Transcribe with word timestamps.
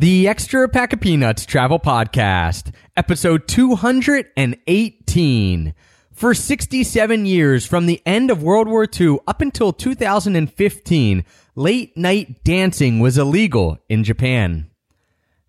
The 0.00 0.28
Extra 0.28 0.68
Pack 0.68 0.92
of 0.92 1.00
Peanuts 1.00 1.44
Travel 1.44 1.80
Podcast, 1.80 2.72
episode 2.96 3.48
218. 3.48 5.74
For 6.12 6.34
67 6.34 7.26
years, 7.26 7.66
from 7.66 7.86
the 7.86 8.00
end 8.06 8.30
of 8.30 8.40
World 8.40 8.68
War 8.68 8.86
II 8.88 9.18
up 9.26 9.40
until 9.40 9.72
2015, 9.72 11.24
late 11.56 11.96
night 11.96 12.44
dancing 12.44 13.00
was 13.00 13.18
illegal 13.18 13.78
in 13.88 14.04
Japan. 14.04 14.70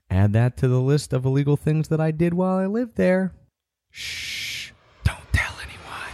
Add 0.10 0.34
that 0.34 0.58
to 0.58 0.68
the 0.68 0.82
list 0.82 1.14
of 1.14 1.26
illegal 1.26 1.56
things 1.56 1.90
that 1.90 2.02
I 2.02 2.10
did 2.10 2.34
while 2.34 2.58
I 2.58 2.66
lived 2.66 2.96
there. 2.96 3.36
Shh, 3.92 4.72
don't 5.04 5.32
tell 5.32 5.54
anyone. 5.62 6.10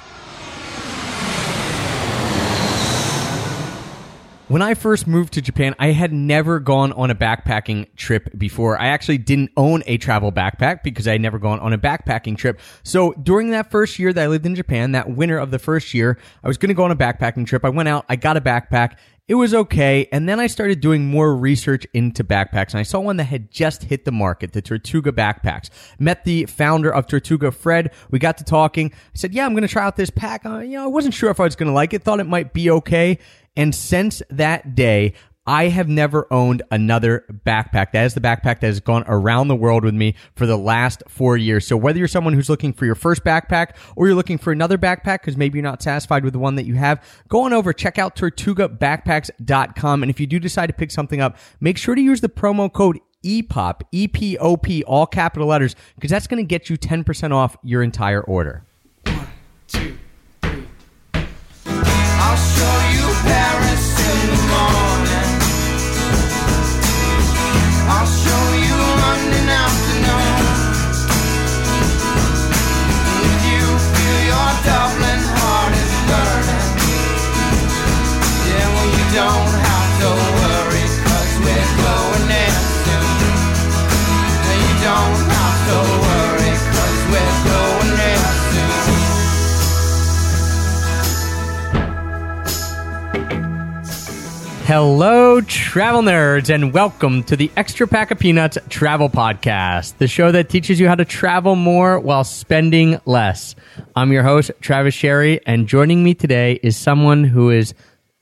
When 4.48 4.62
I 4.62 4.76
first 4.76 5.08
moved 5.08 5.34
to 5.34 5.42
Japan, 5.42 5.74
I 5.80 5.88
had 5.88 6.14
never 6.14 6.60
gone 6.60 6.94
on 6.94 7.10
a 7.10 7.16
backpacking 7.16 7.88
trip 7.96 8.30
before. 8.38 8.80
I 8.80 8.90
actually 8.90 9.18
didn't 9.18 9.50
own 9.58 9.82
a 9.88 9.98
travel 9.98 10.32
backpack 10.32 10.84
because 10.84 11.08
I 11.08 11.14
had 11.14 11.22
never 11.22 11.40
gone 11.40 11.60
on 11.62 11.74
a 11.74 11.80
backpacking 11.80 12.38
trip. 12.38 12.60
So 12.84 13.14
during 13.14 13.50
that 13.52 13.72
first 13.72 13.98
year 13.98 14.14
that 14.14 14.24
I 14.24 14.28
lived 14.28 14.46
in 14.46 14.54
Japan, 14.54 14.92
that 14.92 15.10
winter 15.10 15.40
of 15.40 15.50
the 15.50 15.58
first 15.58 15.96
year, 15.96 16.20
I 16.44 16.48
was 16.48 16.60
going 16.60 16.68
to 16.68 16.76
go 16.76 16.84
on 16.84 16.92
a 16.92 16.96
backpacking 16.96 17.48
trip. 17.48 17.66
I 17.66 17.70
went 17.70 17.90
out, 17.90 18.06
I 18.08 18.18
got 18.18 18.38
a 18.38 18.42
backpack. 18.42 18.98
It 19.28 19.34
was 19.34 19.56
okay. 19.56 20.08
And 20.12 20.30
then 20.30 20.40
I 20.40 20.46
started 20.46 20.80
doing 20.80 21.08
more 21.08 21.36
research 21.36 21.88
into 21.96 22.24
backpacks 22.24 22.70
and 22.70 22.80
I 22.80 22.84
saw 22.84 23.00
one 23.00 23.18
that 23.18 23.24
had 23.24 23.50
just 23.50 23.86
hit 23.86 24.06
the 24.06 24.12
market, 24.12 24.54
the 24.54 24.62
Tortuga 24.62 25.12
backpacks. 25.12 25.72
Met 25.98 26.24
the 26.24 26.46
founder 26.46 26.94
of 26.94 27.08
Tortuga, 27.08 27.50
Fred. 27.50 27.92
We 28.12 28.20
got 28.20 28.38
to 28.38 28.44
talking. 28.44 28.92
I 28.94 29.18
said, 29.18 29.34
yeah, 29.34 29.48
I'm 29.48 29.54
going 29.54 29.64
to 29.64 29.68
try 29.68 29.84
out 29.84 29.96
this 29.96 30.12
pack. 30.12 30.46
Uh, 30.46 30.60
you 30.60 30.78
know, 30.78 30.84
I 30.84 30.88
wasn't 30.88 31.16
sure 31.16 31.32
if 31.32 31.40
I 31.40 31.46
was 31.46 31.56
going 31.56 31.70
to 31.70 31.74
like 31.74 31.96
it. 31.96 32.04
Thought 32.04 32.20
it 32.20 32.28
might 32.28 32.54
be 32.54 32.70
okay. 32.70 33.18
And 33.56 33.74
since 33.74 34.22
that 34.30 34.76
day, 34.76 35.14
I 35.48 35.66
have 35.68 35.88
never 35.88 36.28
owned 36.34 36.64
another 36.72 37.24
backpack. 37.46 37.92
That 37.92 38.06
is 38.06 38.16
the 38.16 38.22
backpack 38.22 38.62
that 38.62 38.64
has 38.64 38.80
gone 38.80 39.04
around 39.08 39.48
the 39.48 39.56
world 39.56 39.84
with 39.84 39.94
me 39.94 40.16
for 40.36 40.48
the 40.48 40.58
last 40.58 41.04
four 41.08 41.38
years. 41.38 41.68
So 41.68 41.78
whether 41.78 42.00
you're 42.00 42.08
someone 42.08 42.34
who's 42.34 42.50
looking 42.50 42.74
for 42.74 42.86
your 42.86 42.96
first 42.96 43.24
backpack 43.24 43.76
or 43.96 44.08
you're 44.08 44.16
looking 44.16 44.40
for 44.40 44.52
another 44.52 44.78
backpack 44.80 45.22
because 45.22 45.38
maybe 45.38 45.60
you're 45.60 45.64
not 45.64 45.84
satisfied 45.84 46.24
with 46.24 46.34
the 46.34 46.40
one 46.40 46.56
that 46.56 46.66
you 46.66 46.74
have, 46.76 47.04
go 47.30 47.42
on 47.44 47.54
over, 47.54 47.74
check 47.74 48.00
out 48.00 48.16
tortugabackpacks.com. 48.16 50.04
And 50.04 50.10
if 50.10 50.20
you 50.20 50.26
do 50.26 50.40
decide 50.40 50.68
to 50.68 50.74
pick 50.74 50.90
something 50.90 51.22
up, 51.22 51.38
make 51.60 51.78
sure 51.78 51.94
to 51.94 52.02
use 52.02 52.22
the 52.22 52.30
promo 52.30 52.72
code 52.72 53.00
EPOP, 53.24 53.82
E-P-O-P, 53.92 54.84
all 54.84 55.06
capital 55.06 55.48
letters, 55.48 55.76
because 55.96 56.12
that's 56.12 56.28
going 56.28 56.44
to 56.44 56.48
get 56.48 56.70
you 56.70 56.78
10% 56.78 57.32
off 57.32 57.56
your 57.64 57.84
entire 57.84 58.22
order. 58.22 58.66
two, 59.68 59.98
three. 60.42 60.64
I'll 61.66 62.38
show 62.38 63.00
you 63.00 63.05
Paris 63.26 63.86
in 64.12 64.28
the 64.32 64.42
morning. 64.54 65.30
I'll 67.94 68.12
show 68.24 68.46
you 68.66 68.76
London 69.04 69.48
afternoon. 69.64 70.36
If 73.30 73.40
you 73.52 73.64
feel 73.94 74.20
your 74.32 74.52
Dublin 74.68 75.22
heart 75.36 75.74
is 75.84 75.94
burning, 76.10 76.68
yeah, 78.48 78.66
well, 78.74 78.90
you 78.98 79.06
don't 79.18 79.65
Hello, 94.66 95.42
travel 95.42 96.02
nerds, 96.02 96.50
and 96.50 96.74
welcome 96.74 97.22
to 97.26 97.36
the 97.36 97.52
Extra 97.56 97.88
Pack 97.88 98.10
of 98.10 98.18
Peanuts 98.18 98.58
Travel 98.68 99.10
Podcast, 99.12 100.00
the 100.00 100.08
show 100.08 100.32
that 100.32 100.50
teaches 100.50 100.80
you 100.80 100.88
how 100.88 100.96
to 100.96 101.06
travel 101.06 101.56
more 101.56 102.00
while 102.00 102.24
spending 102.24 103.00
less. 103.06 103.54
I'm 103.96 104.12
your 104.12 104.24
host, 104.24 104.50
Travis 104.62 104.96
Sherry, 104.96 105.40
and 105.46 105.68
joining 105.68 106.04
me 106.04 106.16
today 106.16 106.60
is 106.64 106.76
someone 106.76 107.26
who 107.26 107.52
is 107.52 107.76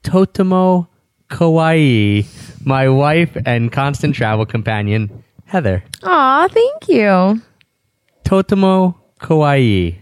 Totemo 0.03 0.89
Kawaii, 1.29 2.27
my 2.65 2.89
wife 2.89 3.37
and 3.45 3.71
constant 3.71 4.13
travel 4.13 4.45
companion, 4.45 5.23
Heather. 5.45 5.81
Aw, 6.03 6.49
thank 6.49 6.89
you. 6.89 7.41
Totemo 8.25 8.95
Kawaii. 9.21 9.95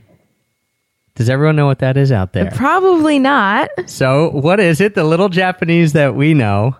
Does 1.21 1.29
everyone 1.29 1.55
know 1.55 1.67
what 1.67 1.77
that 1.79 1.97
is 1.97 2.11
out 2.11 2.33
there? 2.33 2.49
Probably 2.49 3.19
not. 3.19 3.69
So, 3.85 4.31
what 4.31 4.59
is 4.59 4.81
it? 4.81 4.95
The 4.95 5.03
little 5.03 5.29
Japanese 5.29 5.93
that 5.93 6.15
we 6.15 6.33
know. 6.33 6.75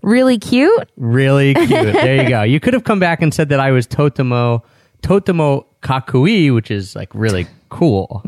Really 0.00 0.38
cute. 0.38 0.88
Really 0.96 1.52
cute. 1.66 1.68
there 1.68 2.22
you 2.22 2.28
go. 2.30 2.42
You 2.42 2.58
could 2.58 2.72
have 2.72 2.84
come 2.84 2.98
back 2.98 3.20
and 3.20 3.34
said 3.34 3.50
that 3.50 3.60
I 3.60 3.70
was 3.70 3.86
Totemo 3.86 4.62
Totemo 5.02 5.66
Kakkoii, 5.82 6.54
which 6.54 6.70
is 6.70 6.96
like 6.96 7.10
really 7.14 7.46
cool. 7.68 8.22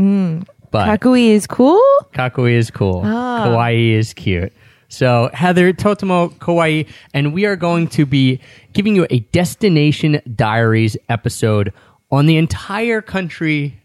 But 0.71 1.01
Kakkoii 1.01 1.31
is 1.31 1.47
cool. 1.47 1.81
Kakkoii 2.13 2.53
is 2.53 2.71
cool. 2.71 3.01
Ah. 3.03 3.47
Kawaii 3.47 3.93
is 3.93 4.13
cute. 4.13 4.53
So 4.89 5.31
Heather 5.33 5.73
Totemo 5.73 6.31
Kawaii, 6.35 6.87
and 7.15 7.33
we 7.33 7.47
are 7.47 7.57
going 7.57 7.89
to 7.89 8.05
be 8.05 8.39
giving 8.75 8.95
you 8.95 9.07
a 9.09 9.21
destination 9.33 10.21
diaries 10.35 10.95
episode 11.09 11.73
on 12.11 12.27
the 12.27 12.37
entire 12.37 13.01
country 13.01 13.81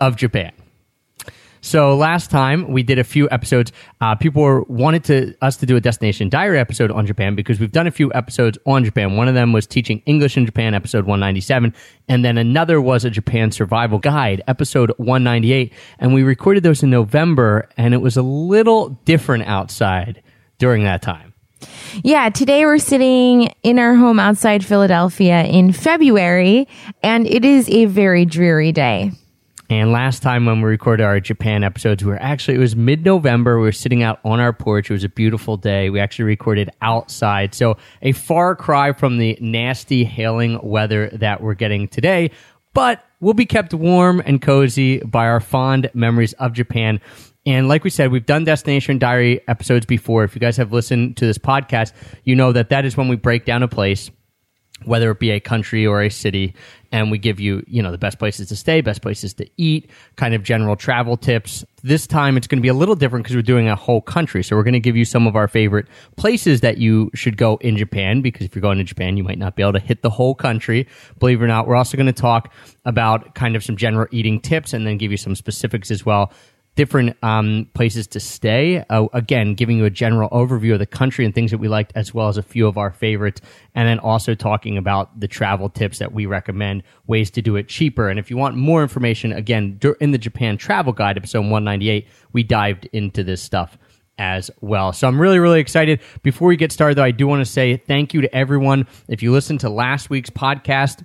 of 0.00 0.16
Japan. 0.16 0.52
So 1.60 1.96
last 1.96 2.30
time 2.30 2.70
we 2.70 2.82
did 2.82 2.98
a 2.98 3.04
few 3.04 3.28
episodes. 3.30 3.72
Uh, 4.00 4.14
people 4.14 4.42
were, 4.42 4.62
wanted 4.62 5.04
to 5.04 5.34
us 5.42 5.56
to 5.58 5.66
do 5.66 5.76
a 5.76 5.80
destination 5.80 6.28
diary 6.28 6.58
episode 6.58 6.90
on 6.90 7.06
Japan 7.06 7.34
because 7.34 7.60
we've 7.60 7.72
done 7.72 7.86
a 7.86 7.90
few 7.90 8.12
episodes 8.14 8.58
on 8.66 8.84
Japan. 8.84 9.16
One 9.16 9.28
of 9.28 9.34
them 9.34 9.52
was 9.52 9.66
teaching 9.66 10.02
English 10.06 10.36
in 10.36 10.46
Japan, 10.46 10.74
episode 10.74 11.06
197, 11.06 11.74
and 12.08 12.24
then 12.24 12.38
another 12.38 12.80
was 12.80 13.04
a 13.04 13.10
Japan 13.10 13.50
survival 13.50 13.98
guide, 13.98 14.42
episode 14.46 14.92
198. 14.98 15.72
And 15.98 16.14
we 16.14 16.22
recorded 16.22 16.62
those 16.62 16.82
in 16.82 16.90
November, 16.90 17.68
and 17.76 17.94
it 17.94 17.98
was 17.98 18.16
a 18.16 18.22
little 18.22 18.90
different 19.04 19.44
outside 19.44 20.22
during 20.58 20.84
that 20.84 21.02
time. 21.02 21.34
Yeah, 22.04 22.30
today 22.30 22.64
we're 22.64 22.78
sitting 22.78 23.52
in 23.62 23.78
our 23.78 23.94
home 23.94 24.20
outside 24.20 24.64
Philadelphia 24.64 25.42
in 25.44 25.72
February, 25.72 26.68
and 27.02 27.26
it 27.26 27.44
is 27.44 27.68
a 27.68 27.86
very 27.86 28.24
dreary 28.24 28.70
day. 28.70 29.12
And 29.70 29.92
last 29.92 30.22
time 30.22 30.46
when 30.46 30.62
we 30.62 30.68
recorded 30.68 31.04
our 31.04 31.20
Japan 31.20 31.62
episodes, 31.62 32.02
we 32.02 32.10
were 32.10 32.22
actually, 32.22 32.54
it 32.54 32.60
was 32.60 32.74
mid 32.74 33.04
November. 33.04 33.58
We 33.58 33.64
were 33.64 33.72
sitting 33.72 34.02
out 34.02 34.18
on 34.24 34.40
our 34.40 34.54
porch. 34.54 34.88
It 34.88 34.94
was 34.94 35.04
a 35.04 35.10
beautiful 35.10 35.58
day. 35.58 35.90
We 35.90 36.00
actually 36.00 36.24
recorded 36.24 36.70
outside. 36.80 37.54
So 37.54 37.76
a 38.00 38.12
far 38.12 38.56
cry 38.56 38.92
from 38.94 39.18
the 39.18 39.36
nasty 39.42 40.04
hailing 40.04 40.58
weather 40.62 41.10
that 41.10 41.42
we're 41.42 41.54
getting 41.54 41.86
today. 41.86 42.30
But 42.72 43.04
we'll 43.20 43.34
be 43.34 43.44
kept 43.44 43.74
warm 43.74 44.22
and 44.24 44.40
cozy 44.40 45.00
by 45.00 45.26
our 45.26 45.40
fond 45.40 45.90
memories 45.92 46.32
of 46.34 46.54
Japan. 46.54 47.00
And 47.44 47.68
like 47.68 47.84
we 47.84 47.90
said, 47.90 48.10
we've 48.10 48.24
done 48.24 48.44
Destination 48.44 48.98
Diary 48.98 49.42
episodes 49.48 49.84
before. 49.84 50.24
If 50.24 50.34
you 50.34 50.40
guys 50.40 50.56
have 50.56 50.72
listened 50.72 51.18
to 51.18 51.26
this 51.26 51.38
podcast, 51.38 51.92
you 52.24 52.34
know 52.36 52.52
that 52.52 52.70
that 52.70 52.86
is 52.86 52.96
when 52.96 53.08
we 53.08 53.16
break 53.16 53.44
down 53.44 53.62
a 53.62 53.68
place 53.68 54.10
whether 54.84 55.10
it 55.10 55.18
be 55.18 55.30
a 55.30 55.40
country 55.40 55.86
or 55.86 56.02
a 56.02 56.10
city 56.10 56.54
and 56.92 57.10
we 57.10 57.18
give 57.18 57.38
you 57.38 57.62
you 57.66 57.82
know 57.82 57.90
the 57.90 57.98
best 57.98 58.18
places 58.18 58.48
to 58.48 58.56
stay 58.56 58.80
best 58.80 59.02
places 59.02 59.34
to 59.34 59.48
eat 59.56 59.90
kind 60.16 60.34
of 60.34 60.42
general 60.42 60.76
travel 60.76 61.16
tips. 61.16 61.64
This 61.82 62.06
time 62.06 62.36
it's 62.36 62.46
going 62.46 62.58
to 62.58 62.62
be 62.62 62.68
a 62.68 62.74
little 62.74 62.94
different 62.94 63.24
because 63.24 63.36
we're 63.36 63.42
doing 63.42 63.68
a 63.68 63.76
whole 63.76 64.00
country. 64.00 64.42
So 64.42 64.56
we're 64.56 64.64
going 64.64 64.74
to 64.74 64.80
give 64.80 64.96
you 64.96 65.04
some 65.04 65.26
of 65.26 65.36
our 65.36 65.48
favorite 65.48 65.86
places 66.16 66.60
that 66.62 66.78
you 66.78 67.10
should 67.14 67.36
go 67.36 67.56
in 67.56 67.76
japan 67.76 68.20
because 68.22 68.46
if 68.46 68.54
you're 68.54 68.62
going 68.62 68.78
to 68.78 68.84
japan 68.84 69.16
you 69.16 69.24
might 69.24 69.38
not 69.38 69.56
be 69.56 69.62
able 69.62 69.74
to 69.74 69.80
hit 69.80 70.02
the 70.02 70.10
whole 70.10 70.34
country. 70.34 70.86
Believe 71.18 71.40
it 71.40 71.44
or 71.44 71.48
not 71.48 71.66
we're 71.66 71.76
also 71.76 71.96
going 71.96 72.06
to 72.06 72.12
talk 72.12 72.52
about 72.84 73.34
kind 73.34 73.56
of 73.56 73.62
some 73.62 73.76
general 73.76 74.06
eating 74.10 74.40
tips 74.40 74.72
and 74.72 74.86
then 74.86 74.98
give 74.98 75.10
you 75.10 75.16
some 75.16 75.34
specifics 75.34 75.90
as 75.90 76.04
well 76.04 76.32
different 76.78 77.16
um, 77.24 77.68
places 77.74 78.06
to 78.06 78.20
stay. 78.20 78.84
Uh, 78.88 79.08
again, 79.12 79.54
giving 79.54 79.78
you 79.78 79.84
a 79.84 79.90
general 79.90 80.30
overview 80.30 80.74
of 80.74 80.78
the 80.78 80.86
country 80.86 81.24
and 81.24 81.34
things 81.34 81.50
that 81.50 81.58
we 81.58 81.66
liked, 81.66 81.92
as 81.96 82.14
well 82.14 82.28
as 82.28 82.36
a 82.36 82.42
few 82.42 82.68
of 82.68 82.78
our 82.78 82.92
favorites. 82.92 83.40
And 83.74 83.88
then 83.88 83.98
also 83.98 84.36
talking 84.36 84.78
about 84.78 85.18
the 85.18 85.26
travel 85.26 85.68
tips 85.70 85.98
that 85.98 86.12
we 86.12 86.26
recommend, 86.26 86.84
ways 87.08 87.32
to 87.32 87.42
do 87.42 87.56
it 87.56 87.66
cheaper. 87.66 88.08
And 88.08 88.16
if 88.16 88.30
you 88.30 88.36
want 88.36 88.54
more 88.54 88.80
information, 88.80 89.32
again, 89.32 89.80
in 90.00 90.12
the 90.12 90.18
Japan 90.18 90.56
Travel 90.56 90.92
Guide, 90.92 91.16
episode 91.16 91.40
198, 91.40 92.06
we 92.32 92.44
dived 92.44 92.88
into 92.92 93.24
this 93.24 93.42
stuff 93.42 93.76
as 94.16 94.48
well. 94.60 94.92
So 94.92 95.08
I'm 95.08 95.20
really, 95.20 95.40
really 95.40 95.58
excited. 95.58 96.00
Before 96.22 96.46
we 96.46 96.56
get 96.56 96.70
started, 96.70 96.96
though, 96.96 97.02
I 97.02 97.10
do 97.10 97.26
want 97.26 97.40
to 97.40 97.52
say 97.52 97.76
thank 97.76 98.14
you 98.14 98.20
to 98.20 98.32
everyone. 98.32 98.86
If 99.08 99.20
you 99.20 99.32
listened 99.32 99.58
to 99.60 99.68
last 99.68 100.10
week's 100.10 100.30
podcast, 100.30 101.04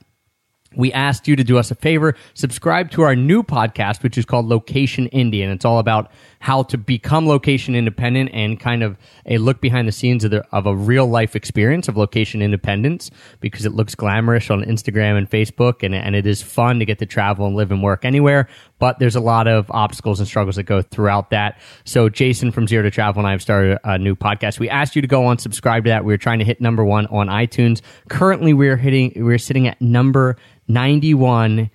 we 0.76 0.92
asked 0.92 1.28
you 1.28 1.36
to 1.36 1.44
do 1.44 1.58
us 1.58 1.72
a 1.72 1.76
favor, 1.76 2.16
subscribe 2.34 2.92
to 2.92 3.02
our 3.04 3.16
new 3.16 3.44
podcast, 3.44 4.04
which 4.04 4.18
is 4.18 4.26
called 4.26 4.48
Location 4.48 5.10
Indie, 5.10 5.44
and 5.44 5.52
it's 5.52 5.66
all 5.66 5.80
about 5.80 6.12
how 6.44 6.62
to 6.62 6.78
become 6.78 7.26
location 7.26 7.74
independent 7.74 8.30
and 8.34 8.60
kind 8.60 8.84
of 8.84 8.98
a 9.26 9.38
look 9.38 9.62
behind 9.62 9.88
the 9.88 9.94
scenes 9.94 10.26
of, 10.26 10.32
the, 10.32 10.46
of 10.52 10.66
a 10.66 10.76
real 10.76 11.08
life 11.08 11.38
experience 11.38 11.88
of 11.88 11.96
location 11.96 12.42
independence 12.42 13.10
because 13.40 13.66
it 13.66 13.74
looks 13.74 13.96
glamorous 13.96 14.50
on 14.50 14.62
Instagram 14.64 15.18
and 15.18 15.30
Facebook, 15.30 15.84
and, 15.84 15.96
and 15.96 16.18
it 16.18 16.28
is 16.28 16.42
fun 16.42 16.80
to 16.80 16.86
get 16.86 17.00
to 17.00 17.06
travel 17.06 17.46
and 17.46 17.56
live 17.56 17.72
and 17.72 17.82
work 17.82 18.04
anywhere. 18.04 18.50
But 18.78 19.00
there's 19.00 19.16
a 19.16 19.22
lot 19.22 19.48
of 19.48 19.72
obstacles 19.72 20.20
and 20.20 20.28
struggles 20.28 20.58
that 20.58 20.64
go 20.64 20.82
throughout 20.82 21.30
that. 21.30 21.62
So 21.86 22.10
Jason 22.10 22.52
from 22.52 22.68
Zero 22.68 22.84
to 22.84 22.92
Travel 22.92 23.22
and 23.22 23.28
I 23.28 23.32
have 23.32 23.42
started 23.42 23.80
a 23.86 23.98
new 23.98 24.14
podcast. 24.14 24.60
We 24.60 24.70
asked 24.70 24.98
you 24.98 25.02
to 25.02 25.08
go 25.08 25.26
on, 25.26 25.38
subscribe 25.38 25.86
to 25.86 25.92
that. 25.92 26.04
We 26.04 26.14
are 26.14 26.18
trying 26.18 26.40
to 26.40 26.46
hit 26.46 26.60
number 26.60 26.84
one 26.84 27.08
on 27.08 27.28
iTunes. 27.28 27.82
Currently, 28.10 28.54
we're 28.54 28.76
hitting, 28.76 29.14
we're 29.16 29.38
sitting 29.38 29.68
at 29.68 29.82
number 29.82 30.36
91 30.68 31.70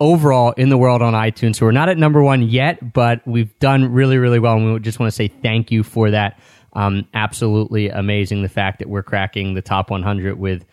overall 0.00 0.52
in 0.52 0.68
the 0.68 0.76
world 0.76 1.00
on 1.00 1.14
iTunes. 1.14 1.56
So 1.56 1.66
we're 1.66 1.72
not 1.72 1.88
at 1.88 1.96
number 1.96 2.22
one 2.22 2.42
yet, 2.42 2.92
but 2.92 3.26
we've 3.26 3.56
done 3.60 3.92
really, 3.92 4.18
really 4.18 4.40
well. 4.40 4.56
And 4.56 4.74
we 4.74 4.80
just 4.80 4.98
want 4.98 5.10
to 5.10 5.14
say 5.14 5.28
thank 5.28 5.70
you 5.70 5.82
for 5.82 6.10
that. 6.10 6.40
Um, 6.72 7.06
absolutely 7.14 7.88
amazing. 7.88 8.42
The 8.42 8.48
fact 8.48 8.78
that 8.80 8.88
we're 8.88 9.02
cracking 9.02 9.54
the 9.54 9.62
top 9.62 9.90
100 9.90 10.38
with 10.38 10.64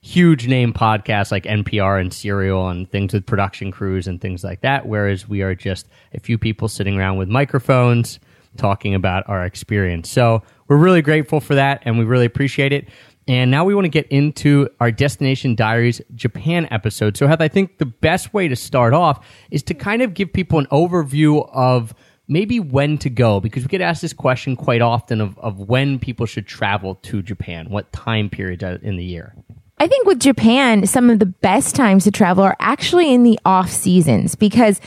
huge 0.00 0.46
name 0.46 0.72
podcasts 0.72 1.30
like 1.30 1.44
NPR 1.44 2.00
and 2.00 2.12
Serial 2.12 2.68
and 2.68 2.90
things 2.90 3.12
with 3.12 3.26
production 3.26 3.70
crews 3.70 4.06
and 4.06 4.20
things 4.20 4.44
like 4.44 4.60
that. 4.62 4.86
Whereas 4.86 5.28
we 5.28 5.42
are 5.42 5.54
just 5.54 5.86
a 6.14 6.20
few 6.20 6.38
people 6.38 6.68
sitting 6.68 6.98
around 6.98 7.18
with 7.18 7.28
microphones 7.28 8.18
talking 8.56 8.94
about 8.94 9.28
our 9.28 9.44
experience. 9.44 10.10
So 10.10 10.42
we're 10.68 10.76
really 10.76 11.02
grateful 11.02 11.40
for 11.40 11.54
that 11.56 11.82
and 11.84 11.98
we 11.98 12.04
really 12.04 12.26
appreciate 12.26 12.72
it. 12.72 12.88
And 13.28 13.50
now 13.50 13.64
we 13.64 13.74
want 13.74 13.84
to 13.84 13.90
get 13.90 14.08
into 14.08 14.70
our 14.80 14.90
Destination 14.90 15.54
Diaries 15.54 16.00
Japan 16.14 16.66
episode. 16.70 17.16
So, 17.18 17.28
Heath, 17.28 17.42
I 17.42 17.48
think 17.48 17.76
the 17.76 17.86
best 17.86 18.32
way 18.32 18.48
to 18.48 18.56
start 18.56 18.94
off 18.94 19.24
is 19.50 19.62
to 19.64 19.74
kind 19.74 20.00
of 20.00 20.14
give 20.14 20.32
people 20.32 20.58
an 20.58 20.66
overview 20.72 21.46
of 21.52 21.94
maybe 22.26 22.58
when 22.58 22.96
to 22.98 23.10
go, 23.10 23.38
because 23.38 23.64
we 23.64 23.68
get 23.68 23.82
asked 23.82 24.00
this 24.00 24.14
question 24.14 24.56
quite 24.56 24.80
often 24.80 25.20
of, 25.20 25.38
of 25.38 25.58
when 25.58 25.98
people 25.98 26.24
should 26.24 26.46
travel 26.46 26.94
to 26.96 27.22
Japan, 27.22 27.68
what 27.68 27.92
time 27.92 28.30
period 28.30 28.62
in 28.62 28.96
the 28.96 29.04
year. 29.04 29.34
I 29.78 29.86
think 29.86 30.06
with 30.06 30.18
Japan, 30.18 30.86
some 30.86 31.08
of 31.08 31.18
the 31.18 31.26
best 31.26 31.76
times 31.76 32.04
to 32.04 32.10
travel 32.10 32.42
are 32.42 32.56
actually 32.60 33.12
in 33.12 33.22
the 33.22 33.38
off 33.44 33.70
seasons 33.70 34.34
because 34.34 34.80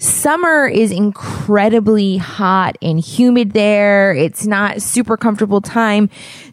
Summer 0.00 0.66
is 0.66 0.90
incredibly 0.90 2.16
hot 2.16 2.78
and 2.80 2.98
humid 2.98 3.52
there. 3.52 4.14
It's 4.14 4.46
not 4.46 4.80
super 4.80 5.18
comfortable 5.18 5.60
time 5.60 6.08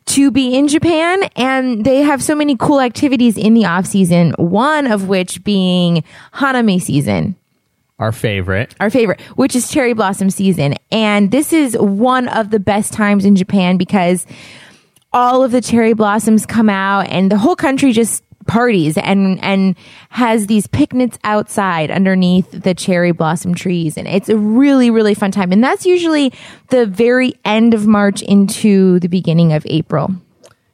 to 0.08 0.32
be 0.32 0.54
in 0.54 0.68
Japan 0.68 1.24
and 1.38 1.86
they 1.86 2.02
have 2.02 2.22
so 2.22 2.36
many 2.36 2.58
cool 2.58 2.82
activities 2.82 3.38
in 3.38 3.54
the 3.54 3.64
off 3.64 3.86
season, 3.86 4.34
one 4.38 4.86
of 4.86 5.08
which 5.08 5.46
being 5.46 6.04
Hanami 6.34 6.82
season. 6.82 7.38
Our 8.00 8.12
favorite. 8.12 8.76
Our 8.82 8.90
favorite, 8.90 9.22
which 9.38 9.56
is 9.56 9.72
cherry 9.72 9.94
blossom 9.94 10.30
season. 10.30 10.76
And 10.92 11.32
this 11.32 11.54
is 11.54 11.78
one 11.78 12.28
of 12.28 12.52
the 12.52 12.60
best 12.60 12.92
times 12.92 13.24
in 13.24 13.38
Japan 13.38 13.78
because 13.78 14.26
all 15.14 15.42
of 15.42 15.52
the 15.52 15.62
cherry 15.62 15.94
blossoms 15.94 16.46
come 16.46 16.70
out 16.70 17.08
and 17.08 17.32
the 17.32 17.38
whole 17.38 17.56
country 17.56 17.94
just 17.94 18.24
parties 18.48 18.98
and 18.98 19.44
and 19.44 19.76
has 20.10 20.48
these 20.48 20.68
picnics 20.68 21.18
outside 21.24 21.92
underneath 21.92 22.50
the 22.52 22.74
cherry 22.74 23.12
blossom 23.12 23.54
trees 23.54 23.98
and 23.98 24.08
it's 24.08 24.30
a 24.30 24.38
really 24.38 24.90
really 24.90 25.14
fun 25.14 25.32
time 25.32 25.52
and 25.52 25.64
that's 25.64 25.86
usually 25.86 26.34
the 26.70 26.86
very 26.86 27.34
end 27.46 27.74
of 27.74 27.86
March 27.88 28.22
into 28.24 29.00
the 29.00 29.08
beginning 29.08 29.54
of 29.54 29.66
April. 29.68 30.12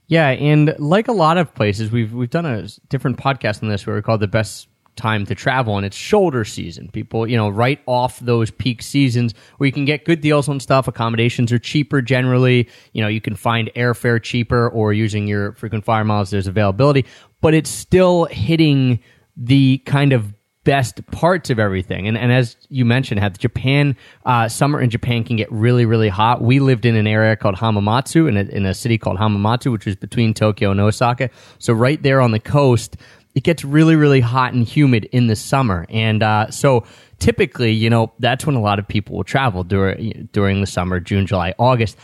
Yeah, 0.07 0.29
and 0.29 0.75
like 0.77 1.07
a 1.07 1.13
lot 1.13 1.37
of 1.37 1.53
places 1.55 1.91
we've 1.91 2.13
we've 2.13 2.29
done 2.29 2.45
a 2.45 2.67
different 2.89 3.17
podcast 3.17 3.63
on 3.63 3.69
this 3.69 3.87
where 3.87 3.95
we 3.95 4.01
call 4.01 4.17
the 4.17 4.27
best 4.27 4.67
time 4.95 5.25
to 5.25 5.35
travel 5.35 5.77
and 5.77 5.85
it's 5.85 5.97
shoulder 5.97 6.45
season. 6.45 6.89
People, 6.91 7.27
you 7.27 7.35
know, 7.35 7.49
right 7.49 7.79
off 7.87 8.19
those 8.19 8.51
peak 8.51 8.81
seasons 8.81 9.33
where 9.57 9.65
you 9.65 9.73
can 9.73 9.85
get 9.85 10.05
good 10.05 10.21
deals 10.21 10.47
on 10.47 10.59
stuff. 10.59 10.87
Accommodations 10.87 11.51
are 11.51 11.59
cheaper 11.59 12.01
generally. 12.01 12.69
You 12.93 13.01
know, 13.01 13.07
you 13.07 13.21
can 13.21 13.35
find 13.35 13.71
airfare 13.75 14.21
cheaper 14.21 14.69
or 14.69 14.93
using 14.93 15.27
your 15.27 15.53
frequent 15.53 15.83
flyer 15.83 16.03
miles, 16.03 16.29
there's 16.29 16.47
availability, 16.47 17.05
but 17.43 17.53
it's 17.53 17.69
still 17.69 18.23
hitting 18.25 18.99
the 19.35 19.79
kind 19.79 20.13
of 20.13 20.33
best 20.63 21.05
parts 21.07 21.49
of 21.49 21.59
everything. 21.59 22.07
And, 22.07 22.17
and 22.17 22.31
as 22.31 22.55
you 22.69 22.85
mentioned, 22.85 23.19
Japan, 23.37 23.97
uh, 24.25 24.47
summer 24.47 24.79
in 24.79 24.89
Japan 24.89 25.25
can 25.25 25.35
get 25.35 25.51
really, 25.51 25.85
really 25.85 26.07
hot. 26.07 26.41
We 26.41 26.59
lived 26.59 26.85
in 26.85 26.95
an 26.95 27.05
area 27.05 27.35
called 27.35 27.55
Hamamatsu 27.55 28.29
in 28.29 28.37
a, 28.37 28.43
in 28.43 28.65
a 28.65 28.73
city 28.73 28.97
called 28.97 29.17
Hamamatsu, 29.17 29.73
which 29.73 29.85
is 29.87 29.97
between 29.97 30.33
Tokyo 30.33 30.71
and 30.71 30.79
Osaka. 30.79 31.29
So 31.59 31.73
right 31.73 32.01
there 32.01 32.21
on 32.21 32.31
the 32.31 32.39
coast, 32.39 32.95
it 33.35 33.43
gets 33.43 33.65
really, 33.65 33.97
really 33.97 34.21
hot 34.21 34.53
and 34.53 34.65
humid 34.65 35.09
in 35.11 35.27
the 35.27 35.35
summer. 35.35 35.85
And 35.89 36.23
uh, 36.23 36.49
so 36.49 36.85
typically, 37.19 37.73
you 37.73 37.89
know, 37.89 38.13
that's 38.19 38.45
when 38.45 38.55
a 38.55 38.61
lot 38.61 38.79
of 38.79 38.87
people 38.87 39.17
will 39.17 39.25
travel 39.25 39.65
during, 39.65 40.29
during 40.31 40.61
the 40.61 40.67
summer, 40.67 41.01
June, 41.01 41.25
July, 41.25 41.53
August. 41.59 41.97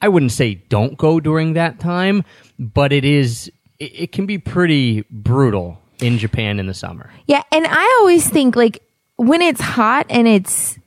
I 0.00 0.06
wouldn't 0.06 0.30
say 0.30 0.54
don't 0.68 0.96
go 0.96 1.18
during 1.18 1.54
that 1.54 1.80
time, 1.80 2.22
but 2.56 2.92
it 2.92 3.04
is, 3.04 3.50
it, 3.84 3.92
it 3.94 4.12
can 4.12 4.26
be 4.26 4.38
pretty 4.38 5.02
brutal 5.10 5.78
in 6.00 6.18
Japan 6.18 6.58
in 6.58 6.66
the 6.66 6.74
summer. 6.74 7.10
Yeah. 7.26 7.42
And 7.52 7.66
I 7.66 7.98
always 8.00 8.28
think 8.28 8.56
like 8.56 8.82
when 9.16 9.42
it's 9.42 9.60
hot 9.60 10.06
and 10.08 10.26
it's, 10.26 10.78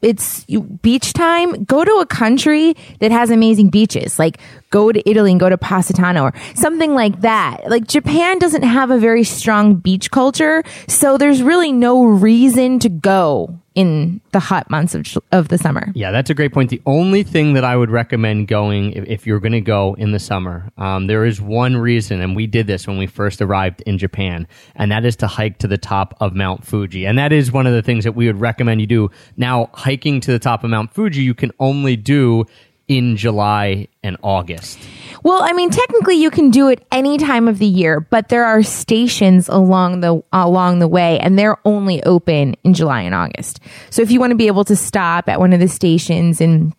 it's 0.00 0.44
beach 0.82 1.12
time, 1.12 1.64
go 1.64 1.84
to 1.84 1.92
a 2.00 2.06
country 2.06 2.74
that 2.98 3.12
has 3.12 3.30
amazing 3.30 3.70
beaches. 3.70 4.18
Like 4.18 4.38
go 4.70 4.90
to 4.90 5.08
Italy 5.08 5.30
and 5.30 5.38
go 5.38 5.48
to 5.48 5.56
Positano 5.56 6.24
or 6.24 6.32
something 6.54 6.94
like 6.94 7.20
that. 7.20 7.70
Like 7.70 7.86
Japan 7.86 8.38
doesn't 8.38 8.64
have 8.64 8.90
a 8.90 8.98
very 8.98 9.22
strong 9.22 9.76
beach 9.76 10.10
culture, 10.10 10.64
so 10.88 11.18
there's 11.18 11.40
really 11.42 11.70
no 11.70 12.04
reason 12.04 12.80
to 12.80 12.88
go 12.88 13.61
in 13.74 14.20
the 14.32 14.40
hot 14.40 14.68
months 14.70 14.94
of, 14.94 15.06
of 15.32 15.48
the 15.48 15.58
summer. 15.58 15.90
Yeah, 15.94 16.10
that's 16.10 16.30
a 16.30 16.34
great 16.34 16.52
point. 16.52 16.70
The 16.70 16.82
only 16.86 17.22
thing 17.22 17.54
that 17.54 17.64
I 17.64 17.76
would 17.76 17.90
recommend 17.90 18.48
going 18.48 18.92
if, 18.92 19.04
if 19.06 19.26
you're 19.26 19.40
going 19.40 19.52
to 19.52 19.60
go 19.60 19.94
in 19.94 20.12
the 20.12 20.18
summer, 20.18 20.70
um, 20.76 21.06
there 21.06 21.24
is 21.24 21.40
one 21.40 21.76
reason, 21.76 22.20
and 22.20 22.36
we 22.36 22.46
did 22.46 22.66
this 22.66 22.86
when 22.86 22.98
we 22.98 23.06
first 23.06 23.40
arrived 23.40 23.82
in 23.82 23.98
Japan, 23.98 24.46
and 24.74 24.90
that 24.92 25.04
is 25.04 25.16
to 25.16 25.26
hike 25.26 25.58
to 25.58 25.68
the 25.68 25.78
top 25.78 26.14
of 26.20 26.34
Mount 26.34 26.66
Fuji. 26.66 27.06
And 27.06 27.18
that 27.18 27.32
is 27.32 27.50
one 27.50 27.66
of 27.66 27.72
the 27.72 27.82
things 27.82 28.04
that 28.04 28.12
we 28.12 28.26
would 28.26 28.40
recommend 28.40 28.80
you 28.80 28.86
do. 28.86 29.10
Now, 29.36 29.70
hiking 29.72 30.20
to 30.20 30.32
the 30.32 30.38
top 30.38 30.64
of 30.64 30.70
Mount 30.70 30.92
Fuji, 30.92 31.22
you 31.22 31.34
can 31.34 31.52
only 31.58 31.96
do 31.96 32.46
in 32.88 33.16
July 33.16 33.88
and 34.02 34.16
August. 34.22 34.78
Well, 35.22 35.42
I 35.42 35.52
mean, 35.52 35.70
technically 35.70 36.16
you 36.16 36.30
can 36.30 36.50
do 36.50 36.68
it 36.68 36.84
any 36.90 37.16
time 37.16 37.46
of 37.46 37.58
the 37.58 37.66
year, 37.66 38.00
but 38.00 38.28
there 38.28 38.44
are 38.44 38.62
stations 38.62 39.48
along 39.48 40.00
the 40.00 40.22
along 40.32 40.80
the 40.80 40.88
way 40.88 41.18
and 41.20 41.38
they're 41.38 41.58
only 41.64 42.02
open 42.02 42.54
in 42.64 42.74
July 42.74 43.02
and 43.02 43.14
August. 43.14 43.60
So 43.90 44.02
if 44.02 44.10
you 44.10 44.18
want 44.18 44.32
to 44.32 44.36
be 44.36 44.48
able 44.48 44.64
to 44.64 44.76
stop 44.76 45.28
at 45.28 45.38
one 45.38 45.52
of 45.52 45.60
the 45.60 45.68
stations 45.68 46.40
and 46.40 46.74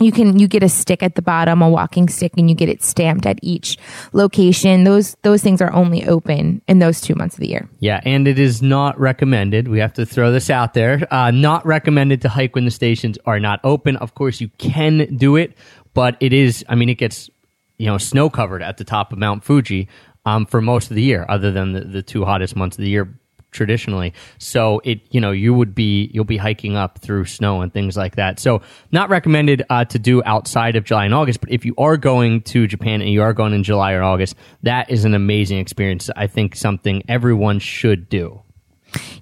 you 0.00 0.12
can 0.12 0.38
you 0.38 0.46
get 0.48 0.62
a 0.62 0.68
stick 0.68 1.02
at 1.02 1.14
the 1.14 1.22
bottom 1.22 1.62
a 1.62 1.68
walking 1.68 2.08
stick 2.08 2.32
and 2.36 2.50
you 2.50 2.56
get 2.56 2.68
it 2.68 2.82
stamped 2.82 3.26
at 3.26 3.38
each 3.42 3.78
location. 4.12 4.84
Those 4.84 5.16
those 5.22 5.42
things 5.42 5.60
are 5.60 5.72
only 5.72 6.06
open 6.06 6.62
in 6.68 6.78
those 6.78 7.00
two 7.00 7.14
months 7.14 7.36
of 7.36 7.40
the 7.40 7.48
year. 7.48 7.68
Yeah 7.80 8.00
and 8.04 8.28
it 8.28 8.38
is 8.38 8.62
not 8.62 8.98
recommended. 8.98 9.68
We 9.68 9.78
have 9.78 9.94
to 9.94 10.06
throw 10.06 10.32
this 10.32 10.50
out 10.50 10.74
there. 10.74 11.06
Uh, 11.10 11.30
not 11.30 11.64
recommended 11.64 12.22
to 12.22 12.28
hike 12.28 12.54
when 12.54 12.64
the 12.64 12.70
stations 12.70 13.18
are 13.26 13.40
not 13.40 13.60
open. 13.64 13.96
Of 13.96 14.14
course 14.14 14.40
you 14.40 14.48
can 14.58 15.16
do 15.16 15.36
it 15.36 15.56
but 15.94 16.16
it 16.20 16.34
is 16.34 16.62
i 16.68 16.74
mean 16.74 16.90
it 16.90 16.96
gets 16.96 17.30
you 17.78 17.86
know 17.86 17.98
snow 17.98 18.28
covered 18.30 18.62
at 18.62 18.76
the 18.76 18.84
top 18.84 19.12
of 19.12 19.18
Mount 19.18 19.44
Fuji 19.44 19.88
um, 20.26 20.44
for 20.44 20.60
most 20.60 20.90
of 20.90 20.96
the 20.96 21.02
year, 21.02 21.24
other 21.28 21.52
than 21.52 21.72
the, 21.72 21.80
the 21.80 22.02
two 22.02 22.24
hottest 22.24 22.56
months 22.56 22.76
of 22.76 22.82
the 22.82 22.90
year 22.90 23.16
traditionally. 23.56 24.12
So 24.38 24.80
it, 24.84 25.00
you 25.10 25.20
know, 25.20 25.32
you 25.32 25.52
would 25.52 25.74
be 25.74 26.10
you'll 26.12 26.24
be 26.24 26.36
hiking 26.36 26.76
up 26.76 26.98
through 26.98 27.24
snow 27.24 27.62
and 27.62 27.72
things 27.72 27.96
like 27.96 28.16
that. 28.16 28.38
So 28.38 28.62
not 28.92 29.10
recommended 29.10 29.64
uh, 29.68 29.84
to 29.86 29.98
do 29.98 30.22
outside 30.24 30.76
of 30.76 30.84
July 30.84 31.06
and 31.06 31.14
August. 31.14 31.40
But 31.40 31.50
if 31.50 31.64
you 31.64 31.74
are 31.78 31.96
going 31.96 32.42
to 32.42 32.66
Japan 32.66 33.00
and 33.00 33.10
you 33.10 33.22
are 33.22 33.32
going 33.32 33.52
in 33.52 33.64
July 33.64 33.94
or 33.94 34.02
August, 34.02 34.36
that 34.62 34.90
is 34.90 35.04
an 35.04 35.14
amazing 35.14 35.58
experience. 35.58 36.08
I 36.14 36.28
think 36.28 36.54
something 36.54 37.02
everyone 37.08 37.58
should 37.58 38.08
do. 38.08 38.42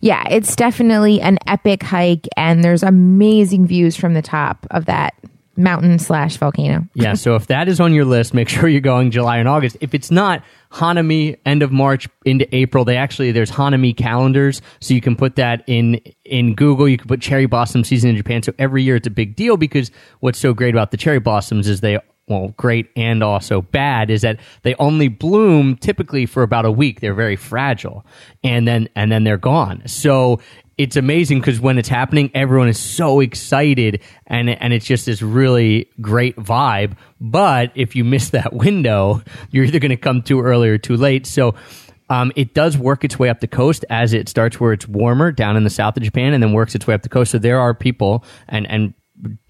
Yeah, 0.00 0.24
it's 0.30 0.54
definitely 0.54 1.20
an 1.20 1.38
epic 1.46 1.82
hike, 1.82 2.28
and 2.36 2.62
there's 2.62 2.82
amazing 2.82 3.66
views 3.66 3.96
from 3.96 4.14
the 4.14 4.22
top 4.22 4.66
of 4.70 4.84
that 4.84 5.14
mountain 5.56 5.98
slash 5.98 6.36
volcano. 6.36 6.86
yeah, 6.94 7.14
so 7.14 7.34
if 7.36 7.46
that 7.48 7.68
is 7.68 7.80
on 7.80 7.92
your 7.92 8.04
list, 8.04 8.34
make 8.34 8.48
sure 8.48 8.68
you're 8.68 8.80
going 8.80 9.10
July 9.10 9.38
and 9.38 9.48
August. 9.48 9.76
If 9.80 9.94
it's 9.94 10.10
not, 10.10 10.42
Hanami 10.72 11.38
end 11.46 11.62
of 11.62 11.70
March 11.72 12.08
into 12.24 12.52
April. 12.54 12.84
They 12.84 12.96
actually 12.96 13.32
there's 13.32 13.50
Hanami 13.50 13.96
calendars, 13.96 14.60
so 14.80 14.94
you 14.94 15.00
can 15.00 15.16
put 15.16 15.36
that 15.36 15.62
in 15.66 16.00
in 16.24 16.54
Google. 16.54 16.88
You 16.88 16.98
can 16.98 17.08
put 17.08 17.20
cherry 17.20 17.46
blossom 17.46 17.84
season 17.84 18.10
in 18.10 18.16
Japan. 18.16 18.42
So 18.42 18.52
every 18.58 18.82
year 18.82 18.96
it's 18.96 19.06
a 19.06 19.10
big 19.10 19.36
deal 19.36 19.56
because 19.56 19.90
what's 20.20 20.38
so 20.38 20.52
great 20.52 20.74
about 20.74 20.90
the 20.90 20.96
cherry 20.96 21.20
blossoms 21.20 21.68
is 21.68 21.80
they 21.80 21.98
well, 22.26 22.54
great 22.56 22.90
and 22.96 23.22
also 23.22 23.60
bad 23.60 24.10
is 24.10 24.22
that 24.22 24.40
they 24.62 24.74
only 24.76 25.08
bloom 25.08 25.76
typically 25.76 26.24
for 26.24 26.42
about 26.42 26.64
a 26.64 26.70
week. 26.70 27.00
They're 27.00 27.14
very 27.14 27.36
fragile, 27.36 28.04
and 28.42 28.66
then 28.66 28.88
and 28.96 29.12
then 29.12 29.24
they're 29.24 29.36
gone. 29.36 29.82
So 29.86 30.40
it's 30.76 30.96
amazing 30.96 31.40
because 31.40 31.60
when 31.60 31.78
it's 31.78 31.88
happening, 31.88 32.30
everyone 32.34 32.68
is 32.68 32.78
so 32.78 33.20
excited, 33.20 34.00
and 34.26 34.50
and 34.50 34.72
it's 34.72 34.86
just 34.86 35.06
this 35.06 35.22
really 35.22 35.88
great 36.00 36.36
vibe. 36.36 36.96
But 37.20 37.72
if 37.74 37.94
you 37.94 38.04
miss 38.04 38.30
that 38.30 38.52
window, 38.52 39.22
you're 39.50 39.64
either 39.64 39.78
going 39.78 39.90
to 39.90 39.96
come 39.96 40.22
too 40.22 40.40
early 40.40 40.68
or 40.68 40.78
too 40.78 40.96
late. 40.96 41.26
So. 41.26 41.54
Um, 42.10 42.32
it 42.36 42.52
does 42.52 42.76
work 42.76 43.02
its 43.02 43.18
way 43.18 43.30
up 43.30 43.40
the 43.40 43.48
coast 43.48 43.82
as 43.88 44.12
it 44.12 44.28
starts 44.28 44.60
where 44.60 44.74
it's 44.74 44.86
warmer 44.86 45.32
down 45.32 45.56
in 45.56 45.64
the 45.64 45.70
south 45.70 45.96
of 45.96 46.02
Japan 46.02 46.34
and 46.34 46.42
then 46.42 46.52
works 46.52 46.74
its 46.74 46.86
way 46.86 46.92
up 46.92 47.00
the 47.00 47.08
coast. 47.08 47.30
So 47.30 47.38
there 47.38 47.58
are 47.58 47.72
people 47.72 48.26
and, 48.46 48.70
and 48.70 48.92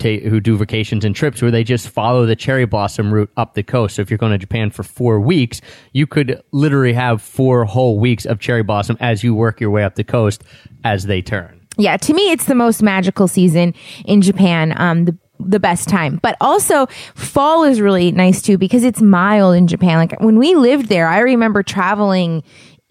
who 0.00 0.40
do 0.40 0.57
vacations 0.57 1.04
and 1.04 1.14
trips 1.14 1.43
where 1.43 1.50
they 1.50 1.64
just 1.64 1.88
follow 1.88 2.26
the 2.26 2.37
cherry 2.37 2.64
blossom 2.64 3.12
route 3.12 3.31
up 3.37 3.54
the 3.54 3.62
coast. 3.62 3.97
So 3.97 4.02
if 4.02 4.11
you're 4.11 4.19
going 4.19 4.33
to 4.33 4.38
Japan 4.38 4.71
for 4.71 4.83
four 4.83 5.21
weeks, 5.21 5.61
you 5.93 6.07
could 6.07 6.43
literally 6.52 6.93
have 6.93 7.23
four 7.23 7.64
whole 7.64 7.99
weeks 7.99 8.25
of 8.26 8.40
cherry 8.40 8.62
blossom 8.62 8.97
as 9.00 9.23
you 9.25 9.35
work 9.35 9.61
your 9.61 9.71
way 9.71 9.85
up 9.85 9.95
the 9.95 10.04
coast 10.04 10.43
as 10.85 11.04
they 11.04 11.23
turn. 11.23 11.61
Yeah, 11.76 11.97
to 11.97 12.14
me, 12.14 12.31
it's 12.31 12.45
the 12.45 12.54
most 12.54 12.83
magical 12.83 13.26
season 13.26 13.75
in 14.04 14.21
Japan. 14.23 14.75
Um, 14.76 15.07
the 15.07 15.19
the 15.40 15.61
best 15.61 15.88
time, 15.88 16.21
but 16.23 16.37
also 16.40 16.87
fall 17.14 17.64
is 17.64 17.81
really 17.81 18.12
nice 18.12 18.40
too 18.40 18.57
because 18.57 18.85
it's 18.85 19.02
mild 19.02 19.57
in 19.57 19.66
Japan. 19.66 19.99
Like 19.99 20.21
when 20.21 20.38
we 20.38 20.54
lived 20.54 20.88
there, 20.88 21.09
I 21.09 21.19
remember 21.19 21.62
traveling 21.62 22.43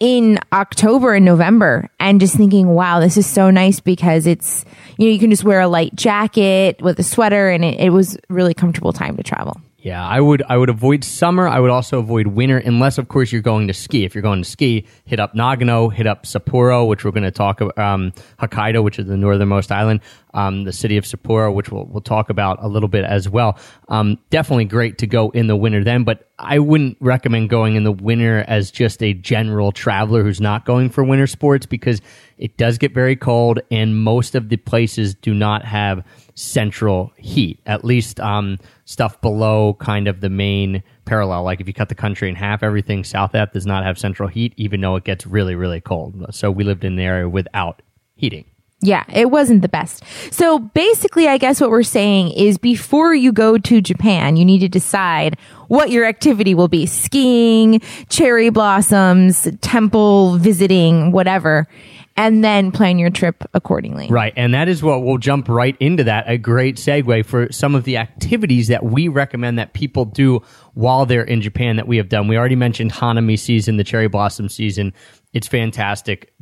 in 0.04 0.38
October 0.52 1.14
and 1.14 1.24
November 1.24 1.90
and 1.98 2.20
just 2.20 2.36
thinking, 2.36 2.68
wow, 2.68 3.00
this 3.00 3.16
is 3.16 3.26
so 3.26 3.50
nice 3.50 3.80
because 3.80 4.28
it's, 4.28 4.66
you 4.98 5.06
know, 5.06 5.14
you 5.14 5.18
can 5.18 5.30
just 5.30 5.46
wear 5.46 5.62
a 5.62 5.68
light 5.70 5.96
jacket 5.96 6.82
with 6.82 7.00
a 7.00 7.04
sweater 7.04 7.50
and 7.50 7.64
it, 7.64 7.80
it 7.80 7.90
was 7.90 8.18
really 8.28 8.54
comfortable 8.54 8.92
time 8.92 9.16
to 9.16 9.24
travel. 9.24 9.62
Yeah, 9.84 10.02
I 10.02 10.22
would 10.22 10.42
I 10.48 10.56
would 10.56 10.70
avoid 10.70 11.04
summer. 11.04 11.46
I 11.46 11.60
would 11.60 11.70
also 11.70 12.00
avoid 12.00 12.28
winter, 12.28 12.58
unless 12.58 12.98
of 12.98 13.10
course 13.10 13.34
you're 13.34 13.42
going 13.42 13.68
to 13.68 13.74
ski. 13.74 14.06
If 14.06 14.16
you're 14.16 14.22
going 14.22 14.42
to 14.42 14.50
ski, 14.50 14.88
hit 15.04 15.20
up 15.20 15.34
Nagano, 15.34 15.94
hit 15.94 16.08
up 16.08 16.24
Sapporo, 16.24 16.88
which 16.88 17.04
we're 17.04 17.12
going 17.12 17.26
to 17.26 17.32
talk 17.32 17.60
about, 17.60 17.78
um, 17.78 18.14
Hokkaido, 18.40 18.82
which 18.82 18.98
is 18.98 19.08
the 19.08 19.18
northernmost 19.18 19.74
island, 19.74 20.00
um, 20.34 20.64
the 20.64 20.72
city 20.72 20.96
of 20.96 21.04
Sapporo, 21.04 21.54
which 21.54 21.70
we'll 21.70 21.84
we'll 21.84 22.00
talk 22.00 22.30
about 22.30 22.64
a 22.64 22.70
little 22.70 22.88
bit 22.88 23.04
as 23.04 23.28
well. 23.28 23.60
Um, 23.90 24.18
definitely 24.30 24.66
great 24.66 25.00
to 25.00 25.08
go 25.08 25.32
in 25.32 25.48
the 25.48 25.56
winter 25.58 25.84
then, 25.84 26.06
but 26.06 26.30
I 26.40 26.60
wouldn't 26.60 26.96
recommend 27.02 27.50
going 27.50 27.76
in 27.76 27.84
the 27.84 27.92
winter 27.92 28.46
as 28.48 28.72
just 28.72 29.04
a 29.04 29.14
general 29.14 29.74
traveler 29.74 30.24
who's 30.24 30.40
not 30.40 30.64
going 30.64 30.92
for 30.92 31.04
winter 31.04 31.28
sports 31.28 31.66
because 31.66 32.02
it 32.38 32.56
does 32.56 32.78
get 32.78 32.94
very 32.94 33.18
cold, 33.18 33.60
and 33.70 34.02
most 34.02 34.34
of 34.34 34.48
the 34.48 34.56
places 34.56 35.14
do 35.14 35.34
not 35.34 35.66
have 35.66 36.06
central 36.36 37.12
heat. 37.18 37.60
At 37.66 37.86
least 37.86 38.20
um, 38.20 38.58
stuff 38.86 39.20
below 39.22 39.76
kind 39.80 40.08
of 40.08 40.22
the 40.22 40.30
main 40.30 40.84
parallel. 41.06 41.44
Like 41.44 41.62
if 41.62 41.68
you 41.68 41.74
cut 41.74 41.90
the 41.90 41.96
country 41.96 42.30
in 42.30 42.36
half, 42.36 42.64
everything 42.64 43.04
south 43.04 43.30
of 43.30 43.34
that 43.34 43.54
does 43.54 43.66
not 43.66 43.84
have 43.84 43.98
central 44.00 44.30
heat, 44.30 44.54
even 44.58 44.82
though 44.82 44.96
it 44.96 45.04
gets 45.04 45.26
really, 45.26 45.56
really 45.56 45.82
cold. 45.82 46.26
So 46.32 46.52
we 46.52 46.64
lived 46.64 46.84
in 46.84 46.96
the 46.96 47.04
area 47.04 47.30
without 47.30 47.82
heating. 48.16 48.46
Yeah, 48.84 49.06
it 49.14 49.32
wasn't 49.32 49.62
the 49.62 49.70
best. 49.70 50.04
So 50.30 50.60
basically, 50.60 51.30
I 51.30 51.38
guess 51.38 51.62
what 51.62 51.70
we're 51.70 51.84
saying 51.84 52.32
is 52.32 52.58
before 52.58 53.14
you 53.14 53.32
go 53.32 53.58
to 53.58 53.82
Japan, 53.82 54.36
you 54.36 54.44
need 54.44 54.60
to 54.60 54.68
decide 54.68 55.38
what 55.70 55.90
your 55.90 56.04
activity 56.04 56.54
will 56.54 56.68
be 56.68 56.86
skiing, 56.86 57.80
cherry 58.10 58.50
blossoms, 58.50 59.48
temple 59.62 60.38
visiting, 60.38 61.14
whatever, 61.14 61.70
and 62.16 62.44
then 62.44 62.72
plan 62.72 63.00
your 63.00 63.10
trip 63.10 63.44
accordingly. 63.54 64.08
Right. 64.08 64.34
And 64.36 64.54
that 64.54 64.68
is 64.68 64.84
what 64.84 65.04
we'll 65.04 65.18
jump 65.18 65.50
right 65.50 65.76
into 65.80 66.04
that. 66.04 66.26
A 66.28 66.38
great 66.38 66.78
segue 66.78 67.26
for 67.26 67.52
some 67.52 67.74
of 67.74 67.86
the 67.86 67.98
activities 67.98 68.68
that 68.68 68.84
we 68.84 69.08
recommend 69.08 69.58
that 69.58 69.74
people 69.74 70.06
do 70.06 70.42
while 70.74 71.06
they're 71.06 71.24
in 71.24 71.42
Japan 71.42 71.78
that 71.78 71.88
we 71.88 71.98
have 71.98 72.10
done. 72.10 72.28
We 72.28 72.38
already 72.38 72.56
mentioned 72.56 72.92
Hanami 72.92 73.40
season, 73.40 73.78
the 73.78 73.84
cherry 73.84 74.08
blossom 74.08 74.48
season. 74.48 74.94
It's 75.34 75.48
fantastic. 75.48 76.34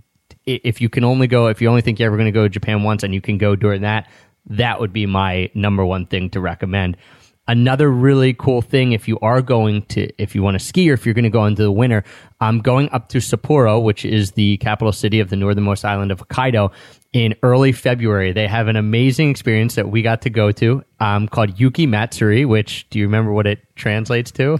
If 0.46 0.82
you 0.82 0.90
can 0.90 1.04
only 1.04 1.28
go, 1.28 1.48
if 1.48 1.62
you 1.62 1.70
only 1.70 1.82
think 1.82 2.00
you're 2.00 2.08
ever 2.08 2.18
going 2.18 2.26
to 2.26 2.32
go 2.32 2.44
to 2.44 2.50
Japan 2.50 2.84
once 2.84 3.04
and 3.04 3.14
you 3.14 3.22
can 3.22 3.38
go 3.38 3.56
during 3.56 3.84
that, 3.84 4.10
that 4.48 4.80
would 4.80 4.92
be 4.92 5.06
my 5.06 5.52
number 5.54 5.86
one 5.86 6.06
thing 6.06 6.30
to 6.32 6.42
recommend. 6.42 6.98
Another 7.52 7.92
really 7.92 8.34
cool 8.34 8.62
thing, 8.62 8.94
if 8.94 9.10
you 9.10 9.20
are 9.20 9.42
going 9.42 9.82
to, 9.88 10.10
if 10.18 10.34
you 10.34 10.42
want 10.42 10.58
to 10.58 10.66
ski 10.66 10.90
or 10.90 10.94
if 10.94 11.06
you're 11.06 11.14
going 11.14 11.26
to 11.26 11.30
go 11.30 11.46
into 11.46 11.62
the 11.62 11.72
winter, 11.72 12.06
um, 12.40 12.62
going 12.62 12.90
up 12.92 13.10
to 13.10 13.18
Sapporo, 13.18 13.84
which 13.84 14.06
is 14.06 14.32
the 14.32 14.56
capital 14.60 14.94
city 14.94 15.20
of 15.20 15.30
the 15.30 15.36
northernmost 15.36 15.84
island 15.84 16.14
of 16.14 16.26
Hokkaido, 16.26 16.72
in 17.12 17.36
early 17.44 17.74
February. 17.74 18.32
They 18.32 18.48
have 18.48 18.70
an 18.70 18.78
amazing 18.78 19.32
experience 19.32 19.76
that 19.76 19.90
we 19.90 20.02
got 20.02 20.22
to 20.22 20.30
go 20.30 20.54
to 20.54 20.82
um, 21.02 21.28
called 21.28 21.60
Yuki 21.60 21.86
Matsuri, 21.86 22.46
which 22.46 22.90
do 22.90 23.00
you 23.00 23.06
remember 23.06 23.34
what 23.34 23.46
it 23.46 23.60
translates 23.76 24.32
to? 24.32 24.58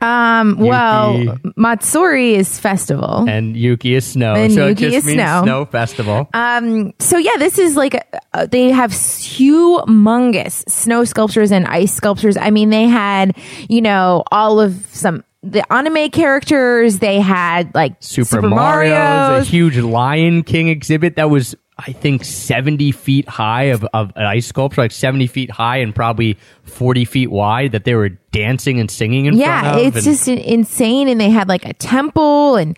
Um, 0.00 0.56
well, 0.58 1.36
Matsuri 1.56 2.34
is 2.34 2.58
festival. 2.58 3.28
And 3.28 3.56
Yuki 3.56 3.94
is 3.94 4.06
snow. 4.06 4.34
And 4.34 4.52
so 4.52 4.68
Yuki 4.68 4.86
it 4.86 4.90
just 4.90 4.96
is 4.98 5.04
means 5.04 5.16
snow. 5.16 5.42
snow 5.42 5.64
festival. 5.66 6.28
Um, 6.32 6.94
so 6.98 7.18
yeah, 7.18 7.36
this 7.38 7.58
is 7.58 7.76
like 7.76 8.02
uh, 8.32 8.46
they 8.46 8.70
have 8.70 8.92
humongous 8.92 10.68
snow 10.68 11.04
sculptures 11.04 11.52
and 11.52 11.66
ice 11.66 11.92
sculptures. 11.92 12.36
I 12.36 12.50
mean, 12.50 12.70
they 12.70 12.84
had 12.84 13.36
you 13.68 13.82
know 13.82 14.24
all 14.30 14.60
of 14.60 14.86
some 14.92 15.24
the 15.42 15.70
anime 15.72 16.10
characters. 16.10 16.98
They 16.98 17.20
had 17.20 17.74
like 17.74 17.96
Super, 18.00 18.42
Mario's, 18.42 19.46
a 19.46 19.50
huge 19.50 19.76
Lion 19.78 20.42
King 20.42 20.68
exhibit 20.68 21.16
that 21.16 21.30
was, 21.30 21.54
I 21.86 21.92
think, 21.92 22.24
70 22.24 22.92
feet 22.92 23.28
high 23.28 23.64
of, 23.64 23.84
of 23.92 24.12
an 24.16 24.24
ice 24.26 24.46
sculpture, 24.46 24.80
like 24.80 24.92
70 24.92 25.26
feet 25.26 25.50
high 25.50 25.78
and 25.78 25.94
probably 25.94 26.38
40 26.64 27.04
feet 27.04 27.30
wide 27.30 27.72
that 27.72 27.84
they 27.84 27.94
were 27.94 28.10
dancing 28.32 28.80
and 28.80 28.90
singing 28.90 29.26
in 29.26 29.34
yeah, 29.34 29.60
front 29.62 29.80
of. 29.80 29.86
it's 29.86 29.96
and- 29.96 30.04
just 30.04 30.28
in- 30.28 30.38
insane. 30.38 31.08
And 31.08 31.20
they 31.20 31.30
had 31.30 31.48
like 31.48 31.64
a 31.64 31.72
temple 31.74 32.56
and 32.56 32.76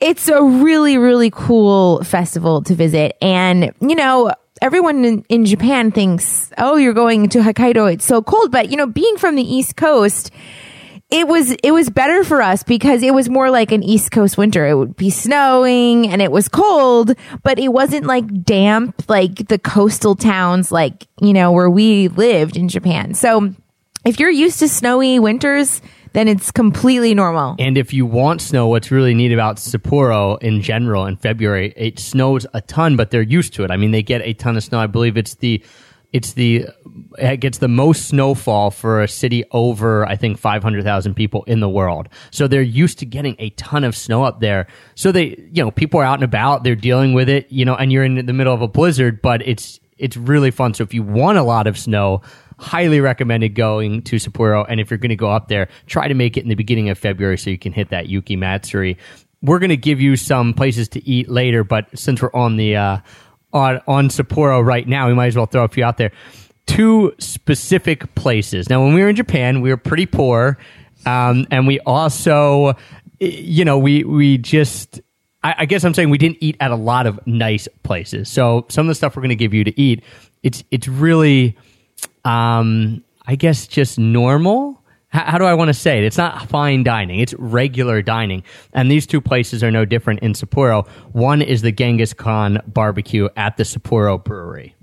it's 0.00 0.28
a 0.28 0.42
really, 0.42 0.96
really 0.98 1.30
cool 1.30 2.02
festival 2.04 2.62
to 2.62 2.74
visit. 2.74 3.16
And, 3.20 3.72
you 3.80 3.94
know, 3.96 4.32
everyone 4.62 5.04
in, 5.04 5.22
in 5.28 5.44
Japan 5.44 5.90
thinks, 5.90 6.50
oh, 6.58 6.76
you're 6.76 6.92
going 6.94 7.28
to 7.30 7.40
Hokkaido. 7.40 7.92
It's 7.92 8.04
so 8.04 8.22
cold. 8.22 8.52
But, 8.52 8.70
you 8.70 8.76
know, 8.76 8.86
being 8.86 9.16
from 9.16 9.34
the 9.34 9.42
East 9.42 9.76
Coast, 9.76 10.30
it 11.10 11.26
was 11.26 11.52
it 11.62 11.70
was 11.70 11.88
better 11.88 12.22
for 12.22 12.42
us 12.42 12.62
because 12.62 13.02
it 13.02 13.14
was 13.14 13.30
more 13.30 13.50
like 13.50 13.72
an 13.72 13.82
East 13.82 14.10
Coast 14.10 14.36
winter. 14.36 14.66
It 14.66 14.74
would 14.74 14.96
be 14.96 15.08
snowing 15.10 16.08
and 16.08 16.20
it 16.20 16.30
was 16.30 16.48
cold, 16.48 17.14
but 17.42 17.58
it 17.58 17.68
wasn't 17.68 18.04
like 18.04 18.44
damp 18.44 19.08
like 19.08 19.48
the 19.48 19.58
coastal 19.58 20.14
towns 20.14 20.70
like, 20.70 21.06
you 21.20 21.32
know, 21.32 21.52
where 21.52 21.70
we 21.70 22.08
lived 22.08 22.56
in 22.56 22.68
Japan. 22.68 23.14
So 23.14 23.54
if 24.04 24.20
you're 24.20 24.30
used 24.30 24.58
to 24.58 24.68
snowy 24.68 25.18
winters, 25.18 25.80
then 26.12 26.28
it's 26.28 26.50
completely 26.50 27.14
normal. 27.14 27.56
And 27.58 27.78
if 27.78 27.92
you 27.94 28.04
want 28.04 28.42
snow, 28.42 28.68
what's 28.68 28.90
really 28.90 29.14
neat 29.14 29.32
about 29.32 29.56
Sapporo 29.56 30.40
in 30.42 30.60
general 30.60 31.06
in 31.06 31.16
February, 31.16 31.72
it 31.76 31.98
snows 31.98 32.46
a 32.52 32.60
ton, 32.60 32.96
but 32.96 33.10
they're 33.10 33.22
used 33.22 33.54
to 33.54 33.64
it. 33.64 33.70
I 33.70 33.76
mean, 33.76 33.92
they 33.92 34.02
get 34.02 34.20
a 34.22 34.34
ton 34.34 34.56
of 34.56 34.64
snow. 34.64 34.78
I 34.78 34.86
believe 34.86 35.16
it's 35.16 35.34
the 35.34 35.62
it's 36.12 36.32
the 36.32 36.66
it 37.18 37.38
gets 37.38 37.58
the 37.58 37.68
most 37.68 38.08
snowfall 38.08 38.70
for 38.70 39.02
a 39.02 39.08
city 39.08 39.44
over 39.50 40.06
I 40.06 40.16
think 40.16 40.38
500,000 40.38 41.14
people 41.14 41.44
in 41.44 41.60
the 41.60 41.68
world. 41.68 42.08
So 42.30 42.48
they're 42.48 42.62
used 42.62 42.98
to 43.00 43.06
getting 43.06 43.36
a 43.38 43.50
ton 43.50 43.84
of 43.84 43.94
snow 43.94 44.24
up 44.24 44.40
there. 44.40 44.66
So 44.94 45.12
they, 45.12 45.36
you 45.52 45.62
know, 45.62 45.70
people 45.70 46.00
are 46.00 46.04
out 46.04 46.14
and 46.14 46.24
about, 46.24 46.64
they're 46.64 46.74
dealing 46.74 47.12
with 47.12 47.28
it, 47.28 47.50
you 47.50 47.64
know, 47.64 47.74
and 47.74 47.92
you're 47.92 48.04
in 48.04 48.24
the 48.24 48.32
middle 48.32 48.54
of 48.54 48.62
a 48.62 48.68
blizzard, 48.68 49.20
but 49.20 49.46
it's 49.46 49.80
it's 49.98 50.16
really 50.16 50.50
fun. 50.50 50.74
So 50.74 50.84
if 50.84 50.94
you 50.94 51.02
want 51.02 51.38
a 51.38 51.42
lot 51.42 51.66
of 51.66 51.76
snow, 51.76 52.22
highly 52.58 53.00
recommended 53.00 53.54
going 53.54 54.02
to 54.02 54.16
Sapporo. 54.16 54.64
And 54.68 54.80
if 54.80 54.90
you're 54.90 54.98
going 54.98 55.10
to 55.10 55.16
go 55.16 55.30
up 55.30 55.48
there, 55.48 55.68
try 55.86 56.08
to 56.08 56.14
make 56.14 56.36
it 56.36 56.42
in 56.42 56.48
the 56.48 56.54
beginning 56.54 56.88
of 56.88 56.98
February 56.98 57.36
so 57.36 57.50
you 57.50 57.58
can 57.58 57.72
hit 57.72 57.90
that 57.90 58.08
Yuki 58.08 58.36
Matsuri. 58.36 58.96
We're 59.42 59.58
going 59.58 59.70
to 59.70 59.76
give 59.76 60.00
you 60.00 60.16
some 60.16 60.54
places 60.54 60.88
to 60.90 61.08
eat 61.08 61.28
later, 61.28 61.62
but 61.62 61.86
since 61.96 62.20
we're 62.22 62.32
on 62.32 62.56
the 62.56 62.76
uh, 62.76 62.98
on 63.52 63.80
on 63.86 64.08
Sapporo 64.08 64.64
right 64.64 64.86
now, 64.86 65.08
we 65.08 65.14
might 65.14 65.28
as 65.28 65.36
well 65.36 65.46
throw 65.46 65.64
a 65.64 65.68
few 65.68 65.84
out 65.84 65.96
there. 65.96 66.12
Two 66.66 67.14
specific 67.18 68.14
places. 68.14 68.68
Now, 68.68 68.84
when 68.84 68.94
we 68.94 69.00
were 69.02 69.08
in 69.08 69.16
Japan, 69.16 69.62
we 69.62 69.70
were 69.70 69.78
pretty 69.78 70.06
poor, 70.06 70.58
um, 71.06 71.46
and 71.50 71.66
we 71.66 71.80
also, 71.80 72.74
you 73.20 73.64
know, 73.64 73.78
we 73.78 74.04
we 74.04 74.38
just 74.38 75.00
I, 75.42 75.54
I 75.58 75.66
guess 75.66 75.84
I'm 75.84 75.94
saying 75.94 76.10
we 76.10 76.18
didn't 76.18 76.38
eat 76.40 76.56
at 76.60 76.70
a 76.70 76.76
lot 76.76 77.06
of 77.06 77.24
nice 77.26 77.68
places. 77.82 78.28
So 78.28 78.66
some 78.68 78.86
of 78.86 78.88
the 78.88 78.94
stuff 78.94 79.16
we're 79.16 79.22
going 79.22 79.30
to 79.30 79.36
give 79.36 79.54
you 79.54 79.64
to 79.64 79.80
eat, 79.80 80.02
it's 80.42 80.64
it's 80.70 80.88
really, 80.88 81.56
um, 82.24 83.02
I 83.26 83.36
guess 83.36 83.66
just 83.66 83.98
normal. 83.98 84.77
How, 85.10 85.38
do 85.38 85.44
I 85.44 85.54
want 85.54 85.68
to 85.68 85.74
say 85.74 85.98
it? 85.98 86.04
It's 86.04 86.18
not 86.18 86.48
fine 86.48 86.82
dining; 86.82 87.20
it's 87.20 87.34
regular 87.34 88.02
dining. 88.02 88.42
And 88.74 88.90
these 88.90 89.06
two 89.06 89.20
places 89.20 89.64
are 89.64 89.70
no 89.70 89.84
different 89.84 90.20
in 90.20 90.34
Sapporo. 90.34 90.86
One 91.12 91.40
is 91.40 91.62
the 91.62 91.72
Genghis 91.72 92.12
Khan 92.12 92.60
barbecue 92.66 93.28
at 93.36 93.56
the 93.56 93.62
Sapporo 93.62 94.22
Brewery. 94.22 94.74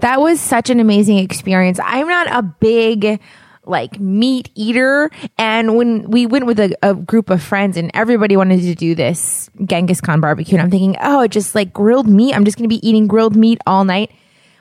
That 0.00 0.20
was 0.20 0.40
such 0.40 0.70
an 0.70 0.80
amazing 0.80 1.18
experience. 1.18 1.78
I'm 1.82 2.08
not 2.08 2.30
a 2.32 2.42
big 2.42 3.20
like 3.68 4.00
meat 4.00 4.50
eater. 4.54 5.10
And 5.36 5.76
when 5.76 6.10
we 6.10 6.26
went 6.26 6.46
with 6.46 6.58
a, 6.58 6.74
a 6.82 6.94
group 6.94 7.30
of 7.30 7.42
friends 7.42 7.76
and 7.76 7.90
everybody 7.94 8.36
wanted 8.36 8.62
to 8.62 8.74
do 8.74 8.94
this 8.94 9.50
Genghis 9.64 10.00
Khan 10.00 10.20
barbecue, 10.20 10.54
and 10.54 10.62
I'm 10.62 10.70
thinking, 10.70 10.96
oh, 11.00 11.26
just 11.26 11.54
like 11.54 11.72
grilled 11.72 12.08
meat. 12.08 12.34
I'm 12.34 12.44
just 12.44 12.56
going 12.56 12.68
to 12.68 12.74
be 12.74 12.86
eating 12.88 13.06
grilled 13.06 13.36
meat 13.36 13.60
all 13.66 13.84
night. 13.84 14.10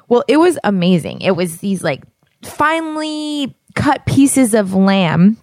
Well, 0.09 0.23
it 0.27 0.37
was 0.37 0.59
amazing. 0.63 1.21
It 1.21 1.31
was 1.31 1.57
these 1.57 1.83
like 1.83 2.03
finely 2.43 3.55
cut 3.77 4.05
pieces 4.05 4.53
of 4.53 4.73
lamb 4.73 5.37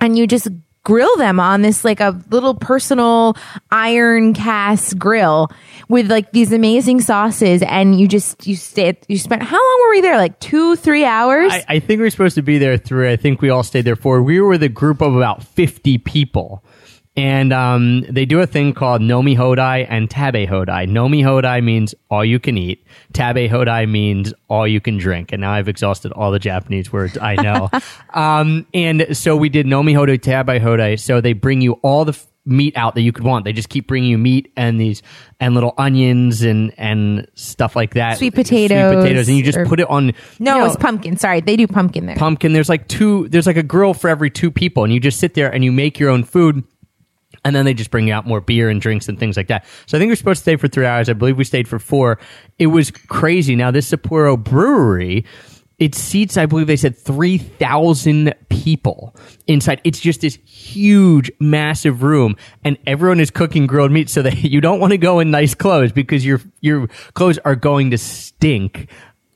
and 0.00 0.16
you 0.16 0.26
just 0.26 0.48
grill 0.84 1.16
them 1.16 1.38
on 1.38 1.60
this 1.62 1.84
like 1.84 2.00
a 2.00 2.18
little 2.30 2.54
personal 2.54 3.36
iron 3.70 4.32
cast 4.32 4.98
grill 4.98 5.50
with 5.88 6.10
like 6.10 6.32
these 6.32 6.52
amazing 6.52 7.00
sauces 7.00 7.62
and 7.62 8.00
you 8.00 8.08
just 8.08 8.46
you 8.46 8.56
stayed 8.56 8.96
you 9.08 9.18
spent 9.18 9.42
how 9.42 9.56
long 9.56 9.80
were 9.82 9.90
we 9.90 10.00
there 10.00 10.16
like 10.16 10.38
two 10.40 10.76
three 10.76 11.04
hours 11.04 11.52
I, 11.52 11.64
I 11.68 11.78
think 11.78 11.98
we 11.98 12.04
were 12.04 12.10
supposed 12.10 12.36
to 12.36 12.42
be 12.42 12.58
there 12.58 12.78
three. 12.78 13.10
I 13.10 13.16
think 13.16 13.42
we 13.42 13.50
all 13.50 13.62
stayed 13.62 13.82
there 13.82 13.96
four. 13.96 14.22
We 14.22 14.40
were 14.40 14.48
with 14.48 14.62
a 14.62 14.68
group 14.68 15.00
of 15.02 15.14
about 15.14 15.42
50 15.42 15.98
people. 15.98 16.64
And 17.18 17.52
um, 17.52 18.02
they 18.02 18.24
do 18.24 18.40
a 18.40 18.46
thing 18.46 18.72
called 18.72 19.02
Nomi 19.02 19.36
Hodai 19.36 19.86
and 19.88 20.08
Tabe 20.08 20.48
Hodai. 20.48 20.88
Nomi 20.88 21.22
Hodai 21.22 21.62
means 21.62 21.94
all 22.10 22.24
you 22.24 22.38
can 22.38 22.56
eat. 22.56 22.86
Tabe 23.12 23.50
Hodai 23.50 23.88
means 23.90 24.32
all 24.48 24.66
you 24.68 24.80
can 24.80 24.98
drink. 24.98 25.32
And 25.32 25.40
now 25.40 25.52
I've 25.52 25.68
exhausted 25.68 26.12
all 26.12 26.30
the 26.30 26.38
Japanese 26.38 26.92
words 26.92 27.18
I 27.18 27.34
know. 27.36 27.70
um, 28.14 28.66
and 28.72 29.16
so 29.16 29.36
we 29.36 29.48
did 29.48 29.66
Nomi 29.66 29.94
Hodai, 29.94 30.20
Tabe 30.20 30.62
Hodai. 30.62 30.98
So 30.98 31.20
they 31.20 31.32
bring 31.32 31.60
you 31.60 31.72
all 31.82 32.04
the 32.04 32.12
f- 32.12 32.26
meat 32.46 32.74
out 32.76 32.94
that 32.94 33.02
you 33.02 33.12
could 33.12 33.24
want. 33.24 33.44
They 33.44 33.52
just 33.52 33.68
keep 33.68 33.86
bringing 33.86 34.10
you 34.10 34.16
meat 34.16 34.52
and 34.56 34.80
these 34.80 35.02
and 35.38 35.54
little 35.54 35.74
onions 35.76 36.42
and 36.42 36.72
and 36.78 37.28
stuff 37.34 37.76
like 37.76 37.94
that. 37.94 38.16
Sweet 38.18 38.34
potatoes 38.34 38.92
sweet 38.92 39.02
potatoes, 39.02 39.28
and 39.28 39.36
you 39.36 39.42
just 39.42 39.58
or- 39.58 39.66
put 39.66 39.80
it 39.80 39.88
on. 39.90 40.12
No, 40.38 40.54
you 40.54 40.60
know, 40.60 40.64
it's 40.66 40.76
pumpkin. 40.76 41.16
Sorry, 41.18 41.40
they 41.40 41.56
do 41.56 41.66
pumpkin 41.66 42.06
there. 42.06 42.16
pumpkin. 42.16 42.52
There's 42.54 42.68
like 42.68 42.88
two. 42.88 43.28
There's 43.28 43.46
like 43.46 43.58
a 43.58 43.62
grill 43.62 43.92
for 43.92 44.08
every 44.08 44.30
two 44.30 44.50
people, 44.50 44.84
and 44.84 44.92
you 44.92 45.00
just 45.00 45.18
sit 45.20 45.34
there 45.34 45.52
and 45.52 45.62
you 45.64 45.72
make 45.72 45.98
your 45.98 46.10
own 46.10 46.24
food. 46.24 46.64
And 47.44 47.54
then 47.54 47.64
they 47.64 47.74
just 47.74 47.90
bring 47.90 48.10
out 48.10 48.26
more 48.26 48.40
beer 48.40 48.68
and 48.68 48.80
drinks 48.80 49.08
and 49.08 49.18
things 49.18 49.36
like 49.36 49.48
that. 49.48 49.64
So 49.86 49.96
I 49.96 50.00
think 50.00 50.10
we're 50.10 50.16
supposed 50.16 50.38
to 50.38 50.42
stay 50.42 50.56
for 50.56 50.68
three 50.68 50.86
hours. 50.86 51.08
I 51.08 51.12
believe 51.12 51.36
we 51.36 51.44
stayed 51.44 51.68
for 51.68 51.78
four. 51.78 52.18
It 52.58 52.68
was 52.68 52.90
crazy. 52.90 53.56
Now 53.56 53.70
this 53.70 53.90
Sapporo 53.90 54.42
brewery, 54.42 55.24
it 55.78 55.94
seats, 55.94 56.36
I 56.36 56.46
believe 56.46 56.66
they 56.66 56.76
said 56.76 56.96
three 56.96 57.38
thousand 57.38 58.34
people 58.48 59.14
inside. 59.46 59.80
It's 59.84 60.00
just 60.00 60.22
this 60.22 60.36
huge, 60.44 61.30
massive 61.38 62.02
room, 62.02 62.36
and 62.64 62.76
everyone 62.86 63.20
is 63.20 63.30
cooking 63.30 63.68
grilled 63.68 63.92
meat. 63.92 64.10
So 64.10 64.22
that 64.22 64.36
you 64.42 64.60
don't 64.60 64.80
want 64.80 64.90
to 64.90 64.98
go 64.98 65.20
in 65.20 65.30
nice 65.30 65.54
clothes 65.54 65.92
because 65.92 66.26
your 66.26 66.40
your 66.60 66.88
clothes 67.14 67.38
are 67.44 67.54
going 67.54 67.92
to 67.92 67.98
stink 67.98 68.88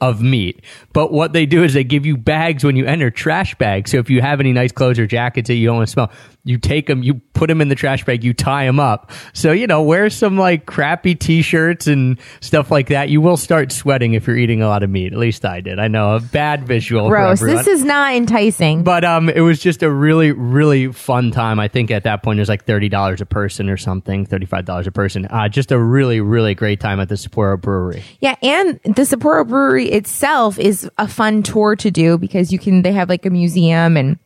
of 0.02 0.20
meat. 0.20 0.64
But 0.92 1.12
what 1.12 1.32
they 1.32 1.46
do 1.46 1.62
is 1.62 1.74
they 1.74 1.84
give 1.84 2.04
you 2.04 2.16
bags 2.16 2.64
when 2.64 2.74
you 2.74 2.84
enter, 2.86 3.08
trash 3.08 3.54
bags. 3.54 3.92
So 3.92 3.98
if 3.98 4.10
you 4.10 4.20
have 4.20 4.40
any 4.40 4.52
nice 4.52 4.72
clothes 4.72 4.98
or 4.98 5.06
jackets 5.06 5.46
that 5.46 5.54
you 5.54 5.68
don't 5.68 5.76
want 5.76 5.88
to 5.88 5.92
smell, 5.92 6.10
you 6.44 6.58
take 6.58 6.86
them, 6.86 7.02
you 7.02 7.14
put 7.34 7.46
them 7.46 7.60
in 7.60 7.68
the 7.68 7.74
trash 7.74 8.04
bag, 8.04 8.24
you 8.24 8.34
tie 8.34 8.64
them 8.66 8.80
up. 8.80 9.12
So, 9.32 9.52
you 9.52 9.66
know, 9.66 9.82
wear 9.82 10.10
some 10.10 10.36
like 10.36 10.66
crappy 10.66 11.14
t-shirts 11.14 11.86
and 11.86 12.18
stuff 12.40 12.70
like 12.70 12.88
that. 12.88 13.10
You 13.10 13.20
will 13.20 13.36
start 13.36 13.70
sweating 13.70 14.14
if 14.14 14.26
you're 14.26 14.36
eating 14.36 14.60
a 14.60 14.68
lot 14.68 14.82
of 14.82 14.90
meat. 14.90 15.12
At 15.12 15.18
least 15.18 15.44
I 15.44 15.60
did. 15.60 15.78
I 15.78 15.88
know 15.88 16.16
a 16.16 16.20
bad 16.20 16.66
visual. 16.66 17.08
Gross. 17.08 17.40
This 17.40 17.68
is 17.68 17.84
not 17.84 18.14
enticing. 18.14 18.82
But 18.82 19.04
um, 19.04 19.28
it 19.28 19.40
was 19.40 19.60
just 19.60 19.82
a 19.82 19.90
really, 19.90 20.32
really 20.32 20.92
fun 20.92 21.30
time. 21.30 21.60
I 21.60 21.68
think 21.68 21.90
at 21.90 22.04
that 22.04 22.22
point 22.22 22.38
it 22.38 22.42
was 22.42 22.48
like 22.48 22.64
thirty 22.64 22.88
dollars 22.88 23.20
a 23.20 23.26
person 23.26 23.70
or 23.70 23.76
something, 23.76 24.26
thirty 24.26 24.46
five 24.46 24.64
dollars 24.64 24.86
a 24.86 24.92
person. 24.92 25.26
Uh, 25.26 25.48
just 25.48 25.70
a 25.70 25.78
really, 25.78 26.20
really 26.20 26.54
great 26.54 26.80
time 26.80 26.98
at 26.98 27.08
the 27.08 27.14
Sapporo 27.14 27.60
Brewery. 27.60 28.02
Yeah, 28.20 28.34
and 28.42 28.80
the 28.84 29.02
Sapporo 29.02 29.46
Brewery 29.46 29.90
itself 29.90 30.58
is 30.58 30.90
a 30.98 31.06
fun 31.06 31.42
tour 31.42 31.76
to 31.76 31.90
do 31.90 32.18
because 32.18 32.52
you 32.52 32.58
can 32.58 32.82
they 32.82 32.92
have 32.92 33.08
like 33.08 33.24
a 33.26 33.30
museum 33.30 33.96
and 33.96 34.18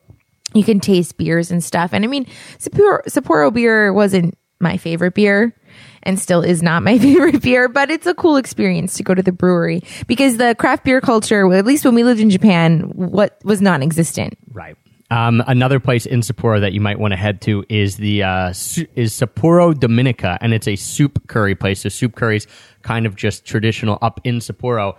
you 0.56 0.64
can 0.64 0.80
taste 0.80 1.16
beers 1.16 1.50
and 1.50 1.62
stuff. 1.62 1.92
And 1.92 2.04
I 2.04 2.08
mean, 2.08 2.26
Sapporo, 2.58 3.04
Sapporo 3.06 3.52
beer 3.52 3.92
wasn't 3.92 4.36
my 4.60 4.76
favorite 4.76 5.14
beer 5.14 5.54
and 6.02 6.18
still 6.18 6.40
is 6.40 6.62
not 6.62 6.82
my 6.82 6.98
favorite 7.06 7.42
beer, 7.42 7.68
but 7.68 7.90
it's 7.90 8.06
a 8.06 8.14
cool 8.14 8.36
experience 8.36 8.94
to 8.94 9.02
go 9.02 9.14
to 9.14 9.22
the 9.22 9.32
brewery 9.32 9.82
because 10.06 10.36
the 10.36 10.54
craft 10.58 10.84
beer 10.84 11.00
culture, 11.00 11.52
at 11.52 11.66
least 11.66 11.84
when 11.84 11.94
we 11.94 12.04
lived 12.04 12.20
in 12.20 12.30
Japan, 12.30 12.90
what 12.94 13.38
was 13.44 13.60
non-existent. 13.60 14.38
Right. 14.52 14.76
Um, 15.10 15.42
another 15.46 15.78
place 15.78 16.04
in 16.04 16.20
Sapporo 16.20 16.60
that 16.60 16.72
you 16.72 16.80
might 16.80 16.98
want 16.98 17.12
to 17.12 17.16
head 17.16 17.40
to 17.42 17.64
is 17.68 17.96
the 17.96 18.24
uh, 18.24 18.48
is 18.48 19.12
Sapporo 19.12 19.78
Dominica, 19.78 20.36
and 20.40 20.52
it's 20.52 20.66
a 20.66 20.74
soup 20.74 21.28
curry 21.28 21.54
place. 21.54 21.82
So 21.82 21.88
soup 21.90 22.16
curries, 22.16 22.48
kind 22.82 23.06
of 23.06 23.14
just 23.14 23.44
traditional 23.44 23.98
up 24.02 24.20
in 24.24 24.38
Sapporo. 24.38 24.96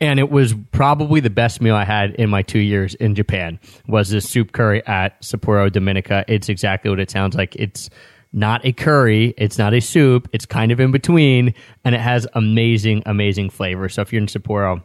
And 0.00 0.20
it 0.20 0.30
was 0.30 0.54
probably 0.72 1.20
the 1.20 1.30
best 1.30 1.60
meal 1.60 1.74
I 1.74 1.84
had 1.84 2.14
in 2.16 2.28
my 2.28 2.42
two 2.42 2.58
years 2.58 2.94
in 2.96 3.14
Japan. 3.14 3.58
Was 3.88 4.10
this 4.10 4.28
soup 4.28 4.52
curry 4.52 4.86
at 4.86 5.20
Sapporo 5.22 5.72
Dominica? 5.72 6.24
It's 6.28 6.48
exactly 6.48 6.90
what 6.90 7.00
it 7.00 7.10
sounds 7.10 7.34
like. 7.34 7.56
It's 7.56 7.88
not 8.32 8.64
a 8.66 8.72
curry. 8.72 9.32
It's 9.38 9.56
not 9.56 9.72
a 9.72 9.80
soup. 9.80 10.28
It's 10.32 10.44
kind 10.44 10.70
of 10.70 10.80
in 10.80 10.92
between, 10.92 11.54
and 11.84 11.94
it 11.94 12.00
has 12.00 12.26
amazing, 12.34 13.02
amazing 13.06 13.48
flavor. 13.48 13.88
So 13.88 14.02
if 14.02 14.12
you're 14.12 14.20
in 14.20 14.26
Sapporo, 14.26 14.82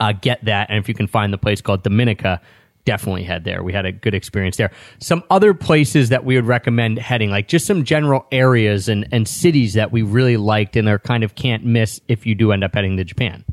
uh, 0.00 0.12
get 0.12 0.44
that. 0.46 0.70
And 0.70 0.78
if 0.78 0.88
you 0.88 0.94
can 0.94 1.06
find 1.06 1.32
the 1.32 1.38
place 1.38 1.60
called 1.60 1.82
Dominica, 1.82 2.40
definitely 2.84 3.24
head 3.24 3.44
there. 3.44 3.62
We 3.62 3.72
had 3.72 3.86
a 3.86 3.92
good 3.92 4.14
experience 4.14 4.56
there. 4.56 4.70
Some 4.98 5.22
other 5.30 5.54
places 5.54 6.08
that 6.08 6.24
we 6.24 6.36
would 6.36 6.46
recommend 6.46 6.98
heading, 6.98 7.30
like 7.30 7.48
just 7.48 7.66
some 7.66 7.84
general 7.84 8.26
areas 8.32 8.88
and, 8.88 9.06
and 9.12 9.28
cities 9.28 9.74
that 9.74 9.92
we 9.92 10.02
really 10.02 10.36
liked 10.36 10.76
and 10.76 10.88
are 10.88 10.98
kind 10.98 11.22
of 11.22 11.34
can't 11.34 11.64
miss 11.64 12.00
if 12.08 12.26
you 12.26 12.34
do 12.34 12.52
end 12.52 12.64
up 12.64 12.74
heading 12.74 12.96
to 12.96 13.04
Japan. 13.04 13.44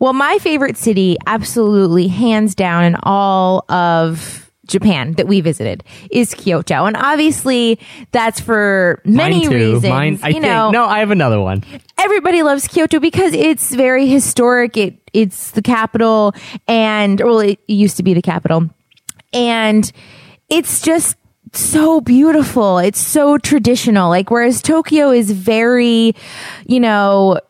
Well, 0.00 0.12
my 0.14 0.38
favorite 0.38 0.76
city, 0.76 1.16
absolutely 1.26 2.08
hands 2.08 2.54
down 2.54 2.84
in 2.84 2.96
all 3.02 3.64
of 3.70 4.50
Japan 4.66 5.12
that 5.14 5.28
we 5.28 5.40
visited 5.40 5.84
is 6.10 6.32
Kyoto. 6.32 6.86
And 6.86 6.96
obviously 6.96 7.78
that's 8.12 8.40
for 8.40 9.02
many 9.04 9.40
Mine 9.40 9.50
too. 9.50 9.54
reasons. 9.56 9.84
Mine, 9.84 10.18
I 10.22 10.28
you 10.28 10.32
think, 10.34 10.44
no, 10.44 10.84
I 10.84 11.00
have 11.00 11.10
another 11.10 11.40
one. 11.40 11.64
everybody 11.98 12.42
loves 12.42 12.66
Kyoto 12.66 12.98
because 13.00 13.34
it's 13.34 13.74
very 13.74 14.06
historic. 14.06 14.76
It 14.76 14.96
it's 15.12 15.50
the 15.50 15.62
capital 15.62 16.34
and 16.68 17.20
well 17.20 17.40
it 17.40 17.58
used 17.66 17.96
to 17.98 18.02
be 18.04 18.14
the 18.14 18.22
capital. 18.22 18.70
And 19.32 19.90
it's 20.48 20.80
just 20.80 21.16
so 21.52 22.00
beautiful. 22.00 22.78
It's 22.78 23.00
so 23.00 23.38
traditional. 23.38 24.08
Like 24.08 24.30
whereas 24.30 24.62
Tokyo 24.62 25.10
is 25.10 25.32
very, 25.32 26.14
you 26.66 26.78
know, 26.80 27.40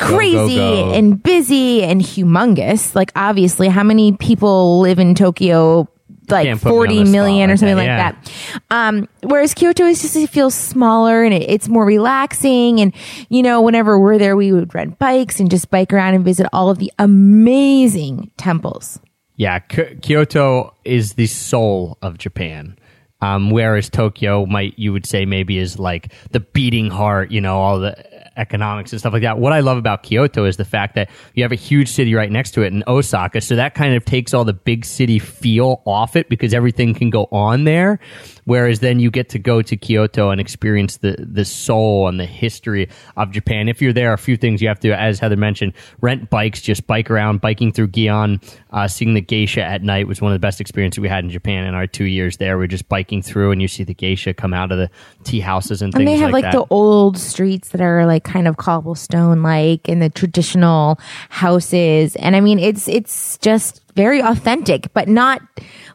crazy 0.00 0.56
go. 0.56 0.92
and 0.92 1.22
busy 1.22 1.82
and 1.82 2.00
humongous. 2.00 2.94
Like 2.94 3.12
obviously 3.16 3.68
how 3.68 3.82
many 3.82 4.12
people 4.12 4.80
live 4.80 4.98
in 4.98 5.14
Tokyo 5.14 5.88
like 6.30 6.46
Can't 6.46 6.60
put 6.60 6.68
me 6.68 6.72
on 6.72 6.76
40 6.76 6.94
the 6.94 7.06
spot 7.06 7.12
million 7.12 7.50
or 7.50 7.52
like 7.52 7.58
something 7.58 7.76
that, 7.76 8.14
like 8.14 8.24
that. 8.24 8.58
Um, 8.70 9.08
whereas 9.22 9.54
Kyoto 9.54 9.84
is 9.84 10.02
just, 10.02 10.16
it 10.16 10.30
feels 10.30 10.54
smaller 10.54 11.22
and 11.22 11.34
it, 11.34 11.48
it's 11.48 11.68
more 11.68 11.84
relaxing. 11.84 12.80
And, 12.80 12.94
you 13.28 13.42
know, 13.42 13.60
whenever 13.60 13.98
we're 13.98 14.18
there, 14.18 14.36
we 14.36 14.52
would 14.52 14.74
rent 14.74 14.98
bikes 14.98 15.40
and 15.40 15.50
just 15.50 15.70
bike 15.70 15.92
around 15.92 16.14
and 16.14 16.24
visit 16.24 16.46
all 16.52 16.70
of 16.70 16.78
the 16.78 16.92
amazing 16.98 18.30
temples. 18.36 19.00
Yeah, 19.36 19.58
K- 19.58 19.96
Kyoto 20.00 20.74
is 20.84 21.14
the 21.14 21.26
soul 21.26 21.98
of 22.02 22.18
Japan. 22.18 22.76
Um, 23.22 23.50
whereas 23.50 23.90
Tokyo 23.90 24.46
might 24.46 24.78
you 24.78 24.94
would 24.94 25.04
say 25.04 25.26
maybe 25.26 25.58
is 25.58 25.78
like 25.78 26.12
the 26.30 26.40
beating 26.40 26.90
heart, 26.90 27.30
you 27.30 27.42
know, 27.42 27.58
all 27.58 27.78
the 27.78 27.94
economics 28.40 28.92
and 28.92 29.00
stuff 29.00 29.12
like 29.12 29.22
that. 29.22 29.38
What 29.38 29.52
I 29.52 29.60
love 29.60 29.78
about 29.78 30.02
Kyoto 30.02 30.46
is 30.46 30.56
the 30.56 30.64
fact 30.64 30.94
that 30.94 31.10
you 31.34 31.42
have 31.44 31.52
a 31.52 31.56
huge 31.56 31.88
city 31.88 32.14
right 32.14 32.30
next 32.30 32.52
to 32.52 32.62
it 32.62 32.72
in 32.72 32.82
Osaka, 32.86 33.40
so 33.40 33.54
that 33.56 33.74
kind 33.74 33.94
of 33.94 34.04
takes 34.04 34.34
all 34.34 34.44
the 34.44 34.52
big 34.54 34.84
city 34.84 35.18
feel 35.18 35.82
off 35.86 36.16
it 36.16 36.28
because 36.28 36.54
everything 36.54 36.94
can 36.94 37.10
go 37.10 37.28
on 37.30 37.64
there. 37.64 38.00
Whereas 38.44 38.80
then 38.80 39.00
you 39.00 39.10
get 39.10 39.28
to 39.30 39.38
go 39.38 39.62
to 39.62 39.76
Kyoto 39.76 40.30
and 40.30 40.40
experience 40.40 40.98
the 40.98 41.16
the 41.18 41.44
soul 41.44 42.08
and 42.08 42.18
the 42.18 42.26
history 42.26 42.88
of 43.16 43.30
Japan. 43.30 43.68
If 43.68 43.80
you're 43.82 43.92
there, 43.92 44.12
a 44.12 44.18
few 44.18 44.36
things 44.36 44.62
you 44.62 44.68
have 44.68 44.80
to, 44.80 44.92
as 44.92 45.18
Heather 45.18 45.36
mentioned, 45.36 45.72
rent 46.00 46.30
bikes, 46.30 46.60
just 46.60 46.86
bike 46.86 47.10
around, 47.10 47.40
biking 47.40 47.72
through 47.72 47.88
Gion, 47.88 48.42
uh, 48.72 48.88
seeing 48.88 49.14
the 49.14 49.20
geisha 49.20 49.62
at 49.62 49.82
night 49.82 50.06
was 50.06 50.20
one 50.20 50.32
of 50.32 50.34
the 50.34 50.40
best 50.44 50.60
experiences 50.60 51.00
we 51.00 51.08
had 51.08 51.24
in 51.24 51.30
Japan 51.30 51.66
in 51.66 51.74
our 51.74 51.86
two 51.86 52.04
years 52.04 52.36
there. 52.38 52.58
We're 52.58 52.66
just 52.66 52.88
biking 52.88 53.22
through 53.22 53.52
and 53.52 53.60
you 53.60 53.68
see 53.68 53.84
the 53.84 53.94
geisha 53.94 54.34
come 54.34 54.54
out 54.54 54.72
of 54.72 54.78
the 54.78 54.90
tea 55.24 55.40
houses 55.40 55.82
and 55.82 55.92
things 55.92 56.00
And 56.00 56.08
they 56.08 56.16
have 56.16 56.30
like, 56.30 56.44
that. 56.44 56.52
the 56.52 56.66
old 56.70 57.18
streets 57.18 57.70
that 57.70 57.80
are 57.80 58.06
like 58.06 58.24
kind 58.24 58.48
of 58.48 58.56
cobblestone 58.56 59.42
like 59.42 59.88
and 59.88 60.00
the 60.00 60.10
traditional 60.10 60.98
houses. 61.28 62.16
And 62.16 62.36
I 62.36 62.40
mean, 62.40 62.58
it's, 62.58 62.88
it's 62.88 63.38
just 63.38 63.82
very 64.00 64.20
authentic, 64.22 64.90
but 64.94 65.08
not 65.08 65.42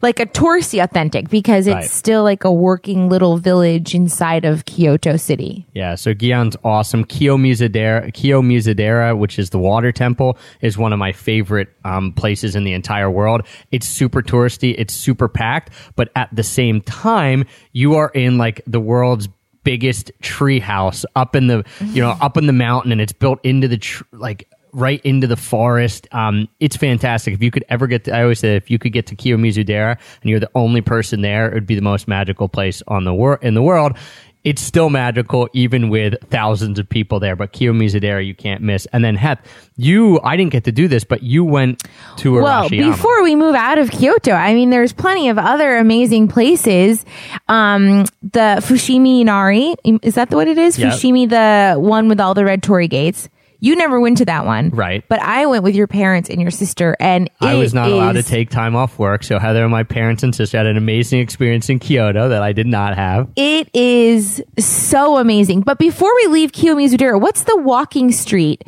like 0.04 0.20
a 0.20 0.28
touristy 0.28 0.84
authentic 0.84 1.28
because 1.30 1.66
it's 1.66 1.74
Right. 1.74 1.90
still 1.90 2.22
like 2.22 2.44
a 2.44 2.52
working 2.52 3.10
little 3.10 3.38
village 3.38 3.96
inside 3.96 4.46
of 4.46 4.66
Kyoto 4.66 5.18
City. 5.18 5.66
Yeah, 5.74 5.96
so 5.96 6.14
Gion's 6.14 6.56
awesome. 6.64 7.04
Kiyomizudera, 7.06 8.14
Kiyomizudera, 8.14 9.18
which 9.18 9.40
is 9.40 9.50
the 9.50 9.58
water 9.58 9.92
temple, 9.92 10.38
is 10.62 10.78
one 10.78 10.94
of 10.94 11.00
my 11.00 11.14
favorite 11.14 11.70
um, 11.84 12.12
places 12.14 12.56
in 12.56 12.64
the 12.64 12.74
entire 12.74 13.10
world. 13.10 13.42
It's 13.72 13.88
super 13.88 14.22
touristy, 14.22 14.76
it's 14.78 14.94
super 14.94 15.28
packed, 15.28 15.72
but 15.96 16.10
at 16.16 16.30
the 16.32 16.44
same 16.44 16.82
time, 16.82 17.46
you 17.74 17.96
are 17.96 18.10
in 18.14 18.38
like 18.38 18.62
the 18.68 18.80
world's 18.80 19.28
biggest 19.64 20.12
tree 20.22 20.60
house 20.60 21.06
up 21.16 21.36
in 21.36 21.48
the 21.48 21.64
you 21.82 22.00
know 22.00 22.12
up 22.22 22.38
in 22.38 22.46
the 22.46 22.54
mountain, 22.54 22.92
and 22.92 23.02
it's 23.02 23.14
built 23.14 23.40
into 23.44 23.68
the 23.68 23.78
tr- 23.78 24.04
like 24.12 24.48
right 24.76 25.00
into 25.06 25.26
the 25.26 25.38
forest. 25.38 26.08
Um, 26.12 26.50
it's 26.60 26.76
fantastic. 26.76 27.34
If 27.34 27.42
you 27.42 27.50
could 27.50 27.64
ever 27.70 27.88
get, 27.88 28.04
to, 28.06 28.12
I 28.16 28.24
always 28.24 28.40
say, 28.40 28.58
if 28.58 28.70
you 28.70 28.78
could 28.78 28.92
get 28.92 29.08
to 29.08 29.16
Kiyomizudera 29.16 29.98
and 30.22 30.30
you're 30.30 30.42
the 30.42 30.52
only 30.54 30.82
person 30.82 31.22
there, 31.22 31.48
it 31.50 31.54
would 31.54 31.66
be 31.66 31.76
the 31.76 31.82
most 31.82 32.08
magical 32.08 32.50
place 32.50 32.84
on 32.88 33.06
the 33.06 33.14
wor- 33.14 33.40
in 33.42 33.54
the 33.54 33.62
world. 33.64 33.98
It's 34.44 34.62
still 34.62 34.92
magical, 34.92 35.50
even 35.54 35.90
with 35.90 36.14
thousands 36.30 36.78
of 36.78 36.88
people 36.88 37.20
there. 37.20 37.36
But 37.36 37.52
Kiyomizudera, 37.54 38.24
you 38.24 38.36
can't 38.36 38.62
miss. 38.62 38.86
And 38.94 39.04
then 39.04 39.16
Heath, 39.16 39.40
you, 39.76 40.20
I 40.24 40.36
didn't 40.38 40.52
get 40.52 40.66
to 40.66 40.72
do 40.72 40.88
this, 40.88 41.04
but 41.04 41.24
you 41.24 41.44
went 41.44 41.82
to 42.18 42.34
Well, 42.34 42.70
Arashiyama. 42.70 42.92
before 42.92 43.24
we 43.24 43.36
move 43.36 43.56
out 43.56 43.80
of 43.80 43.90
Kyoto, 43.90 44.34
I 44.34 44.54
mean, 44.54 44.70
there's 44.70 44.94
plenty 44.94 45.30
of 45.30 45.40
other 45.40 45.78
amazing 45.78 46.28
places. 46.28 47.04
Um, 47.48 48.04
the 48.22 48.62
Fushimi 48.62 49.22
Inari, 49.22 49.74
is 50.04 50.14
that 50.14 50.30
what 50.30 50.48
it 50.48 50.60
is? 50.60 50.78
Yeah. 50.78 50.92
Fushimi, 50.92 51.28
the 51.28 51.80
one 51.80 52.08
with 52.08 52.20
all 52.20 52.36
the 52.36 52.46
red 52.46 52.62
torii 52.62 52.88
gates. 52.88 53.30
You 53.66 53.76
never 53.76 54.00
went 54.00 54.18
to 54.20 54.26
that 54.26 54.46
one, 54.46 54.70
Right. 54.70 55.04
But 55.08 55.22
I 55.22 55.48
went 55.48 55.64
with 55.64 55.74
your 55.74 55.88
parents 55.88 56.30
and 56.30 56.40
your 56.40 56.52
sister, 56.52 56.96
and 57.00 57.32
I 57.42 57.56
was 57.56 57.74
not 57.74 57.90
allowed 57.90 58.12
to 58.12 58.22
take 58.22 58.52
time 58.52 58.76
off 58.76 59.00
work, 59.00 59.24
so 59.24 59.40
Heather 59.40 59.64
and 59.64 59.72
my 59.72 59.82
parents 59.82 60.22
and 60.22 60.36
sister 60.36 60.58
had 60.58 60.68
an 60.68 60.78
amazing 60.78 61.20
experience 61.20 61.68
in 61.68 61.80
Kyoto 61.80 62.30
that 62.30 62.44
I 62.44 62.54
did 62.54 62.68
not 62.68 62.96
have. 62.96 63.28
It 63.36 63.70
is 63.74 64.44
so 64.60 65.18
amazing. 65.18 65.62
But 65.62 65.80
before 65.80 66.14
we 66.16 66.28
leave 66.28 66.52
Kiyomizu-dera, 66.52 67.18
what's 67.18 67.44
the 67.44 67.58
walking 67.58 68.12
street 68.12 68.64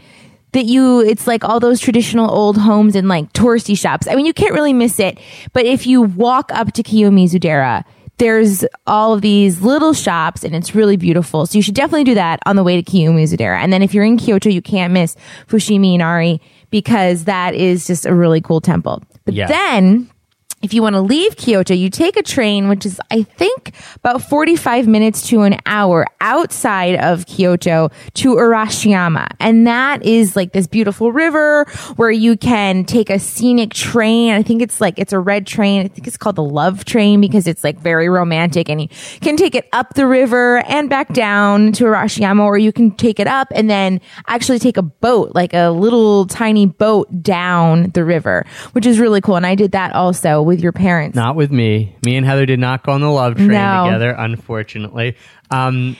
that 0.54 0.66
you, 0.66 1.02
it's 1.02 1.28
like 1.28 1.44
all 1.44 1.60
those 1.60 1.80
traditional 1.80 2.32
old 2.32 2.58
homes 2.58 2.96
and 2.96 3.08
like 3.08 3.32
touristy 3.34 3.78
shops. 3.78 4.08
I 4.08 4.16
mean, 4.16 4.26
you 4.26 4.34
can't 4.34 4.54
really 4.54 4.74
miss 4.74 5.00
it. 5.00 5.20
But 5.54 5.68
if 5.68 5.86
you 5.86 6.02
walk 6.02 6.52
up 6.52 6.72
to 6.74 6.82
Kiyomizu-dera, 6.82 7.86
there's 8.18 8.66
all 8.88 9.14
of 9.14 9.22
these 9.22 9.62
little 9.62 9.94
shops 9.94 10.44
and 10.44 10.56
it's 10.56 10.74
really 10.74 10.98
beautiful. 10.98 11.46
So 11.46 11.58
you 11.58 11.62
should 11.62 11.76
definitely 11.76 12.04
do 12.06 12.16
that 12.16 12.40
on 12.46 12.56
the 12.56 12.64
way 12.64 12.82
to 12.82 12.92
Kiyomizu-dera. 12.92 13.60
And 13.60 13.72
then 13.72 13.84
if 13.84 13.94
you're 13.94 14.04
in 14.06 14.18
Kyoto, 14.18 14.50
you 14.50 14.62
can't 14.62 14.92
miss 14.94 15.16
Fushimi 15.48 15.94
Inari 15.96 16.42
because 16.72 17.26
that 17.26 17.54
is 17.54 17.86
just 17.88 18.06
a 18.06 18.14
really 18.14 18.42
cool 18.42 18.60
temple. 18.62 19.04
But 19.26 19.36
Yeah. 19.36 19.48
then 19.48 20.10
if 20.64 20.74
you 20.74 20.82
want 20.82 20.96
to 20.96 21.02
leave 21.02 21.38
Kyoto, 21.38 21.76
you 21.76 21.92
take 21.92 22.18
a 22.18 22.24
train, 22.24 22.68
which 22.68 22.84
is, 22.84 23.00
I 23.12 23.22
think, 23.22 23.74
about 23.98 24.24
45 24.24 24.88
minutes 24.88 25.28
to 25.30 25.44
an 25.44 25.60
hour 25.68 26.08
outside 26.20 26.96
of 26.96 27.28
Kyoto 27.28 27.92
to 28.16 28.36
Arashiyama. 28.36 29.28
And 29.40 29.68
that 29.68 30.04
is 30.04 30.36
like 30.36 30.54
this 30.54 30.66
beautiful 30.66 31.12
river 31.12 31.66
where 31.96 32.10
you 32.10 32.36
can 32.38 32.86
take 32.86 33.12
a 33.12 33.20
scenic 33.20 33.72
train. 33.72 34.34
I 34.34 34.42
think 34.42 34.64
it's 34.64 34.82
like, 34.82 34.98
it's 34.98 35.14
a 35.14 35.20
red 35.20 35.46
train. 35.46 35.86
I 35.86 35.90
think 35.90 36.08
it's 36.08 36.18
called 36.18 36.38
the 36.38 36.44
love 36.44 36.86
train 36.86 37.22
because 37.22 37.46
it's 37.46 37.64
like 37.64 37.78
very 37.80 38.10
romantic 38.10 38.68
and 38.68 38.82
you 38.82 38.88
can 39.22 39.38
take 39.38 39.54
it 39.54 39.70
up 39.74 39.94
the 39.94 40.08
river 40.08 40.64
and 40.68 40.90
back 40.90 41.14
down 41.14 41.72
to 41.74 41.84
Arashiyama 41.84 42.44
or 42.44 42.58
you 42.58 42.72
can 42.72 42.90
take 42.92 43.20
it 43.20 43.28
up 43.28 43.48
and 43.54 43.70
then 43.70 44.02
actually 44.26 44.58
take 44.58 44.78
a 44.78 44.82
boat, 44.82 45.36
like 45.36 45.54
a 45.54 45.70
little 45.70 46.26
tiny 46.26 46.66
boat 46.66 47.22
down 47.22 47.92
the 47.92 48.04
river, 48.04 48.44
which 48.72 48.88
is 48.88 49.00
really 49.00 49.22
cool. 49.22 49.36
And 49.36 49.46
I 49.46 49.54
did 49.54 49.74
that 49.74 49.94
also 49.94 50.47
with 50.48 50.60
your 50.62 50.72
parents. 50.72 51.16
Not 51.16 51.36
with 51.36 51.52
me. 51.52 51.96
Me 52.06 52.16
and 52.16 52.26
Heather 52.26 52.46
did 52.48 52.60
not 52.60 52.82
go 52.84 52.94
on 52.94 53.02
the 53.02 53.10
love 53.12 53.36
train 53.36 53.50
No. 53.50 53.86
together, 53.86 54.10
unfortunately. 54.18 55.16
Um, 55.52 55.96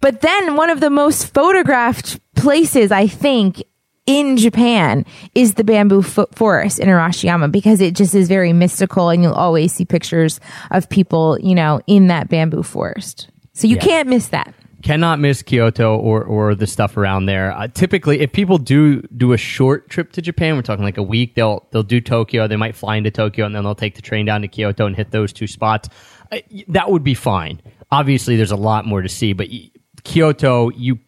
But 0.00 0.20
then 0.20 0.56
one 0.56 0.68
of 0.68 0.80
the 0.80 0.90
most 0.90 1.32
photographed 1.32 2.20
places, 2.34 2.92
I 2.92 3.06
think, 3.06 3.62
in 4.04 4.36
Japan 4.36 5.06
is 5.34 5.54
the 5.54 5.62
bamboo 5.62 6.02
fo- 6.02 6.26
forest 6.34 6.80
in 6.80 6.88
Arashiyama 6.88 7.52
because 7.52 7.80
it 7.80 7.94
just 7.94 8.14
is 8.16 8.26
very 8.26 8.52
mystical 8.52 9.10
and 9.10 9.22
you'll 9.22 9.32
always 9.32 9.72
see 9.72 9.84
pictures 9.84 10.40
of 10.72 10.88
people, 10.88 11.38
you 11.40 11.54
know, 11.54 11.80
in 11.86 12.08
that 12.08 12.28
bamboo 12.28 12.64
forest. 12.64 13.28
So 13.52 13.68
you 13.68 13.76
Yeah. 13.76 13.82
can't 13.82 14.08
miss 14.08 14.26
that. 14.28 14.52
Cannot 14.82 15.18
miss 15.18 15.42
Kyoto 15.42 15.96
or 15.96 16.22
or 16.24 16.54
the 16.54 16.66
stuff 16.66 16.96
around 16.96 17.26
there. 17.26 17.52
Uh, 17.52 17.68
typically, 17.68 18.20
if 18.20 18.32
people 18.32 18.58
do 18.58 19.02
do 19.16 19.32
a 19.32 19.36
short 19.36 19.88
trip 19.88 20.12
to 20.12 20.22
Japan, 20.22 20.56
we're 20.56 20.62
talking 20.62 20.84
like 20.84 20.98
a 20.98 21.02
week. 21.02 21.34
They'll 21.34 21.66
they'll 21.70 21.82
do 21.82 22.00
Tokyo. 22.00 22.46
They 22.46 22.56
might 22.56 22.74
fly 22.74 22.96
into 22.96 23.10
Tokyo 23.10 23.46
and 23.46 23.54
then 23.54 23.64
they'll 23.64 23.74
take 23.74 23.94
the 23.94 24.02
train 24.02 24.26
down 24.26 24.42
to 24.42 24.48
Kyoto 24.48 24.86
and 24.86 24.96
hit 24.96 25.10
those 25.10 25.32
two 25.32 25.46
spots. 25.46 25.88
Uh, 26.30 26.38
that 26.68 26.90
would 26.90 27.04
be 27.04 27.14
fine. 27.14 27.60
Obviously, 27.90 28.36
there's 28.36 28.50
a 28.50 28.56
lot 28.56 28.86
more 28.86 29.02
to 29.02 29.08
see, 29.08 29.32
but 29.32 29.48
Kyoto, 30.04 30.70
you 30.70 30.98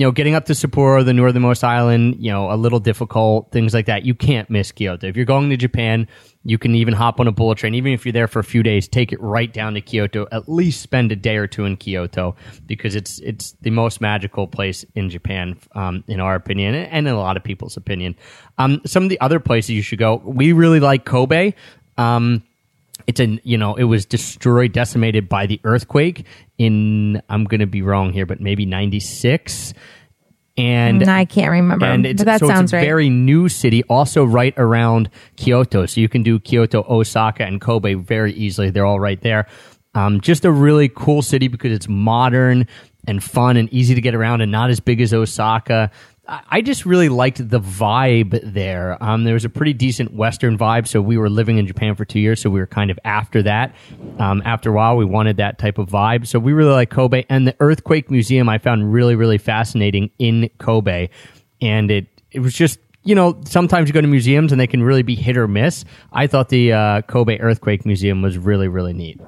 you 0.00 0.06
know, 0.06 0.12
getting 0.12 0.34
up 0.34 0.46
to 0.46 0.54
Sapporo, 0.54 1.04
the 1.04 1.12
northernmost 1.12 1.62
island, 1.62 2.16
you 2.18 2.32
know, 2.32 2.50
a 2.50 2.56
little 2.56 2.80
difficult, 2.80 3.52
things 3.52 3.74
like 3.74 3.84
that. 3.84 4.02
You 4.02 4.14
can't 4.14 4.48
miss 4.48 4.72
Kyoto. 4.72 5.06
If 5.06 5.14
you're 5.14 5.26
going 5.26 5.50
to 5.50 5.58
Japan, 5.58 6.08
you 6.42 6.56
can 6.56 6.74
even 6.74 6.94
hop 6.94 7.20
on 7.20 7.28
a 7.28 7.32
bullet 7.32 7.58
train. 7.58 7.74
Even 7.74 7.92
if 7.92 8.06
you're 8.06 8.12
there 8.14 8.26
for 8.26 8.38
a 8.38 8.44
few 8.44 8.62
days, 8.62 8.88
take 8.88 9.12
it 9.12 9.20
right 9.20 9.52
down 9.52 9.74
to 9.74 9.82
Kyoto. 9.82 10.26
At 10.32 10.48
least 10.48 10.80
spend 10.80 11.12
a 11.12 11.16
day 11.16 11.36
or 11.36 11.46
two 11.46 11.66
in 11.66 11.76
Kyoto 11.76 12.34
because 12.64 12.94
it's 12.94 13.18
it's 13.18 13.52
the 13.60 13.68
most 13.68 14.00
magical 14.00 14.46
place 14.46 14.86
in 14.94 15.10
Japan, 15.10 15.58
um, 15.74 16.02
in 16.08 16.18
our 16.18 16.34
opinion, 16.34 16.74
and 16.76 17.06
in 17.06 17.12
a 17.12 17.18
lot 17.18 17.36
of 17.36 17.44
people's 17.44 17.76
opinion. 17.76 18.16
Um, 18.56 18.80
some 18.86 19.02
of 19.02 19.10
the 19.10 19.20
other 19.20 19.38
places 19.38 19.72
you 19.72 19.82
should 19.82 19.98
go. 19.98 20.16
We 20.24 20.54
really 20.54 20.80
like 20.80 21.04
Kobe. 21.04 21.52
Um, 21.98 22.42
it's 23.10 23.20
a 23.20 23.40
you 23.42 23.58
know 23.58 23.74
it 23.74 23.84
was 23.84 24.06
destroyed 24.06 24.72
decimated 24.72 25.28
by 25.28 25.44
the 25.46 25.60
earthquake 25.64 26.24
in 26.58 27.20
i'm 27.28 27.44
gonna 27.44 27.66
be 27.66 27.82
wrong 27.82 28.12
here 28.12 28.24
but 28.24 28.40
maybe 28.40 28.64
96 28.64 29.74
and 30.56 31.08
I 31.08 31.24
can't 31.24 31.50
remember, 31.52 31.86
and 31.86 32.04
it's, 32.04 32.20
but 32.20 32.26
that 32.26 32.40
so 32.40 32.48
sounds 32.48 32.64
it's 32.64 32.72
a 32.74 32.76
right. 32.76 32.84
very 32.84 33.08
new 33.08 33.48
city 33.48 33.82
also 33.84 34.24
right 34.24 34.52
around 34.58 35.08
kyoto. 35.36 35.86
So 35.86 36.02
you 36.02 36.08
can 36.08 36.22
do 36.22 36.38
kyoto 36.38 36.82
osaka 36.82 37.44
and 37.44 37.62
kobe 37.62 37.94
very 37.94 38.34
easily. 38.34 38.68
They're 38.68 38.84
all 38.84 39.00
right 39.00 39.18
there. 39.22 39.46
Um, 39.94 40.20
just 40.20 40.44
a 40.44 40.52
really 40.52 40.90
cool 40.94 41.22
city 41.22 41.48
because 41.48 41.72
it's 41.72 41.88
modern 41.88 42.66
and 43.06 43.24
fun 43.24 43.56
and 43.56 43.72
easy 43.72 43.94
to 43.94 44.02
get 44.02 44.14
around 44.14 44.42
and 44.42 44.52
not 44.52 44.68
as 44.68 44.80
big 44.80 45.00
as 45.00 45.14
osaka 45.14 45.90
I 46.30 46.60
just 46.60 46.86
really 46.86 47.08
liked 47.08 47.48
the 47.48 47.60
vibe 47.60 48.40
there. 48.44 49.02
Um, 49.02 49.24
there 49.24 49.34
was 49.34 49.44
a 49.44 49.48
pretty 49.48 49.72
decent 49.72 50.14
Western 50.14 50.56
vibe. 50.56 50.86
So 50.86 51.02
we 51.02 51.18
were 51.18 51.28
living 51.28 51.58
in 51.58 51.66
Japan 51.66 51.96
for 51.96 52.04
two 52.04 52.20
years, 52.20 52.40
so 52.40 52.48
we 52.50 52.60
were 52.60 52.68
kind 52.68 52.90
of 52.90 53.00
after 53.04 53.42
that. 53.42 53.74
Um, 54.20 54.40
after 54.44 54.70
a 54.70 54.72
while, 54.72 54.96
we 54.96 55.04
wanted 55.04 55.38
that 55.38 55.58
type 55.58 55.78
of 55.78 55.88
vibe. 55.88 56.28
So 56.28 56.38
we 56.38 56.52
really 56.52 56.70
like 56.70 56.88
Kobe 56.90 57.24
and 57.28 57.48
the 57.48 57.56
Earthquake 57.58 58.12
Museum. 58.12 58.48
I 58.48 58.58
found 58.58 58.92
really, 58.92 59.16
really 59.16 59.38
fascinating 59.38 60.10
in 60.20 60.50
Kobe, 60.58 61.08
and 61.60 61.90
it 61.90 62.06
it 62.30 62.40
was 62.40 62.54
just 62.54 62.78
you 63.02 63.14
know 63.14 63.40
sometimes 63.44 63.88
you 63.88 63.94
go 63.94 64.00
to 64.00 64.06
museums 64.06 64.52
and 64.52 64.60
they 64.60 64.66
can 64.66 64.82
really 64.82 65.02
be 65.02 65.14
hit 65.14 65.36
or 65.36 65.48
miss. 65.48 65.84
I 66.12 66.26
thought 66.26 66.48
the 66.48 66.72
uh, 66.72 67.02
Kobe 67.02 67.38
Earthquake 67.38 67.86
Museum 67.86 68.22
was 68.22 68.36
really, 68.36 68.68
really 68.68 68.92
neat. 68.92 69.20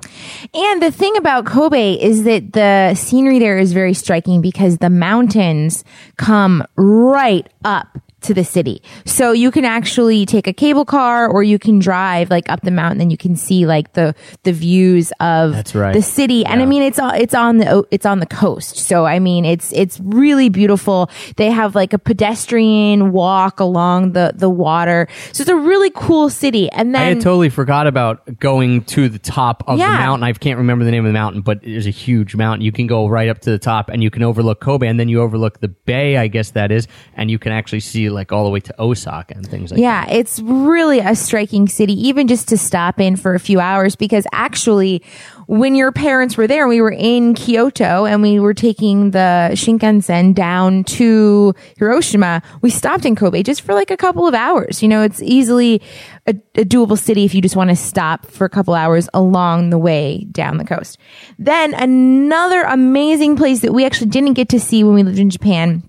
And 0.54 0.82
the 0.82 0.90
thing 0.90 1.16
about 1.16 1.46
Kobe 1.46 1.94
is 1.94 2.24
that 2.24 2.52
the 2.52 2.94
scenery 2.94 3.38
there 3.38 3.58
is 3.58 3.72
very 3.72 3.94
striking 3.94 4.40
because 4.40 4.78
the 4.78 4.90
mountains 4.90 5.85
come 6.16 6.64
right 6.76 7.48
up 7.64 7.98
to 8.22 8.35
the 8.35 8.44
city. 8.44 8.82
So 9.04 9.32
you 9.32 9.50
can 9.50 9.64
actually 9.64 10.26
take 10.26 10.46
a 10.46 10.52
cable 10.52 10.85
car 10.85 11.28
or 11.28 11.42
you 11.42 11.58
can 11.58 11.78
drive 11.78 12.30
like 12.30 12.48
up 12.48 12.62
the 12.62 12.70
mountain 12.70 13.00
and 13.00 13.11
you 13.11 13.16
can 13.18 13.37
see 13.37 13.66
like 13.66 13.92
the 13.94 14.14
the 14.44 14.52
views 14.52 15.12
of 15.20 15.52
That's 15.52 15.74
right. 15.74 15.92
the 15.94 16.02
city. 16.02 16.44
And 16.44 16.62
I 16.62 16.66
mean 16.66 16.82
it's 16.82 16.98
on 16.98 17.14
it's 17.16 17.35
on 17.35 17.58
the 17.58 17.85
it's 17.90 18.06
on 18.06 18.20
the 18.20 18.26
coast. 18.26 18.76
So 18.76 19.04
I 19.06 19.18
mean 19.18 19.44
it's 19.44 19.72
it's 19.72 20.00
really 20.00 20.48
beautiful. 20.48 21.11
They 21.37 21.50
have 21.50 21.74
like 21.74 21.92
a 21.92 21.98
pedestrian 21.98 23.12
walk 23.12 23.61
along 23.61 24.12
the 24.12 24.32
the 24.35 24.50
water. 24.50 25.08
So 25.32 25.42
it's 25.42 25.50
a 25.50 25.56
really 25.56 25.90
cool 25.94 26.30
city. 26.30 26.70
And 26.70 26.96
I 26.96 27.00
then 27.04 27.16
had 27.16 27.22
totally 27.22 27.48
forgot 27.50 27.87
about 27.87 28.38
going 28.38 28.85
to 28.85 29.08
the 29.08 29.18
top 29.18 29.62
of 29.66 29.78
Yeah. 29.78 29.92
the 29.92 29.98
mountain. 29.98 30.24
I 30.24 30.32
can't 30.32 30.58
remember 30.58 30.85
the 30.85 30.90
name 30.90 31.04
of 31.04 31.08
the 31.08 31.18
mountain, 31.18 31.42
but 31.42 31.62
there's 31.62 31.87
a 31.87 31.90
huge 31.90 32.35
mountain. 32.37 32.64
You 32.64 32.72
can 32.72 32.87
go 32.87 33.06
right 33.08 33.28
up 33.28 33.40
to 33.40 33.50
the 33.50 33.58
top 33.58 33.88
and 33.88 34.02
you 34.02 34.11
can 34.11 34.22
overlook 34.22 34.61
Kobe 34.61 34.87
and 34.87 34.98
then 34.98 35.08
you 35.08 35.20
overlook 35.20 35.61
the 35.61 35.68
bay, 35.68 36.16
I 36.16 36.28
guess 36.28 36.50
that 36.52 36.72
is, 36.72 36.88
and 37.16 37.30
you 37.30 37.38
can 37.38 37.52
actually 37.52 37.80
see 37.80 38.08
like 38.12 38.33
all 38.33 38.44
the 38.44 38.51
way 38.51 38.61
to 38.61 38.83
Osaka 38.83 39.35
and 39.35 39.46
things 39.46 39.70
like 39.70 39.77
that. 39.77 39.83
Yeah, 39.83 40.09
it's 40.11 40.40
really 40.40 41.01
a 41.01 41.14
striking 41.14 41.68
city, 41.68 41.94
even 42.09 42.29
just 42.29 42.48
to 42.48 42.59
stop 42.59 43.01
in 43.01 43.16
for 43.16 43.35
a 43.35 43.40
few 43.40 43.61
hours. 43.61 43.96
Because 43.96 44.27
actually, 44.33 45.03
when 45.46 45.75
your 45.75 45.92
parents 45.92 46.37
were 46.37 46.46
there, 46.46 46.68
we 46.68 46.81
were 46.81 46.92
in 46.92 47.35
Kyoto 47.35 48.05
and 48.05 48.22
we 48.22 48.38
were 48.38 48.55
taking 48.55 49.11
the 49.11 49.51
Shinkansen 49.53 50.35
down 50.35 50.85
to 50.85 51.55
Hiroshima. 51.79 52.42
We 52.61 52.70
stopped 52.70 53.05
in 53.05 53.16
Kobe 53.16 53.42
just 53.42 53.62
for 53.62 53.75
like 53.75 53.90
a 53.90 53.96
couple 53.96 54.27
of 54.27 54.35
hours. 54.35 54.83
You 54.83 54.88
know, 54.88 55.03
it's 55.03 55.20
easily 55.22 55.83
a, 56.27 56.35
a 56.55 56.64
doable 56.64 56.98
city 56.98 57.25
if 57.25 57.35
you 57.35 57.42
just 57.42 57.57
want 57.57 57.70
to 57.70 57.77
stop 57.77 58.27
for 58.27 58.44
a 58.44 58.51
couple 58.51 58.75
hours 58.75 59.09
along 59.12 59.70
the 59.70 59.79
way 59.79 60.27
down 60.31 60.57
the 60.57 60.64
coast. 60.64 60.98
Then 61.38 61.75
another 61.75 62.62
amazing 62.62 63.37
place 63.37 63.61
that 63.61 63.72
we 63.72 63.85
actually 63.85 64.11
didn't 64.11 64.35
get 64.35 64.48
to 64.51 64.61
see 64.61 64.85
when 64.85 64.94
we 64.94 65.03
lived 65.03 65.18
in 65.18 65.31
Japan 65.31 65.83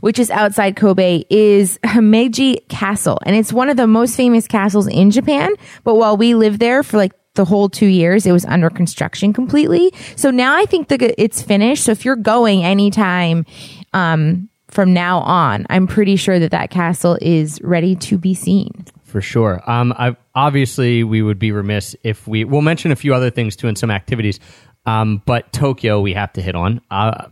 which 0.00 0.18
is 0.18 0.30
outside 0.30 0.76
Kobe, 0.76 1.24
is 1.30 1.78
Himeji 1.84 2.66
Castle. 2.68 3.18
And 3.24 3.36
it's 3.36 3.52
one 3.52 3.68
of 3.68 3.76
the 3.76 3.86
most 3.86 4.16
famous 4.16 4.46
castles 4.46 4.86
in 4.86 5.10
Japan. 5.10 5.54
But 5.84 5.96
while 5.96 6.16
we 6.16 6.34
lived 6.34 6.60
there 6.60 6.82
for 6.82 6.96
like 6.96 7.12
the 7.34 7.44
whole 7.44 7.68
two 7.68 7.86
years, 7.86 8.26
it 8.26 8.32
was 8.32 8.44
under 8.44 8.70
construction 8.70 9.32
completely. 9.32 9.92
So 10.16 10.30
now 10.30 10.56
I 10.56 10.64
think 10.66 10.88
that 10.88 11.02
it's 11.22 11.42
finished. 11.42 11.84
So 11.84 11.92
if 11.92 12.04
you're 12.04 12.16
going 12.16 12.64
anytime, 12.64 13.46
um, 13.92 14.48
from 14.68 14.92
now 14.92 15.20
on, 15.20 15.66
I'm 15.70 15.86
pretty 15.86 16.16
sure 16.16 16.38
that 16.38 16.50
that 16.50 16.70
castle 16.70 17.18
is 17.22 17.60
ready 17.62 17.96
to 17.96 18.18
be 18.18 18.34
seen. 18.34 18.84
For 19.02 19.22
sure. 19.22 19.62
Um, 19.66 19.94
I, 19.96 20.16
obviously, 20.34 21.02
we 21.04 21.22
would 21.22 21.38
be 21.38 21.52
remiss 21.52 21.96
if 22.04 22.28
we. 22.28 22.44
We'll 22.44 22.60
mention 22.60 22.92
a 22.92 22.96
few 22.96 23.14
other 23.14 23.30
things 23.30 23.56
too 23.56 23.66
and 23.66 23.78
some 23.78 23.90
activities, 23.90 24.38
um, 24.84 25.22
but 25.24 25.50
Tokyo 25.52 26.00
we 26.00 26.12
have 26.12 26.32
to 26.34 26.42
hit 26.42 26.54
on. 26.54 26.82
Uh, 26.90 27.28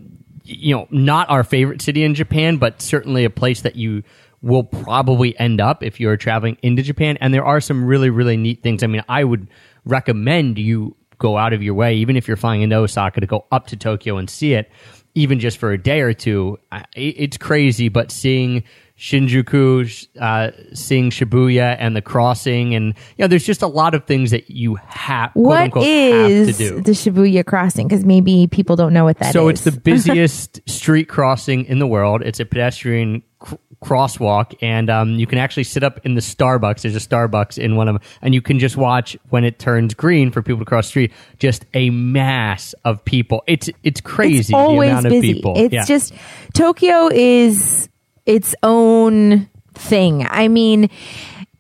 you 0.46 0.74
know, 0.74 0.86
not 0.90 1.28
our 1.28 1.44
favorite 1.44 1.82
city 1.82 2.04
in 2.04 2.14
Japan, 2.14 2.56
but 2.56 2.80
certainly 2.80 3.24
a 3.24 3.30
place 3.30 3.62
that 3.62 3.76
you 3.76 4.02
will 4.42 4.64
probably 4.64 5.38
end 5.38 5.60
up 5.60 5.82
if 5.82 5.98
you're 5.98 6.16
traveling 6.16 6.56
into 6.62 6.82
Japan. 6.82 7.18
And 7.20 7.34
there 7.34 7.44
are 7.44 7.60
some 7.60 7.84
really, 7.84 8.10
really 8.10 8.36
neat 8.36 8.62
things. 8.62 8.82
I 8.82 8.86
mean, 8.86 9.02
I 9.08 9.24
would 9.24 9.48
recommend 9.84 10.58
you 10.58 10.96
go 11.18 11.36
out 11.36 11.52
of 11.52 11.62
your 11.62 11.74
way, 11.74 11.96
even 11.96 12.16
if 12.16 12.28
you're 12.28 12.36
flying 12.36 12.62
into 12.62 12.76
Osaka, 12.76 13.20
to 13.20 13.26
go 13.26 13.46
up 13.50 13.66
to 13.68 13.76
Tokyo 13.76 14.18
and 14.18 14.28
see 14.28 14.54
it, 14.54 14.70
even 15.14 15.40
just 15.40 15.58
for 15.58 15.72
a 15.72 15.78
day 15.78 16.00
or 16.00 16.12
two. 16.12 16.58
It's 16.94 17.38
crazy, 17.38 17.88
but 17.88 18.12
seeing 18.12 18.64
Shinjuku, 18.98 20.08
uh, 20.20 20.50
seeing 20.74 21.10
Shibuya 21.10 21.76
and 21.78 21.94
the 21.94 22.02
crossing, 22.02 22.74
and 22.74 22.94
you 23.16 23.22
know, 23.24 23.26
there's 23.26 23.44
just 23.44 23.62
a 23.62 23.66
lot 23.66 23.94
of 23.94 24.04
things 24.04 24.30
that 24.30 24.50
you 24.50 24.76
have. 24.86 25.32
quote, 25.32 25.44
What 25.46 25.62
unquote, 25.64 25.86
is 25.86 26.46
have 26.48 26.56
to 26.56 26.74
do. 26.76 26.80
the 26.82 26.92
Shibuya 26.92 27.44
crossing? 27.44 27.88
Because 27.88 28.04
maybe 28.04 28.46
people 28.46 28.76
don't 28.76 28.92
know 28.92 29.04
what 29.04 29.18
that 29.18 29.32
so 29.32 29.48
it's 29.48 29.62
the 29.64 29.72
busiest 29.92 30.60
street 30.68 31.08
crossing 31.08 31.64
in 31.66 31.78
the 31.78 31.86
world. 31.86 32.22
It's 32.22 32.40
a 32.40 32.44
pedestrian 32.46 33.22
cr- 33.38 33.56
crosswalk, 33.84 34.54
and 34.62 34.88
um, 34.88 35.12
you 35.14 35.26
can 35.26 35.38
actually 35.38 35.64
sit 35.64 35.82
up 35.84 36.00
in 36.06 36.14
the 36.14 36.22
Starbucks. 36.22 36.80
There's 36.82 36.96
a 36.96 36.98
Starbucks 37.06 37.58
in 37.58 37.76
one 37.76 37.88
of 37.88 37.94
them, 37.96 38.02
and 38.22 38.34
you 38.34 38.40
can 38.40 38.58
just 38.58 38.76
watch 38.78 39.16
when 39.28 39.44
it 39.44 39.58
turns 39.58 39.92
green 39.94 40.30
for 40.30 40.40
people 40.42 40.60
to 40.60 40.64
cross 40.64 40.86
the 40.86 40.90
street. 40.90 41.12
Just 41.38 41.66
a 41.74 41.90
mass 41.90 42.74
of 42.84 43.04
people. 43.04 43.42
It's 43.46 43.68
it's 43.82 44.00
crazy. 44.00 44.38
It's 44.38 44.52
always 44.54 44.88
the 44.88 44.92
amount 44.98 45.08
busy. 45.10 45.30
of 45.30 45.36
people. 45.36 45.54
It's 45.56 45.74
Yeah. 45.74 45.84
just 45.84 46.14
Tokyo 46.54 47.08
is 47.12 47.88
its 48.26 48.54
own 48.62 49.48
thing. 49.74 50.26
I 50.28 50.48
mean, 50.48 50.90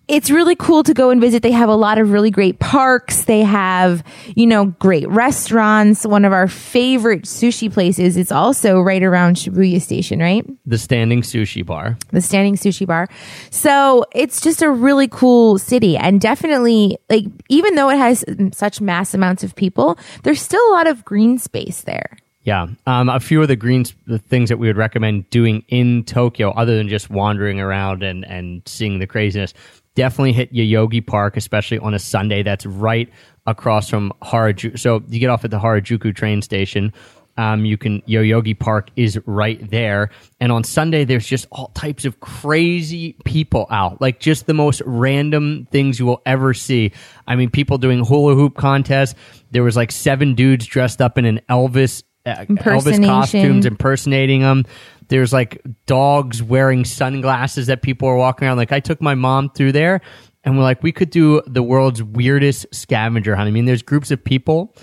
it's 0.08 0.30
really 0.30 0.54
cool 0.54 0.84
to 0.84 0.94
go 0.94 1.10
and 1.10 1.20
visit. 1.20 1.42
They 1.42 1.50
have 1.50 1.68
a 1.68 1.74
lot 1.74 1.98
of 1.98 2.12
really 2.12 2.30
great 2.30 2.60
parks. 2.60 3.24
They 3.24 3.40
have, 3.42 4.04
you 4.36 4.46
know, 4.46 4.66
great 4.66 5.08
restaurants. 5.08 6.06
One 6.06 6.24
of 6.24 6.32
our 6.32 6.46
favorite 6.46 7.22
sushi 7.22 7.72
places 7.72 8.16
is 8.16 8.30
also 8.30 8.80
right 8.80 9.02
around 9.02 9.34
Shibuya 9.36 9.82
Station, 9.82 10.20
right? 10.20 10.46
the 10.64 10.78
standing 10.78 11.22
sushi 11.22 11.66
bar. 11.66 11.98
the 12.12 12.20
standing 12.20 12.54
sushi 12.54 12.86
bar. 12.86 13.08
So 13.50 14.04
it's 14.12 14.40
just 14.40 14.62
a 14.62 14.70
really 14.70 15.08
cool 15.08 15.58
city 15.58 15.96
and 15.96 16.20
definitely 16.20 16.98
like 17.10 17.24
even 17.48 17.74
though 17.74 17.90
it 17.90 17.98
has 17.98 18.24
such 18.52 18.80
mass 18.80 19.12
amounts 19.12 19.42
of 19.42 19.56
people, 19.56 19.98
there's 20.22 20.40
still 20.40 20.62
a 20.70 20.72
lot 20.72 20.86
of 20.86 21.04
green 21.04 21.38
space 21.38 21.80
there. 21.82 22.16
Yeah, 22.46 22.68
um, 22.86 23.08
a 23.08 23.18
few 23.18 23.42
of 23.42 23.48
the 23.48 23.56
greens, 23.56 23.92
the 24.06 24.20
things 24.20 24.50
that 24.50 24.58
we 24.58 24.68
would 24.68 24.76
recommend 24.76 25.28
doing 25.30 25.64
in 25.66 26.04
Tokyo, 26.04 26.50
other 26.50 26.76
than 26.76 26.88
just 26.88 27.10
wandering 27.10 27.58
around 27.58 28.04
and 28.04 28.24
and 28.24 28.62
seeing 28.66 29.00
the 29.00 29.06
craziness. 29.06 29.52
Definitely 29.96 30.32
hit 30.32 30.52
Yoyogi 30.52 31.04
Park, 31.04 31.36
especially 31.36 31.80
on 31.80 31.92
a 31.92 31.98
Sunday. 31.98 32.44
That's 32.44 32.64
right 32.64 33.12
across 33.48 33.90
from 33.90 34.12
Harajuku. 34.22 34.78
So 34.78 35.02
you 35.08 35.18
get 35.18 35.28
off 35.28 35.44
at 35.44 35.50
the 35.50 35.58
Harajuku 35.58 36.14
train 36.14 36.40
station. 36.40 36.92
Um, 37.36 37.64
you 37.64 37.76
can 37.76 38.00
Yoyogi 38.02 38.56
Park 38.56 38.90
is 38.94 39.18
right 39.26 39.68
there, 39.68 40.10
and 40.38 40.52
on 40.52 40.62
Sunday 40.62 41.04
there's 41.04 41.26
just 41.26 41.48
all 41.50 41.72
types 41.74 42.04
of 42.04 42.20
crazy 42.20 43.16
people 43.24 43.66
out, 43.70 44.00
like 44.00 44.20
just 44.20 44.46
the 44.46 44.54
most 44.54 44.82
random 44.86 45.66
things 45.72 45.98
you 45.98 46.06
will 46.06 46.22
ever 46.24 46.54
see. 46.54 46.92
I 47.26 47.34
mean, 47.34 47.50
people 47.50 47.76
doing 47.76 48.04
hula 48.04 48.36
hoop 48.36 48.56
contests. 48.56 49.16
There 49.50 49.64
was 49.64 49.76
like 49.76 49.90
seven 49.90 50.36
dudes 50.36 50.64
dressed 50.64 51.02
up 51.02 51.18
in 51.18 51.24
an 51.24 51.40
Elvis 51.50 52.04
Uh, 52.26 52.30
Elvis 52.30 52.48
Impersonation. 52.48 53.04
costumes 53.04 53.66
impersonating 53.66 54.40
them. 54.40 54.64
There's 55.08 55.32
like 55.32 55.62
dogs 55.86 56.42
wearing 56.42 56.84
sunglasses 56.84 57.68
that 57.68 57.82
people 57.82 58.08
are 58.08 58.16
walking 58.16 58.48
around. 58.48 58.56
Like 58.56 58.72
I 58.72 58.80
took 58.80 59.00
my 59.00 59.14
mom 59.14 59.50
through 59.50 59.72
there 59.72 60.00
and 60.42 60.56
we're 60.56 60.64
like, 60.64 60.82
we 60.82 60.92
could 60.92 61.10
do 61.10 61.40
the 61.46 61.62
world's 61.62 62.02
weirdest 62.02 62.66
scavenger 62.74 63.36
hunt. 63.36 63.46
I 63.46 63.52
mean, 63.52 63.64
there's 63.64 63.82
groups 63.82 64.10
of 64.10 64.22
people 64.22 64.74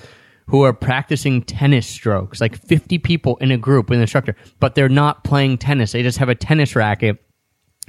who 0.48 0.64
are 0.64 0.74
practicing 0.74 1.42
tennis 1.42 1.88
strokes, 1.88 2.40
like 2.42 2.58
50 2.58 2.98
people 3.00 3.38
in 3.38 3.52
a 3.52 3.58
group 3.58 3.90
with 3.90 3.98
an 3.98 4.02
instructor, 4.02 4.36
but 4.60 4.76
they're 4.76 4.90
not 4.90 5.24
playing 5.24 5.58
tennis. 5.58 5.92
They 5.92 6.04
just 6.04 6.18
have 6.18 6.30
a 6.30 6.36
tennis 6.36 6.76
racket 6.76 7.22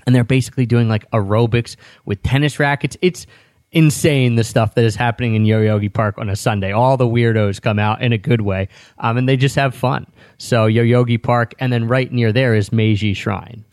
and 0.07 0.15
they're 0.15 0.25
basically 0.25 0.67
doing 0.67 0.89
like 0.89 1.09
aerobics 1.11 1.77
with 2.05 2.23
tennis 2.23 2.59
rackets. 2.59 2.97
It's 3.03 3.27
insane 3.75 4.37
the 4.37 4.45
stuff 4.45 4.75
that 4.75 4.85
is 4.85 4.97
happening 4.97 5.35
in 5.35 5.45
Yoyogi 5.45 5.93
Park 5.93 6.17
on 6.19 6.29
a 6.29 6.37
Sunday. 6.37 6.73
All 6.73 6.97
the 6.97 7.07
weirdos 7.07 7.61
come 7.61 7.79
out 7.79 8.01
in 8.01 8.13
a 8.13 8.19
good 8.19 8.41
way, 8.41 8.69
um, 8.99 9.17
and 9.17 9.29
they 9.29 9.37
just 9.37 9.57
have 9.57 9.75
fun. 9.75 10.07
So 10.39 10.67
Yoyogi 10.67 11.23
Park, 11.23 11.55
and 11.59 11.73
then 11.73 11.89
right 11.89 12.11
near 12.11 12.33
there 12.33 12.55
is 12.55 12.73
Meiji 12.73 13.15
Shrine. 13.15 13.65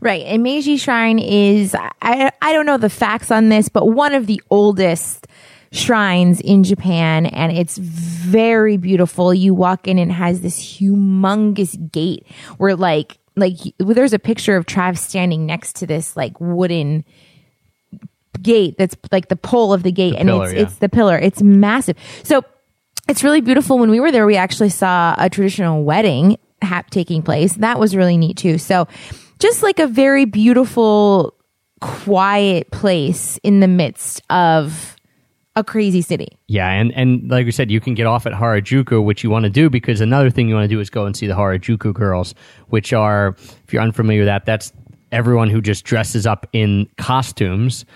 Right. 0.00 0.24
And 0.26 0.42
Meiji 0.42 0.76
Shrine 0.76 1.18
is, 1.18 1.74
I, 1.74 2.30
I 2.42 2.52
don't 2.52 2.66
know 2.66 2.76
the 2.76 2.90
facts 2.90 3.30
on 3.30 3.48
this, 3.48 3.68
but 3.68 3.86
one 3.86 4.14
of 4.14 4.26
the 4.26 4.42
oldest 4.50 5.26
shrines 5.72 6.40
in 6.40 6.64
Japan. 6.64 7.26
And 7.26 7.56
it's 7.56 7.78
very 7.78 8.76
beautiful. 8.76 9.32
You 9.32 9.54
walk 9.54 9.88
in 9.88 9.98
and 9.98 10.10
it 10.10 10.14
has 10.14 10.40
this 10.40 10.60
humongous 10.60 11.90
gate 11.92 12.26
where 12.58 12.76
like, 12.76 13.18
like 13.36 13.56
there's 13.78 14.12
a 14.12 14.18
picture 14.18 14.56
of 14.56 14.66
Trav 14.66 14.98
standing 14.98 15.46
next 15.46 15.76
to 15.76 15.86
this 15.86 16.16
like 16.16 16.40
wooden 16.40 17.04
gate 18.42 18.76
that's 18.78 18.96
like 19.12 19.28
the 19.28 19.36
pole 19.36 19.72
of 19.72 19.82
the 19.82 19.92
gate 19.92 20.14
and 20.16 20.28
pillar, 20.28 20.46
it's 20.46 20.54
yeah. 20.54 20.62
it's 20.62 20.76
the 20.76 20.88
pillar. 20.88 21.18
It's 21.18 21.42
massive. 21.42 21.96
So 22.22 22.44
it's 23.08 23.22
really 23.22 23.40
beautiful. 23.40 23.78
When 23.78 23.90
we 23.90 24.00
were 24.00 24.10
there, 24.10 24.26
we 24.26 24.36
actually 24.36 24.70
saw 24.70 25.14
a 25.18 25.30
traditional 25.30 25.84
wedding 25.84 26.38
hap 26.62 26.90
taking 26.90 27.22
place. 27.22 27.54
That 27.54 27.78
was 27.78 27.94
really 27.94 28.16
neat 28.16 28.36
too. 28.36 28.58
So 28.58 28.88
just 29.38 29.62
like 29.62 29.78
a 29.78 29.86
very 29.86 30.24
beautiful, 30.24 31.34
quiet 31.80 32.70
place 32.70 33.38
in 33.42 33.60
the 33.60 33.68
midst 33.68 34.22
of 34.30 34.96
a 35.54 35.64
crazy 35.64 36.02
city. 36.02 36.28
Yeah, 36.48 36.70
and, 36.70 36.92
and 36.92 37.30
like 37.30 37.46
we 37.46 37.52
said, 37.52 37.70
you 37.70 37.80
can 37.80 37.94
get 37.94 38.06
off 38.06 38.26
at 38.26 38.32
Harajuku, 38.32 39.02
which 39.02 39.24
you 39.24 39.30
want 39.30 39.44
to 39.44 39.50
do 39.50 39.70
because 39.70 40.00
another 40.00 40.30
thing 40.30 40.48
you 40.48 40.54
want 40.54 40.64
to 40.64 40.74
do 40.74 40.80
is 40.80 40.90
go 40.90 41.06
and 41.06 41.16
see 41.16 41.26
the 41.26 41.34
Harajuku 41.34 41.94
girls, 41.94 42.34
which 42.68 42.92
are, 42.92 43.28
if 43.64 43.72
you're 43.72 43.82
unfamiliar 43.82 44.20
with 44.20 44.26
that, 44.26 44.44
that's 44.44 44.72
everyone 45.12 45.48
who 45.48 45.62
just 45.62 45.84
dresses 45.84 46.26
up 46.26 46.46
in 46.52 46.88
costumes 46.98 47.86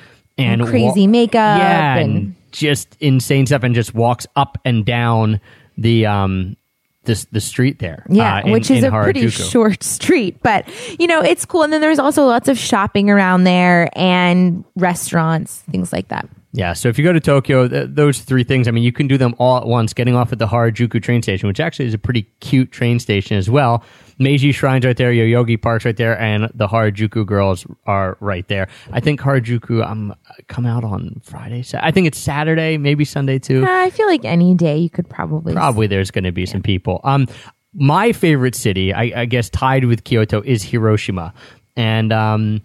and 0.41 0.67
Crazy 0.67 1.07
makeup 1.07 1.59
yeah, 1.59 1.97
and, 1.97 2.17
and- 2.17 2.35
just 2.53 2.97
insane 3.01 3.47
stuff, 3.47 3.63
and 3.63 3.75
just 3.75 3.95
walks 3.95 4.27
up 4.35 4.59
and 4.65 4.85
down 4.85 5.41
the 5.79 6.07
um 6.07 6.57
this 7.05 7.25
the 7.27 7.41
street 7.41 7.79
there. 7.79 8.05
Yeah, 8.09 8.37
uh, 8.37 8.41
in- 8.47 8.53
which 8.53 8.71
is 8.71 8.85
a 8.85 8.91
pretty 8.91 9.29
short 9.31 9.83
street, 9.83 10.43
but 10.43 10.69
you 10.99 11.07
know, 11.07 11.21
it's 11.23 11.45
cool. 11.45 11.63
And 11.63 11.73
then 11.73 11.81
there's 11.81 11.99
also 11.99 12.25
lots 12.25 12.49
of 12.49 12.59
shopping 12.59 13.09
around 13.09 13.45
there 13.45 13.89
and 13.97 14.65
restaurants, 14.77 15.59
things 15.71 15.93
like 15.93 16.09
that. 16.09 16.29
Yeah, 16.53 16.73
so 16.73 16.89
if 16.89 16.99
you 16.99 17.05
go 17.05 17.13
to 17.13 17.21
Tokyo, 17.21 17.69
th- 17.69 17.91
those 17.93 18.19
three 18.21 18.43
things, 18.43 18.67
I 18.67 18.73
mean, 18.73 18.83
you 18.83 18.91
can 18.91 19.07
do 19.07 19.17
them 19.17 19.37
all 19.39 19.59
at 19.59 19.67
once, 19.67 19.93
getting 19.93 20.17
off 20.17 20.33
at 20.33 20.41
the 20.41 20.49
Harajuku 20.49 21.01
train 21.01 21.23
station, 21.23 21.47
which 21.47 21.61
actually 21.61 21.87
is 21.87 21.95
a 21.95 21.99
pretty 21.99 22.23
cute 22.41 22.73
train 22.73 22.99
station 22.99 23.37
as 23.37 23.49
well. 23.49 23.85
Meiji 24.19 24.51
Shrine's 24.51 24.85
right 24.85 24.97
there, 24.97 25.13
Yoyogi 25.13 25.63
Park's 25.63 25.85
right 25.85 25.97
there, 25.97 26.19
and 26.21 26.51
the 26.53 26.67
Harajuku 26.67 27.25
girls 27.25 27.67
are 27.87 28.19
right 28.21 28.47
there. 28.49 28.69
I 28.93 28.99
think 28.99 29.21
Harajuku 29.21 29.87
um, 29.87 30.13
come 30.49 30.67
out 30.67 30.83
on 30.83 31.21
Friday. 31.23 31.63
Sa- 31.63 31.79
I 31.81 31.93
think 31.93 32.09
it's 32.09 32.19
Saturday, 32.19 32.77
maybe 32.79 33.05
Sunday 33.05 33.39
too. 33.39 33.65
Uh, 33.65 33.71
I 33.71 33.91
feel 33.91 34.09
like 34.09 34.25
any 34.25 34.55
day 34.57 34.77
you 34.77 34.91
could 34.91 35.09
probably 35.09 35.55
Probably 35.55 35.87
there's 35.87 36.11
going 36.11 36.25
to 36.25 36.33
be 36.33 36.47
some 36.47 36.63
people. 36.63 37.01
Um, 37.05 37.29
my 37.75 38.11
favorite 38.13 38.57
city, 38.57 38.93
I, 38.93 39.21
I 39.23 39.25
guess, 39.27 39.49
tied 39.51 39.85
with 39.85 40.03
Kyoto, 40.03 40.43
is 40.45 40.65
Hiroshima, 40.65 41.33
and 41.77 42.13
um, 42.13 42.61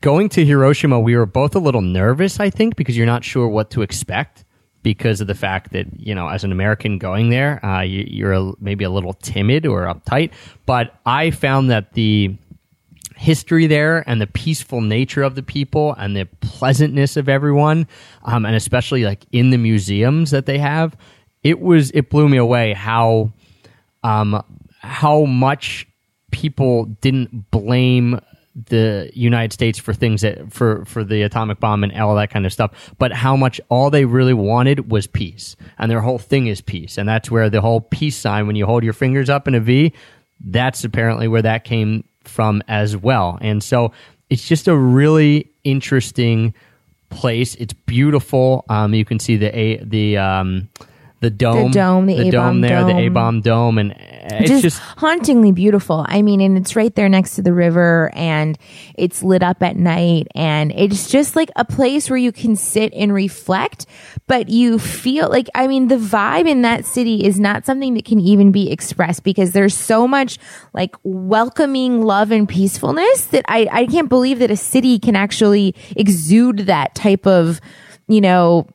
going 0.00 0.28
to 0.30 0.44
Hiroshima, 0.44 1.00
we 1.00 1.16
were 1.16 1.26
both 1.26 1.54
a 1.54 1.58
little 1.58 1.80
nervous. 1.80 2.40
I 2.40 2.50
think 2.50 2.76
because 2.76 2.96
you're 2.96 3.06
not 3.06 3.24
sure 3.24 3.48
what 3.48 3.70
to 3.70 3.82
expect 3.82 4.44
because 4.82 5.20
of 5.20 5.26
the 5.26 5.34
fact 5.34 5.72
that 5.72 5.86
you 5.98 6.14
know, 6.14 6.28
as 6.28 6.44
an 6.44 6.52
American 6.52 6.98
going 6.98 7.30
there, 7.30 7.64
uh, 7.64 7.82
you, 7.82 8.04
you're 8.06 8.32
a, 8.32 8.52
maybe 8.60 8.84
a 8.84 8.90
little 8.90 9.14
timid 9.14 9.66
or 9.66 9.82
uptight. 9.82 10.32
But 10.66 10.94
I 11.04 11.30
found 11.30 11.70
that 11.70 11.92
the 11.94 12.36
history 13.16 13.66
there 13.66 14.08
and 14.08 14.20
the 14.20 14.28
peaceful 14.28 14.80
nature 14.80 15.22
of 15.22 15.34
the 15.34 15.42
people 15.42 15.92
and 15.94 16.16
the 16.16 16.26
pleasantness 16.40 17.16
of 17.16 17.28
everyone, 17.28 17.88
um, 18.22 18.46
and 18.46 18.54
especially 18.54 19.04
like 19.04 19.26
in 19.32 19.50
the 19.50 19.58
museums 19.58 20.30
that 20.30 20.46
they 20.46 20.58
have, 20.58 20.96
it 21.42 21.60
was 21.60 21.90
it 21.92 22.10
blew 22.10 22.28
me 22.28 22.36
away 22.36 22.72
how 22.74 23.32
um, 24.04 24.42
how 24.80 25.24
much 25.24 25.86
people 26.30 26.84
didn't 26.84 27.50
blame 27.50 28.20
the 28.66 29.10
United 29.14 29.52
States 29.52 29.78
for 29.78 29.94
things 29.94 30.22
that 30.22 30.52
for 30.52 30.84
for 30.84 31.04
the 31.04 31.22
atomic 31.22 31.60
bomb 31.60 31.84
and 31.84 31.92
all 32.00 32.14
that 32.16 32.30
kind 32.30 32.46
of 32.46 32.52
stuff, 32.52 32.92
but 32.98 33.12
how 33.12 33.36
much 33.36 33.60
all 33.68 33.90
they 33.90 34.04
really 34.04 34.34
wanted 34.34 34.90
was 34.90 35.06
peace, 35.06 35.56
and 35.78 35.90
their 35.90 36.00
whole 36.00 36.18
thing 36.18 36.46
is 36.46 36.60
peace, 36.60 36.98
and 36.98 37.08
that's 37.08 37.30
where 37.30 37.48
the 37.50 37.60
whole 37.60 37.80
peace 37.80 38.16
sign 38.16 38.46
when 38.46 38.56
you 38.56 38.66
hold 38.66 38.82
your 38.82 38.92
fingers 38.92 39.30
up 39.30 39.46
in 39.46 39.54
a 39.54 39.60
V, 39.60 39.92
that's 40.40 40.84
apparently 40.84 41.28
where 41.28 41.42
that 41.42 41.64
came 41.64 42.04
from 42.24 42.62
as 42.68 42.96
well, 42.96 43.38
and 43.40 43.62
so 43.62 43.92
it's 44.30 44.46
just 44.46 44.68
a 44.68 44.76
really 44.76 45.48
interesting 45.64 46.52
place. 47.10 47.54
It's 47.54 47.72
beautiful. 47.72 48.64
Um, 48.68 48.92
you 48.92 49.04
can 49.04 49.18
see 49.18 49.36
the 49.36 49.56
a 49.58 49.76
the 49.84 50.18
um, 50.18 50.68
the 51.20 51.30
dome, 51.30 51.72
the 51.72 51.78
dome, 51.78 52.06
the 52.06 52.14
A-bomb 52.14 52.30
dome 52.30 52.60
there, 52.60 52.84
the. 52.84 52.96
A 52.96 53.08
bomb 53.08 53.40
dome, 53.40 53.78
and 53.78 53.94
it's 54.30 54.50
just, 54.50 54.62
just 54.62 54.78
hauntingly 54.78 55.52
beautiful. 55.52 56.04
I 56.08 56.22
mean, 56.22 56.40
and 56.40 56.56
it's 56.56 56.76
right 56.76 56.94
there 56.94 57.08
next 57.08 57.34
to 57.36 57.42
the 57.42 57.52
river 57.52 58.10
and 58.14 58.58
it's 58.94 59.22
lit 59.22 59.42
up 59.42 59.62
at 59.62 59.76
night 59.76 60.28
and 60.34 60.70
it's 60.72 61.10
just 61.10 61.34
like 61.34 61.50
a 61.56 61.64
place 61.64 62.10
where 62.10 62.18
you 62.18 62.30
can 62.30 62.54
sit 62.54 62.92
and 62.94 63.12
reflect, 63.12 63.86
but 64.26 64.48
you 64.48 64.78
feel 64.78 65.28
like, 65.28 65.48
I 65.54 65.66
mean, 65.66 65.88
the 65.88 65.96
vibe 65.96 66.48
in 66.48 66.62
that 66.62 66.84
city 66.84 67.24
is 67.24 67.40
not 67.40 67.64
something 67.64 67.94
that 67.94 68.04
can 68.04 68.20
even 68.20 68.52
be 68.52 68.70
expressed 68.70 69.24
because 69.24 69.52
there's 69.52 69.74
so 69.74 70.06
much 70.06 70.38
like 70.72 70.94
welcoming 71.02 72.02
love 72.02 72.30
and 72.30 72.48
peacefulness 72.48 73.26
that 73.26 73.44
I, 73.48 73.68
I 73.72 73.86
can't 73.86 74.08
believe 74.08 74.38
that 74.40 74.50
a 74.50 74.56
city 74.56 74.98
can 74.98 75.16
actually 75.16 75.74
exude 75.96 76.58
that 76.60 76.94
type 76.94 77.26
of, 77.26 77.60
you 78.08 78.20
know, 78.20 78.68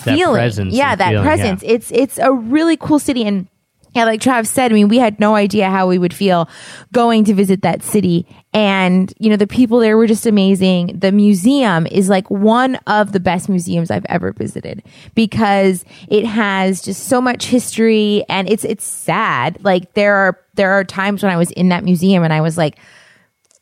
feeling. 0.00 0.34
presence 0.34 0.74
Yeah, 0.74 0.94
that 0.94 1.10
feeling, 1.10 1.24
presence. 1.24 1.62
It's 1.64 1.90
it's 1.92 2.18
a 2.18 2.32
really 2.32 2.76
cool 2.76 2.98
city 2.98 3.24
and 3.24 3.48
yeah, 3.94 4.04
like 4.04 4.20
Trav 4.20 4.46
said, 4.46 4.70
I 4.70 4.74
mean, 4.74 4.88
we 4.88 4.98
had 4.98 5.18
no 5.18 5.34
idea 5.34 5.70
how 5.70 5.88
we 5.88 5.98
would 5.98 6.12
feel 6.12 6.48
going 6.92 7.24
to 7.24 7.34
visit 7.34 7.62
that 7.62 7.82
city. 7.82 8.26
And, 8.52 9.12
you 9.18 9.30
know, 9.30 9.36
the 9.36 9.46
people 9.46 9.78
there 9.78 9.96
were 9.96 10.06
just 10.06 10.26
amazing. 10.26 10.98
The 10.98 11.10
museum 11.10 11.86
is 11.86 12.08
like 12.08 12.30
one 12.30 12.76
of 12.86 13.12
the 13.12 13.20
best 13.20 13.48
museums 13.48 13.90
I've 13.90 14.06
ever 14.08 14.32
visited 14.32 14.82
because 15.14 15.84
it 16.08 16.24
has 16.26 16.82
just 16.82 17.08
so 17.08 17.20
much 17.20 17.46
history 17.46 18.24
and 18.28 18.48
it's, 18.48 18.64
it's 18.64 18.84
sad. 18.84 19.58
Like 19.64 19.94
there 19.94 20.14
are, 20.14 20.38
there 20.54 20.72
are 20.72 20.84
times 20.84 21.22
when 21.22 21.32
I 21.32 21.36
was 21.36 21.50
in 21.52 21.70
that 21.70 21.82
museum 21.82 22.22
and 22.22 22.32
I 22.32 22.40
was 22.40 22.58
like, 22.58 22.78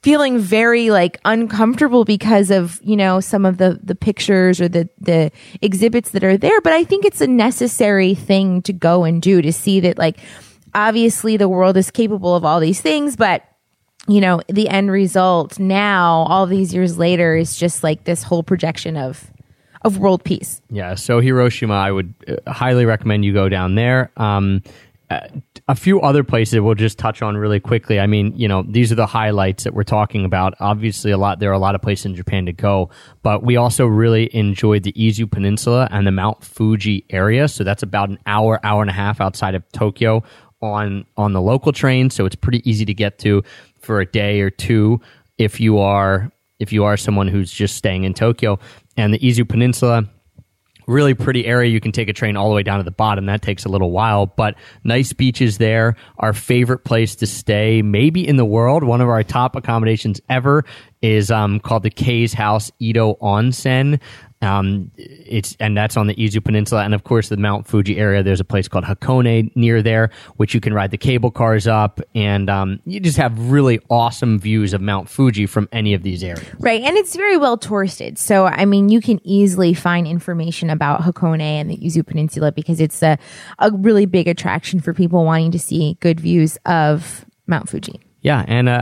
feeling 0.07 0.39
very 0.39 0.89
like 0.91 1.19
uncomfortable 1.25 2.05
because 2.05 2.53
of 2.53 2.79
you 2.81 2.97
know 2.97 3.19
some 3.19 3.45
of 3.45 3.57
the 3.59 3.81
the 3.83 3.97
pictures 3.97 4.61
or 4.61 4.69
the 4.69 4.89
the 5.01 5.33
exhibits 5.63 6.11
that 6.11 6.23
are 6.23 6.37
there 6.37 6.61
but 6.61 6.73
i 6.73 6.85
think 6.85 7.05
it's 7.05 7.21
a 7.21 7.27
necessary 7.27 8.15
thing 8.15 8.63
to 8.63 8.73
go 8.73 9.03
and 9.03 9.21
do 9.21 9.43
to 9.43 9.53
see 9.53 9.81
that 9.81 9.99
like 9.99 10.21
obviously 10.77 11.37
the 11.37 11.49
world 11.49 11.77
is 11.77 11.91
capable 11.91 12.37
of 12.37 12.45
all 12.45 12.61
these 12.61 12.81
things 12.81 13.17
but 13.17 13.43
you 14.07 14.21
know 14.21 14.41
the 14.47 14.69
end 14.69 14.93
result 14.93 15.59
now 15.59 16.25
all 16.29 16.47
these 16.47 16.73
years 16.73 16.97
later 16.97 17.35
is 17.35 17.57
just 17.57 17.83
like 17.83 18.05
this 18.05 18.23
whole 18.23 18.45
projection 18.45 18.97
of 18.97 19.33
of 19.83 19.99
world 19.99 20.25
peace 20.25 20.61
Yeah, 20.69 20.97
so 20.97 21.21
Hiroshima, 21.21 21.75
I 21.75 21.93
would 21.93 22.13
uh, 22.27 22.53
highly 22.53 22.85
recommend 22.85 23.25
you 23.25 23.33
go 23.33 23.49
down 23.49 23.77
there. 23.77 24.11
Um, 24.17 24.63
a 25.11 25.75
few 25.75 26.01
other 26.01 26.25
places 26.25 26.61
we'll 26.61 26.75
just 26.75 26.99
touch 26.99 27.23
on 27.23 27.37
really 27.37 27.61
quickly. 27.61 28.01
I 28.01 28.07
mean, 28.07 28.33
you 28.37 28.49
know, 28.49 28.65
these 28.69 28.91
are 28.91 28.97
the 28.97 29.07
highlights 29.07 29.65
that 29.65 29.75
we're 29.75 29.85
talking 29.85 30.25
about. 30.25 30.55
Obviously, 30.61 31.11
a 31.11 31.19
lot 31.19 31.39
there 31.39 31.51
are 31.51 31.55
a 31.55 31.59
lot 31.59 31.75
of 31.75 31.83
places 31.83 32.07
in 32.07 32.15
Japan 32.15 32.47
to 32.47 32.53
go, 32.53 32.91
but 33.23 33.43
we 33.43 33.57
also 33.57 33.87
really 33.87 34.35
enjoyed 34.35 34.83
the 34.83 34.93
Izu 34.93 35.31
Peninsula 35.31 35.89
and 35.91 36.07
the 36.07 36.13
Mount 36.13 36.43
Fuji 36.43 37.05
area. 37.11 37.49
So 37.49 37.63
that's 37.65 37.83
about 37.83 38.09
an 38.09 38.19
hour, 38.27 38.59
hour 38.65 38.81
and 38.83 38.91
a 38.91 38.95
half 38.95 39.21
outside 39.21 39.55
of 39.55 39.63
Tokyo 39.73 40.23
on 40.61 41.05
on 41.17 41.33
the 41.33 41.41
local 41.41 41.73
train. 41.73 42.11
So 42.11 42.27
it's 42.27 42.37
pretty 42.37 42.69
easy 42.69 42.85
to 42.85 42.95
get 42.95 43.19
to 43.21 43.43
for 43.79 44.01
a 44.01 44.07
day 44.07 44.41
or 44.41 44.51
two 44.51 45.01
if 45.39 45.61
you 45.61 45.79
are 45.79 46.33
if 46.59 46.73
you 46.73 46.85
are 46.85 46.97
someone 46.97 47.29
who's 47.29 47.51
just 47.51 47.77
staying 47.77 48.05
in 48.05 48.15
Tokyo. 48.15 48.59
And 48.97 49.13
the 49.13 49.19
Izu 49.19 49.49
Peninsula 49.49 50.09
really 50.87 51.15
pretty 51.15 51.47
area. 51.47 51.71
You 51.71 51.81
can 51.81 51.93
take 51.93 52.09
a 52.09 52.13
train 52.13 52.37
all 52.37 52.49
the 52.49 52.55
way 52.55 52.63
down 52.63 52.79
to 52.79 52.85
the 52.85 52.91
bottom. 52.91 53.27
That 53.27 53.43
takes 53.43 53.65
a 53.65 53.69
little 53.69 53.91
while, 53.91 54.27
but 54.27 54.55
nice 54.85 55.13
beaches 55.13 55.59
there. 55.59 55.97
Our 56.19 56.33
favorite 56.33 56.85
place 56.85 57.17
to 57.17 57.27
stay, 57.27 57.83
maybe 57.83 58.27
in 58.27 58.37
the 58.37 58.45
world, 58.45 58.85
one 58.85 59.01
of 59.01 59.09
our 59.09 59.23
top 59.23 59.57
accommodations 59.57 60.21
ever 60.29 60.65
is 61.03 61.31
um, 61.31 61.61
called 61.61 61.83
the 61.83 61.91
K's 61.91 62.33
House 62.33 62.71
Ito 62.79 63.15
Onsen. 63.21 64.01
Um, 64.43 64.91
it's 64.97 65.57
and 65.61 65.77
that's 65.77 65.97
on 65.97 66.07
the 66.07 66.15
Izu 66.15 66.45
Peninsula, 66.45 66.85
and 66.85 66.95
of 66.95 67.05
course 67.05 67.29
the 67.29 67.37
Mount 67.37 67.67
Fuji 67.67 67.97
area. 67.99 68.23
There's 68.23 68.41
a 68.41 68.45
place 68.45 68.69
called 68.69 68.85
Hakone 68.85 69.55
near 69.57 69.83
there, 69.83 70.11
which 70.37 70.55
you 70.55 70.61
can 70.61 70.75
ride 70.75 70.91
the 70.91 70.99
cable 70.99 71.31
cars 71.31 71.67
up, 71.67 72.01
and 72.15 72.51
um, 72.51 72.81
you 72.85 73.01
just 73.01 73.17
have 73.17 73.51
really 73.51 73.81
awesome 73.89 74.39
views 74.39 74.75
of 74.75 74.81
Mount 74.81 75.09
Fuji 75.09 75.47
from 75.47 75.69
any 75.73 75.95
of 75.95 76.03
these 76.03 76.23
areas. 76.23 76.47
Right. 76.59 76.83
And 76.83 76.97
it's 76.97 77.17
very 77.17 77.37
well 77.37 77.57
touristed. 77.57 78.19
So, 78.19 78.47
I 78.47 78.65
mean, 78.65 78.89
you 78.89 79.01
can 79.01 79.21
easily 79.25 79.75
find 79.75 80.07
information 80.07 80.71
about 80.71 81.01
Hakone 81.01 81.41
and 81.41 81.71
the 81.71 81.77
Izu 81.79 82.07
Peninsula 82.07 82.53
because 82.53 82.81
it's 82.81 83.03
a, 83.03 83.19
a 83.59 83.71
really 83.73 84.07
big 84.07 84.29
attraction 84.29 84.81
for 84.81 84.93
people 84.93 85.25
wanting 85.25 85.51
to 85.53 85.59
see 85.59 85.97
good 86.01 86.21
views 86.21 86.59
of 86.67 87.25
Mount 87.47 87.69
Fuji. 87.69 88.01
Yeah, 88.23 88.45
and 88.49 88.69
uh, 88.69 88.73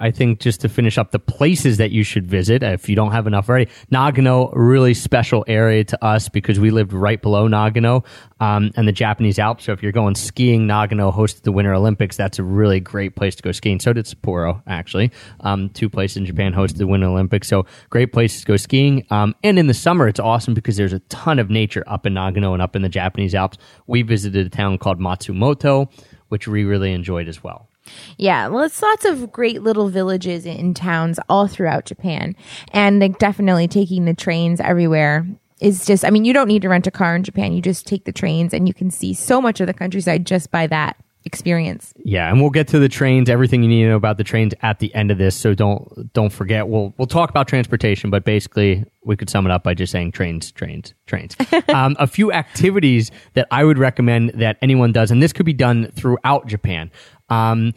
I, 0.00 0.06
I 0.06 0.10
think 0.10 0.40
just 0.40 0.62
to 0.62 0.68
finish 0.68 0.98
up 0.98 1.12
the 1.12 1.20
places 1.20 1.76
that 1.76 1.92
you 1.92 2.02
should 2.02 2.26
visit, 2.26 2.62
if 2.64 2.88
you 2.88 2.96
don't 2.96 3.12
have 3.12 3.26
enough 3.26 3.48
already, 3.48 3.70
Nagano, 3.92 4.50
really 4.54 4.92
special 4.94 5.44
area 5.46 5.84
to 5.84 6.04
us 6.04 6.28
because 6.28 6.58
we 6.58 6.70
lived 6.70 6.92
right 6.92 7.20
below 7.20 7.46
Nagano 7.48 8.04
um, 8.40 8.72
and 8.76 8.88
the 8.88 8.92
Japanese 8.92 9.38
Alps. 9.38 9.64
So 9.64 9.72
if 9.72 9.82
you're 9.82 9.92
going 9.92 10.14
skiing, 10.14 10.66
Nagano 10.66 11.14
hosted 11.14 11.42
the 11.42 11.52
Winter 11.52 11.74
Olympics. 11.74 12.16
That's 12.16 12.38
a 12.38 12.42
really 12.42 12.80
great 12.80 13.14
place 13.14 13.36
to 13.36 13.42
go 13.42 13.52
skiing. 13.52 13.78
So 13.78 13.92
did 13.92 14.06
Sapporo, 14.06 14.62
actually. 14.66 15.12
Um, 15.40 15.68
two 15.68 15.88
places 15.88 16.16
in 16.16 16.26
Japan 16.26 16.52
hosted 16.52 16.78
the 16.78 16.86
Winter 16.86 17.06
Olympics. 17.06 17.46
So 17.46 17.66
great 17.90 18.12
places 18.12 18.40
to 18.40 18.46
go 18.46 18.56
skiing. 18.56 19.06
Um, 19.10 19.36
and 19.44 19.58
in 19.58 19.68
the 19.68 19.74
summer, 19.74 20.08
it's 20.08 20.18
awesome 20.18 20.54
because 20.54 20.76
there's 20.76 20.94
a 20.94 21.00
ton 21.00 21.38
of 21.38 21.50
nature 21.50 21.84
up 21.86 22.06
in 22.06 22.14
Nagano 22.14 22.52
and 22.52 22.62
up 22.62 22.74
in 22.74 22.82
the 22.82 22.88
Japanese 22.88 23.34
Alps. 23.34 23.58
We 23.86 24.02
visited 24.02 24.46
a 24.46 24.50
town 24.50 24.78
called 24.78 24.98
Matsumoto, 24.98 25.88
which 26.28 26.48
we 26.48 26.64
really 26.64 26.92
enjoyed 26.92 27.28
as 27.28 27.44
well. 27.44 27.67
Yeah, 28.16 28.48
well, 28.48 28.64
it's 28.64 28.82
lots 28.82 29.04
of 29.04 29.32
great 29.32 29.62
little 29.62 29.88
villages 29.88 30.46
in 30.46 30.74
towns 30.74 31.18
all 31.28 31.46
throughout 31.46 31.84
Japan. 31.84 32.34
And 32.72 33.00
like, 33.00 33.18
definitely 33.18 33.68
taking 33.68 34.04
the 34.04 34.14
trains 34.14 34.60
everywhere 34.60 35.26
is 35.60 35.84
just, 35.84 36.04
I 36.04 36.10
mean, 36.10 36.24
you 36.24 36.32
don't 36.32 36.48
need 36.48 36.62
to 36.62 36.68
rent 36.68 36.86
a 36.86 36.90
car 36.90 37.16
in 37.16 37.24
Japan. 37.24 37.52
You 37.52 37.62
just 37.62 37.86
take 37.86 38.04
the 38.04 38.12
trains 38.12 38.54
and 38.54 38.68
you 38.68 38.74
can 38.74 38.90
see 38.90 39.14
so 39.14 39.40
much 39.40 39.60
of 39.60 39.66
the 39.66 39.74
countryside 39.74 40.26
just 40.26 40.50
by 40.50 40.66
that 40.68 40.96
experience. 41.24 41.92
Yeah, 42.04 42.30
and 42.30 42.40
we'll 42.40 42.50
get 42.50 42.68
to 42.68 42.78
the 42.78 42.88
trains, 42.88 43.28
everything 43.28 43.62
you 43.62 43.68
need 43.68 43.82
to 43.82 43.90
know 43.90 43.96
about 43.96 44.16
the 44.16 44.24
trains 44.24 44.54
at 44.62 44.78
the 44.78 44.92
end 44.94 45.10
of 45.10 45.18
this. 45.18 45.36
So 45.36 45.54
don't 45.54 46.12
don't 46.12 46.32
forget. 46.32 46.68
We'll 46.68 46.94
we'll 46.96 47.06
talk 47.06 47.30
about 47.30 47.48
transportation, 47.48 48.10
but 48.10 48.24
basically 48.24 48.84
we 49.04 49.16
could 49.16 49.30
sum 49.30 49.46
it 49.46 49.52
up 49.52 49.62
by 49.62 49.74
just 49.74 49.92
saying 49.92 50.12
trains, 50.12 50.50
trains, 50.50 50.94
trains. 51.06 51.36
um, 51.68 51.96
a 51.98 52.06
few 52.06 52.32
activities 52.32 53.10
that 53.34 53.46
I 53.50 53.64
would 53.64 53.78
recommend 53.78 54.30
that 54.34 54.56
anyone 54.62 54.92
does, 54.92 55.10
and 55.10 55.22
this 55.22 55.32
could 55.32 55.46
be 55.46 55.52
done 55.52 55.90
throughout 55.92 56.46
Japan. 56.46 56.90
Um, 57.28 57.74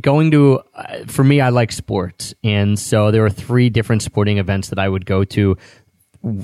going 0.00 0.30
to 0.32 0.60
uh, 0.74 1.04
for 1.06 1.22
me, 1.24 1.40
I 1.40 1.50
like 1.50 1.70
sports, 1.72 2.34
and 2.42 2.78
so 2.78 3.10
there 3.10 3.22
were 3.22 3.30
three 3.30 3.70
different 3.70 4.02
sporting 4.02 4.38
events 4.38 4.68
that 4.70 4.78
I 4.78 4.88
would 4.88 5.06
go 5.06 5.24
to 5.24 5.56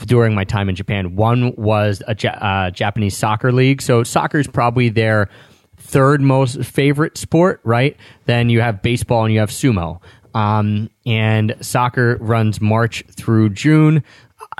during 0.06 0.34
my 0.34 0.44
time 0.44 0.68
in 0.68 0.74
Japan. 0.74 1.16
One 1.16 1.54
was 1.56 2.02
a 2.06 2.16
ja- 2.18 2.30
uh, 2.30 2.70
Japanese 2.70 3.16
soccer 3.16 3.52
league. 3.52 3.82
So 3.82 4.02
soccer 4.04 4.38
is 4.38 4.46
probably 4.46 4.88
their 4.88 5.28
third 5.76 6.22
most 6.22 6.64
favorite 6.64 7.18
sport, 7.18 7.60
right? 7.64 7.96
Then 8.24 8.48
you 8.48 8.60
have 8.62 8.80
baseball 8.80 9.24
and 9.24 9.34
you 9.34 9.40
have 9.40 9.50
sumo. 9.50 10.00
Um, 10.34 10.88
and 11.04 11.56
soccer 11.60 12.16
runs 12.20 12.60
March 12.60 13.04
through 13.10 13.50
June. 13.50 14.02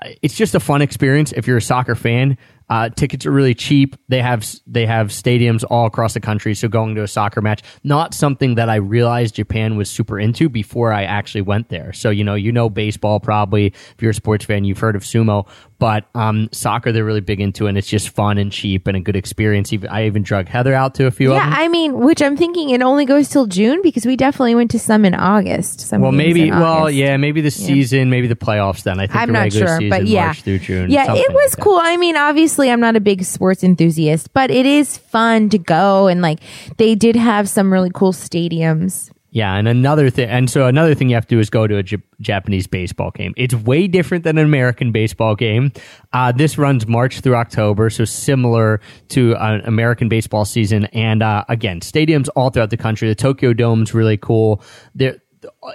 Uh, 0.02 0.10
It's 0.22 0.34
just 0.34 0.54
a 0.54 0.60
fun 0.60 0.82
experience 0.82 1.32
if 1.32 1.46
you're 1.46 1.58
a 1.58 1.62
soccer 1.62 1.94
fan. 1.94 2.36
Uh, 2.68 2.88
tickets 2.88 3.24
are 3.24 3.30
really 3.30 3.54
cheap. 3.54 3.96
They 4.08 4.20
have 4.20 4.44
they 4.66 4.86
have 4.86 5.08
stadiums 5.08 5.64
all 5.68 5.86
across 5.86 6.14
the 6.14 6.20
country. 6.20 6.54
So 6.54 6.68
going 6.68 6.94
to 6.96 7.02
a 7.02 7.08
soccer 7.08 7.40
match, 7.40 7.62
not 7.84 8.14
something 8.14 8.56
that 8.56 8.68
I 8.68 8.76
realized 8.76 9.36
Japan 9.36 9.76
was 9.76 9.88
super 9.88 10.18
into 10.18 10.48
before 10.48 10.92
I 10.92 11.04
actually 11.04 11.42
went 11.42 11.68
there. 11.68 11.92
So 11.92 12.10
you 12.10 12.24
know, 12.24 12.34
you 12.34 12.52
know 12.52 12.68
baseball 12.68 13.20
probably. 13.20 13.66
If 13.66 13.96
you're 14.00 14.10
a 14.10 14.14
sports 14.14 14.44
fan, 14.44 14.64
you've 14.64 14.78
heard 14.78 14.96
of 14.96 15.02
sumo. 15.02 15.46
But 15.78 16.08
um, 16.14 16.48
soccer, 16.52 16.90
they're 16.90 17.04
really 17.04 17.20
big 17.20 17.40
into, 17.40 17.66
and 17.66 17.76
it's 17.76 17.86
just 17.86 18.08
fun 18.08 18.38
and 18.38 18.50
cheap 18.50 18.86
and 18.86 18.96
a 18.96 19.00
good 19.00 19.16
experience. 19.16 19.72
I 19.90 20.06
even 20.06 20.22
drug 20.22 20.48
Heather 20.48 20.72
out 20.72 20.94
to 20.94 21.06
a 21.06 21.10
few 21.10 21.32
of 21.32 21.36
Yeah. 21.36 21.52
I 21.54 21.68
mean, 21.68 21.98
which 21.98 22.22
I'm 22.22 22.36
thinking 22.36 22.70
it 22.70 22.80
only 22.80 23.04
goes 23.04 23.28
till 23.28 23.46
June 23.46 23.82
because 23.82 24.06
we 24.06 24.16
definitely 24.16 24.54
went 24.54 24.70
to 24.70 24.78
some 24.78 25.04
in 25.04 25.14
August. 25.14 25.80
Some 25.80 26.00
well, 26.00 26.12
maybe. 26.12 26.50
Well, 26.50 26.84
August. 26.84 26.96
yeah, 26.96 27.16
maybe 27.18 27.42
the 27.42 27.50
season, 27.50 28.08
maybe 28.08 28.26
the 28.26 28.36
playoffs. 28.36 28.84
Then 28.84 28.98
I 28.98 29.06
think 29.06 29.16
I'm 29.16 29.32
not 29.32 29.52
sure, 29.52 29.78
season, 29.78 29.90
but 29.90 30.06
yeah, 30.06 30.26
March 30.26 30.42
through 30.42 30.60
June. 30.60 30.90
Yeah, 30.90 31.14
it 31.14 31.32
was 31.32 31.56
like 31.56 31.64
cool. 31.64 31.78
I 31.78 31.98
mean, 31.98 32.16
obviously, 32.16 32.70
I'm 32.70 32.80
not 32.80 32.96
a 32.96 33.00
big 33.00 33.24
sports 33.24 33.62
enthusiast, 33.62 34.32
but 34.32 34.50
it 34.50 34.64
is 34.64 34.96
fun 34.96 35.50
to 35.50 35.58
go 35.58 36.06
and 36.06 36.22
like 36.22 36.40
they 36.78 36.94
did 36.94 37.16
have 37.16 37.48
some 37.48 37.70
really 37.70 37.90
cool 37.92 38.12
stadiums. 38.12 39.10
Yeah, 39.36 39.56
and 39.56 39.68
another 39.68 40.08
thing, 40.08 40.30
and 40.30 40.48
so 40.48 40.66
another 40.66 40.94
thing 40.94 41.10
you 41.10 41.14
have 41.14 41.26
to 41.26 41.34
do 41.34 41.40
is 41.40 41.50
go 41.50 41.66
to 41.66 41.76
a 41.76 41.82
J- 41.82 42.02
Japanese 42.22 42.66
baseball 42.66 43.10
game. 43.10 43.34
It's 43.36 43.54
way 43.54 43.86
different 43.86 44.24
than 44.24 44.38
an 44.38 44.46
American 44.46 44.92
baseball 44.92 45.36
game. 45.36 45.72
Uh, 46.14 46.32
this 46.32 46.56
runs 46.56 46.86
March 46.86 47.20
through 47.20 47.36
October, 47.36 47.90
so 47.90 48.06
similar 48.06 48.80
to 49.08 49.36
an 49.36 49.60
American 49.66 50.08
baseball 50.08 50.46
season. 50.46 50.86
And 50.86 51.22
uh, 51.22 51.44
again, 51.50 51.80
stadiums 51.80 52.30
all 52.34 52.48
throughout 52.48 52.70
the 52.70 52.78
country. 52.78 53.08
The 53.08 53.14
Tokyo 53.14 53.52
Dome's 53.52 53.92
really 53.92 54.16
cool. 54.16 54.62
There, 54.94 55.18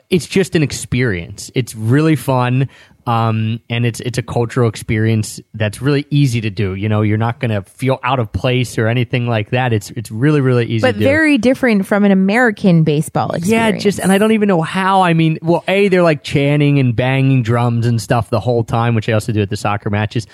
it's 0.10 0.26
just 0.26 0.56
an 0.56 0.64
experience. 0.64 1.52
It's 1.54 1.76
really 1.76 2.16
fun. 2.16 2.68
Um, 3.08 3.60
and 3.70 3.86
it's 3.86 4.00
it's 4.02 4.18
a 4.18 4.22
cultural 4.22 4.70
experience 4.70 5.40
that's 5.54 5.82
really 5.82 6.06
easy 6.10 6.42
to 6.42 6.50
do. 6.50 6.76
You 6.76 6.88
know, 6.88 7.02
you're 7.02 7.18
not 7.18 7.40
going 7.40 7.52
to 7.52 7.64
feel 7.64 8.00
out 8.04 8.20
of 8.20 8.32
place 8.32 8.78
or 8.78 8.88
anything 8.88 9.28
like 9.28 9.50
that. 9.52 9.74
It's 9.74 9.90
it's 9.92 10.12
really 10.12 10.42
really 10.42 10.66
easy. 10.66 10.82
But 10.82 10.94
to 10.94 11.00
do. 11.00 11.06
very 11.06 11.38
different 11.38 11.86
from 11.86 12.04
an 12.04 12.12
American 12.12 12.84
baseball 12.84 13.32
experience. 13.32 13.76
Yeah, 13.76 13.80
just 13.80 14.00
and 14.00 14.12
I 14.12 14.18
don't 14.18 14.34
even 14.34 14.48
know 14.48 14.62
how. 14.62 15.02
I 15.02 15.14
mean, 15.14 15.40
well, 15.42 15.64
a 15.68 15.88
they're 15.88 16.04
like 16.04 16.24
chanting 16.24 16.80
and 16.80 16.96
banging 16.96 17.44
drums 17.44 17.88
and 17.88 18.02
stuff 18.02 18.30
the 18.30 18.40
whole 18.40 18.64
time, 18.64 18.96
which 18.96 19.10
I 19.10 19.14
also 19.14 19.32
do 19.32 19.42
at 19.42 19.50
the 19.50 19.58
soccer 19.58 19.90
matches. 19.90 20.28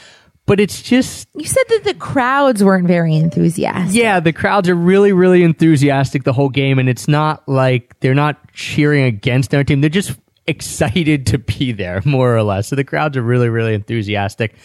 But 0.47 0.61
it's 0.61 0.81
just 0.81 1.27
you 1.35 1.45
said 1.45 1.63
that 1.69 1.83
the 1.83 1.93
crowds 1.93 2.63
weren't 2.63 2.87
very 2.87 3.15
enthusiastic. 3.15 3.93
yeah, 3.93 4.21
the 4.21 4.31
crowds 4.31 4.69
are 4.69 4.75
really 4.75 5.11
really 5.11 5.43
enthusiastic 5.43 6.23
the 6.23 6.33
whole 6.33 6.49
game, 6.49 6.79
and 6.79 6.87
it's 6.87 7.07
not 7.07 7.47
like 7.49 7.99
they're 7.99 8.15
not 8.15 8.53
cheering 8.53 9.03
against 9.03 9.51
their 9.51 9.65
team; 9.65 9.81
they're 9.81 9.89
just 9.89 10.17
excited 10.47 11.27
to 11.27 11.37
be 11.37 11.71
there, 11.71 12.01
more 12.05 12.35
or 12.35 12.43
less. 12.43 12.67
So 12.67 12.75
the 12.75 12.83
crowds 12.83 13.17
are 13.17 13.23
really 13.23 13.49
really 13.49 13.73
enthusiastic. 13.73 14.55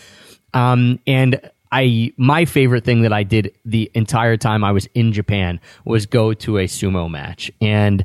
Um, 0.55 0.99
and 1.07 1.41
I 1.71 2.13
my 2.17 2.45
favorite 2.45 2.85
thing 2.85 3.03
that 3.03 3.13
I 3.13 3.23
did 3.23 3.55
the 3.65 3.91
entire 3.95 4.37
time 4.37 4.63
I 4.63 4.73
was 4.73 4.87
in 4.95 5.13
Japan 5.13 5.61
was 5.85 6.07
go 6.07 6.35
to 6.35 6.59
a 6.59 6.65
sumo 6.65 7.11
match 7.11 7.51
and 7.61 8.05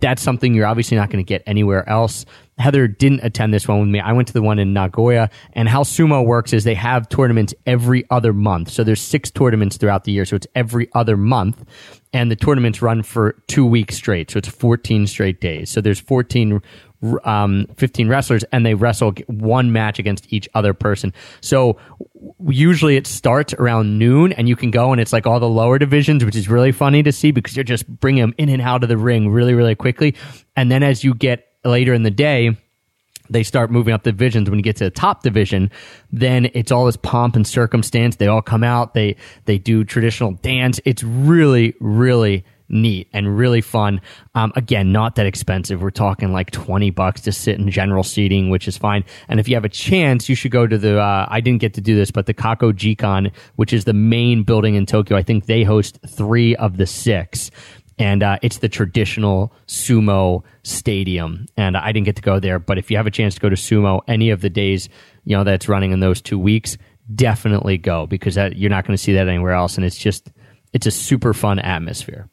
that's 0.00 0.22
something 0.22 0.54
you're 0.54 0.66
obviously 0.66 0.96
not 0.96 1.10
going 1.10 1.24
to 1.24 1.28
get 1.28 1.42
anywhere 1.46 1.88
else. 1.88 2.24
Heather 2.58 2.88
didn't 2.88 3.20
attend 3.22 3.52
this 3.52 3.68
one 3.68 3.80
with 3.80 3.88
me. 3.88 4.00
I 4.00 4.12
went 4.12 4.28
to 4.28 4.34
the 4.34 4.42
one 4.42 4.58
in 4.58 4.72
Nagoya, 4.72 5.28
and 5.52 5.68
how 5.68 5.82
sumo 5.82 6.24
works 6.24 6.52
is 6.52 6.64
they 6.64 6.74
have 6.74 7.08
tournaments 7.08 7.54
every 7.66 8.04
other 8.10 8.32
month. 8.32 8.70
So 8.70 8.84
there's 8.84 9.02
six 9.02 9.30
tournaments 9.30 9.76
throughout 9.76 10.04
the 10.04 10.12
year, 10.12 10.24
so 10.24 10.36
it's 10.36 10.46
every 10.54 10.88
other 10.94 11.16
month, 11.16 11.64
and 12.16 12.30
the 12.30 12.36
tournaments 12.36 12.80
run 12.80 13.02
for 13.02 13.32
two 13.46 13.66
weeks 13.66 13.94
straight. 13.94 14.30
So 14.30 14.38
it's 14.38 14.48
14 14.48 15.06
straight 15.06 15.38
days. 15.38 15.70
So 15.70 15.82
there's 15.82 16.00
14 16.00 16.62
um, 17.24 17.66
15 17.76 18.08
wrestlers 18.08 18.42
and 18.52 18.64
they 18.64 18.72
wrestle 18.72 19.12
one 19.26 19.70
match 19.70 19.98
against 19.98 20.32
each 20.32 20.48
other 20.54 20.72
person. 20.72 21.12
So 21.42 21.76
usually 22.48 22.96
it 22.96 23.06
starts 23.06 23.52
around 23.52 23.98
noon 23.98 24.32
and 24.32 24.48
you 24.48 24.56
can 24.56 24.70
go 24.70 24.92
and 24.92 25.00
it's 25.00 25.12
like 25.12 25.26
all 25.26 25.38
the 25.38 25.48
lower 25.48 25.78
divisions, 25.78 26.24
which 26.24 26.36
is 26.36 26.48
really 26.48 26.72
funny 26.72 27.02
to 27.02 27.12
see 27.12 27.32
because 27.32 27.54
you're 27.54 27.64
just 27.64 27.86
bringing 27.86 28.22
them 28.22 28.34
in 28.38 28.48
and 28.48 28.62
out 28.62 28.82
of 28.82 28.88
the 28.88 28.96
ring 28.96 29.28
really, 29.28 29.52
really 29.52 29.74
quickly. 29.74 30.14
And 30.56 30.70
then 30.70 30.82
as 30.82 31.04
you 31.04 31.12
get 31.12 31.46
later 31.66 31.92
in 31.92 32.02
the 32.02 32.10
day, 32.10 32.56
they 33.30 33.42
start 33.42 33.70
moving 33.70 33.94
up 33.94 34.02
divisions. 34.02 34.48
When 34.50 34.58
you 34.58 34.62
get 34.62 34.76
to 34.76 34.84
the 34.84 34.90
top 34.90 35.22
division, 35.22 35.70
then 36.12 36.50
it's 36.54 36.72
all 36.72 36.86
this 36.86 36.96
pomp 36.96 37.36
and 37.36 37.46
circumstance. 37.46 38.16
They 38.16 38.26
all 38.26 38.42
come 38.42 38.64
out. 38.64 38.94
They 38.94 39.16
they 39.44 39.58
do 39.58 39.84
traditional 39.84 40.32
dance. 40.32 40.80
It's 40.84 41.02
really 41.02 41.74
really 41.80 42.44
neat 42.68 43.08
and 43.12 43.38
really 43.38 43.60
fun. 43.60 44.00
Um, 44.34 44.52
again, 44.56 44.90
not 44.92 45.14
that 45.16 45.26
expensive. 45.26 45.82
We're 45.82 45.90
talking 45.90 46.32
like 46.32 46.50
twenty 46.50 46.90
bucks 46.90 47.20
to 47.22 47.32
sit 47.32 47.58
in 47.58 47.70
general 47.70 48.02
seating, 48.02 48.50
which 48.50 48.68
is 48.68 48.76
fine. 48.76 49.04
And 49.28 49.40
if 49.40 49.48
you 49.48 49.54
have 49.54 49.64
a 49.64 49.70
chance, 49.70 50.28
you 50.28 50.34
should 50.34 50.50
go 50.50 50.66
to 50.66 50.78
the. 50.78 51.00
Uh, 51.00 51.26
I 51.28 51.40
didn't 51.40 51.60
get 51.60 51.74
to 51.74 51.80
do 51.80 51.94
this, 51.94 52.10
but 52.10 52.26
the 52.26 52.34
Kokugikan, 52.34 53.32
which 53.56 53.72
is 53.72 53.84
the 53.84 53.92
main 53.92 54.42
building 54.42 54.74
in 54.74 54.86
Tokyo. 54.86 55.16
I 55.16 55.22
think 55.22 55.46
they 55.46 55.62
host 55.62 55.98
three 56.08 56.56
of 56.56 56.76
the 56.76 56.86
six 56.86 57.50
and 57.98 58.22
uh, 58.22 58.38
it's 58.42 58.58
the 58.58 58.68
traditional 58.68 59.52
sumo 59.66 60.42
stadium. 60.62 61.46
And 61.56 61.76
I 61.76 61.92
didn't 61.92 62.06
get 62.06 62.16
to 62.16 62.22
go 62.22 62.40
there, 62.40 62.58
but 62.58 62.78
if 62.78 62.90
you 62.90 62.96
have 62.96 63.06
a 63.06 63.10
chance 63.10 63.34
to 63.34 63.40
go 63.40 63.48
to 63.48 63.56
sumo 63.56 64.00
any 64.06 64.30
of 64.30 64.40
the 64.40 64.50
days, 64.50 64.88
you 65.24 65.36
know 65.36 65.44
that's 65.44 65.68
running 65.68 65.92
in 65.92 66.00
those 66.00 66.20
two 66.20 66.38
weeks, 66.38 66.76
definitely 67.14 67.78
go 67.78 68.06
because 68.06 68.34
that, 68.34 68.56
you're 68.56 68.70
not 68.70 68.86
going 68.86 68.96
to 68.96 69.02
see 69.02 69.14
that 69.14 69.28
anywhere 69.28 69.52
else, 69.52 69.76
and 69.76 69.84
it's 69.84 69.96
just 69.96 70.30
it's 70.72 70.86
a 70.86 70.90
super 70.90 71.32
fun 71.32 71.58
atmosphere. 71.58 72.28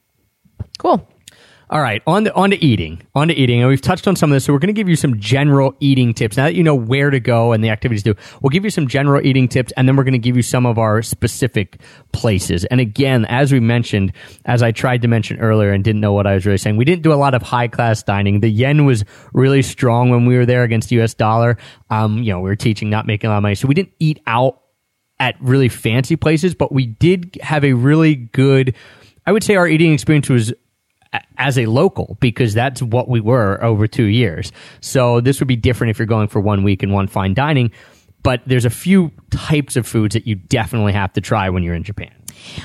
Cool. 0.80 1.08
All 1.70 1.82
right, 1.82 2.02
on 2.06 2.26
to, 2.26 2.34
on 2.34 2.52
to 2.52 2.64
eating. 2.64 3.02
On 3.16 3.30
to 3.30 3.34
eating. 3.34 3.62
And 3.62 3.70
we've 3.70 3.82
touched 3.82 4.08
on 4.08 4.16
some 4.16 4.32
of 4.32 4.36
this, 4.36 4.46
so 4.46 4.54
we're 4.54 4.60
going 4.60 4.68
to 4.68 4.80
give 4.80 4.90
you 4.90 4.96
some 4.96 5.20
general 5.20 5.76
eating 5.80 6.14
tips. 6.14 6.38
Now 6.38 6.46
that 6.46 6.56
you 6.56 6.64
know 6.64 6.76
where 6.76 7.10
to 7.10 7.20
go 7.20 7.54
and 7.54 7.64
the 7.64 7.70
activities 7.70 8.04
to 8.04 8.14
do, 8.14 8.20
we'll 8.42 8.50
give 8.50 8.64
you 8.64 8.70
some 8.70 8.88
general 8.88 9.26
eating 9.26 9.48
tips, 9.48 9.72
and 9.78 9.88
then 9.88 9.96
we're 9.96 10.04
going 10.04 10.14
to 10.14 10.20
give 10.20 10.36
you 10.36 10.42
some 10.42 10.66
of 10.66 10.78
our 10.78 11.02
specific 11.02 11.80
places. 12.12 12.66
And 12.66 12.80
again, 12.80 13.26
as 13.26 13.52
we 13.52 13.60
mentioned, 13.60 14.14
as 14.46 14.62
I 14.62 14.72
tried 14.72 15.02
to 15.04 15.08
mention 15.08 15.40
earlier 15.40 15.72
and 15.72 15.84
didn't 15.84 16.02
know 16.02 16.14
what 16.14 16.28
I 16.28 16.34
was 16.34 16.46
really 16.46 16.58
saying, 16.58 16.78
we 16.78 16.86
didn't 16.86 17.04
do 17.04 17.14
a 17.14 17.16
lot 17.16 17.34
of 17.34 17.42
high 17.42 17.68
class 17.68 18.04
dining. 18.04 18.42
The 18.42 18.50
yen 18.50 18.86
was 18.86 19.06
really 19.34 19.62
strong 19.62 20.10
when 20.10 20.26
we 20.26 20.38
were 20.38 20.46
there 20.46 20.64
against 20.64 20.90
the 20.90 21.02
US 21.02 21.14
dollar. 21.14 21.58
Um, 21.90 22.22
you 22.24 22.32
know, 22.32 22.40
we 22.40 22.50
were 22.50 22.56
teaching, 22.56 22.90
not 22.90 23.08
making 23.08 23.30
a 23.30 23.32
lot 23.32 23.38
of 23.38 23.44
money. 23.44 23.56
So 23.56 23.68
we 23.68 23.74
didn't 23.74 23.94
eat 24.00 24.20
out 24.28 24.60
at 25.20 25.36
really 25.40 25.70
fancy 25.70 26.18
places, 26.18 26.54
but 26.56 26.72
we 26.72 26.86
did 26.86 27.38
have 27.42 27.64
a 27.64 27.74
really 27.74 28.16
good, 28.16 28.76
I 29.26 29.32
would 29.32 29.44
say 29.44 29.56
our 29.56 29.68
eating 29.68 29.94
experience 29.94 30.30
was 30.30 30.54
as 31.38 31.58
a 31.58 31.66
local 31.66 32.18
because 32.20 32.54
that's 32.54 32.82
what 32.82 33.10
we 33.10 33.20
were 33.20 33.64
over 33.64 33.88
two 33.88 34.06
years. 34.06 34.52
So 34.82 35.22
this 35.22 35.40
would 35.40 35.48
be 35.48 35.56
different 35.56 35.92
if 35.92 36.00
you're 36.00 36.06
going 36.06 36.28
for 36.28 36.40
one 36.40 36.64
week 36.64 36.84
and 36.84 36.94
one 36.94 37.08
fine 37.08 37.34
dining. 37.34 37.72
But 38.24 38.42
there's 38.46 38.66
a 38.66 38.70
few 38.70 39.12
types 39.32 39.76
of 39.76 39.86
foods 39.86 40.14
that 40.14 40.26
you 40.26 40.36
definitely 40.36 40.94
have 40.94 41.12
to 41.14 41.22
try 41.22 41.50
when 41.50 41.62
you're 41.62 41.76
in 41.76 41.84
Japan. 41.84 42.12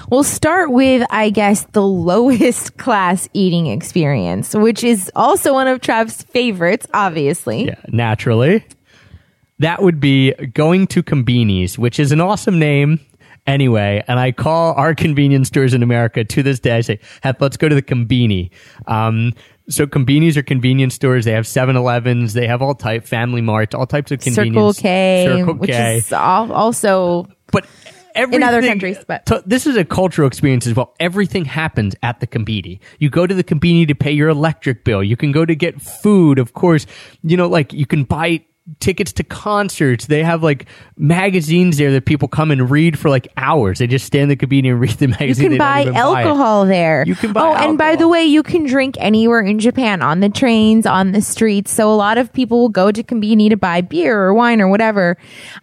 We'll 0.08 0.24
start 0.24 0.70
with, 0.70 1.06
I 1.10 1.30
guess, 1.30 1.64
the 1.72 1.82
lowest 1.82 2.76
class 2.78 3.28
eating 3.32 3.66
experience, 3.66 4.54
which 4.54 4.84
is 4.84 5.10
also 5.16 5.52
one 5.52 5.66
of 5.66 5.80
Trav's 5.80 6.22
favorites, 6.22 6.86
obviously. 6.94 7.66
Yeah, 7.66 7.80
naturally. 7.88 8.64
That 9.58 9.82
would 9.82 9.98
be 9.98 10.32
going 10.32 10.86
to 10.88 11.02
Combini's, 11.02 11.76
which 11.76 11.98
is 11.98 12.12
an 12.12 12.20
awesome 12.20 12.60
name 12.60 13.00
anyway. 13.48 14.04
And 14.06 14.20
I 14.20 14.32
call 14.32 14.74
our 14.74 14.94
convenience 14.94 15.48
stores 15.48 15.74
in 15.74 15.82
America 15.82 16.24
to 16.24 16.42
this 16.42 16.60
day. 16.60 16.76
I 16.76 16.82
say, 16.82 17.00
"Hep, 17.22 17.40
let's 17.40 17.56
go 17.56 17.68
to 17.68 17.74
the 17.74 17.82
Combini. 17.82 18.50
Um, 18.86 19.32
so 19.68 19.86
Combini's 19.86 20.36
are 20.36 20.42
convenience 20.42 20.94
stores. 20.94 21.24
They 21.24 21.32
have 21.32 21.44
7-Elevens. 21.44 22.32
They 22.32 22.46
have 22.46 22.62
all 22.62 22.74
type, 22.74 23.04
Family 23.06 23.42
Mart, 23.42 23.74
all 23.74 23.86
types 23.86 24.10
of 24.12 24.20
convenience. 24.20 24.76
Circle. 24.76 24.82
K, 24.82 25.24
Circle 25.26 25.54
K, 25.54 25.58
which 25.58 25.70
is 25.70 26.12
also 26.12 27.28
but 27.52 27.66
in 28.14 28.42
other 28.42 28.62
countries, 28.62 28.98
but- 29.06 29.26
to- 29.26 29.42
this 29.46 29.66
is 29.66 29.76
a 29.76 29.84
cultural 29.84 30.26
experience 30.26 30.66
as 30.66 30.74
well. 30.74 30.94
Everything 30.98 31.44
happens 31.44 31.94
at 32.02 32.20
the 32.20 32.26
Combini. 32.26 32.80
You 32.98 33.10
go 33.10 33.26
to 33.26 33.34
the 33.34 33.44
Combini 33.44 33.86
to 33.88 33.94
pay 33.94 34.10
your 34.10 34.28
electric 34.28 34.84
bill. 34.84 35.02
You 35.04 35.16
can 35.16 35.32
go 35.32 35.44
to 35.44 35.54
get 35.54 35.80
food, 35.80 36.38
of 36.38 36.52
course. 36.54 36.86
You 37.22 37.36
know, 37.36 37.48
like 37.48 37.72
you 37.72 37.86
can 37.86 38.04
buy 38.04 38.40
tickets 38.80 39.12
to 39.14 39.24
concerts. 39.24 40.06
They 40.06 40.22
have 40.22 40.42
like 40.42 40.66
magazines 40.96 41.78
there 41.78 41.92
that 41.92 42.04
people 42.04 42.28
come 42.28 42.50
and 42.50 42.70
read 42.70 42.98
for 42.98 43.08
like 43.08 43.28
hours. 43.36 43.78
They 43.78 43.86
just 43.86 44.04
stand 44.04 44.24
in 44.24 44.28
the 44.30 44.36
Combini 44.36 44.70
and 44.70 44.80
read 44.80 44.92
the 44.92 45.06
magazine. 45.20 45.44
you 45.44 45.50
can 45.50 45.58
buy 45.58 45.82
even 45.82 45.94
buy 45.94 46.00
alcohol 46.00 46.66
there. 46.66 47.04
You 47.06 47.14
can 47.14 47.32
buy 47.32 47.40
Oh, 47.42 47.54
and 47.54 47.78
by 47.78 47.96
the 47.96 48.08
way, 48.08 48.24
you 48.24 48.42
can 48.42 48.64
drink 48.66 48.96
anywhere 48.98 49.40
in 49.40 49.58
Japan 49.58 50.02
on 50.02 50.20
the 50.20 50.28
trains, 50.28 50.86
on 50.86 51.12
the 51.12 51.22
streets. 51.22 51.70
So 51.72 51.92
a 51.92 51.96
lot 51.96 52.18
of 52.18 52.32
people 52.32 52.60
will 52.60 52.68
go 52.68 52.92
to 52.92 53.02
Combini 53.02 53.48
to 53.50 53.56
buy 53.56 53.80
beer 53.80 54.18
or 54.20 54.34
wine 54.34 54.60
or 54.60 54.68
whatever. 54.68 55.16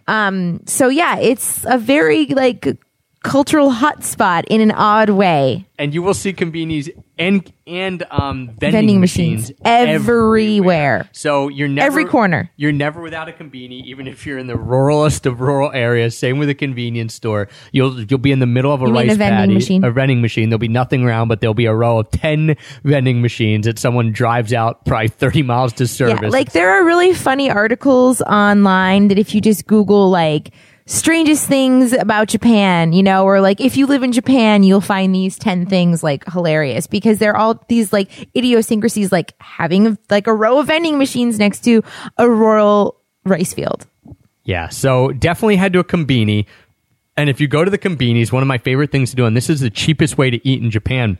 Um, 0.06 0.60
so 0.66 0.88
yeah, 0.88 1.18
it's 1.18 1.64
a 1.66 1.78
very 1.78 2.26
like 2.26 2.78
cultural 3.26 3.70
hotspot 3.72 4.44
in 4.48 4.60
an 4.60 4.70
odd 4.72 5.10
way. 5.10 5.66
and 5.78 5.92
you 5.92 6.02
will 6.02 6.14
see 6.14 6.32
convenies 6.32 6.88
and 7.18 7.52
and 7.66 8.04
um, 8.10 8.46
vending, 8.48 8.70
Vending 8.72 9.00
machines, 9.00 9.50
machines 9.50 9.60
everywhere. 9.64 11.08
So 11.12 11.48
you're 11.48 11.68
never 11.68 11.86
Every 11.86 12.04
corner. 12.04 12.50
You're 12.56 12.72
never 12.72 13.00
without 13.00 13.28
a 13.28 13.32
conveni, 13.32 13.82
even 13.84 14.06
if 14.06 14.26
you're 14.26 14.38
in 14.38 14.46
the 14.46 14.56
ruralest 14.56 15.26
of 15.26 15.40
rural 15.40 15.72
areas. 15.72 16.16
Same 16.16 16.38
with 16.38 16.48
a 16.48 16.54
convenience 16.54 17.14
store. 17.14 17.48
You'll 17.72 18.00
you'll 18.02 18.18
be 18.18 18.32
in 18.32 18.38
the 18.38 18.46
middle 18.46 18.72
of 18.72 18.82
a 18.82 18.86
You 18.86 18.92
rice 18.94 19.12
a 19.12 19.16
vending 19.16 19.54
machine? 19.54 19.84
a 19.84 19.90
vending 19.90 20.20
machine. 20.22 20.48
There'll 20.50 20.58
be 20.58 20.68
nothing 20.68 21.04
around, 21.04 21.28
but 21.28 21.40
there'll 21.40 21.54
be 21.54 21.66
a 21.66 21.74
row 21.74 21.98
of 22.00 22.10
ten 22.10 22.56
vending 22.84 23.20
machines 23.22 23.66
that 23.66 23.78
someone 23.78 24.12
drives 24.12 24.52
out 24.52 24.84
probably 24.84 25.08
thirty 25.08 25.42
miles 25.42 25.72
to 25.74 25.86
service. 25.86 26.20
Yeah, 26.22 26.28
like 26.28 26.52
there 26.52 26.70
are 26.70 26.84
really 26.84 27.12
funny 27.14 27.50
articles 27.50 28.20
online 28.22 29.08
that 29.08 29.18
if 29.18 29.34
you 29.34 29.40
just 29.40 29.66
Google 29.66 30.10
like 30.10 30.50
strangest 30.86 31.46
things 31.46 31.92
about 31.92 32.28
Japan, 32.28 32.92
you 32.92 33.02
know, 33.02 33.24
or 33.24 33.40
like 33.40 33.60
if 33.60 33.76
you 33.76 33.86
live 33.86 34.02
in 34.02 34.12
Japan, 34.12 34.62
you'll 34.62 34.80
find 34.80 35.14
these 35.14 35.38
10 35.38 35.66
things 35.66 36.02
like 36.02 36.24
hilarious 36.30 36.86
because 36.86 37.18
they're 37.18 37.36
all 37.36 37.62
these 37.68 37.92
like 37.92 38.28
idiosyncrasies, 38.36 39.12
like 39.12 39.34
having 39.40 39.98
like 40.10 40.26
a 40.26 40.34
row 40.34 40.58
of 40.58 40.68
vending 40.68 40.98
machines 40.98 41.38
next 41.38 41.60
to 41.64 41.82
a 42.16 42.28
rural 42.30 43.00
rice 43.24 43.52
field. 43.52 43.86
Yeah, 44.44 44.68
so 44.68 45.10
definitely 45.10 45.56
head 45.56 45.72
to 45.72 45.80
a 45.80 45.84
Combini. 45.84 46.46
And 47.16 47.28
if 47.28 47.40
you 47.40 47.48
go 47.48 47.64
to 47.64 47.70
the 47.70 47.78
Combinis, 47.78 48.30
one 48.30 48.42
of 48.42 48.46
my 48.46 48.58
favorite 48.58 48.92
things 48.92 49.10
to 49.10 49.16
do, 49.16 49.24
and 49.24 49.36
this 49.36 49.50
is 49.50 49.60
the 49.60 49.70
cheapest 49.70 50.16
way 50.16 50.30
to 50.30 50.48
eat 50.48 50.62
in 50.62 50.70
Japan, 50.70 51.18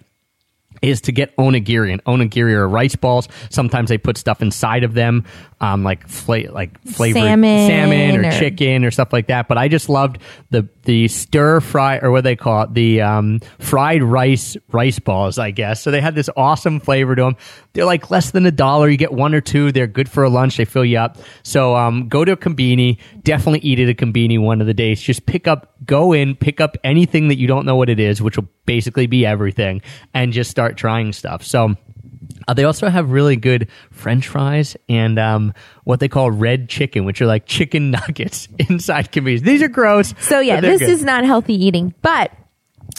is 0.83 1.01
to 1.01 1.13
get 1.13 1.35
onigiri. 1.37 1.91
And 1.91 2.05
onigiri 2.05 2.53
are 2.53 2.69
rice 2.69 2.95
balls. 2.95 3.29
Sometimes 3.51 3.89
they 3.89 3.99
put 3.99 4.17
stuff 4.17 4.43
inside 4.43 4.85
of 4.85 4.95
them, 4.95 5.25
um, 5.61 5.83
like 5.85 6.07
fla- 6.07 6.51
like 6.51 6.79
flavored 6.83 7.23
Salmon 7.23 7.69
salmon 7.69 8.25
or, 8.25 8.29
or- 8.29 8.33
chicken 8.33 8.85
or 8.85 8.91
stuff 8.91 9.13
like 9.13 9.29
that. 9.29 9.49
But 9.49 9.57
I 9.59 9.69
just 9.69 9.89
loved 9.89 10.19
the 10.51 10.69
the 10.83 11.09
stir 11.09 11.61
fry 11.61 11.99
or 11.99 12.11
what 12.11 12.25
they 12.25 12.37
call 12.37 12.65
it, 12.65 12.75
the 12.75 13.01
um, 13.01 13.41
fried 13.59 14.03
rice 14.03 14.57
rice 14.71 14.99
balls, 14.99 15.39
I 15.39 15.51
guess. 15.51 15.83
So 15.83 15.91
they 15.91 16.01
had 16.01 16.15
this 16.15 16.29
awesome 16.37 16.79
flavor 16.79 17.17
to 17.17 17.23
them. 17.23 17.37
They're 17.73 17.87
like 17.87 18.11
less 18.11 18.31
than 18.31 18.45
a 18.47 18.51
dollar. 18.51 18.89
You 18.89 18.97
get 18.97 19.13
one 19.13 19.35
or 19.35 19.41
two. 19.41 19.73
They're 19.73 19.87
good 19.87 20.09
for 20.09 20.25
a 20.25 20.29
lunch. 20.29 20.57
They 20.59 20.65
fill 20.65 20.85
you 20.85 20.99
up. 20.99 21.17
So 21.43 21.75
um, 21.75 22.09
go 22.09 22.25
to 22.25 22.33
a 22.33 22.37
Combini. 22.37 22.99
Definitely 23.23 23.61
eat 23.69 23.81
at 23.81 23.89
a 23.89 23.95
Combini 23.95 24.39
one 24.41 24.61
of 24.61 24.67
the 24.67 24.75
days. 24.75 25.01
Just 25.01 25.27
pick 25.27 25.49
up, 25.49 25.75
go 25.85 26.13
in, 26.13 26.37
pick 26.37 26.61
up 26.61 26.77
anything 26.85 27.29
that 27.29 27.39
you 27.39 27.47
don't 27.47 27.65
know 27.67 27.77
what 27.77 27.89
it 27.89 27.99
is, 27.99 28.21
which 28.23 28.37
will 28.37 28.49
basically 28.67 29.07
be 29.07 29.25
everything, 29.27 29.83
and 30.15 30.33
just 30.33 30.51
start 30.51 30.77
trying 30.77 31.13
stuff. 31.13 31.43
So. 31.45 31.77
Uh, 32.49 32.55
they 32.55 32.65
also 32.65 32.89
have 32.89 33.11
really 33.11 33.37
good 33.37 33.69
French 33.91 34.29
fries 34.29 34.77
and 34.89 35.19
um, 35.19 35.53
what 35.85 36.01
they 36.01 36.09
call 36.09 36.31
red 36.31 36.69
chicken, 36.69 37.05
which 37.05 37.21
are 37.21 37.27
like 37.27 37.47
chicken 37.47 37.91
nuggets 37.93 38.49
inside 38.59 39.13
convenience. 39.13 39.45
These 39.45 39.63
are 39.63 39.69
gross. 39.69 40.15
So 40.21 40.41
yeah, 40.41 40.61
this 40.61 40.81
good. 40.81 40.91
is 40.91 41.03
not 41.05 41.25
healthy 41.25 41.55
eating, 41.55 41.95
but 42.03 42.31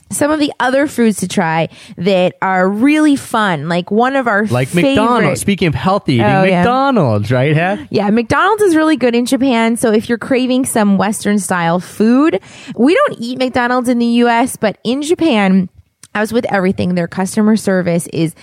some 0.10 0.32
of 0.32 0.40
the 0.40 0.52
other 0.60 0.88
foods 0.88 1.20
to 1.20 1.28
try 1.28 1.68
that 1.98 2.36
are 2.42 2.68
really 2.68 3.16
fun, 3.16 3.68
like 3.68 3.92
one 3.92 4.16
of 4.16 4.28
our 4.28 4.46
like 4.48 4.70
favorite, 4.70 4.96
McDonald's. 4.96 5.42
Speaking 5.42 5.68
of 5.68 5.76
healthy 5.76 6.14
eating, 6.16 6.26
Oh, 6.26 6.44
yeah. 6.44 6.62
McDonald's, 6.62 7.32
right? 7.32 7.56
Huh? 7.56 7.86
Yeah, 7.90 8.10
McDonald's 8.10 8.64
is 8.64 8.76
really 8.76 8.96
good 8.96 9.16
in 9.16 9.26
Japan. 9.26 9.76
So 9.76 9.92
if 9.92 10.08
you're 10.08 10.18
craving 10.18 10.66
some 10.66 10.98
Western 10.98 11.40
style 11.40 11.80
food, 11.80 12.40
we 12.76 12.96
don't 12.96 13.18
eat 13.20 13.38
McDonald's 13.38 13.90
in 13.90 14.00
the 14.00 14.06
US, 14.06 14.56
but 14.56 14.78
in 14.84 15.02
Japan, 15.02 15.70
as 16.16 16.32
with 16.32 16.46
everything, 16.52 16.96
their 16.96 17.08
customer 17.08 17.58
service 17.58 18.08
is 18.08 18.34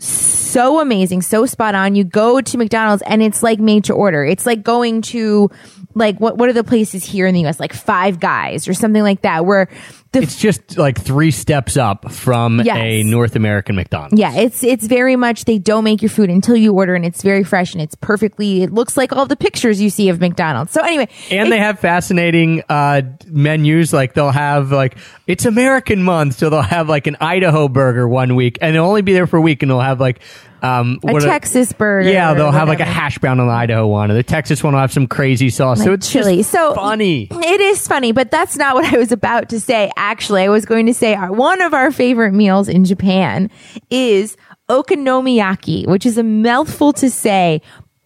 so 0.00 0.80
amazing, 0.80 1.22
so 1.22 1.46
spot 1.46 1.74
on. 1.74 1.94
You 1.94 2.04
go 2.04 2.40
to 2.40 2.58
McDonald's 2.58 3.02
and 3.06 3.22
it's 3.22 3.42
like 3.42 3.58
made 3.60 3.84
to 3.84 3.94
order. 3.94 4.24
It's 4.24 4.46
like 4.46 4.62
going 4.62 5.02
to 5.02 5.50
like 5.94 6.18
what 6.18 6.38
what 6.38 6.48
are 6.48 6.52
the 6.52 6.64
places 6.64 7.04
here 7.04 7.26
in 7.26 7.34
the 7.34 7.46
US 7.46 7.60
like 7.60 7.72
Five 7.72 8.18
Guys 8.18 8.66
or 8.66 8.74
something 8.74 9.02
like 9.02 9.22
that 9.22 9.44
where 9.44 9.68
The 10.12 10.22
It's 10.22 10.36
just 10.36 10.76
like 10.76 11.00
three 11.00 11.30
steps 11.30 11.76
up 11.76 12.10
from 12.10 12.60
Yes. 12.60 12.76
a 12.78 13.02
North 13.04 13.36
American 13.36 13.76
McDonald's. 13.76 14.18
Yeah, 14.18 14.34
it's 14.34 14.64
it's 14.64 14.84
very 14.86 15.14
much 15.14 15.44
they 15.44 15.58
don't 15.58 15.84
make 15.84 16.02
your 16.02 16.08
food 16.08 16.30
until 16.30 16.56
you 16.56 16.72
order, 16.74 16.96
and 16.96 17.04
it's 17.04 17.22
very 17.22 17.44
fresh 17.44 17.74
and 17.74 17.80
it's 17.82 17.94
perfectly. 17.94 18.62
It 18.64 18.72
looks 18.72 18.96
like 18.96 19.12
all 19.12 19.26
the 19.26 19.36
pictures 19.36 19.80
you 19.80 19.88
see 19.88 20.08
of 20.08 20.20
McDonald's. 20.20 20.72
So 20.72 20.82
anyway, 20.82 21.08
And 21.30 21.52
they 21.52 21.58
have 21.58 21.78
fascinating 21.78 22.64
uh, 22.68 23.02
menus. 23.28 23.92
Like 23.92 24.14
they'll 24.14 24.32
have 24.32 24.72
like 24.72 24.96
it's 25.28 25.44
American 25.44 26.02
month, 26.02 26.34
so 26.38 26.50
they'll 26.50 26.62
have 26.62 26.88
like 26.88 27.06
an 27.06 27.16
Idaho 27.20 27.68
burger 27.68 28.08
one 28.08 28.34
week, 28.34 28.58
and 28.60 28.74
it'll 28.74 28.88
only 28.88 29.02
be 29.02 29.12
there 29.12 29.28
for 29.28 29.36
a 29.36 29.40
week, 29.40 29.62
and 29.62 29.70
they'll 29.70 29.78
have 29.80 30.00
like 30.00 30.20
um, 30.62 30.98
a 31.06 31.20
Texas 31.20 31.72
burger. 31.72 32.08
Yeah, 32.08 32.34
they'll 32.34 32.46
or 32.46 32.52
have 32.52 32.68
like 32.68 32.80
a 32.80 32.84
hash 32.84 33.18
brown 33.18 33.40
on 33.40 33.46
the 33.46 33.52
Idaho 33.52 33.86
one, 33.86 34.10
and 34.10 34.18
the 34.18 34.22
Texas 34.22 34.62
one 34.62 34.74
will 34.74 34.80
have 34.80 34.92
some 34.92 35.06
crazy 35.06 35.50
sauce. 35.50 35.82
so 35.82 35.92
it's 35.92 36.10
chili. 36.10 36.42
So 36.42 36.74
funny. 36.74 37.28
It 37.30 37.60
is 37.60 37.86
funny, 37.86 38.12
but 38.12 38.30
that's 38.30 38.56
not 38.56 38.74
what 38.74 38.92
I 38.92 38.98
was 38.98 39.12
about 39.12 39.48
to 39.50 39.60
say. 39.60 39.90
Actually, 39.96 40.42
I 40.42 40.48
was 40.48 40.64
going 40.64 40.86
to 40.86 40.94
say 40.94 41.14
our, 41.14 41.32
one 41.32 41.60
of 41.60 41.74
our 41.74 41.90
favorite 41.90 42.32
meals 42.32 42.68
in 42.68 42.84
Japan 42.84 43.50
is 43.90 44.36
okonomiyaki, 44.68 45.86
which 45.86 46.06
is 46.06 46.16
a 46.16 46.22
mouthful 46.22 46.92
to 46.94 47.10
say, 47.10 47.60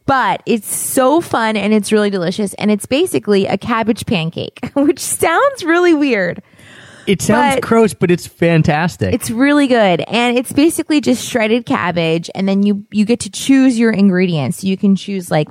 but 0.07 0.42
it's 0.46 0.72
so 0.74 1.20
fun 1.20 1.57
and 1.57 1.72
it's 1.72 1.92
really 1.92 2.11
delicious. 2.11 2.55
And 2.55 2.70
it's 2.70 2.86
basically 2.86 3.46
a 3.46 3.57
cabbage 3.57 4.07
pancake, 4.07 4.70
which 4.74 5.00
sounds 5.00 5.64
really 5.64 5.94
weird. 5.94 6.42
It 7.07 7.22
sounds 7.22 7.57
but- 7.57 7.62
gross, 7.62 7.94
but 7.94 8.11
it's 8.11 8.26
fantastic. 8.26 9.14
It's 9.14 9.30
really 9.30 9.66
good. 9.66 10.00
And 10.02 10.36
it's 10.38 10.52
basically 10.52 11.00
just 11.00 11.26
shredded 11.28 11.66
cabbage 11.66 12.30
and 12.34 12.48
then 12.48 12.62
you 12.62 12.84
you 12.90 13.05
get 13.05 13.20
to 13.20 13.30
choose 13.30 13.78
your 13.78 13.92
ingredients. 13.92 14.64
You 14.64 14.76
can 14.76 14.96
choose 14.96 15.30
like 15.30 15.48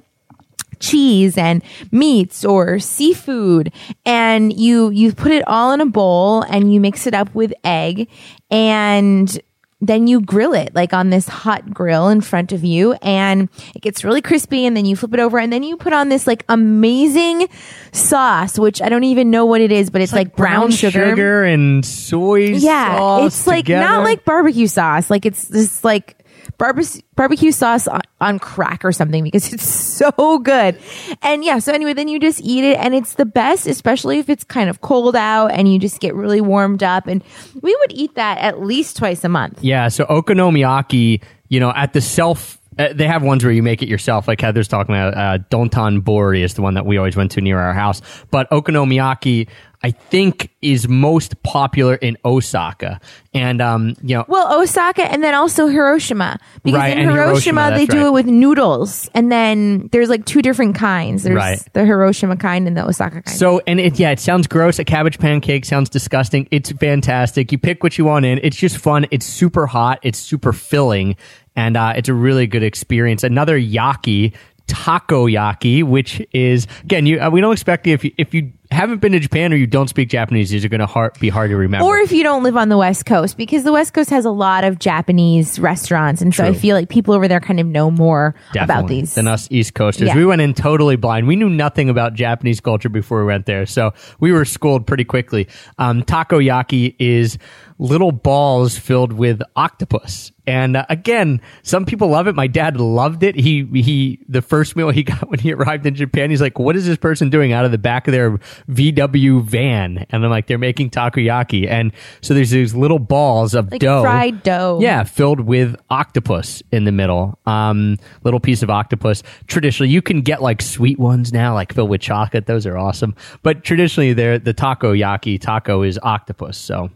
cheese 0.80 1.38
and 1.38 1.64
meats 1.91 2.43
or 2.43 2.78
seafood 2.80 3.72
and 4.06 4.51
you 4.51 4.89
you 4.89 5.14
put 5.14 5.32
it 5.32 5.43
all 5.47 5.72
in 5.72 5.80
a 5.80 5.86
bowl 5.86 6.41
and 6.41 6.74
you 6.74 6.80
mix 6.80 7.08
it 7.08 7.14
up 7.14 7.34
with 7.34 7.54
egg 7.64 8.10
and 8.51 9.39
then 9.88 10.08
you 10.08 10.22
grill 10.22 10.54
it 10.54 10.74
like 10.74 10.94
on 10.94 11.10
this 11.10 11.28
hot 11.28 11.74
grill 11.74 12.10
in 12.10 12.22
front 12.22 12.52
of 12.52 12.64
you 12.64 12.94
and 13.02 13.50
it 13.76 13.82
gets 13.82 14.04
really 14.04 14.22
crispy 14.22 14.66
and 14.66 14.78
then 14.78 14.86
you 14.86 14.96
flip 14.96 15.14
it 15.14 15.20
over 15.20 15.38
and 15.38 15.52
then 15.52 15.62
you 15.62 15.76
put 15.76 15.92
on 15.94 16.10
this 16.10 16.26
like 16.26 16.46
amazing 16.48 17.48
sauce 17.92 18.58
which 18.58 18.82
I 18.82 18.90
don't 18.90 19.04
even 19.04 19.30
know 19.30 19.46
what 19.46 19.62
it 19.62 19.72
is 19.72 19.90
but 19.90 20.02
it's, 20.02 20.14
like, 20.14 20.36
brown, 20.36 20.72
sugar 20.72 21.44
and 21.44 21.86
soy 21.86 22.54
yeah, 22.54 23.26
it's 23.26 23.46
like 23.46 23.66
together. 23.66 23.86
not 23.86 24.04
like 24.04 24.26
barbecue 24.26 24.68
sauce. 24.68 25.10
Like 25.10 25.26
it's 25.26 25.48
this 25.48 25.84
like 25.84 26.18
barbecue 26.58 27.02
barbecue 27.16 27.52
sauce 27.52 27.88
on, 27.88 28.02
on 28.22 28.39
crack 28.39 28.84
or 28.84 28.91
something 28.91 29.24
because 29.24 29.54
it's 29.54 29.68
so 29.68 30.39
good. 30.39 30.78
And 31.22 31.44
yeah, 31.44 31.60
so 31.60 31.74
anyway, 31.74 31.94
then 31.94 32.08
you 32.08 32.20
just 32.20 32.41
eat 32.41 32.64
it 32.64 32.78
and 32.78 32.94
it's 32.94 33.14
the 33.14 33.26
best, 33.26 33.68
especially 33.68 34.20
if 34.20 34.30
it's 34.30 34.44
kind 34.44 34.70
of 34.70 34.82
cold 34.82 35.16
out 35.16 35.52
and 35.52 35.72
you 35.72 35.80
just 35.80 36.00
get 36.00 36.16
really 36.16 36.41
warmed 36.41 36.84
up. 36.84 37.08
And 37.08 37.24
we 37.62 37.76
would 37.76 37.91
eat 37.91 38.16
that 38.16 38.38
at 38.39 38.62
least 38.62 38.98
twice 38.98 39.24
a 39.24 39.30
month. 39.30 39.64
Yeah, 39.64 39.88
so 39.88 40.06
okonomiyaki, 40.06 41.22
you 41.50 41.60
know, 41.60 41.72
at 41.76 41.94
the 41.94 42.02
self, 42.02 42.60
uh, 42.80 42.91
they 42.94 43.06
have 43.06 43.22
ones 43.22 43.44
where 43.44 43.54
you 43.54 43.62
make 43.62 43.84
it 43.84 43.88
yourself. 43.88 44.28
Like 44.28 44.41
Heather's 44.41 44.68
talking 44.68 44.96
about, 44.96 45.14
uh, 45.16 45.44
Dohtonbori 45.50 46.44
is 46.44 46.56
the 46.56 46.62
one 46.62 46.74
that 46.74 46.86
we 46.86 46.98
always 46.98 47.16
went 47.16 47.32
to 47.34 47.41
near 47.41 47.60
our 47.60 47.74
house. 47.74 48.02
But 48.32 48.50
okonomiyaki, 48.50 49.48
I 49.84 49.92
think, 49.92 50.50
is 50.62 50.88
most 50.88 51.44
popular 51.44 51.96
in 51.96 52.18
Osaka. 52.24 53.02
And, 53.34 53.62
um, 53.62 53.96
you 54.02 54.16
know, 54.16 54.26
Well, 54.30 54.62
Osaka 54.62 55.04
and 55.12 55.22
then 55.22 55.36
also 55.36 55.68
Hiroshima. 55.68 56.40
Because 56.64 56.80
Right, 56.80 56.98
in 56.98 57.10
Hiroshima, 57.10 57.64
Hiroshima, 57.64 57.78
they 57.78 57.86
do 57.86 57.98
right. 57.98 58.08
it 58.08 58.14
with 58.14 58.26
noodles. 58.28 59.10
And 59.14 59.30
then 59.30 59.90
there's 59.92 60.08
like 60.08 60.26
two 60.26 60.42
different 60.42 60.76
kinds. 60.76 61.24
There's 61.24 61.36
Right. 61.36 61.60
the 61.74 61.84
Hiroshima 61.86 62.38
kind 62.38 62.66
and 62.68 62.78
the 62.78 62.88
Osaka 62.88 63.24
kind. 63.24 63.38
So 63.38 63.62
and 63.68 63.80
it 63.80 64.00
yeah, 64.00 64.12
it 64.12 64.20
sounds 64.20 64.48
gross. 64.48 64.80
A 64.80 64.86
cabbage 64.86 65.20
pancake 65.20 65.66
sounds 65.66 65.90
disgusting. 65.90 66.48
It's 66.50 66.72
fantastic. 66.72 67.52
You 67.52 67.58
pick 67.58 67.84
what 67.84 67.98
you 67.98 68.06
want 68.06 68.26
in. 68.26 68.40
It's 68.42 68.58
just 68.58 68.78
fun. 68.78 69.06
It's 69.12 69.26
super 69.26 69.68
hot. 69.68 70.00
It's 70.02 70.18
super 70.20 70.54
filling, 70.54 71.18
and 71.58 71.76
uh, 71.76 71.94
it's 71.98 72.08
a 72.08 72.14
really 72.14 72.48
good 72.48 72.64
experience. 72.64 73.24
Another 73.24 73.60
yaki. 73.60 74.34
Takoyaki, 74.66 75.84
which 75.84 76.22
is 76.32 76.68
again, 76.84 77.06
you 77.06 77.20
uh, 77.20 77.30
we 77.30 77.42
don't 77.42 77.52
expect 77.52 77.86
you 77.86 77.94
if 77.94 78.06
you 78.06 78.12
if 78.18 78.34
you 78.34 78.54
haven't 78.74 79.00
been 79.00 79.12
to 79.14 79.20
Japan 79.20 79.54
or 79.54 79.56
you 79.56 79.68
don't 79.68 79.88
speak 79.88 80.10
Japanese, 80.10 80.50
these 80.50 80.66
are 80.66 80.70
going 80.70 80.80
to 80.80 80.86
hard, 80.86 81.18
be 81.20 81.30
hard 81.30 81.50
to 81.50 81.56
remember. 81.56 81.86
Or 81.86 81.98
if 81.98 82.12
you 82.12 82.24
don't 82.24 82.44
live 82.44 82.58
on 82.58 82.70
the 82.70 82.78
West 82.78 83.06
Coast, 83.06 83.38
because 83.38 83.64
the 83.64 83.72
West 83.72 83.94
Coast 83.94 84.10
has 84.10 84.26
a 84.26 84.32
lot 84.32 84.64
of 84.64 84.80
Japanese 84.80 85.60
restaurants. 85.60 86.22
And 86.22 86.34
so 86.34 86.44
I 86.44 86.54
feel 86.54 86.76
like 86.76 86.90
people 86.90 87.14
over 87.14 87.28
there 87.28 87.40
kind 87.40 87.60
of 87.60 87.68
know 87.68 87.90
more 87.90 88.36
about 88.60 88.88
these. 88.88 89.16
than 89.16 89.28
us 89.28 89.48
East 89.52 89.74
Coasters. 89.74 90.08
Yeah. 90.08 90.18
We 90.18 90.26
went 90.26 90.42
in 90.42 90.54
totally 90.54 90.96
blind. 90.96 91.28
We 91.28 91.36
knew 91.36 91.50
nothing 91.50 91.90
about 91.90 92.14
Japanese 92.14 92.60
culture 92.60 92.90
before 92.90 93.20
we 93.20 93.26
went 93.26 93.46
there, 93.46 93.66
so 93.66 93.94
we 94.20 94.32
were 94.32 94.46
schooled 94.46 94.88
pretty 94.88 95.04
quickly. 95.04 95.48
Um, 95.78 96.04
takoyaki 96.04 96.96
is 97.00 97.38
little 97.80 98.12
balls 98.12 98.78
filled 98.78 99.14
with 99.14 99.42
octopus, 99.56 100.32
and 100.46 100.78
uh, 100.78 100.86
again, 100.90 101.42
some 101.64 101.86
people 101.86 102.10
love 102.10 102.28
it. 102.28 102.36
My 102.36 102.48
dad 102.48 102.78
loved 102.78 103.24
it. 103.24 103.36
He 103.36 103.66
he, 103.74 104.20
the 104.28 104.42
first 104.42 104.76
meal 104.76 104.90
he 104.90 105.04
got 105.04 105.30
when 105.30 105.40
he 105.40 105.54
arrived 105.54 105.86
in 105.86 105.96
Japan, 105.96 106.30
he's 106.30 106.42
like, 106.42 106.60
"What 106.60 106.76
is 106.76 106.86
this 106.86 106.98
person 106.98 107.30
doing 107.30 107.52
out 107.54 107.66
of 107.66 107.72
the 107.72 107.78
back 107.78 108.08
of 108.08 108.12
their 108.12 108.40
VW 108.70 109.43
van?" 109.43 110.05
And 110.09 110.24
I'm 110.24 110.30
like, 110.30 110.47
"They're 110.47 110.57
making 110.57 110.89
takoyaki," 110.91 111.68
and 111.70 111.91
so 112.22 112.34
there's 112.34 112.51
these 112.51 112.74
little 112.76 112.99
balls 112.99 113.53
of 113.53 113.72
like 113.72 113.82
dough, 113.82 114.01
fried 114.01 114.43
dough. 114.43 114.80
yeah, 114.82 115.03
filled 115.03 115.41
with 115.41 115.76
octopus 115.89 116.61
in 116.72 116.86
the 116.86 116.91
middle. 116.91 117.38
Um, 117.45 117.97
little 118.24 118.39
piece 118.39 118.64
of 118.64 118.70
octopus. 118.70 119.24
Traditionally, 119.47 119.91
you 119.91 120.01
can 120.01 120.22
get 120.22 120.41
like 120.41 120.61
sweet 120.61 120.99
ones 120.99 121.32
now, 121.34 121.53
like 121.53 121.74
filled 121.74 121.89
with 121.89 122.01
chocolate. 122.01 122.45
Those 122.45 122.66
are 122.66 122.78
awesome. 122.78 123.16
But 123.41 123.64
traditionally, 123.64 124.14
they're 124.14 124.39
the 124.39 124.53
takoyaki 124.53 125.39
taco 125.39 125.84
is 125.84 125.99
octopus. 126.03 126.57
So, 126.57 126.89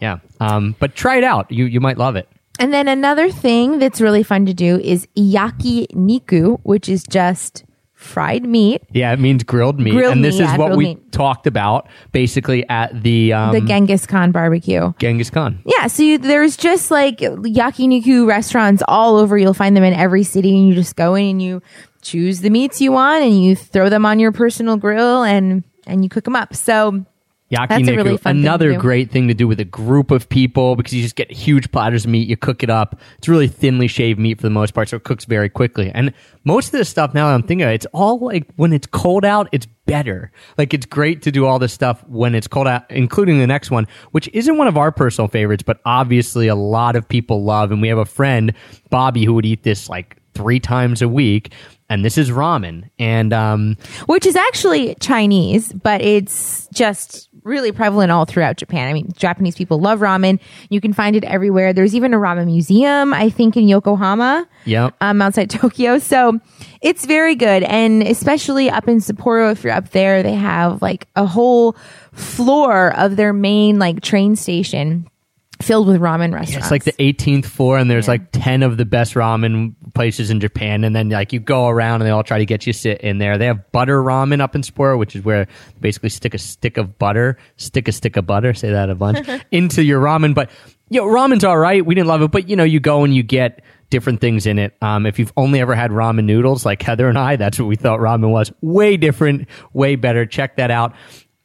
yeah. 0.00 0.18
Um, 0.40 0.74
but 0.78 0.94
try 0.94 1.16
it 1.16 1.24
out. 1.24 1.50
You 1.50 1.64
you 1.66 1.80
might 1.80 1.98
love 1.98 2.16
it. 2.16 2.28
And 2.58 2.72
then 2.72 2.86
another 2.86 3.30
thing 3.30 3.78
that's 3.78 4.00
really 4.00 4.22
fun 4.22 4.44
to 4.46 4.54
do 4.54 4.78
is 4.78 5.08
yaki 5.16 5.86
niku, 5.88 6.60
which 6.62 6.88
is 6.88 7.02
just 7.02 7.64
fried 8.02 8.44
meat. 8.44 8.82
Yeah, 8.92 9.12
it 9.12 9.20
means 9.20 9.42
grilled 9.44 9.78
meat, 9.80 9.92
Grilled 9.92 10.12
and 10.12 10.24
this 10.24 10.38
meat, 10.38 10.44
is 10.44 10.50
yeah, 10.50 10.56
what 10.58 10.66
grilled 10.66 10.78
we 10.78 10.84
meat. 10.86 11.12
talked 11.12 11.46
about 11.46 11.88
basically 12.10 12.68
at 12.68 13.02
the 13.02 13.32
um, 13.32 13.52
the 13.52 13.60
Genghis 13.60 14.06
Khan 14.06 14.32
barbecue. 14.32 14.92
Genghis 14.98 15.30
Khan. 15.30 15.62
Yeah, 15.64 15.86
so 15.86 16.02
you, 16.02 16.18
there's 16.18 16.56
just 16.56 16.90
like 16.90 17.18
yakiniku 17.18 18.26
restaurants 18.26 18.82
all 18.88 19.16
over. 19.16 19.38
You'll 19.38 19.54
find 19.54 19.76
them 19.76 19.84
in 19.84 19.94
every 19.94 20.24
city, 20.24 20.56
and 20.58 20.68
you 20.68 20.74
just 20.74 20.96
go 20.96 21.14
in 21.14 21.30
and 21.30 21.42
you 21.42 21.62
choose 22.02 22.40
the 22.40 22.50
meats 22.50 22.80
you 22.80 22.92
want, 22.92 23.24
and 23.24 23.42
you 23.42 23.54
throw 23.56 23.88
them 23.88 24.04
on 24.04 24.18
your 24.18 24.32
personal 24.32 24.76
grill, 24.76 25.22
and 25.22 25.64
and 25.86 26.02
you 26.02 26.10
cook 26.10 26.24
them 26.24 26.36
up. 26.36 26.54
So 26.54 27.04
Yakiniku, 27.52 27.96
really 27.96 28.16
fun 28.16 28.36
thing 28.36 28.44
another 28.44 28.78
great 28.78 29.10
thing 29.10 29.28
to 29.28 29.34
do 29.34 29.46
with 29.46 29.60
a 29.60 29.64
group 29.64 30.10
of 30.10 30.28
people 30.28 30.74
because 30.74 30.94
you 30.94 31.02
just 31.02 31.16
get 31.16 31.30
huge 31.30 31.70
platters 31.70 32.04
of 32.04 32.10
meat, 32.10 32.26
you 32.26 32.36
cook 32.36 32.62
it 32.62 32.70
up. 32.70 32.98
It's 33.18 33.28
really 33.28 33.48
thinly 33.48 33.88
shaved 33.88 34.18
meat 34.18 34.38
for 34.38 34.42
the 34.42 34.50
most 34.50 34.72
part, 34.72 34.88
so 34.88 34.96
it 34.96 35.04
cooks 35.04 35.26
very 35.26 35.50
quickly. 35.50 35.90
And 35.94 36.14
most 36.44 36.66
of 36.66 36.72
this 36.72 36.88
stuff 36.88 37.12
now 37.12 37.28
that 37.28 37.34
I'm 37.34 37.42
thinking 37.42 37.66
of, 37.66 37.72
it's 37.72 37.86
all 37.92 38.18
like 38.18 38.46
when 38.56 38.72
it's 38.72 38.86
cold 38.86 39.24
out, 39.24 39.48
it's 39.52 39.66
better. 39.84 40.32
Like 40.56 40.72
it's 40.72 40.86
great 40.86 41.22
to 41.22 41.30
do 41.30 41.44
all 41.44 41.58
this 41.58 41.72
stuff 41.72 42.02
when 42.08 42.34
it's 42.34 42.48
cold 42.48 42.66
out, 42.68 42.90
including 42.90 43.38
the 43.38 43.46
next 43.46 43.70
one, 43.70 43.86
which 44.12 44.28
isn't 44.32 44.56
one 44.56 44.68
of 44.68 44.78
our 44.78 44.90
personal 44.90 45.28
favorites, 45.28 45.62
but 45.62 45.80
obviously 45.84 46.48
a 46.48 46.54
lot 46.54 46.96
of 46.96 47.06
people 47.06 47.44
love. 47.44 47.70
And 47.70 47.82
we 47.82 47.88
have 47.88 47.98
a 47.98 48.06
friend, 48.06 48.54
Bobby, 48.88 49.24
who 49.24 49.34
would 49.34 49.46
eat 49.46 49.62
this 49.62 49.88
like 49.88 50.16
three 50.34 50.60
times 50.60 51.02
a 51.02 51.08
week. 51.08 51.52
And 51.92 52.02
this 52.02 52.16
is 52.16 52.30
ramen. 52.30 52.88
And 52.98 53.34
um, 53.34 53.76
which 54.06 54.24
is 54.24 54.34
actually 54.34 54.94
Chinese, 54.94 55.70
but 55.74 56.00
it's 56.00 56.66
just 56.72 57.28
really 57.44 57.70
prevalent 57.70 58.10
all 58.10 58.24
throughout 58.24 58.56
Japan. 58.56 58.88
I 58.88 58.94
mean, 58.94 59.12
Japanese 59.14 59.56
people 59.56 59.78
love 59.78 60.00
ramen. 60.00 60.40
You 60.70 60.80
can 60.80 60.94
find 60.94 61.14
it 61.16 61.24
everywhere. 61.24 61.74
There's 61.74 61.94
even 61.94 62.14
a 62.14 62.16
ramen 62.16 62.46
museum, 62.46 63.12
I 63.12 63.28
think, 63.28 63.58
in 63.58 63.68
Yokohama. 63.68 64.48
Yep. 64.64 64.94
Um, 65.02 65.20
outside 65.20 65.50
Tokyo. 65.50 65.98
So 65.98 66.40
it's 66.80 67.04
very 67.04 67.34
good. 67.34 67.62
And 67.64 68.02
especially 68.02 68.70
up 68.70 68.88
in 68.88 68.98
Sapporo, 68.98 69.52
if 69.52 69.62
you're 69.62 69.74
up 69.74 69.90
there, 69.90 70.22
they 70.22 70.34
have 70.34 70.80
like 70.80 71.08
a 71.14 71.26
whole 71.26 71.76
floor 72.12 72.96
of 72.96 73.16
their 73.16 73.34
main 73.34 73.78
like 73.78 74.00
train 74.00 74.34
station 74.34 75.10
filled 75.62 75.86
with 75.86 76.00
ramen 76.00 76.32
restaurants. 76.34 76.66
It's 76.66 76.70
like 76.70 76.84
the 76.84 76.92
18th 76.92 77.46
floor, 77.46 77.78
and 77.78 77.90
there's 77.90 78.08
like 78.08 78.32
10 78.32 78.62
of 78.62 78.76
the 78.76 78.84
best 78.84 79.14
ramen 79.14 79.74
places 79.94 80.30
in 80.30 80.40
Japan. 80.40 80.84
And 80.84 80.94
then, 80.94 81.08
like, 81.08 81.32
you 81.32 81.40
go 81.40 81.68
around 81.68 82.00
and 82.00 82.06
they 82.06 82.10
all 82.10 82.22
try 82.22 82.38
to 82.38 82.46
get 82.46 82.66
you 82.66 82.72
to 82.72 82.78
sit 82.78 83.00
in 83.00 83.18
there. 83.18 83.38
They 83.38 83.46
have 83.46 83.70
butter 83.72 84.02
ramen 84.02 84.40
up 84.40 84.54
in 84.54 84.62
Sapporo, 84.62 84.98
which 84.98 85.16
is 85.16 85.24
where 85.24 85.44
they 85.44 85.80
basically 85.80 86.10
stick 86.10 86.34
a 86.34 86.38
stick 86.38 86.76
of 86.76 86.98
butter, 86.98 87.38
stick 87.56 87.88
a 87.88 87.92
stick 87.92 88.16
of 88.16 88.26
butter, 88.26 88.54
say 88.54 88.70
that 88.70 88.90
a 88.90 88.94
bunch, 88.94 89.26
into 89.50 89.82
your 89.82 90.00
ramen. 90.00 90.34
But, 90.34 90.50
you 90.88 91.00
know, 91.00 91.06
ramen's 91.06 91.44
all 91.44 91.58
right. 91.58 91.84
We 91.84 91.94
didn't 91.94 92.08
love 92.08 92.22
it, 92.22 92.30
but, 92.30 92.48
you 92.48 92.56
know, 92.56 92.64
you 92.64 92.80
go 92.80 93.04
and 93.04 93.14
you 93.14 93.22
get 93.22 93.62
different 93.90 94.20
things 94.20 94.46
in 94.46 94.58
it. 94.58 94.74
Um, 94.80 95.06
if 95.06 95.18
you've 95.18 95.32
only 95.36 95.60
ever 95.60 95.74
had 95.74 95.90
ramen 95.90 96.24
noodles, 96.24 96.64
like 96.64 96.82
Heather 96.82 97.08
and 97.08 97.18
I, 97.18 97.36
that's 97.36 97.58
what 97.58 97.66
we 97.66 97.76
thought 97.76 98.00
ramen 98.00 98.30
was. 98.30 98.50
Way 98.62 98.96
different, 98.96 99.48
way 99.72 99.96
better. 99.96 100.26
Check 100.26 100.56
that 100.56 100.70
out. 100.70 100.94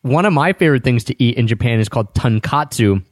One 0.02 0.26
of 0.26 0.32
my 0.32 0.54
favorite 0.54 0.86
things 0.86 1.04
to 1.06 1.24
eat 1.24 1.38
in 1.38 1.48
Japan 1.48 1.80
is 1.80 1.90
called 1.90 2.14
tonkatsu 2.14 3.04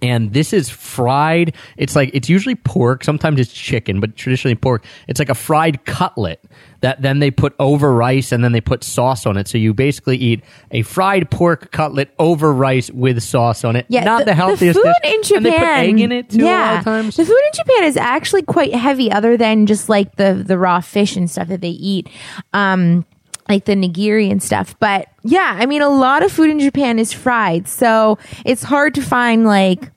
And 0.00 0.32
this 0.32 0.52
is 0.52 0.68
fried. 0.68 1.54
It's 1.76 1.96
like 1.96 2.10
it's 2.12 2.28
usually 2.28 2.54
pork. 2.54 3.02
Sometimes 3.04 3.40
it's 3.40 3.52
chicken, 3.52 4.00
but 4.00 4.14
traditionally 4.16 4.54
pork. 4.54 4.84
It's 5.08 5.18
like 5.18 5.28
a 5.28 5.34
fried 5.34 5.84
cutlet 5.84 6.40
that 6.80 7.02
then 7.02 7.18
they 7.18 7.30
put 7.32 7.54
over 7.58 7.92
rice 7.92 8.30
and 8.30 8.44
then 8.44 8.52
they 8.52 8.60
put 8.60 8.84
sauce 8.84 9.26
on 9.26 9.36
it. 9.36 9.48
So 9.48 9.58
you 9.58 9.74
basically 9.74 10.16
eat 10.16 10.44
a 10.70 10.82
fried 10.82 11.30
pork 11.30 11.72
cutlet 11.72 12.10
over 12.20 12.52
rice 12.52 12.90
with 12.90 13.20
sauce 13.22 13.64
on 13.64 13.74
it. 13.74 13.86
Yeah, 13.88 14.04
not 14.04 14.24
the, 14.26 14.34
healthiest 14.34 14.78
The 14.80 14.84
food 14.84 14.94
dish. 15.02 15.14
in 15.14 15.22
Japan. 15.22 15.36
And 15.36 15.46
they 15.46 15.58
put 15.58 15.66
egg 15.66 16.00
in 16.00 16.12
it 16.12 16.30
too. 16.30 16.44
Yeah, 16.44 16.70
a 16.70 16.70
lot 16.74 16.78
of 16.78 16.84
times. 16.84 17.16
the 17.16 17.24
food 17.24 17.40
in 17.46 17.52
Japan 17.54 17.84
is 17.84 17.96
actually 17.96 18.42
quite 18.42 18.72
heavy, 18.74 19.10
other 19.10 19.36
than 19.36 19.66
just 19.66 19.88
like 19.88 20.14
the 20.16 20.34
the 20.46 20.56
raw 20.58 20.80
fish 20.80 21.16
and 21.16 21.28
stuff 21.28 21.48
that 21.48 21.60
they 21.60 21.70
eat. 21.70 22.08
Um, 22.52 23.04
like 23.48 23.64
the 23.64 23.74
nigiri 23.74 24.30
and 24.30 24.42
stuff. 24.42 24.78
But 24.78 25.08
yeah, 25.22 25.56
I 25.58 25.66
mean, 25.66 25.82
a 25.82 25.88
lot 25.88 26.22
of 26.22 26.30
food 26.30 26.50
in 26.50 26.60
Japan 26.60 26.98
is 26.98 27.12
fried. 27.12 27.68
So 27.68 28.18
it's 28.44 28.62
hard 28.62 28.94
to 28.94 29.02
find 29.02 29.44
like 29.44 29.90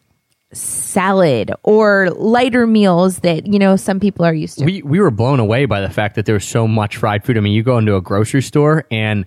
salad 0.54 1.52
or 1.64 2.10
lighter 2.12 2.68
meals 2.68 3.20
that, 3.20 3.48
you 3.48 3.60
know, 3.60 3.76
some 3.76 4.00
people 4.00 4.26
are 4.26 4.34
used 4.34 4.60
to. 4.60 4.66
we 4.66 4.82
we 4.82 5.00
were 5.00 5.12
blown 5.12 5.40
away 5.40 5.66
by 5.66 5.82
the 5.82 5.90
fact 5.90 6.16
that 6.16 6.26
there 6.26 6.36
was 6.36 6.46
so 6.46 6.68
much 6.68 6.98
fried 6.98 7.24
food. 7.24 7.38
I 7.38 7.42
mean, 7.42 7.54
you 7.54 7.64
go 7.64 7.78
into 7.78 7.96
a 7.96 8.02
grocery 8.02 8.42
store 8.42 8.86
and 8.92 9.26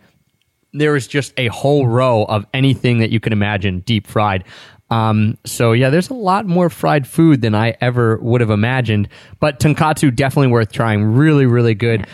there 0.72 0.92
was 0.92 1.06
just 1.06 1.32
a 1.36 1.46
whole 1.48 1.86
row 1.86 2.24
of 2.24 2.46
anything 2.52 2.98
that 2.98 3.10
you 3.10 3.20
can 3.20 3.32
imagine 3.32 3.80
deep 3.80 4.06
fried. 4.06 4.44
Um, 4.90 5.38
so 5.44 5.72
yeah, 5.72 5.88
there's 5.90 6.10
a 6.10 6.14
lot 6.14 6.46
more 6.46 6.68
fried 6.68 7.06
food 7.06 7.40
than 7.40 7.54
I 7.54 7.74
ever 7.80 8.18
would 8.18 8.40
have 8.40 8.50
imagined. 8.50 9.08
But 9.40 9.60
tonkatsu 9.60 10.14
definitely 10.14 10.48
worth 10.48 10.72
trying. 10.72 11.04
Really, 11.04 11.46
really 11.46 11.74
good. 11.74 12.06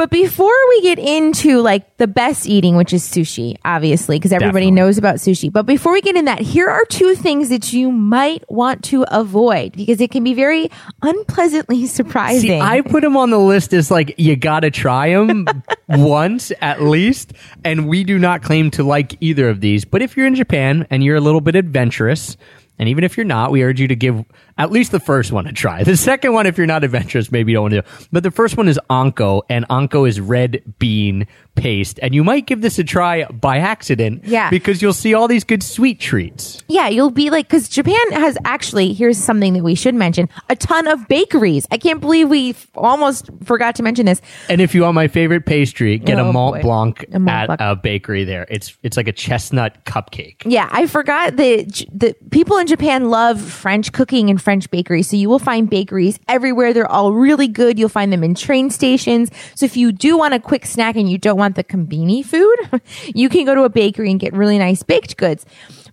But 0.00 0.08
before 0.08 0.56
we 0.70 0.80
get 0.80 0.98
into 0.98 1.60
like 1.60 1.98
the 1.98 2.06
best 2.06 2.46
eating, 2.46 2.74
which 2.74 2.94
is 2.94 3.06
sushi, 3.06 3.58
obviously, 3.66 4.16
because 4.16 4.32
everybody 4.32 4.64
Definitely. 4.64 4.70
knows 4.70 4.96
about 4.96 5.16
sushi. 5.16 5.52
But 5.52 5.66
before 5.66 5.92
we 5.92 6.00
get 6.00 6.16
in 6.16 6.24
that, 6.24 6.40
here 6.40 6.70
are 6.70 6.86
two 6.86 7.14
things 7.14 7.50
that 7.50 7.74
you 7.74 7.92
might 7.92 8.50
want 8.50 8.82
to 8.84 9.04
avoid 9.14 9.72
because 9.72 10.00
it 10.00 10.10
can 10.10 10.24
be 10.24 10.32
very 10.32 10.70
unpleasantly 11.02 11.86
surprising. 11.86 12.48
See, 12.48 12.58
I 12.58 12.80
put 12.80 13.02
them 13.02 13.14
on 13.14 13.28
the 13.28 13.38
list 13.38 13.74
as 13.74 13.90
like 13.90 14.14
you 14.16 14.36
gotta 14.36 14.70
try 14.70 15.10
them 15.10 15.46
once 15.90 16.50
at 16.62 16.80
least, 16.80 17.34
and 17.62 17.86
we 17.86 18.02
do 18.02 18.18
not 18.18 18.42
claim 18.42 18.70
to 18.70 18.82
like 18.82 19.18
either 19.20 19.50
of 19.50 19.60
these. 19.60 19.84
But 19.84 20.00
if 20.00 20.16
you're 20.16 20.26
in 20.26 20.34
Japan 20.34 20.86
and 20.88 21.04
you're 21.04 21.16
a 21.16 21.20
little 21.20 21.42
bit 21.42 21.56
adventurous, 21.56 22.38
and 22.78 22.88
even 22.88 23.04
if 23.04 23.18
you're 23.18 23.26
not, 23.26 23.50
we 23.50 23.62
urge 23.62 23.78
you 23.78 23.88
to 23.88 23.96
give 23.96 24.24
at 24.60 24.70
least 24.70 24.92
the 24.92 25.00
first 25.00 25.32
one 25.32 25.44
to 25.44 25.52
try. 25.52 25.82
The 25.82 25.96
second 25.96 26.32
one, 26.32 26.46
if 26.46 26.56
you're 26.58 26.66
not 26.66 26.84
adventurous, 26.84 27.32
maybe 27.32 27.52
you 27.52 27.56
don't 27.56 27.62
want 27.72 27.74
to. 27.74 27.82
do. 27.82 28.06
But 28.12 28.22
the 28.22 28.30
first 28.30 28.56
one 28.56 28.68
is 28.68 28.78
anko, 28.90 29.42
and 29.48 29.64
anko 29.70 30.04
is 30.04 30.20
red 30.20 30.62
bean 30.78 31.26
paste, 31.56 31.98
and 32.02 32.14
you 32.14 32.22
might 32.24 32.46
give 32.46 32.60
this 32.62 32.78
a 32.78 32.84
try 32.84 33.24
by 33.26 33.58
accident, 33.58 34.22
Yeah. 34.24 34.50
because 34.50 34.80
you'll 34.80 34.92
see 34.92 35.14
all 35.14 35.28
these 35.28 35.44
good 35.44 35.62
sweet 35.62 35.98
treats. 36.00 36.62
yeah, 36.68 36.88
you'll 36.88 37.10
be 37.10 37.28
like, 37.30 37.48
because 37.48 37.68
Japan 37.68 38.00
has 38.12 38.38
actually, 38.44 38.92
here's 38.92 39.18
something 39.18 39.52
that 39.54 39.62
we 39.62 39.74
should 39.74 39.94
mention 39.94 40.28
a 40.48 40.56
ton 40.56 40.86
of 40.86 41.06
bakeries. 41.08 41.66
I 41.70 41.76
can't 41.78 42.00
believe 42.00 42.28
we 42.28 42.54
almost 42.74 43.28
forgot 43.44 43.74
to 43.76 43.82
mention 43.82 44.06
this. 44.06 44.20
And 44.48 44.60
if 44.60 44.74
you 44.74 44.82
want 44.82 44.94
my 44.94 45.08
favorite 45.08 45.44
pastry, 45.46 45.98
get 45.98 46.18
Oh, 46.18 46.28
a 46.28 46.32
Mont 46.32 46.56
boy. 46.56 46.62
Blanc 46.62 47.04
A 47.12 47.18
Mont 47.18 47.50
at 47.50 47.58
Blanc. 47.58 47.60
a 47.60 47.76
bakery 47.76 48.24
there. 48.24 48.46
It's 48.48 48.76
it's 48.82 48.96
like 48.96 49.08
a 49.08 49.12
chestnut 49.12 49.84
cupcake. 49.84 50.42
Yeah, 50.44 50.68
I 50.70 50.86
forgot 50.86 51.36
that 51.36 51.84
the 51.92 52.14
people 52.30 52.56
in 52.58 52.66
Japan 52.66 53.10
love 53.10 53.40
French 53.40 53.92
cooking 53.92 54.30
and 54.30 54.40
French 54.40 54.49
bakery. 54.70 55.02
So 55.02 55.16
you 55.16 55.28
will 55.28 55.38
find 55.38 55.70
bakeries 55.70 56.18
everywhere. 56.28 56.72
They're 56.72 56.90
all 56.90 57.12
really 57.12 57.48
good. 57.48 57.78
You'll 57.78 57.88
find 57.88 58.12
them 58.12 58.24
in 58.24 58.34
train 58.34 58.70
stations. 58.70 59.30
So 59.54 59.66
if 59.66 59.76
you 59.76 59.92
do 59.92 60.18
want 60.18 60.34
a 60.34 60.40
quick 60.40 60.66
snack 60.66 60.96
and 60.96 61.08
you 61.08 61.18
don't 61.18 61.38
want 61.38 61.56
the 61.56 61.64
combini 61.64 62.24
food, 62.24 62.82
you 63.14 63.28
can 63.28 63.44
go 63.44 63.54
to 63.54 63.62
a 63.62 63.68
bakery 63.68 64.10
and 64.10 64.18
get 64.18 64.32
really 64.32 64.58
nice 64.58 64.82
baked 64.82 65.16
goods. 65.16 65.46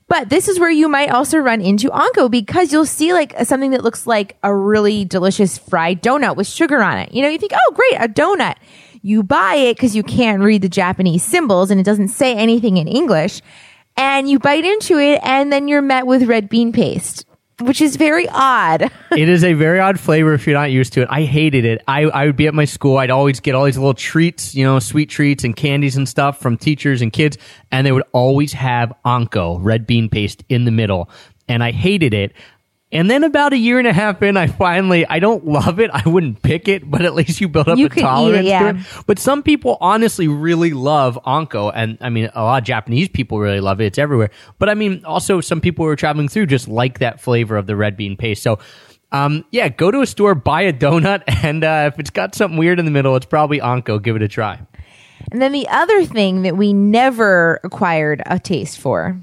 But 0.07 0.29
this 0.29 0.47
is 0.47 0.59
where 0.59 0.71
you 0.71 0.87
might 0.87 1.11
also 1.11 1.37
run 1.37 1.61
into 1.61 1.91
Anko 1.91 2.29
because 2.29 2.71
you'll 2.71 2.85
see 2.85 3.13
like 3.13 3.35
something 3.43 3.71
that 3.71 3.83
looks 3.83 4.07
like 4.07 4.37
a 4.41 4.55
really 4.55 5.03
delicious 5.03 5.57
fried 5.57 6.01
donut 6.01 6.37
with 6.37 6.47
sugar 6.47 6.81
on 6.81 6.97
it. 6.97 7.11
You 7.13 7.21
know, 7.21 7.29
you 7.29 7.37
think, 7.37 7.51
oh, 7.53 7.73
great, 7.73 8.01
a 8.01 8.07
donut. 8.07 8.55
You 9.01 9.21
buy 9.21 9.55
it 9.55 9.75
because 9.75 9.95
you 9.95 10.03
can't 10.03 10.41
read 10.41 10.61
the 10.61 10.69
Japanese 10.69 11.23
symbols 11.23 11.71
and 11.71 11.79
it 11.79 11.83
doesn't 11.83 12.09
say 12.09 12.35
anything 12.35 12.77
in 12.77 12.87
English. 12.87 13.41
And 13.97 14.29
you 14.29 14.39
bite 14.39 14.63
into 14.63 14.97
it 14.99 15.19
and 15.23 15.51
then 15.51 15.67
you're 15.67 15.81
met 15.81 16.07
with 16.07 16.23
red 16.23 16.49
bean 16.49 16.71
paste, 16.71 17.25
which 17.61 17.81
is 17.81 17.95
very 17.95 18.27
odd. 18.29 18.83
it 19.11 19.29
is 19.29 19.43
a 19.43 19.53
very 19.53 19.79
odd 19.79 19.99
flavor 19.99 20.33
if 20.33 20.45
you're 20.45 20.57
not 20.57 20.71
used 20.71 20.93
to 20.93 21.01
it. 21.01 21.07
I 21.09 21.23
hated 21.23 21.65
it. 21.65 21.83
I, 21.87 22.03
I 22.03 22.25
would 22.25 22.35
be 22.35 22.47
at 22.47 22.53
my 22.53 22.65
school. 22.65 22.97
I'd 22.97 23.09
always 23.09 23.39
get 23.39 23.55
all 23.55 23.65
these 23.65 23.77
little 23.77 23.93
treats, 23.93 24.53
you 24.53 24.63
know, 24.63 24.79
sweet 24.79 25.09
treats 25.09 25.43
and 25.43 25.55
candies 25.55 25.97
and 25.97 26.07
stuff 26.07 26.39
from 26.39 26.57
teachers 26.57 27.01
and 27.01 27.11
kids. 27.11 27.37
And 27.71 27.85
they 27.85 27.91
would 27.91 28.03
always 28.11 28.53
have 28.53 28.93
Anko, 29.05 29.59
red 29.59 29.87
bean 29.87 30.09
paste, 30.09 30.43
in 30.49 30.65
the 30.65 30.71
middle. 30.71 31.09
And 31.47 31.63
I 31.63 31.71
hated 31.71 32.13
it. 32.13 32.33
And 32.89 33.11
then 33.11 33.25
about 33.25 33.51
a 33.51 33.57
year 33.57 33.79
and 33.79 33.87
a 33.87 33.91
half 33.91 34.21
in, 34.21 34.37
I 34.37 34.47
finally, 34.47 35.05
I 35.05 35.19
don't 35.19 35.45
love 35.45 35.79
it. 35.81 35.91
I 35.93 36.07
wouldn't 36.07 36.41
pick 36.41 36.69
it, 36.69 36.89
but 36.89 37.01
at 37.03 37.15
least 37.15 37.41
you 37.41 37.49
build 37.49 37.67
up 37.67 37.77
You 37.77 37.87
a 37.87 37.89
eat 37.89 37.97
it, 37.97 38.01
tolerance 38.01 38.47
yeah. 38.47 38.71
to 38.71 38.79
it. 38.79 38.85
But 39.05 39.19
some 39.19 39.43
people 39.43 39.77
honestly 39.81 40.29
really 40.29 40.71
love 40.71 41.19
Anko. 41.25 41.69
And 41.69 41.97
I 41.99 42.09
mean, 42.09 42.29
a 42.33 42.43
lot 42.43 42.61
of 42.61 42.65
Japanese 42.65 43.09
people 43.09 43.39
really 43.39 43.59
love 43.59 43.81
it. 43.81 43.87
It's 43.87 43.97
everywhere. 43.97 44.29
But 44.57 44.69
I 44.69 44.73
mean, 44.73 45.03
also 45.03 45.41
some 45.41 45.59
people 45.59 45.83
who 45.83 45.91
are 45.91 45.97
traveling 45.97 46.29
through 46.29 46.45
just 46.45 46.69
like 46.69 46.99
that 46.99 47.19
flavor 47.19 47.57
of 47.57 47.67
the 47.67 47.75
red 47.75 47.97
bean 47.97 48.15
paste. 48.15 48.41
So, 48.41 48.57
um, 49.11 49.43
yeah, 49.51 49.67
go 49.67 49.91
to 49.91 49.99
a 50.01 50.07
store, 50.07 50.33
buy 50.33 50.61
a 50.61 50.71
donut, 50.73 51.23
and 51.43 51.65
uh, 51.65 51.89
if 51.93 51.99
it's 51.99 52.09
got 52.09 52.35
something 52.35 52.57
weird 52.57 52.79
in 52.79 52.85
the 52.85 52.91
middle, 52.91 53.17
it's 53.17 53.25
probably 53.25 53.59
Anko. 53.59 53.99
Give 53.99 54.15
it 54.15 54.21
a 54.21 54.29
try. 54.29 54.61
and 55.31 55.41
then 55.41 55.51
the 55.51 55.67
other 55.67 56.05
thing 56.05 56.43
that 56.43 56.55
we 56.55 56.71
never 56.71 57.59
acquired 57.65 58.21
a 58.25 58.39
taste 58.39 58.79
for. 58.79 59.19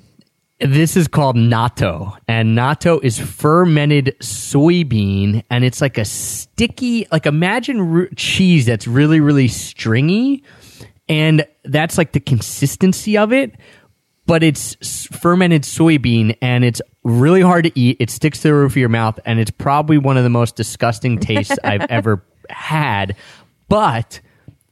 This 0.60 0.96
is 0.96 1.08
called 1.08 1.34
natto, 1.36 2.16
and 2.28 2.56
natto 2.56 3.02
is 3.02 3.18
fermented 3.18 4.14
soybean, 4.20 5.42
and 5.50 5.64
it's 5.64 5.80
like 5.80 5.98
a 5.98 6.04
sticky, 6.04 7.06
like 7.10 7.26
imagine 7.26 8.08
cheese 8.14 8.64
that's 8.66 8.86
really, 8.86 9.18
really 9.18 9.48
stringy, 9.48 10.44
and 11.08 11.44
that's 11.64 11.98
like 11.98 12.12
the 12.12 12.20
consistency 12.20 13.18
of 13.18 13.32
it. 13.32 13.52
But 14.26 14.42
it's 14.42 14.76
s- 14.80 15.06
fermented 15.10 15.62
soybean, 15.64 16.36
and 16.40 16.64
it's 16.64 16.80
really 17.02 17.42
hard 17.42 17.64
to 17.64 17.78
eat. 17.78 17.96
It 17.98 18.08
sticks 18.08 18.40
to 18.42 18.48
the 18.48 18.54
roof 18.54 18.72
of 18.72 18.76
your 18.76 18.88
mouth, 18.88 19.18
and 19.26 19.40
it's 19.40 19.50
probably 19.50 19.98
one 19.98 20.16
of 20.16 20.22
the 20.22 20.30
most 20.30 20.54
disgusting 20.54 21.18
tastes 21.18 21.58
I've 21.64 21.82
ever 21.90 22.24
had. 22.48 23.16
But 23.68 24.20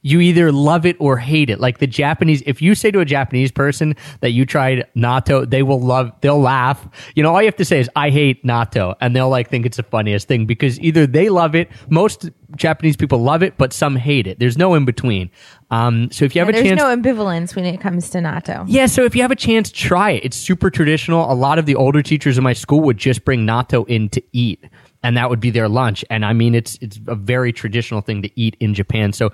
you 0.03 0.19
either 0.19 0.51
love 0.51 0.85
it 0.85 0.95
or 0.99 1.17
hate 1.17 1.49
it. 1.49 1.59
Like 1.59 1.79
the 1.79 1.87
Japanese, 1.87 2.43
if 2.45 2.61
you 2.61 2.75
say 2.75 2.91
to 2.91 2.99
a 2.99 3.05
Japanese 3.05 3.51
person 3.51 3.95
that 4.19 4.31
you 4.31 4.45
tried 4.45 4.85
natto, 4.95 5.49
they 5.49 5.63
will 5.63 5.81
love, 5.81 6.11
they'll 6.21 6.39
laugh. 6.39 6.87
You 7.15 7.23
know, 7.23 7.33
all 7.33 7.41
you 7.41 7.47
have 7.47 7.55
to 7.55 7.65
say 7.65 7.79
is, 7.79 7.89
I 7.95 8.09
hate 8.09 8.43
natto. 8.45 8.95
And 9.01 9.15
they'll 9.15 9.29
like 9.29 9.49
think 9.49 9.65
it's 9.65 9.77
the 9.77 9.83
funniest 9.83 10.27
thing 10.27 10.45
because 10.45 10.79
either 10.81 11.07
they 11.07 11.29
love 11.29 11.55
it, 11.55 11.71
most 11.89 12.29
Japanese 12.55 12.97
people 12.97 13.19
love 13.19 13.41
it, 13.41 13.57
but 13.57 13.73
some 13.73 13.95
hate 13.95 14.27
it. 14.27 14.39
There's 14.39 14.57
no 14.57 14.75
in 14.75 14.85
between. 14.85 15.31
Um, 15.71 16.11
so 16.11 16.25
if 16.25 16.35
you 16.35 16.41
have 16.41 16.49
a 16.49 16.51
There's 16.51 16.67
chance. 16.67 16.81
There's 16.81 16.97
no 16.97 17.01
ambivalence 17.01 17.55
when 17.55 17.65
it 17.65 17.79
comes 17.79 18.09
to 18.11 18.19
natto. 18.19 18.65
Yeah, 18.67 18.85
so 18.87 19.05
if 19.05 19.15
you 19.15 19.21
have 19.21 19.31
a 19.31 19.35
chance, 19.35 19.71
try 19.71 20.11
it. 20.11 20.25
It's 20.25 20.37
super 20.37 20.69
traditional. 20.69 21.31
A 21.31 21.33
lot 21.33 21.57
of 21.57 21.65
the 21.65 21.75
older 21.75 22.03
teachers 22.03 22.37
in 22.37 22.43
my 22.43 22.53
school 22.53 22.81
would 22.81 22.97
just 22.97 23.23
bring 23.23 23.47
natto 23.47 23.87
in 23.87 24.09
to 24.09 24.21
eat, 24.33 24.63
and 25.01 25.17
that 25.17 25.29
would 25.29 25.39
be 25.39 25.49
their 25.49 25.69
lunch. 25.69 26.05
And 26.09 26.25
I 26.25 26.33
mean, 26.33 26.53
it's 26.53 26.77
it's 26.81 26.99
a 27.07 27.15
very 27.15 27.51
traditional 27.51 28.01
thing 28.01 28.21
to 28.21 28.39
eat 28.39 28.55
in 28.59 28.73
Japan. 28.75 29.13
So 29.13 29.31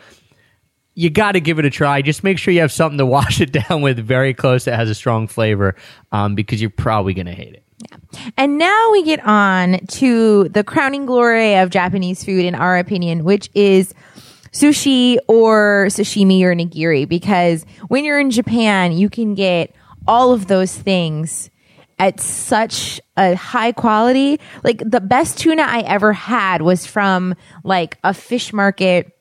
you 1.00 1.10
got 1.10 1.32
to 1.32 1.40
give 1.40 1.60
it 1.60 1.66
a 1.66 1.70
try. 1.70 2.02
Just 2.02 2.26
make 2.26 2.38
sure 2.38 2.54
you 2.54 2.60
have 2.60 2.74
something 2.74 2.98
to 2.98 3.06
wash 3.06 3.40
it 3.40 3.54
down 3.54 3.82
with 3.82 3.98
very 4.00 4.34
close 4.34 4.66
that 4.66 4.76
has 4.76 4.90
a 4.90 4.94
strong 4.94 5.28
flavor, 5.28 5.76
um, 6.12 6.36
because 6.36 6.60
you're 6.60 6.70
probably 6.70 7.14
going 7.14 7.26
to 7.26 7.32
hate 7.32 7.54
it. 7.54 7.64
Yeah. 7.90 8.32
And 8.36 8.58
now 8.58 8.92
we 8.92 9.04
get 9.04 9.26
on 9.26 9.80
to 9.92 10.50
the 10.50 10.62
crowning 10.62 11.06
glory 11.06 11.56
of 11.56 11.70
Japanese 11.70 12.26
food, 12.26 12.44
in 12.44 12.54
our 12.54 12.78
opinion, 12.78 13.24
which 13.24 13.50
is 13.56 13.94
sushi 14.52 15.18
or 15.30 15.86
sashimi 15.90 16.42
or 16.42 16.54
nigiri. 16.54 17.08
Because 17.08 17.66
when 17.88 18.04
you're 18.04 18.20
in 18.20 18.30
Japan, 18.30 18.92
you 18.92 19.10
can 19.10 19.36
get 19.36 19.74
all 20.06 20.34
of 20.34 20.48
those 20.48 20.76
things 20.76 21.50
at 21.98 22.20
such 22.20 23.00
a 23.16 23.36
high 23.36 23.72
quality. 23.72 24.38
Like 24.66 24.82
the 24.86 25.00
best 25.00 25.38
tuna 25.38 25.62
I 25.62 25.80
ever 25.80 26.12
had 26.12 26.62
was 26.62 26.86
from 26.86 27.36
like 27.64 27.98
a 28.04 28.14
fish 28.14 28.52
market 28.52 29.16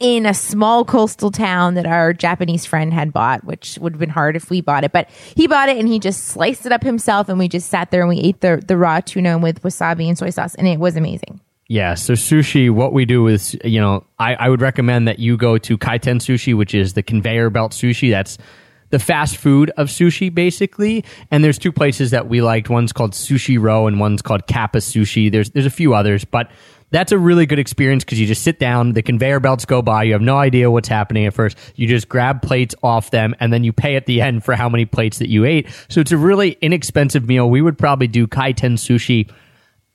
in 0.00 0.26
a 0.26 0.34
small 0.34 0.84
coastal 0.84 1.30
town 1.30 1.74
that 1.74 1.86
our 1.86 2.12
Japanese 2.12 2.64
friend 2.64 2.92
had 2.92 3.12
bought, 3.12 3.44
which 3.44 3.78
would 3.80 3.94
have 3.94 4.00
been 4.00 4.08
hard 4.08 4.36
if 4.36 4.48
we 4.48 4.60
bought 4.60 4.84
it. 4.84 4.92
But 4.92 5.10
he 5.34 5.46
bought 5.46 5.68
it 5.68 5.76
and 5.76 5.88
he 5.88 5.98
just 5.98 6.26
sliced 6.26 6.66
it 6.66 6.72
up 6.72 6.82
himself, 6.82 7.28
and 7.28 7.38
we 7.38 7.48
just 7.48 7.68
sat 7.68 7.90
there 7.90 8.00
and 8.00 8.08
we 8.08 8.18
ate 8.18 8.40
the 8.40 8.62
the 8.66 8.76
raw 8.76 9.00
tuna 9.00 9.38
with 9.38 9.62
wasabi 9.62 10.08
and 10.08 10.16
soy 10.16 10.30
sauce, 10.30 10.54
and 10.54 10.68
it 10.68 10.78
was 10.78 10.96
amazing. 10.96 11.40
Yeah, 11.70 11.94
so 11.94 12.14
sushi, 12.14 12.70
what 12.70 12.94
we 12.94 13.04
do 13.04 13.26
is, 13.26 13.54
you 13.62 13.78
know, 13.78 14.04
I, 14.18 14.34
I 14.36 14.48
would 14.48 14.62
recommend 14.62 15.06
that 15.06 15.18
you 15.18 15.36
go 15.36 15.58
to 15.58 15.76
Kaiten 15.76 16.16
Sushi, 16.16 16.56
which 16.56 16.74
is 16.74 16.94
the 16.94 17.02
conveyor 17.02 17.50
belt 17.50 17.72
sushi. 17.72 18.10
That's 18.10 18.38
the 18.88 18.98
fast 18.98 19.36
food 19.36 19.70
of 19.76 19.88
sushi, 19.88 20.34
basically. 20.34 21.04
And 21.30 21.44
there's 21.44 21.58
two 21.58 21.70
places 21.70 22.10
that 22.12 22.26
we 22.26 22.40
liked. 22.40 22.70
One's 22.70 22.94
called 22.94 23.12
Sushiro, 23.12 23.86
and 23.86 24.00
one's 24.00 24.22
called 24.22 24.46
Kappa 24.46 24.78
Sushi. 24.78 25.30
There's 25.30 25.50
there's 25.50 25.66
a 25.66 25.70
few 25.70 25.92
others, 25.92 26.24
but 26.24 26.50
that's 26.90 27.12
a 27.12 27.18
really 27.18 27.44
good 27.46 27.58
experience 27.58 28.04
because 28.04 28.18
you 28.20 28.26
just 28.26 28.42
sit 28.42 28.58
down, 28.58 28.92
the 28.94 29.02
conveyor 29.02 29.40
belts 29.40 29.64
go 29.64 29.82
by, 29.82 30.04
you 30.04 30.12
have 30.14 30.22
no 30.22 30.36
idea 30.38 30.70
what's 30.70 30.88
happening 30.88 31.26
at 31.26 31.34
first. 31.34 31.56
You 31.76 31.86
just 31.86 32.08
grab 32.08 32.40
plates 32.42 32.74
off 32.82 33.10
them, 33.10 33.34
and 33.40 33.52
then 33.52 33.62
you 33.64 33.72
pay 33.72 33.96
at 33.96 34.06
the 34.06 34.20
end 34.22 34.44
for 34.44 34.54
how 34.54 34.68
many 34.68 34.84
plates 34.86 35.18
that 35.18 35.28
you 35.28 35.44
ate. 35.44 35.68
So 35.88 36.00
it's 36.00 36.12
a 36.12 36.16
really 36.16 36.56
inexpensive 36.62 37.26
meal. 37.28 37.48
We 37.50 37.60
would 37.62 37.76
probably 37.78 38.06
do 38.08 38.26
kaiten 38.26 38.74
sushi 38.74 39.30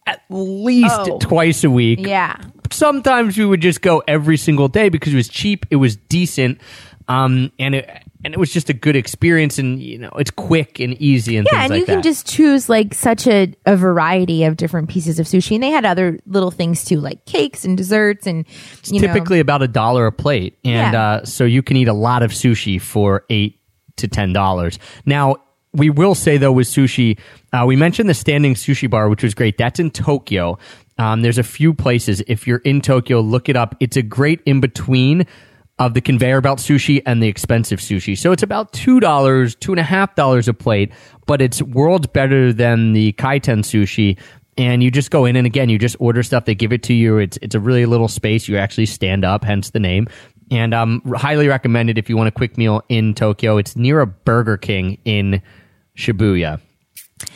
at 0.06 0.22
least 0.30 0.94
Oh. 1.00 1.18
twice 1.20 1.64
a 1.64 1.70
week 1.70 2.06
Yeah. 2.06 2.36
sometimes 2.72 3.38
we 3.38 3.46
would 3.46 3.62
just 3.62 3.82
go 3.82 4.04
every 4.06 4.36
single 4.36 4.68
day 4.68 4.90
because 4.90 5.14
it 5.14 5.16
was 5.16 5.30
cheap, 5.30 5.66
it 5.72 5.78
was 5.78 5.96
decent, 5.96 6.60
um, 7.08 7.52
and 7.60 7.76
it 7.76 7.90
and 8.26 8.34
it 8.34 8.40
was 8.40 8.52
just 8.52 8.70
a 8.70 8.74
good 8.74 8.96
experience. 8.96 9.58
And 9.60 9.82
you 9.82 9.98
know, 9.98 10.12
it's 10.18 10.32
quick 10.32 10.80
and 10.80 10.94
easy 11.02 11.38
and 11.38 11.48
Yeah, 11.52 11.62
and 11.64 11.70
like 11.72 11.80
you 11.80 11.86
can 11.86 12.02
just 12.02 12.28
choose 12.28 12.70
like 12.70 12.94
such 12.94 13.28
a, 13.28 13.54
a 13.66 13.76
variety 13.76 14.46
of 14.46 14.58
different 14.58 14.90
pieces 14.90 15.20
of 15.20 15.26
sushi. 15.26 15.56
And 15.56 15.64
they 15.64 15.70
had 15.70 15.86
other 15.86 16.20
little 16.26 16.52
things 16.52 16.86
too, 16.86 17.00
like 17.00 17.26
cakes 17.26 17.66
and 17.66 17.78
desserts 17.78 18.28
and 18.28 18.46
you 18.86 19.02
know. 19.02 19.08
typically 19.08 19.40
about 19.40 19.62
a 19.62 19.68
dollar 19.68 20.06
a 20.08 20.12
plate, 20.12 20.58
and 20.64 20.94
Yeah. 20.94 21.02
uh, 21.02 21.26
so 21.26 21.44
you 21.44 21.62
can 21.64 21.78
eat 21.78 21.88
a 21.88 21.94
lot 21.94 22.24
of 22.24 22.32
sushi 22.32 22.82
for 22.82 23.26
eight 23.30 23.60
to 23.98 24.08
ten 24.08 24.34
dollars. 24.34 24.80
Now. 25.06 25.38
We 25.76 25.90
will 25.90 26.14
say 26.14 26.38
though 26.38 26.52
with 26.52 26.68
sushi, 26.68 27.18
uh, 27.52 27.64
we 27.66 27.76
mentioned 27.76 28.08
the 28.08 28.14
standing 28.14 28.54
sushi 28.54 28.88
bar, 28.88 29.10
which 29.10 29.24
was 29.24 29.34
great. 29.34 29.58
That's 29.58 29.80
in 29.80 29.90
Tokyo. 29.90 30.60
Um, 31.00 31.24
there's 31.24 31.40
a 31.40 31.44
few 31.44 31.74
places. 31.74 32.22
If 32.28 32.46
you're 32.46 32.60
in 32.60 32.80
Tokyo, 32.80 33.22
look 33.22 33.50
it 33.50 33.56
up. 33.56 33.76
It's 33.80 33.98
a 33.98 34.04
great 34.04 34.40
in 34.46 34.60
between 34.62 35.26
of 35.80 35.94
the 35.94 36.02
conveyor 36.02 36.42
belt 36.42 36.60
sushi 36.60 37.02
and 37.06 37.22
the 37.22 37.28
expensive 37.28 37.80
sushi. 37.80 38.18
So 38.18 38.32
it's 38.32 38.44
about 38.44 38.72
two 38.74 39.00
dollars, 39.00 39.56
two 39.56 39.72
and 39.72 39.80
a 39.80 39.84
half 39.84 40.16
dollars 40.16 40.48
a 40.48 40.54
plate, 40.54 40.92
but 41.26 41.42
it's 41.42 41.62
worlds 41.62 42.08
better 42.08 42.54
than 42.54 42.94
the 42.94 43.14
kaiten 43.14 43.60
sushi. 43.60 44.20
And 44.56 44.84
you 44.84 44.92
just 44.92 45.10
go 45.10 45.26
in 45.26 45.36
and 45.36 45.48
again, 45.48 45.70
you 45.70 45.80
just 45.80 45.96
order 46.00 46.22
stuff. 46.22 46.46
They 46.46 46.54
give 46.54 46.72
it 46.72 46.84
to 46.84 46.94
you. 46.94 47.18
It's 47.18 47.38
it's 47.42 47.56
a 47.56 47.60
really 47.60 47.86
little 47.88 48.08
space. 48.08 48.48
You 48.48 48.58
actually 48.58 48.86
stand 48.86 49.26
up, 49.26 49.44
hence 49.44 49.72
the 49.72 49.80
name. 49.80 50.08
And 50.52 50.74
um, 50.76 51.02
highly 51.16 51.48
recommended 51.48 51.98
if 51.98 52.10
you 52.10 52.18
want 52.18 52.28
a 52.28 52.32
quick 52.32 52.58
meal 52.58 52.84
in 52.88 53.16
Tokyo. 53.16 53.58
It's 53.58 53.76
near 53.76 54.00
a 54.02 54.06
Burger 54.06 54.58
King 54.58 55.00
in 55.06 55.42
Shibuya. 55.98 56.60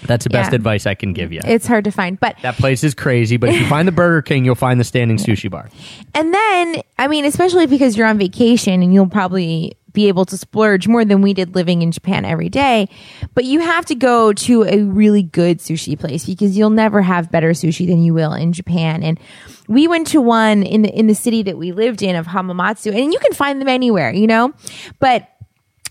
That's 0.05 0.23
the 0.23 0.29
best 0.29 0.51
Yeah. 0.51 0.55
advice 0.55 0.85
I 0.85 0.93
can 0.95 1.13
give 1.13 1.31
you. 1.33 1.41
it's 1.43 1.67
hard 1.67 1.83
to 1.85 1.91
find. 1.91 2.19
But 2.19 2.35
that 2.41 2.55
place 2.57 2.83
is 2.83 2.93
crazy, 2.93 3.37
but 3.37 3.49
if 3.49 3.59
you 3.59 3.67
find 3.67 3.87
the 3.87 3.91
Burger 3.91 4.21
King, 4.21 4.45
you'll 4.45 4.55
find 4.55 4.79
the 4.79 4.83
standing 4.83 5.17
sushi 5.17 5.49
bar. 5.49 5.69
And 6.13 6.33
then, 6.33 6.81
I 6.97 7.07
mean, 7.07 7.25
especially 7.25 7.65
because 7.67 7.97
you're 7.97 8.07
on 8.07 8.17
vacation 8.17 8.81
and 8.83 8.93
you'll 8.93 9.09
probably 9.09 9.73
be 9.93 10.07
able 10.09 10.25
to 10.25 10.37
splurge 10.37 10.87
more 10.87 11.03
than 11.03 11.23
we 11.23 11.33
did 11.33 11.55
living 11.55 11.81
in 11.81 11.91
Japan 11.91 12.23
every 12.23 12.49
day. 12.49 12.87
But 13.33 13.45
you 13.45 13.61
have 13.61 13.83
to 13.85 13.95
go 13.95 14.31
to 14.31 14.63
a 14.63 14.83
really 14.83 15.23
good 15.23 15.57
sushi 15.57 15.97
place 15.97 16.23
because 16.25 16.55
you'll 16.55 16.69
never 16.69 17.01
have 17.01 17.31
better 17.31 17.49
sushi 17.51 17.87
than 17.87 18.03
you 18.03 18.13
will 18.13 18.33
in 18.33 18.53
Japan. 18.53 19.01
And 19.01 19.19
we 19.67 19.87
went 19.87 20.05
to 20.07 20.21
one 20.21 20.61
in 20.61 20.83
the 20.83 20.89
in 20.93 21.07
the 21.07 21.15
city 21.15 21.41
that 21.43 21.57
we 21.57 21.71
lived 21.71 22.03
in 22.03 22.15
of 22.15 22.27
Hamamatsu, 22.27 22.93
and 22.95 23.11
you 23.11 23.17
can 23.19 23.33
find 23.33 23.59
them 23.59 23.67
anywhere, 23.67 24.13
you 24.13 24.27
know. 24.27 24.53
But 24.99 25.27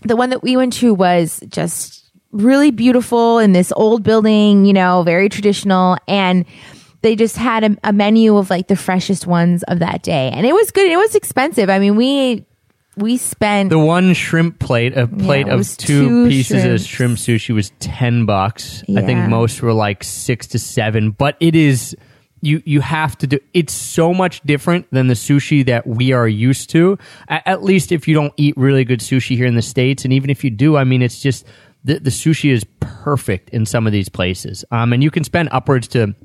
the 0.03 0.15
one 0.15 0.29
that 0.29 0.41
we 0.41 0.55
went 0.55 0.73
to 0.73 0.93
was 0.93 1.43
just 1.49 2.06
really 2.31 2.71
beautiful 2.71 3.39
in 3.39 3.53
this 3.53 3.71
old 3.75 4.03
building, 4.03 4.65
you 4.65 4.73
know, 4.73 5.03
very 5.03 5.29
traditional. 5.29 5.97
And 6.07 6.45
they 7.01 7.15
just 7.15 7.37
had 7.37 7.63
a, 7.63 7.77
a 7.83 7.93
menu 7.93 8.37
of 8.37 8.49
like 8.49 8.67
the 8.67 8.75
freshest 8.75 9.27
ones 9.27 9.63
of 9.63 9.79
that 9.79 10.03
day. 10.03 10.29
And 10.33 10.45
it 10.45 10.53
was 10.53 10.71
good. 10.71 10.89
It 10.89 10.97
was 10.97 11.15
expensive. 11.15 11.69
I 11.69 11.79
mean, 11.79 11.95
we, 11.95 12.45
we 12.97 13.17
spent, 13.17 13.69
The 13.69 13.79
one 13.79 14.13
shrimp 14.13 14.59
plate, 14.59 14.97
a 14.97 15.07
plate 15.07 15.47
it 15.47 15.53
of 15.53 15.77
two, 15.77 16.07
two 16.09 16.29
pieces 16.29 16.65
of 16.65 16.81
shrimp 16.81 17.17
sushi 17.17 17.53
was 17.53 17.71
10 17.79 18.25
bucks. 18.25 18.83
I 18.89 19.01
think 19.01 19.29
most 19.29 19.61
were 19.61 19.73
like 19.73 20.03
6 20.03 20.47
to 20.47 20.59
7, 20.59 21.11
but 21.11 21.37
it 21.39 21.55
is 21.55 21.95
you 22.41 22.61
you 22.65 22.81
have 22.81 23.17
to 23.17 23.27
do 23.27 23.39
it's 23.53 23.73
so 23.73 24.13
much 24.13 24.41
different 24.41 24.87
than 24.91 25.07
the 25.07 25.15
sushi 25.15 25.65
that 25.65 25.87
we 25.87 26.11
are 26.11 26.27
used 26.27 26.69
to. 26.71 26.97
At, 27.27 27.43
at 27.47 27.63
least 27.63 27.91
if 27.91 28.07
you 28.07 28.13
don't 28.13 28.33
eat 28.37 28.55
really 28.57 28.85
good 28.85 28.99
sushi 28.99 29.35
here 29.35 29.47
in 29.47 29.55
the 29.55 29.61
states 29.61 30.03
and 30.03 30.13
even 30.13 30.29
if 30.29 30.43
you 30.43 30.49
do, 30.49 30.77
I 30.77 30.83
mean 30.83 31.01
it's 31.01 31.19
just 31.19 31.45
the 31.83 31.99
the 31.99 32.09
sushi 32.09 32.51
is 32.51 32.65
perfect 32.79 33.49
in 33.51 33.65
some 33.65 33.85
of 33.87 33.93
these 33.93 34.09
places. 34.09 34.65
Um 34.71 34.93
and 34.93 35.03
you 35.03 35.11
can 35.11 35.23
spend 35.23 35.49
upwards 35.51 35.87
to 35.89 36.15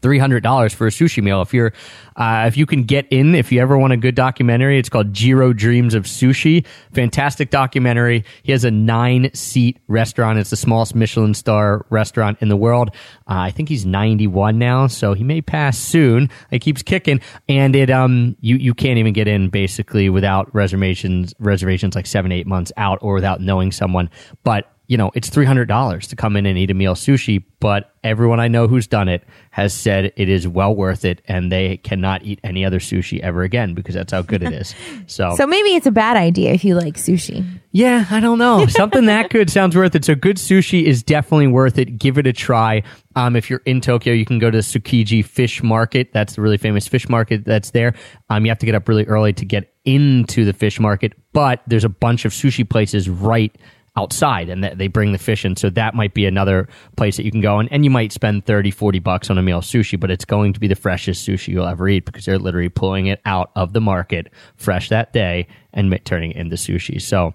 three 0.00 0.18
hundred 0.18 0.42
dollars 0.42 0.72
for 0.72 0.86
a 0.86 0.90
sushi 0.90 1.22
meal. 1.22 1.42
If 1.42 1.52
you're, 1.52 1.72
uh, 2.16 2.44
if 2.46 2.56
you 2.56 2.66
can 2.66 2.84
get 2.84 3.06
in, 3.10 3.34
if 3.34 3.50
you 3.52 3.60
ever 3.60 3.76
want 3.76 3.92
a 3.92 3.96
good 3.96 4.14
documentary, 4.14 4.78
it's 4.78 4.88
called 4.88 5.12
Jiro 5.12 5.52
Dreams 5.52 5.94
of 5.94 6.04
Sushi. 6.04 6.64
Fantastic 6.92 7.50
documentary. 7.50 8.24
He 8.42 8.52
has 8.52 8.64
a 8.64 8.70
nine 8.70 9.30
seat 9.34 9.78
restaurant. 9.88 10.38
It's 10.38 10.50
the 10.50 10.56
smallest 10.56 10.94
Michelin 10.94 11.34
star 11.34 11.84
restaurant 11.90 12.38
in 12.40 12.48
the 12.48 12.56
world. 12.56 12.90
Uh, 13.28 13.42
I 13.48 13.50
think 13.50 13.68
he's 13.68 13.84
ninety 13.84 14.26
one 14.26 14.58
now, 14.58 14.86
so 14.86 15.14
he 15.14 15.24
may 15.24 15.40
pass 15.40 15.78
soon. 15.78 16.30
It 16.50 16.60
keeps 16.60 16.82
kicking, 16.82 17.20
and 17.48 17.74
it 17.74 17.90
um 17.90 18.36
you 18.40 18.56
you 18.56 18.74
can't 18.74 18.98
even 18.98 19.12
get 19.12 19.28
in 19.28 19.48
basically 19.48 20.08
without 20.08 20.54
reservations 20.54 21.34
reservations 21.38 21.94
like 21.94 22.06
seven 22.06 22.32
eight 22.32 22.46
months 22.46 22.72
out 22.76 22.98
or 23.02 23.14
without 23.14 23.40
knowing 23.40 23.72
someone, 23.72 24.10
but 24.44 24.70
you 24.88 24.96
know, 24.96 25.10
it's 25.14 25.28
$300 25.28 26.08
to 26.08 26.16
come 26.16 26.34
in 26.34 26.46
and 26.46 26.56
eat 26.58 26.70
a 26.70 26.74
meal 26.74 26.94
sushi, 26.94 27.44
but 27.60 27.92
everyone 28.02 28.40
I 28.40 28.48
know 28.48 28.66
who's 28.66 28.86
done 28.86 29.06
it 29.06 29.22
has 29.50 29.74
said 29.74 30.12
it 30.16 30.30
is 30.30 30.48
well 30.48 30.74
worth 30.74 31.04
it 31.04 31.20
and 31.28 31.52
they 31.52 31.76
cannot 31.76 32.22
eat 32.22 32.40
any 32.42 32.64
other 32.64 32.78
sushi 32.78 33.20
ever 33.20 33.42
again 33.42 33.74
because 33.74 33.94
that's 33.94 34.12
how 34.12 34.22
good 34.22 34.42
it 34.42 34.52
is. 34.52 34.74
So, 35.06 35.34
so 35.36 35.46
maybe 35.46 35.70
it's 35.74 35.86
a 35.86 35.90
bad 35.90 36.16
idea 36.16 36.52
if 36.52 36.64
you 36.64 36.74
like 36.74 36.96
sushi. 36.96 37.44
yeah, 37.72 38.04
I 38.10 38.20
don't 38.20 38.38
know. 38.38 38.66
Something 38.68 39.06
that 39.06 39.30
good 39.30 39.48
sounds 39.48 39.74
worth 39.74 39.94
it. 39.94 40.04
So 40.04 40.14
good 40.14 40.36
sushi 40.36 40.84
is 40.84 41.02
definitely 41.02 41.46
worth 41.46 41.78
it. 41.78 41.98
Give 41.98 42.18
it 42.18 42.26
a 42.26 42.32
try. 42.32 42.82
Um, 43.16 43.36
if 43.36 43.48
you're 43.48 43.62
in 43.64 43.80
Tokyo, 43.80 44.12
you 44.12 44.24
can 44.26 44.38
go 44.38 44.50
to 44.50 44.58
the 44.58 44.62
Tsukiji 44.62 45.24
Fish 45.24 45.62
Market. 45.62 46.12
That's 46.12 46.34
the 46.34 46.42
really 46.42 46.58
famous 46.58 46.86
fish 46.86 47.08
market 47.08 47.44
that's 47.44 47.70
there. 47.70 47.94
Um, 48.28 48.44
you 48.44 48.50
have 48.50 48.58
to 48.58 48.66
get 48.66 48.74
up 48.74 48.86
really 48.88 49.04
early 49.06 49.32
to 49.34 49.44
get 49.44 49.72
into 49.84 50.44
the 50.44 50.52
fish 50.52 50.78
market, 50.78 51.14
but 51.32 51.62
there's 51.66 51.84
a 51.84 51.88
bunch 51.88 52.24
of 52.24 52.32
sushi 52.32 52.68
places 52.68 53.08
right 53.08 53.56
outside 53.98 54.48
and 54.48 54.62
that 54.62 54.78
they 54.78 54.86
bring 54.86 55.10
the 55.12 55.18
fish 55.18 55.44
in 55.44 55.56
so 55.56 55.68
that 55.68 55.92
might 55.94 56.14
be 56.14 56.24
another 56.24 56.68
place 56.96 57.16
that 57.16 57.24
you 57.24 57.32
can 57.32 57.40
go 57.40 57.58
and, 57.58 57.70
and 57.72 57.84
you 57.84 57.90
might 57.90 58.12
spend 58.12 58.46
30 58.46 58.70
40 58.70 59.00
bucks 59.00 59.28
on 59.28 59.38
a 59.38 59.42
meal 59.42 59.58
of 59.58 59.64
sushi 59.64 59.98
but 59.98 60.10
it's 60.10 60.24
going 60.24 60.52
to 60.52 60.60
be 60.60 60.68
the 60.68 60.76
freshest 60.76 61.26
sushi 61.26 61.48
you'll 61.48 61.66
ever 61.66 61.88
eat 61.88 62.04
because 62.04 62.24
they're 62.24 62.38
literally 62.38 62.68
pulling 62.68 63.06
it 63.06 63.20
out 63.24 63.50
of 63.56 63.72
the 63.72 63.80
market 63.80 64.28
fresh 64.56 64.88
that 64.88 65.12
day 65.12 65.48
and 65.72 65.98
turning 66.04 66.30
it 66.30 66.36
into 66.36 66.56
sushi 66.56 67.00
so 67.02 67.34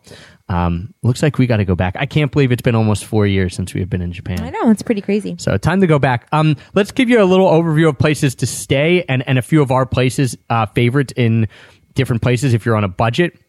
um, 0.50 0.94
looks 1.04 1.24
like 1.24 1.38
we 1.38 1.48
got 1.48 1.58
to 1.58 1.66
go 1.66 1.76
back 1.76 1.96
i 2.00 2.06
can't 2.06 2.32
believe 2.32 2.52
it's 2.52 2.62
been 2.62 2.76
almost 2.76 3.06
four 3.06 3.28
years 3.28 3.56
since 3.56 3.74
we've 3.74 3.90
been 3.90 4.02
in 4.02 4.14
japan 4.14 4.42
I 4.42 4.50
know, 4.50 4.70
it's 4.70 4.84
pretty 4.84 5.02
crazy. 5.02 5.36
so 5.40 5.58
time 5.58 5.82
to 5.82 5.88
go 5.88 6.00
back. 6.00 6.28
Um, 6.32 6.56
let's 6.74 6.92
give 6.92 7.10
you 7.10 7.22
a 7.22 7.26
little 7.26 7.50
overview 7.50 7.90
of 7.90 7.98
places 7.98 8.36
to 8.36 8.46
stay 8.46 9.04
and, 9.08 9.28
and 9.28 9.38
a 9.38 9.42
few 9.42 9.62
of 9.62 9.72
our 9.72 9.86
places, 9.86 10.38
uh, 10.50 10.66
favorites 10.68 11.14
in 11.16 11.48
different 11.94 12.22
places 12.22 12.54
if 12.54 12.66
you're 12.66 12.76
on 12.76 12.84
a 12.84 12.90
budget. 12.90 13.40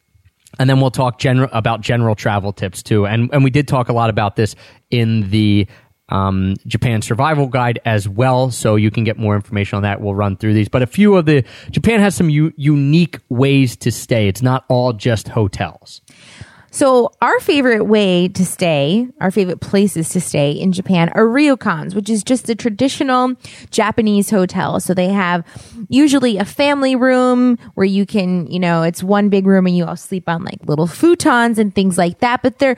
And 0.58 0.68
then 0.68 0.80
we'll 0.80 0.90
talk 0.90 1.18
general 1.18 1.48
about 1.52 1.80
general 1.80 2.14
travel 2.14 2.52
tips 2.52 2.82
too. 2.82 3.06
And 3.06 3.30
and 3.32 3.44
we 3.44 3.50
did 3.50 3.68
talk 3.68 3.88
a 3.88 3.92
lot 3.92 4.10
about 4.10 4.36
this 4.36 4.54
in 4.90 5.30
the 5.30 5.66
um, 6.08 6.54
Japan 6.66 7.02
Survival 7.02 7.46
Guide 7.46 7.80
as 7.84 8.08
well. 8.08 8.50
So 8.50 8.76
you 8.76 8.90
can 8.90 9.04
get 9.04 9.18
more 9.18 9.34
information 9.34 9.76
on 9.76 9.82
that. 9.82 10.00
We'll 10.00 10.14
run 10.14 10.36
through 10.36 10.54
these. 10.54 10.68
But 10.68 10.82
a 10.82 10.86
few 10.86 11.16
of 11.16 11.26
the 11.26 11.44
Japan 11.70 12.00
has 12.00 12.14
some 12.14 12.28
u- 12.28 12.52
unique 12.56 13.18
ways 13.28 13.76
to 13.78 13.90
stay. 13.90 14.28
It's 14.28 14.42
not 14.42 14.64
all 14.68 14.92
just 14.92 15.28
hotels. 15.28 16.02
So 16.74 17.12
our 17.22 17.38
favorite 17.38 17.84
way 17.84 18.26
to 18.26 18.44
stay, 18.44 19.06
our 19.20 19.30
favorite 19.30 19.60
places 19.60 20.08
to 20.08 20.20
stay 20.20 20.50
in 20.50 20.72
Japan 20.72 21.08
are 21.10 21.22
ryokans, 21.22 21.94
which 21.94 22.10
is 22.10 22.24
just 22.24 22.50
a 22.50 22.56
traditional 22.56 23.34
Japanese 23.70 24.28
hotel. 24.28 24.80
So 24.80 24.92
they 24.92 25.06
have 25.10 25.46
usually 25.88 26.36
a 26.36 26.44
family 26.44 26.96
room 26.96 27.58
where 27.74 27.86
you 27.86 28.04
can, 28.04 28.48
you 28.48 28.58
know, 28.58 28.82
it's 28.82 29.04
one 29.04 29.28
big 29.28 29.46
room 29.46 29.68
and 29.68 29.76
you 29.76 29.84
all 29.84 29.94
sleep 29.94 30.28
on 30.28 30.42
like 30.42 30.58
little 30.66 30.88
futons 30.88 31.58
and 31.58 31.72
things 31.72 31.96
like 31.96 32.18
that. 32.18 32.42
But 32.42 32.58
they're, 32.58 32.76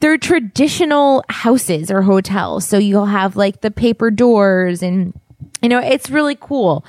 they're 0.00 0.18
traditional 0.18 1.24
houses 1.30 1.90
or 1.90 2.02
hotels. 2.02 2.66
So 2.66 2.76
you'll 2.76 3.06
have 3.06 3.34
like 3.34 3.62
the 3.62 3.70
paper 3.70 4.10
doors 4.10 4.82
and, 4.82 5.18
you 5.62 5.68
know, 5.68 5.78
it's 5.80 6.10
really 6.10 6.36
cool. 6.38 6.84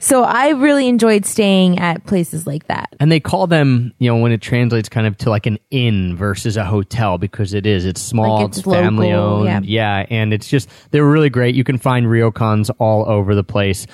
So 0.00 0.22
I 0.22 0.50
really 0.50 0.88
enjoyed 0.88 1.26
staying 1.26 1.78
at 1.78 2.04
places 2.06 2.46
like 2.46 2.66
that. 2.68 2.94
and 3.00 3.10
they 3.10 3.20
call 3.20 3.46
them 3.46 3.92
you 3.98 4.08
know 4.08 4.16
when 4.16 4.32
it 4.32 4.40
translates 4.40 4.88
kind 4.88 5.06
of 5.06 5.16
to 5.18 5.30
like 5.30 5.46
an 5.46 5.58
inn 5.70 6.16
versus 6.16 6.56
a 6.56 6.64
hotel 6.64 7.18
because 7.18 7.52
it 7.54 7.66
is 7.66 7.84
it's 7.84 8.00
small 8.00 8.38
Like 8.38 8.48
it's 8.48 8.58
it's 8.58 8.66
family 8.66 9.12
owned 9.12 9.66
yeah. 9.66 10.06
and 10.08 10.32
it's 10.32 10.48
just 10.48 10.68
they're 10.90 11.04
really 11.04 11.30
great 11.30 11.54
you 11.54 11.64
can 11.64 11.78
find 11.78 12.06
ryokans 12.06 12.70
all 12.78 13.08
over 13.08 13.34
the 13.34 13.44
place 13.44 13.86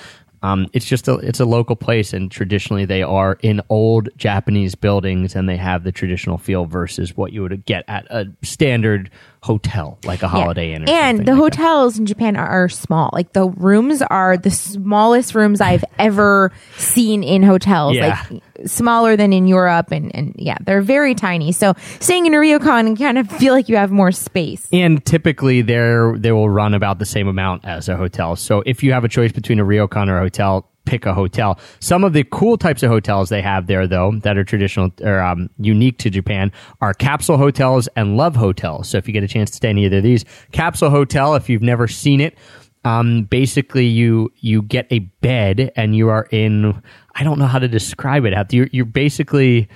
um, 0.43 0.67
it's 0.73 0.85
just 0.85 1.07
a 1.07 1.15
it's 1.15 1.39
a 1.39 1.45
local 1.45 1.75
place 1.75 2.13
and 2.13 2.29
traditionally 2.29 2.85
they 2.85 3.01
are 3.01 3.37
in 3.41 3.61
old 3.69 4.09
japanese 4.15 4.75
buildings 4.75 5.35
and 5.35 5.49
they 5.49 5.57
have 5.57 5.83
the 5.83 5.91
traditional 5.91 6.37
feel 6.37 6.65
versus 6.65 7.17
what 7.17 7.33
you 7.33 7.41
would 7.41 7.65
get 7.65 7.83
at 7.87 8.05
a 8.11 8.25
standard 8.43 9.09
hotel, 9.45 9.99
like 10.05 10.23
a 10.23 10.27
Holiday 10.27 10.73
Inn. 10.73 10.89
Or 10.89 10.91
and 10.91 11.19
the 11.19 11.35
like 11.35 11.53
that. 11.53 11.59
hotels 11.59 11.99
in 11.99 12.07
Japan 12.07 12.35
are, 12.35 12.47
are 12.47 12.67
small. 12.67 13.11
Like 13.13 13.33
the 13.33 13.47
rooms 13.47 14.01
are 14.01 14.37
the 14.37 14.49
smallest 14.49 15.35
rooms 15.35 15.61
I've 15.61 15.85
ever 15.99 16.51
seen 16.77 17.23
in 17.23 17.43
hotels. 17.43 17.95
Yeah. 17.95 18.25
Like 18.31 18.41
smaller 18.65 19.15
than 19.15 19.33
in 19.33 19.45
Europe 19.45 19.91
and, 19.91 20.15
and 20.15 20.33
yeah, 20.35 20.57
they're 20.61 20.81
very 20.81 21.13
tiny. 21.13 21.51
So 21.51 21.75
staying 21.99 22.25
in 22.25 22.33
a 22.33 22.37
ryokan 22.37 22.89
you 22.89 22.95
kind 22.95 23.19
of 23.19 23.29
feel 23.29 23.53
like 23.53 23.69
you 23.69 23.75
have 23.75 23.91
more 23.91 24.11
space. 24.11 24.67
And 24.73 25.05
typically, 25.05 25.61
they're 25.61 26.17
they 26.17 26.31
will 26.31 26.49
run 26.49 26.73
about 26.73 26.97
the 26.97 27.05
same 27.05 27.27
amount 27.27 27.65
as 27.65 27.87
a 27.87 27.95
hotel. 27.95 28.35
So 28.35 28.63
if 28.65 28.81
you 28.81 28.93
have 28.93 29.03
a 29.03 29.09
choice 29.09 29.31
between 29.31 29.59
a 29.59 29.63
ryokan 29.63 30.09
or 30.09 30.17
a 30.17 30.21
hotel, 30.21 30.67
pick 30.85 31.05
a 31.05 31.13
hotel. 31.13 31.59
Some 31.79 32.03
of 32.03 32.13
the 32.13 32.23
cool 32.23 32.57
types 32.57 32.83
of 32.83 32.89
hotels 32.89 33.29
they 33.29 33.41
have 33.41 33.67
there, 33.67 33.87
though, 33.87 34.13
that 34.23 34.37
are 34.37 34.43
traditional 34.43 34.91
or 35.01 35.19
um, 35.21 35.49
unique 35.57 35.97
to 35.99 36.09
Japan, 36.09 36.51
are 36.81 36.93
capsule 36.93 37.37
hotels 37.37 37.87
and 37.95 38.17
love 38.17 38.35
hotels. 38.35 38.89
So 38.89 38.97
if 38.97 39.07
you 39.07 39.13
get 39.13 39.23
a 39.23 39.27
chance 39.27 39.49
to 39.51 39.55
stay 39.57 39.71
in 39.71 39.77
either 39.77 39.97
of 39.97 40.03
these, 40.03 40.25
capsule 40.51 40.89
hotel, 40.89 41.35
if 41.35 41.49
you've 41.49 41.61
never 41.61 41.87
seen 41.87 42.21
it. 42.21 42.37
Um, 42.83 43.23
basically, 43.23 43.87
you 43.87 44.31
you 44.35 44.61
get 44.61 44.85
a 44.91 44.99
bed 44.99 45.71
and 45.75 45.95
you 45.95 46.09
are 46.09 46.27
in. 46.29 46.83
I 47.15 47.23
don't 47.23 47.39
know 47.39 47.47
how 47.47 47.57
to 47.57 47.67
describe 47.67 48.25
it. 48.25 48.53
You're 48.53 48.69
you're 48.71 48.85
basically 48.85 49.69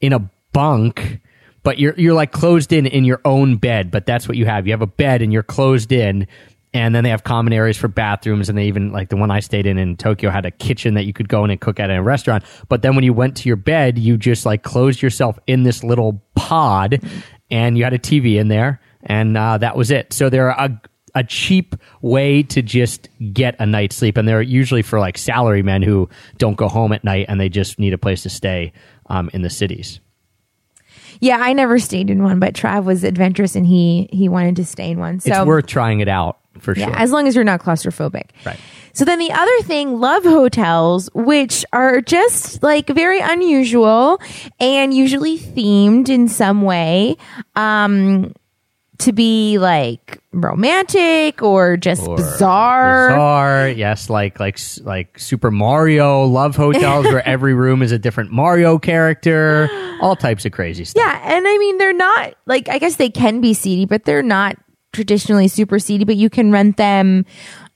in 0.00 0.12
a 0.12 0.30
bunk 0.52 1.20
but 1.62 1.78
you're 1.78 1.94
you're 1.98 2.14
like 2.14 2.30
closed 2.32 2.72
in 2.72 2.86
in 2.86 3.04
your 3.04 3.20
own 3.24 3.56
bed 3.56 3.90
but 3.90 4.06
that's 4.06 4.28
what 4.28 4.36
you 4.36 4.46
have 4.46 4.66
you 4.66 4.72
have 4.72 4.82
a 4.82 4.86
bed 4.86 5.20
and 5.20 5.32
you're 5.32 5.42
closed 5.42 5.92
in 5.92 6.26
and 6.76 6.94
then 6.94 7.04
they 7.04 7.10
have 7.10 7.24
common 7.24 7.52
areas 7.52 7.76
for 7.76 7.88
bathrooms 7.88 8.48
and 8.48 8.56
they 8.56 8.66
even 8.66 8.92
like 8.92 9.08
the 9.08 9.16
one 9.16 9.30
i 9.30 9.40
stayed 9.40 9.66
in 9.66 9.78
in 9.78 9.96
tokyo 9.96 10.30
had 10.30 10.44
a 10.44 10.50
kitchen 10.50 10.94
that 10.94 11.04
you 11.04 11.12
could 11.12 11.28
go 11.28 11.44
in 11.44 11.50
and 11.50 11.60
cook 11.60 11.80
at 11.80 11.90
in 11.90 11.96
a 11.96 12.02
restaurant. 12.02 12.44
But 12.68 12.82
then 12.82 12.94
when 12.94 13.04
you 13.04 13.12
went 13.12 13.36
to 13.38 13.48
your 13.48 13.56
bed 13.56 13.98
you 13.98 14.16
just 14.16 14.46
like 14.46 14.62
closed 14.62 15.02
yourself 15.02 15.38
in 15.46 15.62
this 15.62 15.82
little 15.82 16.22
pod 16.34 17.00
and 17.50 17.76
you 17.78 17.84
had 17.84 17.92
a 17.92 17.98
tv 17.98 18.36
in 18.36 18.48
there 18.48 18.80
and 19.06 19.36
uh, 19.36 19.58
that 19.58 19.76
was 19.76 19.90
it. 19.90 20.12
So 20.12 20.28
they're 20.28 20.48
a 20.48 20.80
a 21.14 21.24
cheap 21.24 21.74
way 22.02 22.42
to 22.42 22.60
just 22.60 23.08
get 23.32 23.56
a 23.58 23.64
night's 23.64 23.96
sleep 23.96 24.18
and 24.18 24.28
they're 24.28 24.42
usually 24.42 24.82
for 24.82 25.00
like 25.00 25.16
salarymen 25.16 25.82
who 25.82 26.10
don't 26.36 26.58
go 26.58 26.68
home 26.68 26.92
at 26.92 27.04
night 27.04 27.24
and 27.30 27.40
they 27.40 27.48
just 27.48 27.78
need 27.78 27.94
a 27.94 27.98
place 27.98 28.22
to 28.22 28.28
stay 28.28 28.70
um, 29.06 29.30
in 29.32 29.40
the 29.40 29.48
cities. 29.48 29.98
Yeah, 31.20 31.38
I 31.40 31.54
never 31.54 31.78
stayed 31.78 32.10
in 32.10 32.22
one, 32.22 32.38
but 32.38 32.52
Trav 32.52 32.84
was 32.84 33.02
adventurous 33.02 33.56
and 33.56 33.66
he 33.66 34.10
he 34.12 34.28
wanted 34.28 34.56
to 34.56 34.66
stay 34.66 34.90
in 34.90 34.98
one. 34.98 35.20
So 35.20 35.30
it's 35.30 35.46
worth 35.46 35.66
trying 35.66 36.00
it 36.00 36.08
out 36.08 36.38
for 36.60 36.74
Yeah, 36.76 36.86
sure. 36.86 36.96
as 36.96 37.10
long 37.12 37.26
as 37.28 37.34
you're 37.34 37.44
not 37.44 37.60
claustrophobic. 37.60 38.30
Right. 38.44 38.58
So 38.92 39.04
then 39.04 39.18
the 39.18 39.30
other 39.32 39.60
thing, 39.62 40.00
love 40.00 40.22
hotels, 40.22 41.10
which 41.14 41.64
are 41.72 42.00
just 42.00 42.62
like 42.62 42.88
very 42.88 43.20
unusual 43.20 44.20
and 44.58 44.94
usually 44.94 45.38
themed 45.38 46.08
in 46.08 46.28
some 46.28 46.62
way, 46.62 47.16
um, 47.56 48.32
to 48.98 49.12
be 49.12 49.58
like 49.58 50.20
romantic 50.32 51.42
or 51.42 51.76
just 51.76 52.08
Or 52.08 52.16
bizarre. 52.16 53.08
bizarre, 53.10 53.68
yes, 53.68 54.08
like 54.08 54.40
like 54.40 54.58
like 54.84 55.18
Super 55.18 55.50
Mario 55.50 56.24
love 56.24 56.56
hotels 56.56 57.04
where 57.04 57.26
every 57.28 57.52
room 57.52 57.82
is 57.82 57.92
a 57.92 57.98
different 57.98 58.32
Mario 58.32 58.78
character, 58.78 59.68
all 60.00 60.16
types 60.16 60.46
of 60.46 60.52
crazy 60.52 60.84
stuff. 60.86 61.02
Yeah, 61.04 61.36
and 61.36 61.46
I 61.46 61.58
mean 61.58 61.76
they're 61.76 61.92
not 61.92 62.36
like 62.46 62.70
I 62.70 62.78
guess 62.78 62.96
they 62.96 63.10
can 63.10 63.42
be 63.42 63.52
seedy, 63.52 63.84
but 63.84 64.06
they're 64.06 64.22
not 64.22 64.56
traditionally 64.96 65.46
super 65.48 65.78
seedy. 65.78 66.04
But 66.04 66.16
you 66.16 66.28
can 66.28 66.50
rent 66.50 66.76
them, 66.76 67.24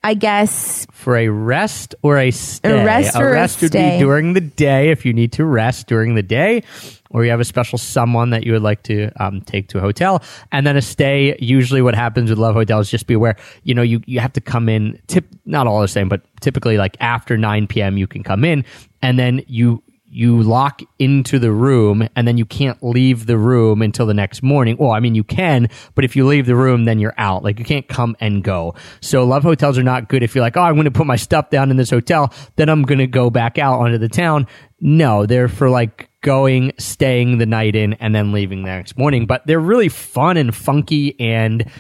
I 0.03 0.15
guess. 0.15 0.87
For 0.91 1.17
a 1.17 1.29
rest 1.29 1.95
or 2.03 2.19
a 2.19 2.31
stay, 2.31 2.81
A 2.81 2.85
rest 2.85 3.15
or 3.15 3.29
a 3.29 3.33
rest 3.33 3.61
would 3.61 3.71
stay. 3.71 3.99
be 3.99 4.05
during 4.05 4.33
the 4.33 4.41
day 4.41 4.91
if 4.91 5.05
you 5.07 5.13
need 5.13 5.33
to 5.33 5.45
rest 5.45 5.87
during 5.87 6.15
the 6.15 6.23
day, 6.23 6.63
or 7.11 7.25
you 7.25 7.31
have 7.31 7.41
a 7.41 7.45
special 7.45 7.79
someone 7.79 8.31
that 8.31 8.45
you 8.45 8.53
would 8.53 8.63
like 8.63 8.83
to 8.85 9.11
um, 9.23 9.41
take 9.43 9.69
to 9.69 9.79
a 9.79 9.81
hotel, 9.81 10.23
and 10.51 10.67
then 10.67 10.77
a 10.77 10.83
stay. 10.83 11.37
Usually, 11.39 11.83
what 11.83 11.95
happens 11.95 12.31
with 12.31 12.39
love 12.39 12.55
hotels, 12.55 12.91
just 12.91 13.07
be 13.07 13.15
aware, 13.15 13.37
you 13.63 13.75
know, 13.75 13.83
you 13.83 14.01
you 14.07 14.21
have 14.21 14.33
to 14.33 14.41
come 14.41 14.69
in. 14.69 14.99
Tip 15.07 15.27
not 15.45 15.67
all 15.67 15.81
the 15.81 15.89
same, 15.89 16.09
but 16.09 16.23
typically 16.41 16.79
like 16.79 16.97
after 17.01 17.37
nine 17.37 17.67
p.m. 17.67 17.97
you 17.99 18.07
can 18.07 18.23
come 18.23 18.45
in, 18.45 18.65
and 19.03 19.19
then 19.19 19.45
you 19.47 19.83
you 20.11 20.43
lock 20.43 20.83
into 20.99 21.39
the 21.39 21.53
room 21.53 22.09
and 22.17 22.27
then 22.27 22.37
you 22.37 22.45
can't 22.45 22.83
leave 22.83 23.27
the 23.27 23.39
room 23.39 23.81
until 23.81 24.07
the 24.07 24.15
next 24.15 24.43
morning. 24.43 24.77
Well, 24.77 24.91
I 24.91 24.99
mean, 24.99 25.15
you 25.15 25.23
can, 25.23 25.69
but 25.95 26.05
if 26.05 26.17
you 26.17 26.27
leave 26.27 26.47
the 26.47 26.57
room, 26.57 26.85
then 26.85 26.99
you're 26.99 27.15
out. 27.17 27.45
Like 27.45 27.59
you 27.61 27.65
can't 27.65 27.87
come 27.89 28.17
and 28.21 28.43
go. 28.43 28.75
So 29.01 29.25
love 29.25 29.45
hotels 29.45 29.79
are 29.79 29.85
not 29.85 30.09
good 30.09 30.23
if 30.23 30.35
you're 30.35 30.43
like, 30.43 30.57
oh, 30.57 30.63
I'm 30.63 30.75
going 30.75 30.85
to 30.85 30.91
put 30.91 31.07
my 31.07 31.17
stuff 31.17 31.51
down 31.51 31.71
in 31.71 31.77
this 31.77 31.91
hotel, 31.91 32.33
then 32.57 32.69
I'm 32.69 32.83
going 32.83 32.99
to 32.99 33.07
go 33.07 33.31
back 33.31 33.59
out 33.59 33.79
onto 33.81 33.99
the 33.99 34.09
town. 34.09 34.49
No, 34.81 35.27
they're 35.27 35.49
for 35.49 35.71
like 35.71 36.11
going, 36.23 36.73
staying 36.79 37.39
the 37.39 37.47
night 37.47 37.77
in, 37.77 37.95
and 37.95 38.15
then 38.15 38.33
leaving 38.33 38.65
the 38.65 38.71
next 38.71 38.99
morning. 38.99 39.27
But 39.27 39.47
they're 39.47 39.61
really 39.61 39.89
fun 39.89 40.37
and 40.37 40.55
funky 40.55 41.19
and 41.21 41.71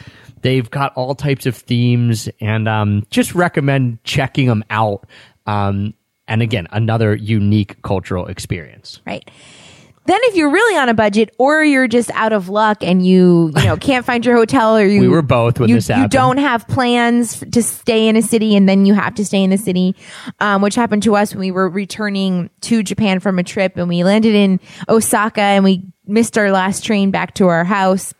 they've 0.42 0.70
got 0.70 0.94
all 0.94 1.14
types 1.14 1.46
of 1.46 1.56
themes 1.56 2.28
and 2.40 2.68
um, 2.68 3.06
just 3.10 3.34
recommend 3.34 4.02
checking 4.04 4.46
them 4.46 4.64
out. 4.70 5.06
Um, 5.46 5.94
and 6.30 6.40
again, 6.40 6.66
another 6.70 7.14
unique 7.14 7.82
cultural 7.82 8.26
experience. 8.26 9.02
Right. 9.06 9.28
Then 10.06 10.18
if 10.24 10.34
you're 10.34 10.50
really 10.50 10.78
on 10.78 10.88
a 10.88 10.94
budget 10.94 11.34
or 11.38 11.62
you're 11.62 11.86
just 11.86 12.10
out 12.12 12.32
of 12.32 12.48
luck 12.48 12.82
and 12.82 13.04
you, 13.04 13.52
you 13.56 13.64
know, 13.64 13.76
can't 13.80 14.06
find 14.06 14.24
your 14.24 14.34
hotel 14.34 14.76
or 14.76 14.84
you 14.86 15.00
We 15.00 15.08
were 15.08 15.22
both 15.22 15.60
when 15.60 15.68
you, 15.68 15.76
this 15.76 15.88
you 15.90 16.08
don't 16.08 16.38
have 16.38 16.66
plans 16.66 17.40
to 17.52 17.62
stay 17.62 18.08
in 18.08 18.16
a 18.16 18.22
city 18.22 18.56
and 18.56 18.68
then 18.68 18.86
you 18.86 18.94
have 18.94 19.14
to 19.16 19.24
stay 19.24 19.42
in 19.42 19.50
the 19.50 19.58
city, 19.58 19.94
um, 20.40 20.62
which 20.62 20.74
happened 20.74 21.02
to 21.02 21.16
us 21.16 21.34
when 21.34 21.40
we 21.40 21.50
were 21.50 21.68
returning 21.68 22.48
to 22.62 22.82
Japan 22.82 23.20
from 23.20 23.38
a 23.38 23.42
trip 23.42 23.76
and 23.76 23.88
we 23.88 24.02
landed 24.02 24.34
in 24.34 24.58
Osaka 24.88 25.42
and 25.42 25.64
we 25.64 25.84
missed 26.06 26.38
our 26.38 26.50
last 26.50 26.84
train 26.84 27.10
back 27.10 27.34
to 27.34 27.48
our 27.48 27.64
house 27.64 28.14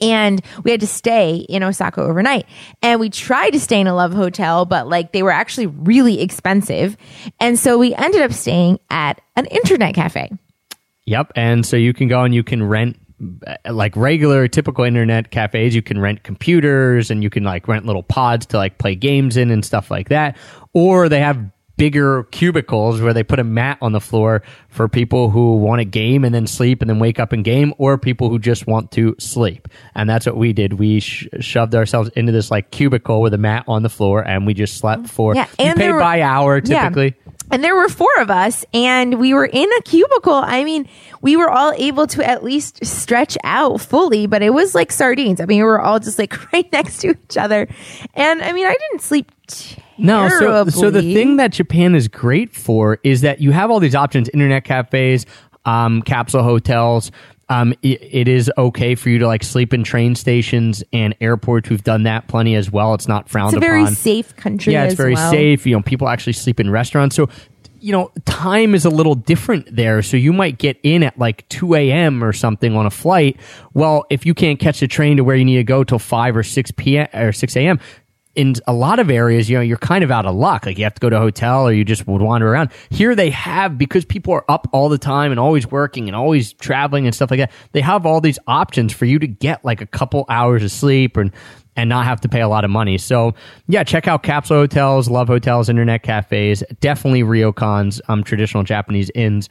and 0.00 0.40
we 0.64 0.70
had 0.70 0.80
to 0.80 0.86
stay 0.86 1.36
in 1.48 1.62
Osaka 1.62 2.02
overnight. 2.02 2.46
And 2.82 3.00
we 3.00 3.10
tried 3.10 3.50
to 3.50 3.60
stay 3.60 3.80
in 3.80 3.86
a 3.86 3.94
love 3.94 4.12
hotel, 4.12 4.64
but 4.64 4.88
like 4.88 5.12
they 5.12 5.22
were 5.22 5.30
actually 5.30 5.66
really 5.66 6.20
expensive. 6.20 6.96
And 7.38 7.58
so 7.58 7.78
we 7.78 7.94
ended 7.94 8.22
up 8.22 8.32
staying 8.32 8.78
at 8.90 9.20
an 9.36 9.46
internet 9.46 9.94
cafe. 9.94 10.30
Yep. 11.06 11.32
And 11.36 11.66
so 11.66 11.76
you 11.76 11.92
can 11.92 12.08
go 12.08 12.22
and 12.22 12.34
you 12.34 12.42
can 12.42 12.62
rent 12.62 12.96
uh, 13.46 13.72
like 13.72 13.94
regular 13.96 14.48
typical 14.48 14.82
internet 14.82 15.30
cafes 15.30 15.74
you 15.74 15.82
can 15.82 16.00
rent 16.00 16.22
computers 16.22 17.10
and 17.10 17.22
you 17.22 17.28
can 17.28 17.44
like 17.44 17.68
rent 17.68 17.84
little 17.84 18.02
pods 18.02 18.46
to 18.46 18.56
like 18.56 18.78
play 18.78 18.94
games 18.94 19.36
in 19.36 19.50
and 19.50 19.62
stuff 19.62 19.90
like 19.90 20.08
that 20.08 20.38
or 20.72 21.06
they 21.06 21.20
have 21.20 21.38
bigger 21.80 22.24
cubicles 22.24 23.00
where 23.00 23.14
they 23.14 23.22
put 23.24 23.38
a 23.38 23.44
mat 23.44 23.78
on 23.80 23.92
the 23.92 24.00
floor 24.00 24.42
for 24.68 24.86
people 24.86 25.30
who 25.30 25.56
want 25.56 25.80
to 25.80 25.84
game 25.86 26.24
and 26.26 26.34
then 26.34 26.46
sleep 26.46 26.82
and 26.82 26.90
then 26.90 26.98
wake 26.98 27.18
up 27.18 27.32
and 27.32 27.42
game 27.42 27.72
or 27.78 27.96
people 27.96 28.28
who 28.28 28.38
just 28.38 28.66
want 28.66 28.90
to 28.92 29.16
sleep. 29.18 29.66
And 29.94 30.08
that's 30.08 30.26
what 30.26 30.36
we 30.36 30.52
did. 30.52 30.74
We 30.74 31.00
sh- 31.00 31.26
shoved 31.40 31.74
ourselves 31.74 32.10
into 32.14 32.32
this 32.32 32.50
like 32.50 32.70
cubicle 32.70 33.22
with 33.22 33.32
a 33.32 33.38
mat 33.38 33.64
on 33.66 33.82
the 33.82 33.88
floor 33.88 34.22
and 34.22 34.46
we 34.46 34.52
just 34.52 34.76
slept 34.76 35.08
for 35.08 35.34
Yeah, 35.34 35.46
you 35.58 35.64
and 35.66 35.76
pay 35.78 35.84
there 35.86 35.94
were- 35.94 36.00
by 36.00 36.20
hour 36.20 36.60
Yeah. 36.62 36.90
And 37.50 37.64
there 37.64 37.74
were 37.74 37.88
four 37.88 38.10
of 38.18 38.30
us, 38.30 38.64
and 38.72 39.18
we 39.18 39.34
were 39.34 39.46
in 39.46 39.68
a 39.78 39.82
cubicle. 39.82 40.34
I 40.34 40.64
mean, 40.64 40.88
we 41.20 41.36
were 41.36 41.50
all 41.50 41.72
able 41.76 42.06
to 42.08 42.26
at 42.26 42.44
least 42.44 42.84
stretch 42.84 43.36
out 43.44 43.80
fully, 43.80 44.26
but 44.26 44.42
it 44.42 44.50
was 44.50 44.74
like 44.74 44.92
sardines. 44.92 45.40
I 45.40 45.46
mean, 45.46 45.58
we 45.58 45.64
were 45.64 45.80
all 45.80 45.98
just 45.98 46.18
like 46.18 46.52
right 46.52 46.70
next 46.72 46.98
to 46.98 47.10
each 47.10 47.36
other. 47.36 47.68
And 48.14 48.42
I 48.42 48.52
mean, 48.52 48.66
I 48.66 48.76
didn't 48.88 49.02
sleep 49.02 49.30
No, 49.98 50.28
so, 50.28 50.64
so 50.68 50.90
the 50.90 51.02
thing 51.14 51.36
that 51.36 51.52
Japan 51.52 51.94
is 51.94 52.08
great 52.08 52.54
for 52.54 52.98
is 53.02 53.20
that 53.22 53.40
you 53.40 53.50
have 53.52 53.70
all 53.70 53.80
these 53.80 53.94
options: 53.94 54.28
internet 54.30 54.64
cafes, 54.64 55.26
um, 55.64 56.02
capsule 56.02 56.42
hotels. 56.42 57.10
Um, 57.50 57.74
it, 57.82 58.00
it 58.00 58.28
is 58.28 58.50
okay 58.56 58.94
for 58.94 59.10
you 59.10 59.18
to 59.18 59.26
like 59.26 59.42
sleep 59.42 59.74
in 59.74 59.82
train 59.82 60.14
stations 60.14 60.84
and 60.92 61.16
airports. 61.20 61.68
We've 61.68 61.82
done 61.82 62.04
that 62.04 62.28
plenty 62.28 62.54
as 62.54 62.70
well. 62.70 62.94
It's 62.94 63.08
not 63.08 63.28
frowned 63.28 63.52
upon. 63.52 63.58
it's 63.58 63.66
a 63.66 63.68
very 63.68 63.82
upon. 63.82 63.94
safe 63.96 64.36
country. 64.36 64.72
yeah, 64.72 64.84
it's 64.84 64.94
very 64.94 65.14
well. 65.14 65.30
safe. 65.32 65.66
You 65.66 65.76
know, 65.76 65.82
people 65.82 66.08
actually 66.08 66.34
sleep 66.34 66.60
in 66.60 66.70
restaurants. 66.70 67.16
So, 67.16 67.28
you 67.80 67.90
know, 67.90 68.12
time 68.24 68.74
is 68.74 68.84
a 68.84 68.90
little 68.90 69.16
different 69.16 69.74
there. 69.74 70.00
So 70.00 70.16
you 70.16 70.32
might 70.32 70.58
get 70.58 70.78
in 70.84 71.02
at 71.02 71.18
like 71.18 71.48
2 71.48 71.74
a.m. 71.74 72.22
or 72.22 72.32
something 72.32 72.76
on 72.76 72.86
a 72.86 72.90
flight. 72.90 73.36
Well, 73.74 74.06
if 74.10 74.24
you 74.24 74.32
can't 74.32 74.60
catch 74.60 74.78
the 74.78 74.86
train 74.86 75.16
to 75.16 75.24
where 75.24 75.34
you 75.34 75.44
need 75.44 75.56
to 75.56 75.64
go 75.64 75.82
till 75.82 75.98
5 75.98 76.36
or 76.36 76.42
6 76.44 76.70
p.m. 76.72 77.08
or 77.12 77.32
6 77.32 77.56
a.m., 77.56 77.80
in 78.36 78.54
a 78.66 78.72
lot 78.72 79.00
of 79.00 79.10
areas, 79.10 79.50
you 79.50 79.56
know, 79.56 79.62
you're 79.62 79.76
kind 79.76 80.04
of 80.04 80.10
out 80.10 80.24
of 80.24 80.34
luck. 80.34 80.64
Like 80.64 80.78
you 80.78 80.84
have 80.84 80.94
to 80.94 81.00
go 81.00 81.10
to 81.10 81.16
a 81.16 81.20
hotel 81.20 81.66
or 81.66 81.72
you 81.72 81.84
just 81.84 82.06
would 82.06 82.22
wander 82.22 82.48
around. 82.48 82.70
Here 82.88 83.14
they 83.14 83.30
have, 83.30 83.76
because 83.76 84.04
people 84.04 84.32
are 84.32 84.44
up 84.48 84.68
all 84.72 84.88
the 84.88 84.98
time 84.98 85.32
and 85.32 85.40
always 85.40 85.66
working 85.66 86.08
and 86.08 86.14
always 86.14 86.52
traveling 86.52 87.06
and 87.06 87.14
stuff 87.14 87.30
like 87.30 87.40
that, 87.40 87.50
they 87.72 87.80
have 87.80 88.06
all 88.06 88.20
these 88.20 88.38
options 88.46 88.92
for 88.92 89.04
you 89.04 89.18
to 89.18 89.26
get 89.26 89.64
like 89.64 89.80
a 89.80 89.86
couple 89.86 90.24
hours 90.28 90.62
of 90.62 90.70
sleep 90.70 91.16
and, 91.16 91.32
and 91.74 91.88
not 91.88 92.04
have 92.04 92.20
to 92.20 92.28
pay 92.28 92.40
a 92.40 92.48
lot 92.48 92.64
of 92.64 92.70
money. 92.70 92.98
So 92.98 93.34
yeah, 93.66 93.82
check 93.82 94.06
out 94.06 94.22
capsule 94.22 94.58
hotels, 94.58 95.10
love 95.10 95.26
hotels, 95.26 95.68
internet 95.68 96.04
cafes, 96.04 96.62
definitely 96.80 97.22
ryokans, 97.22 98.00
um, 98.08 98.22
traditional 98.22 98.62
Japanese 98.62 99.10
inns. 99.14 99.48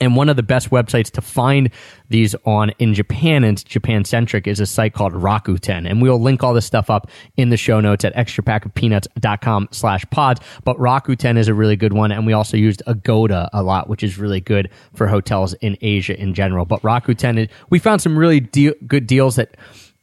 And 0.00 0.14
one 0.16 0.28
of 0.28 0.36
the 0.36 0.42
best 0.42 0.68
websites 0.68 1.10
to 1.12 1.22
find 1.22 1.70
these 2.10 2.34
on 2.44 2.70
in 2.78 2.92
Japan 2.92 3.42
and 3.42 3.64
Japan 3.64 4.04
centric 4.04 4.46
is 4.46 4.60
a 4.60 4.66
site 4.66 4.92
called 4.92 5.14
Rakuten. 5.14 5.88
And 5.88 6.02
we'll 6.02 6.20
link 6.20 6.44
all 6.44 6.52
this 6.52 6.66
stuff 6.66 6.90
up 6.90 7.10
in 7.38 7.48
the 7.48 7.56
show 7.56 7.80
notes 7.80 8.04
at 8.04 8.14
extrapackofpeanuts.com 8.14 9.68
slash 9.70 10.04
pods. 10.10 10.42
But 10.62 10.76
Rakuten 10.76 11.38
is 11.38 11.48
a 11.48 11.54
really 11.54 11.76
good 11.76 11.94
one. 11.94 12.12
And 12.12 12.26
we 12.26 12.34
also 12.34 12.58
used 12.58 12.82
Agoda 12.86 13.48
a 13.54 13.62
lot, 13.62 13.88
which 13.88 14.02
is 14.02 14.18
really 14.18 14.42
good 14.42 14.68
for 14.92 15.06
hotels 15.06 15.54
in 15.54 15.78
Asia 15.80 16.20
in 16.20 16.34
general. 16.34 16.66
But 16.66 16.82
Rakuten, 16.82 17.48
we 17.70 17.78
found 17.78 18.02
some 18.02 18.18
really 18.18 18.40
deal, 18.40 18.74
good 18.86 19.06
deals 19.06 19.36
that 19.36 19.56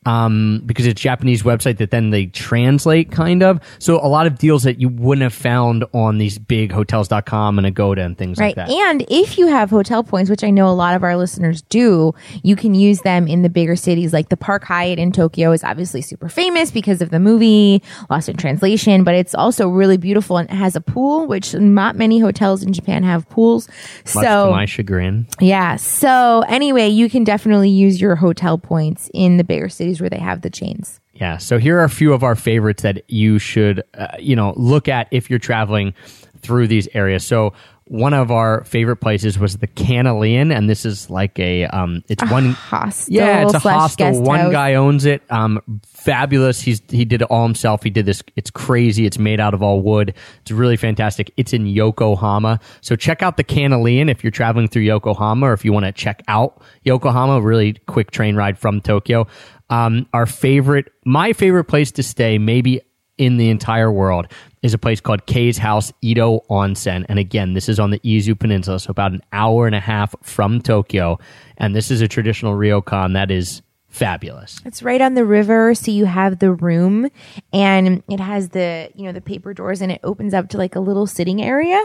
um, 0.05 0.61
because 0.65 0.85
it's 0.85 0.99
a 0.99 1.03
Japanese 1.03 1.43
website 1.43 1.77
that 1.77 1.91
then 1.91 2.09
they 2.11 2.27
translate 2.27 3.11
kind 3.11 3.41
of. 3.43 3.59
So 3.79 3.97
a 4.03 4.07
lot 4.07 4.27
of 4.27 4.37
deals 4.37 4.63
that 4.63 4.79
you 4.79 4.89
wouldn't 4.89 5.23
have 5.23 5.33
found 5.33 5.83
on 5.93 6.17
these 6.17 6.37
big 6.37 6.71
hotels.com 6.71 7.57
and 7.57 7.67
Agoda 7.67 8.03
and 8.05 8.17
things 8.17 8.37
Right. 8.37 8.55
like 8.57 8.67
that. 8.67 8.69
And 8.69 9.05
if 9.09 9.37
you 9.37 9.47
have 9.47 9.69
hotel 9.69 10.03
points, 10.03 10.29
which 10.29 10.43
I 10.43 10.49
know 10.49 10.67
a 10.67 10.73
lot 10.73 10.95
of 10.95 11.03
our 11.03 11.17
listeners 11.17 11.61
do, 11.63 12.13
you 12.43 12.55
can 12.55 12.75
use 12.75 13.01
them 13.01 13.27
in 13.27 13.41
the 13.41 13.49
bigger 13.49 13.75
cities. 13.75 14.13
Like 14.13 14.29
the 14.29 14.37
Park 14.37 14.63
Hyatt 14.63 14.99
in 14.99 15.11
Tokyo 15.11 15.51
is 15.51 15.63
obviously 15.63 16.01
super 16.01 16.29
famous 16.29 16.71
because 16.71 17.01
of 17.01 17.09
the 17.09 17.19
movie 17.19 17.81
Lost 18.09 18.29
in 18.29 18.37
Translation, 18.37 19.03
but 19.03 19.15
it's 19.15 19.33
also 19.35 19.67
really 19.67 19.97
beautiful 19.97 20.37
and 20.37 20.49
it 20.49 20.53
has 20.55 20.75
a 20.75 20.81
pool, 20.81 21.27
which 21.27 21.53
not 21.55 21.95
many 21.95 22.19
hotels 22.19 22.63
in 22.63 22.73
Japan 22.73 23.03
have 23.03 23.27
pools. 23.29 23.67
Much 23.67 24.23
so 24.25 24.45
to 24.45 24.51
my 24.51 24.65
chagrin. 24.65 25.27
yeah. 25.39 25.75
So 25.77 26.43
anyway, 26.47 26.87
you 26.89 27.09
can 27.09 27.23
definitely 27.23 27.69
use 27.69 27.99
your 27.99 28.15
hotel 28.15 28.57
points 28.57 29.09
in 29.13 29.37
the 29.37 29.43
bigger 29.43 29.69
cities 29.69 29.94
where 30.01 30.09
they 30.09 30.19
have 30.19 30.41
the 30.41 30.49
chains. 30.49 30.99
Yeah. 31.13 31.37
So 31.37 31.57
here 31.57 31.79
are 31.79 31.83
a 31.83 31.89
few 31.89 32.13
of 32.13 32.23
our 32.23 32.35
favorites 32.35 32.83
that 32.83 33.09
you 33.09 33.39
should, 33.39 33.83
uh, 33.93 34.07
you 34.19 34.35
know, 34.35 34.53
look 34.57 34.87
at 34.87 35.07
if 35.11 35.29
you're 35.29 35.39
traveling 35.39 35.93
through 36.39 36.67
these 36.67 36.87
areas. 36.93 37.25
So 37.25 37.53
one 37.87 38.15
of 38.15 38.31
our 38.31 38.63
favorite 38.63 38.95
places 38.97 39.37
was 39.37 39.57
the 39.57 39.67
Canalean, 39.67 40.51
and 40.55 40.67
this 40.67 40.85
is 40.85 41.07
like 41.11 41.37
a, 41.37 41.65
um, 41.65 42.03
it's 42.09 42.23
one 42.31 42.49
hostel 42.51 43.13
Yeah, 43.13 43.43
it's 43.43 43.53
a 43.53 43.59
hostel. 43.59 44.23
One 44.23 44.39
house. 44.39 44.51
guy 44.51 44.73
owns 44.73 45.05
it. 45.05 45.21
Um, 45.29 45.61
fabulous. 45.85 46.59
He's 46.61 46.81
he 46.89 47.05
did 47.05 47.21
it 47.21 47.27
all 47.29 47.43
himself. 47.43 47.83
He 47.83 47.91
did 47.91 48.07
this. 48.07 48.23
It's 48.35 48.49
crazy. 48.49 49.05
It's 49.05 49.19
made 49.19 49.39
out 49.39 49.53
of 49.53 49.61
all 49.61 49.81
wood. 49.81 50.15
It's 50.41 50.51
really 50.51 50.77
fantastic. 50.77 51.31
It's 51.37 51.53
in 51.53 51.67
Yokohama. 51.67 52.59
So 52.81 52.95
check 52.95 53.21
out 53.21 53.37
the 53.37 53.43
Canalean 53.43 54.09
if 54.09 54.23
you're 54.23 54.31
traveling 54.31 54.67
through 54.67 54.83
Yokohama, 54.83 55.45
or 55.45 55.53
if 55.53 55.63
you 55.63 55.71
want 55.71 55.85
to 55.85 55.91
check 55.91 56.23
out 56.27 56.63
Yokohama. 56.85 57.39
Really 57.41 57.73
quick 57.85 58.09
train 58.09 58.35
ride 58.35 58.57
from 58.57 58.81
Tokyo. 58.81 59.27
Um, 59.69 60.07
our 60.13 60.25
favorite, 60.25 60.91
my 61.05 61.33
favorite 61.33 61.65
place 61.65 61.91
to 61.93 62.03
stay, 62.03 62.37
maybe 62.37 62.81
in 63.17 63.37
the 63.37 63.49
entire 63.49 63.91
world, 63.91 64.27
is 64.61 64.73
a 64.73 64.77
place 64.77 64.99
called 64.99 65.25
K's 65.25 65.57
House 65.57 65.91
Ito 66.01 66.41
Onsen. 66.49 67.05
And 67.07 67.17
again, 67.19 67.53
this 67.53 67.69
is 67.69 67.79
on 67.79 67.91
the 67.91 67.99
Izu 67.99 68.37
Peninsula, 68.37 68.79
so 68.79 68.91
about 68.91 69.11
an 69.11 69.21
hour 69.31 69.67
and 69.67 69.75
a 69.75 69.79
half 69.79 70.15
from 70.21 70.61
Tokyo. 70.61 71.19
And 71.57 71.75
this 71.75 71.91
is 71.91 72.01
a 72.01 72.07
traditional 72.07 72.53
ryokan 72.53 73.13
that 73.13 73.31
is 73.31 73.61
fabulous. 73.87 74.59
It's 74.65 74.83
right 74.83 75.01
on 75.01 75.13
the 75.13 75.25
river, 75.25 75.73
so 75.73 75.89
you 75.89 76.05
have 76.05 76.39
the 76.39 76.51
room, 76.51 77.09
and 77.53 78.03
it 78.09 78.19
has 78.19 78.49
the 78.49 78.89
you 78.93 79.05
know 79.05 79.13
the 79.13 79.21
paper 79.21 79.53
doors, 79.53 79.81
and 79.81 79.91
it 79.91 80.01
opens 80.03 80.33
up 80.33 80.49
to 80.49 80.57
like 80.57 80.75
a 80.75 80.81
little 80.81 81.07
sitting 81.07 81.41
area 81.41 81.83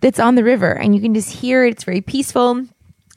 that's 0.00 0.18
on 0.18 0.34
the 0.34 0.44
river, 0.44 0.72
and 0.72 0.94
you 0.94 1.02
can 1.02 1.12
just 1.14 1.30
hear 1.30 1.64
it. 1.64 1.72
It's 1.72 1.84
very 1.84 2.00
peaceful, 2.00 2.66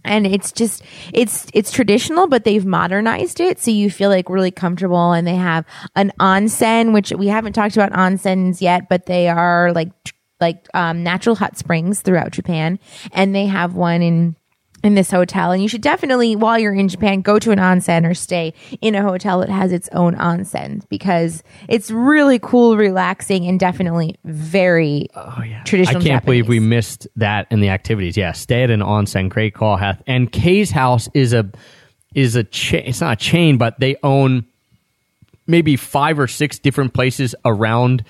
and 0.04 0.28
it's 0.28 0.52
just 0.52 0.84
it's 1.14 1.48
it's 1.54 1.72
traditional, 1.72 2.28
but 2.28 2.44
they've 2.44 2.66
modernized 2.66 3.40
it, 3.40 3.60
so 3.60 3.72
you 3.72 3.90
feel 3.90 4.10
like 4.10 4.30
really 4.30 4.52
comfortable. 4.52 5.14
And 5.14 5.28
they 5.28 5.36
have 5.36 5.66
an 5.96 6.12
onsen, 6.20 6.94
which 6.94 7.12
we 7.12 7.28
haven't 7.28 7.54
talked 7.54 7.76
about 7.76 7.92
onsens 7.94 8.62
yet, 8.62 8.90
but 8.90 9.06
they 9.06 9.28
are 9.30 9.72
like 9.74 9.92
like 10.40 10.68
um, 10.74 11.04
natural 11.04 11.36
hot 11.36 11.58
springs 11.58 12.02
throughout 12.02 12.32
Japan, 12.32 12.80
and 13.12 13.34
they 13.34 13.46
have 13.46 13.76
one 13.76 14.02
in 14.02 14.36
in 14.84 14.96
this 14.96 15.10
hotel. 15.10 15.52
And 15.52 15.62
you 15.62 15.70
should 15.70 15.82
definitely, 15.82 16.36
while 16.36 16.60
you're 16.60 16.74
in 16.74 16.90
Japan, 16.90 17.22
go 17.22 17.40
to 17.40 17.52
an 17.52 17.60
onsen 17.60 18.06
or 18.06 18.14
stay 18.14 18.54
in 18.82 18.96
a 18.96 19.02
hotel 19.02 19.40
that 19.40 19.50
has 19.50 19.72
its 19.72 19.88
own 19.94 20.16
onsen 20.16 20.88
because 20.90 21.42
it's 21.70 21.90
really 21.90 22.38
cool, 22.38 22.76
relaxing, 22.76 23.48
and 23.48 23.60
definitely 23.60 24.16
very 24.26 25.08
traditional. 25.66 26.02
I 26.02 26.06
can't 26.06 26.26
believe 26.26 26.50
we 26.50 26.60
missed 26.60 27.08
that 27.16 27.48
in 27.50 27.62
the 27.62 27.70
activities. 27.70 28.18
Yeah, 28.18 28.34
stay 28.34 28.64
at 28.64 28.70
an 28.70 28.82
onsen. 28.82 29.30
Great 29.30 29.56
call, 29.56 29.78
Heth. 29.78 30.04
And 30.06 30.32
K's 30.32 30.70
house 30.70 31.08
is 31.14 31.34
a 31.34 31.50
is 32.14 32.36
a 32.36 32.44
cha- 32.44 32.78
it's 32.78 33.02
not 33.02 33.14
a 33.14 33.16
chain, 33.16 33.58
but 33.58 33.80
they 33.80 33.96
own 34.04 34.46
maybe 35.48 35.76
five 35.76 36.20
or 36.20 36.28
six 36.28 36.60
different 36.60 36.94
places 36.94 37.36
around 37.46 38.04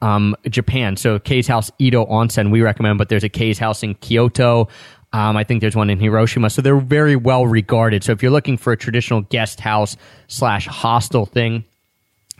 um, 0.00 0.36
Japan. 0.48 0.96
So 0.96 1.18
K's 1.18 1.46
house 1.46 1.70
Ito 1.78 2.06
Onsen 2.06 2.50
we 2.50 2.60
recommend, 2.60 2.98
but 2.98 3.08
there's 3.08 3.24
a 3.24 3.28
K's 3.28 3.58
house 3.58 3.82
in 3.82 3.94
Kyoto. 3.94 4.68
Um, 5.12 5.36
I 5.36 5.44
think 5.44 5.60
there's 5.60 5.76
one 5.76 5.90
in 5.90 5.98
Hiroshima. 5.98 6.50
So 6.50 6.60
they're 6.60 6.78
very 6.78 7.16
well 7.16 7.46
regarded. 7.46 8.04
So 8.04 8.12
if 8.12 8.22
you're 8.22 8.32
looking 8.32 8.56
for 8.56 8.72
a 8.72 8.76
traditional 8.76 9.22
guest 9.22 9.60
house 9.60 9.96
slash 10.26 10.66
hostel 10.66 11.24
thing, 11.24 11.64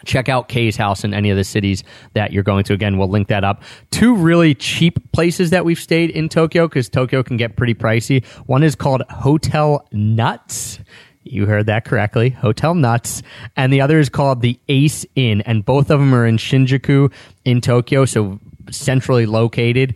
check 0.05 0.29
out 0.29 0.49
K's 0.49 0.77
house 0.77 1.03
in 1.03 1.15
any 1.15 1.31
of 1.31 1.37
the 1.37 1.45
cities 1.45 1.83
that 2.15 2.33
you're 2.33 2.43
going 2.43 2.65
to. 2.65 2.73
Again, 2.73 2.99
we'll 2.99 3.09
link 3.09 3.29
that 3.29 3.45
up. 3.45 3.63
Two 3.91 4.15
really 4.15 4.55
cheap 4.55 5.13
places 5.13 5.51
that 5.51 5.65
we've 5.65 5.79
stayed 5.79 6.11
in 6.11 6.29
Tokyo 6.29 6.69
because 6.69 6.89
Tokyo 6.89 7.23
can 7.23 7.37
get 7.37 7.57
pretty 7.57 7.75
pricey. 7.75 8.25
One 8.47 8.63
is 8.63 8.75
called 8.75 9.03
Hotel 9.09 9.87
Nuts. 9.93 10.79
You 11.25 11.47
heard 11.47 11.67
that 11.67 11.85
correctly. 11.85 12.31
Hotel 12.31 12.75
Nuts. 12.75 13.23
And 13.57 13.73
the 13.73 13.81
other 13.81 13.99
is 13.99 14.09
called 14.09 14.41
the 14.41 14.59
Ace 14.69 15.05
Inn. 15.15 15.43
And 15.43 15.65
both 15.65 15.91
of 15.91 16.01
them 16.01 16.15
are 16.15 16.27
in 16.27 16.37
Shinjuku 16.37 17.13
in 17.45 17.61
Tokyo. 17.61 18.05
So 18.05 18.39
centrally 18.71 19.27
located 19.27 19.95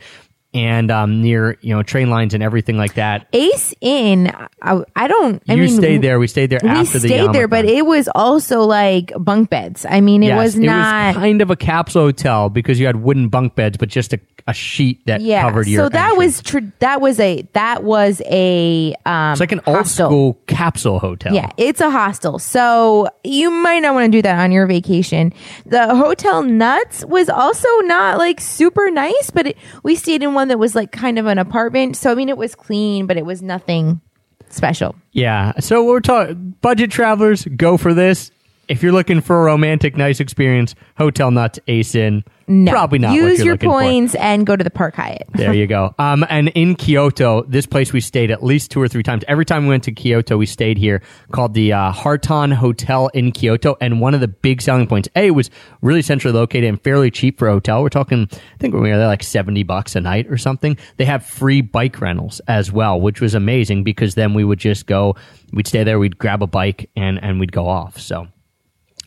and 0.55 0.91
um, 0.91 1.23
near, 1.23 1.57
you 1.63 1.75
know, 1.75 1.83
train 1.83 2.11
lines 2.11 2.35
and 2.35 2.43
everything 2.43 2.77
like 2.77 2.95
that. 2.95 3.27
Ace 3.33 3.73
Inn. 3.81 4.31
I, 4.61 4.83
I 4.95 5.09
don't. 5.09 5.43
I 5.49 5.55
you 5.55 5.63
mean, 5.63 5.77
stayed 5.77 6.03
there. 6.03 6.19
We 6.19 6.27
stayed 6.27 6.51
there 6.51 6.61
We 6.63 6.69
after 6.69 6.99
the 6.99 7.09
stayed 7.09 7.33
there, 7.33 7.49
but 7.49 7.65
it 7.65 7.87
was 7.87 8.09
also 8.15 8.61
like 8.63 9.13
bunk 9.19 9.49
beds. 9.51 9.87
I 9.89 10.01
mean, 10.01 10.23
it 10.23 10.27
Yes, 10.29 10.39
was 10.45 10.57
not. 10.59 11.15
kind 11.15 11.41
of 11.41 11.51
a 11.51 11.57
capsule 11.57 12.03
hotel 12.03 12.51
because 12.51 12.79
you 12.79 12.87
had 12.87 12.97
wooden 12.97 13.29
bunk 13.29 13.55
beds, 13.55 13.79
but 13.79 13.89
just 13.89 14.13
a, 14.13 14.21
a 14.47 14.55
sheet 14.55 15.05
that 15.07 15.21
yeah, 15.21 15.43
covered 15.43 15.67
your. 15.69 15.85
so 15.85 15.89
that 15.89 16.11
entrance. 16.13 16.37
was 16.37 16.43
tr- 16.43 16.59
that 16.81 17.01
was 17.01 17.21
a 17.21 17.43
that 17.53 17.85
was 17.85 18.21
a 18.27 18.95
um, 19.07 19.33
It's 19.33 19.41
like 19.41 19.53
an 19.53 19.61
old 19.67 19.79
hostel. 19.79 20.09
school 20.09 20.41
capsule 20.47 20.99
hotel. 20.99 21.35
Yeah, 21.35 21.51
it's 21.57 21.81
a 21.81 21.91
hostel. 21.91 22.39
So 22.39 23.09
you 23.25 23.51
might 23.51 23.81
not 23.81 23.95
want 23.95 24.11
to 24.13 24.19
do 24.19 24.23
that 24.23 24.39
on 24.41 24.53
your 24.53 24.67
vacation. 24.67 25.33
The 25.67 25.95
Hotel 25.95 26.43
Nuts 26.43 27.05
was 27.05 27.29
also 27.29 27.69
not 27.83 28.19
like 28.19 28.41
super 28.41 28.91
nice, 28.91 29.31
but 29.31 29.47
it, 29.49 29.57
we 29.83 29.95
stayed 29.95 30.23
in 30.23 30.35
one 30.35 30.49
that 30.49 30.59
was 30.59 30.75
like 30.75 30.93
kind 30.93 31.19
of 31.19 31.27
an 31.27 31.39
apartment. 31.39 31.97
So 31.97 32.11
I 32.11 32.15
mean, 32.15 32.29
it 32.29 32.37
was 32.37 32.55
clean, 32.55 33.07
but 33.07 33.17
it 33.17 33.25
was 33.25 33.43
nothing 33.43 34.01
special. 34.49 34.95
Yeah. 35.13 35.53
So 35.61 35.85
we're 35.85 36.01
talking 36.01 36.55
budget 36.61 36.91
travelers 36.91 37.45
go 37.45 37.77
for 37.77 37.95
this. 37.95 38.31
If 38.69 38.83
you're 38.83 38.93
looking 38.93 39.21
for 39.21 39.41
a 39.41 39.45
romantic, 39.45 39.97
nice 39.97 40.21
experience, 40.21 40.75
Hotel 40.97 41.31
Nuts, 41.31 41.59
Ace 41.69 41.95
Inn, 41.95 42.23
No, 42.47 42.71
probably 42.73 43.01
not. 43.01 43.09
what 43.11 43.17
Use 43.17 43.39
you're 43.39 43.47
your 43.47 43.55
looking 43.55 43.69
for. 43.71 43.81
points 43.81 44.15
and 44.15 44.47
go 44.47 44.55
to 44.57 44.63
the 44.65 44.71
Park 44.71 44.95
Hyatt. 44.95 45.27
There 45.35 45.53
you 45.53 45.67
go. 45.67 45.95
Um, 45.99 46.25
and 46.31 46.49
in 46.51 46.75
Kyoto, 46.77 47.43
this 47.43 47.67
place 47.67 47.93
we 47.93 48.01
stayed 48.01 48.31
at 48.31 48.43
least 48.43 48.71
two 48.71 48.81
or 48.81 48.89
three 48.89 49.03
times. 49.03 49.25
Every 49.29 49.45
time 49.45 49.65
we 49.65 49.69
went 49.71 49.85
to 49.85 49.93
Kyoto, 49.93 50.37
we 50.37 50.47
stayed 50.47 50.79
here 50.79 51.03
called 51.33 51.55
the 51.55 51.73
uh, 51.73 51.93
Hearton 51.93 52.51
Hotel 52.53 53.09
in 53.09 53.31
Kyoto. 53.33 53.77
And 53.81 54.01
one 54.01 54.15
of 54.15 54.21
the 54.21 54.29
big 54.29 54.63
selling 54.63 54.87
points, 54.87 55.09
A, 55.17 55.27
it 55.27 55.31
was 55.33 55.51
really 55.83 56.03
centrally 56.03 56.37
located 56.37 56.65
and 56.65 56.81
fairly 56.83 57.11
cheap 57.11 57.39
for 57.39 57.49
a 57.49 57.53
hotel. 57.53 57.83
We're 57.83 57.89
talking, 57.89 58.29
I 58.33 58.37
think 58.59 58.75
when 58.75 58.83
we 58.83 58.91
were 58.91 58.97
there, 58.97 59.07
like 59.07 59.23
70 59.23 59.63
bucks 59.65 59.95
a 59.97 60.01
night 60.01 60.27
or 60.29 60.39
something. 60.39 60.77
They 60.97 61.05
have 61.05 61.25
free 61.27 61.61
bike 61.61 62.01
rentals 62.01 62.41
as 62.49 62.73
well, 62.73 63.01
which 63.01 63.21
was 63.21 63.35
amazing 63.35 63.85
because 63.85 64.15
then 64.15 64.35
we 64.35 64.45
would 64.45 64.59
just 64.59 64.87
go, 64.87 65.17
we'd 65.53 65.67
stay 65.67 65.85
there, 65.85 65.99
we'd 65.99 66.19
grab 66.19 66.43
a 66.43 66.47
bike 66.47 66.89
and, 66.97 67.23
and 67.23 67.39
we'd 67.41 67.53
go 67.53 67.69
off. 67.69 67.99
So 68.01 68.29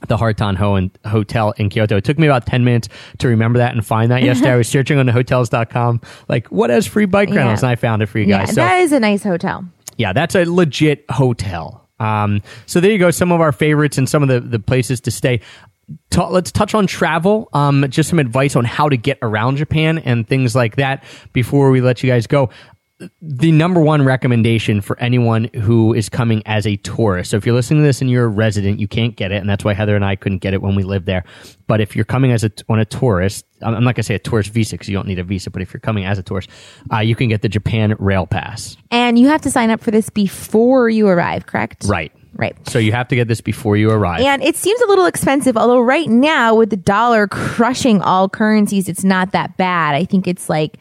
the 0.07 0.17
Hearton 0.17 0.55
Ho 0.55 0.75
and 0.75 0.91
Hotel 1.05 1.51
in 1.57 1.69
Kyoto. 1.69 1.97
It 1.97 2.03
took 2.03 2.19
me 2.19 2.27
about 2.27 2.45
10 2.45 2.63
minutes 2.63 2.89
to 3.19 3.27
remember 3.27 3.59
that 3.59 3.73
and 3.73 3.85
find 3.85 4.11
that 4.11 4.23
yesterday. 4.23 4.51
I 4.51 4.55
was 4.57 4.67
searching 4.69 4.97
on 4.99 5.05
the 5.05 5.11
hotels.com, 5.11 6.01
like, 6.27 6.47
what 6.47 6.69
has 6.69 6.85
free 6.85 7.05
bike 7.05 7.29
Yeah. 7.29 7.35
rentals? 7.37 7.63
And 7.63 7.69
I 7.71 7.75
found 7.75 8.01
it 8.01 8.07
for 8.07 8.19
you 8.19 8.25
Yeah, 8.25 8.39
guys. 8.45 8.49
so, 8.49 8.55
that 8.55 8.79
is 8.79 8.91
a 8.91 8.99
nice 8.99 9.23
hotel. 9.23 9.65
yeah, 9.97 10.13
that's 10.13 10.35
a 10.35 10.45
legit 10.45 11.05
hotel. 11.09 11.87
Um, 11.99 12.41
so 12.65 12.79
there 12.81 12.91
you 12.91 12.97
go. 12.97 13.09
Some 13.09 13.31
of 13.31 13.39
our 13.41 13.51
favorites 13.53 13.97
and 13.97 14.07
some 14.07 14.21
of 14.21 14.29
the, 14.29 14.39
the 14.41 14.59
places 14.59 14.99
to 15.01 15.11
stay. 15.11 15.39
Ta- 16.09 16.27
let's 16.29 16.51
touch 16.51 16.73
on 16.73 16.87
travel. 16.87 17.47
Um, 17.53 17.85
just 17.89 18.09
some 18.09 18.19
advice 18.19 18.55
on 18.55 18.65
how 18.65 18.89
to 18.89 18.97
get 18.97 19.17
around 19.21 19.57
Japan 19.57 19.99
and 19.99 20.27
things 20.27 20.55
like 20.55 20.75
that 20.77 21.03
before 21.31 21.69
we 21.71 21.79
let 21.79 22.03
you 22.03 22.09
guys 22.09 22.27
go. 22.27 22.49
The 23.21 23.51
number 23.51 23.81
one 23.81 24.05
recommendation 24.05 24.79
for 24.79 24.97
anyone 24.99 25.49
who 25.53 25.93
is 25.93 26.07
coming 26.07 26.41
as 26.45 26.65
a 26.65 26.77
tourist. 26.77 27.31
So 27.31 27.37
if 27.37 27.45
you're 27.45 27.55
listening 27.55 27.81
to 27.81 27.85
this 27.85 27.99
and 27.99 28.09
you're 28.09 28.23
a 28.23 28.29
resident, 28.29 28.79
you 28.79 28.87
can't 28.87 29.17
get 29.17 29.33
it, 29.33 29.37
and 29.37 29.49
that's 29.49 29.65
why 29.65 29.73
Heather 29.73 29.97
and 29.97 30.05
I 30.05 30.15
couldn't 30.15 30.37
get 30.37 30.53
it 30.53 30.61
when 30.61 30.75
we 30.75 30.83
lived 30.83 31.05
there. 31.05 31.25
But 31.67 31.81
if 31.81 31.93
you're 31.93 32.05
coming 32.05 32.31
as 32.31 32.45
a 32.45 32.51
on 32.69 32.79
a 32.79 32.85
tourist, 32.85 33.45
I'm 33.61 33.83
not 33.83 33.95
gonna 33.95 34.03
say 34.03 34.15
a 34.15 34.19
tourist 34.19 34.51
visa 34.51 34.75
because 34.75 34.87
you 34.87 34.95
don't 34.95 35.07
need 35.07 35.19
a 35.19 35.25
visa. 35.25 35.49
But 35.49 35.61
if 35.61 35.73
you're 35.73 35.81
coming 35.81 36.05
as 36.05 36.17
a 36.17 36.23
tourist, 36.23 36.49
uh, 36.93 36.99
you 36.99 37.15
can 37.15 37.27
get 37.27 37.41
the 37.41 37.49
Japan 37.49 37.95
Rail 37.99 38.25
Pass. 38.25 38.77
And 38.91 39.19
you 39.19 39.27
have 39.27 39.41
to 39.41 39.51
sign 39.51 39.71
up 39.71 39.81
for 39.81 39.91
this 39.91 40.09
before 40.09 40.89
you 40.89 41.09
arrive, 41.09 41.47
correct? 41.47 41.83
Right. 41.87 42.13
Right. 42.37 42.55
So 42.67 42.79
you 42.79 42.91
have 42.91 43.07
to 43.09 43.15
get 43.15 43.29
this 43.29 43.39
before 43.39 43.77
you 43.77 43.91
arrive. 43.91 44.21
And 44.21 44.43
it 44.43 44.57
seems 44.57 44.79
a 44.81 44.87
little 44.87 45.05
expensive, 45.05 45.55
although 45.55 45.79
right 45.79 46.09
now 46.09 46.53
with 46.55 46.69
the 46.69 46.77
dollar 46.77 47.27
crushing 47.27 48.01
all 48.01 48.27
currencies, 48.27 48.89
it's 48.89 49.05
not 49.05 49.31
that 49.31 49.55
bad. 49.55 49.95
I 49.95 50.03
think 50.03 50.27
it's 50.27 50.49
like 50.49 50.77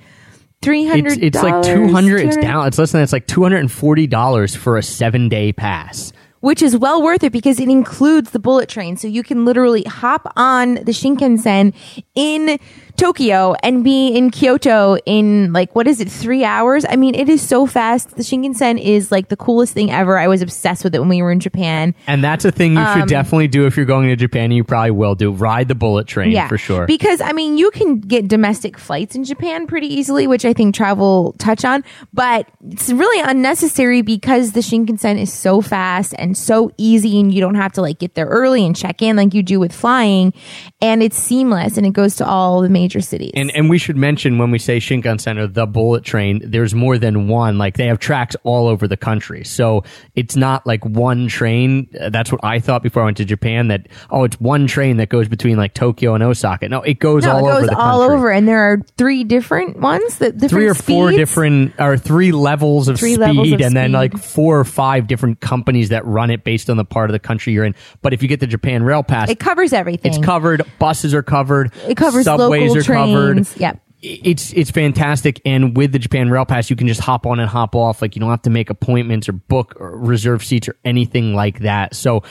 three 0.65 0.87
hundred. 0.87 1.19
it's 1.23 1.37
it's 1.37 1.43
like 1.43 1.63
two 1.63 1.89
hundred. 1.93 2.23
It's 2.27 2.37
down. 2.37 2.67
It's 2.67 2.79
less 2.79 2.93
than. 2.93 3.03
It's 3.03 3.13
like 3.13 3.27
two 3.27 3.43
hundred 3.43 3.59
and 3.59 3.71
forty 3.71 4.07
dollars 4.07 4.55
for 4.57 4.77
a 4.79 4.83
seven 4.83 5.29
day 5.29 5.53
pass. 5.53 6.13
which 6.41 6.61
is 6.61 6.77
well 6.77 7.03
worth 7.03 7.23
it 7.23 7.33
because 7.33 7.59
it 7.61 7.69
includes 7.69 8.31
the 8.33 8.39
bullet 8.39 8.69
train. 8.69 8.97
So 8.97 9.09
you 9.09 9.23
can 9.23 9.45
literally 9.45 9.83
hop 9.85 10.31
on 10.37 10.75
the 10.75 10.93
Shinkansen 10.93 11.73
in 12.15 12.59
Tokyo 12.97 13.55
and 13.63 13.83
be 13.83 14.09
in 14.09 14.31
Kyoto 14.31 14.97
in 15.05 15.53
like 15.53 15.75
what 15.75 15.87
is 15.87 16.01
it, 16.01 16.09
three 16.11 16.45
hours? 16.45 16.85
I 16.89 16.97
mean, 16.97 17.15
it 17.15 17.29
is 17.29 17.43
so 17.43 17.67
fast. 17.67 18.17
The 18.17 18.23
Shinkansen 18.23 18.81
is 18.81 19.11
like 19.11 19.29
the 19.29 19.37
coolest 19.37 19.73
thing 19.75 19.91
ever. 19.91 20.19
I 20.19 20.29
was 20.29 20.43
obsessed 20.43 20.85
with 20.85 20.95
it 20.95 21.01
when 21.01 21.09
we 21.09 21.21
were 21.23 21.33
in 21.33 21.41
Japan. 21.41 21.95
And 22.07 22.23
that's 22.23 22.45
a 22.45 22.53
thing 22.53 22.75
you 22.75 22.79
Um, 22.81 23.01
should 23.01 23.09
definitely 23.09 23.49
do 23.49 23.67
if 23.67 23.77
you're 23.77 23.87
going 23.87 24.09
to 24.09 24.17
Japan. 24.17 24.53
You 24.53 24.63
probably 24.65 24.93
will 24.93 25.15
do. 25.15 25.33
Ride 25.33 25.69
the 25.69 25.75
bullet 25.75 26.07
train 26.07 26.31
Yeah, 26.31 26.49
for 26.49 26.59
sure. 26.59 26.87
Because 26.87 27.21
I 27.21 27.33
mean, 27.33 27.59
you 27.59 27.71
can 27.71 27.99
get 28.01 28.29
domestic 28.29 28.79
flights 28.79 29.15
in 29.17 29.25
Japan 29.25 29.67
pretty 29.67 29.89
easily, 29.89 30.27
which 30.27 30.45
I 30.45 30.53
think 30.53 30.75
travel 30.75 31.35
touch 31.39 31.65
on, 31.65 31.83
but 32.13 32.49
it's 32.71 32.91
really 32.91 33.21
unnecessary 33.29 34.03
because 34.03 34.53
the 34.53 34.61
Shinkansen 34.61 35.19
is 35.21 35.33
so 35.33 35.61
fast 35.61 36.15
and 36.19 36.37
so 36.37 36.71
easy, 36.79 37.19
and 37.21 37.33
you 37.35 37.41
don't 37.41 37.57
have 37.57 37.73
to 37.73 37.81
like 37.83 37.99
get 37.99 38.15
there 38.15 38.27
early 38.27 38.65
and 38.65 38.77
check 38.77 39.03
in 39.03 39.17
like 39.17 39.35
you 39.35 39.43
do 39.43 39.59
with 39.59 39.73
flying, 39.73 40.33
and 40.81 41.03
it's 41.03 41.17
seamless 41.17 41.77
and 41.77 41.87
it 41.87 41.93
goes 41.93 42.17
to 42.17 42.27
all 42.27 42.61
the 42.61 42.69
major 42.85 43.01
cities. 43.01 43.31
And 43.35 43.51
and 43.57 43.71
we 43.71 43.79
should 43.79 43.97
mention 43.97 44.39
when 44.39 44.51
we 44.51 44.59
say 44.59 44.79
Shinkansen 44.79 45.39
or 45.39 45.47
the 45.47 45.67
bullet 45.67 46.05
train, 46.05 46.43
there's 46.45 46.75
more 46.75 46.99
than 46.99 47.29
one. 47.29 47.57
Like 47.59 47.77
they 47.77 47.87
have 47.87 47.99
tracks 47.99 48.37
all 48.45 48.69
over 48.69 48.87
the 48.87 48.97
country, 48.97 49.45
so 49.45 49.85
it's 50.15 50.37
not 50.37 50.67
like 50.67 50.85
one 50.85 51.29
train. 51.29 51.89
Uh, 51.99 52.11
That's 52.11 52.31
what 52.31 52.41
I 52.45 52.61
thought 52.61 52.83
before 52.83 53.03
I 53.03 53.07
went 53.07 53.17
to 53.19 53.25
Japan. 53.25 53.69
That 53.69 53.89
oh, 54.11 54.25
it's 54.25 54.39
one 54.41 54.67
train 54.67 54.99
that 54.99 55.09
goes 55.09 55.29
between 55.29 55.57
like 55.57 55.73
Tokyo 55.75 56.15
and 56.15 56.23
Osaka. 56.23 56.69
No, 56.69 56.83
it 56.83 56.99
goes 56.99 57.25
no, 57.25 57.33
all 57.33 57.39
it 57.39 57.43
goes 57.43 57.57
over 57.57 57.67
the 57.67 57.69
country. 57.75 57.83
all 57.85 58.01
country. 58.01 58.17
over, 58.17 58.31
and 58.31 58.49
there 58.49 58.61
are 58.61 58.79
three 58.99 59.25
different 59.25 59.81
ones 59.81 60.19
that 60.19 60.33
different 60.39 60.51
Three 60.51 60.69
or 60.69 60.75
four 60.75 61.11
different 61.11 61.73
or 61.79 61.97
three 61.97 62.33
levels 62.33 62.89
of 62.89 62.99
Three 62.99 63.15
speed, 63.15 63.21
levels 63.21 63.53
of 63.53 63.61
and 63.61 63.77
then 63.77 63.93
like 63.93 64.17
four 64.19 64.59
or 64.61 64.65
five 64.65 65.07
different 65.07 65.41
companies 65.41 65.89
that 65.89 66.05
run 66.05 66.31
it 66.31 66.45
based 66.45 66.69
on 66.71 66.77
the 66.77 66.85
part 66.85 67.11
of 67.11 67.13
the 67.13 67.19
country 67.19 67.53
you're 67.53 67.65
in. 67.65 67.75
But 68.03 68.13
if 68.13 68.23
you 68.23 68.29
get 68.29 68.41
the 68.41 68.47
Japan 68.47 68.83
Rail 68.83 69.03
Pass, 69.03 69.31
It 69.31 69.41
covers 69.41 69.73
everything. 69.73 70.13
it's 70.13 70.25
covered. 70.25 70.63
Buses 70.79 71.15
are 71.15 71.23
covered. 71.23 71.73
It 71.89 71.97
covers 71.97 72.25
subways 72.25 72.74
are 72.77 72.83
covered. 72.83 73.47
Yep. 73.57 73.81
It's 74.03 74.53
it's 74.53 74.71
fantastic, 74.71 75.41
and 75.47 75.75
with 75.75 75.93
the 75.93 75.99
Japan 75.99 76.29
Rail 76.29 76.45
Pass, 76.45 76.69
you 76.69 76.77
can 76.77 76.87
just 76.87 77.01
hop 77.01 77.25
on 77.25 77.41
and 77.41 77.49
hop 77.49 77.75
off. 77.75 78.03
Like 78.03 78.15
you 78.15 78.21
don't 78.21 78.29
have 78.29 78.43
to 78.43 78.51
make 78.51 78.69
appointments 78.69 79.31
or 79.31 79.33
book 79.33 79.75
or 79.81 79.97
reserve 79.97 80.45
seats 80.45 80.69
or 80.69 80.77
anything 80.85 81.35
like 81.35 81.61
that. 81.61 81.95
So. 81.95 82.23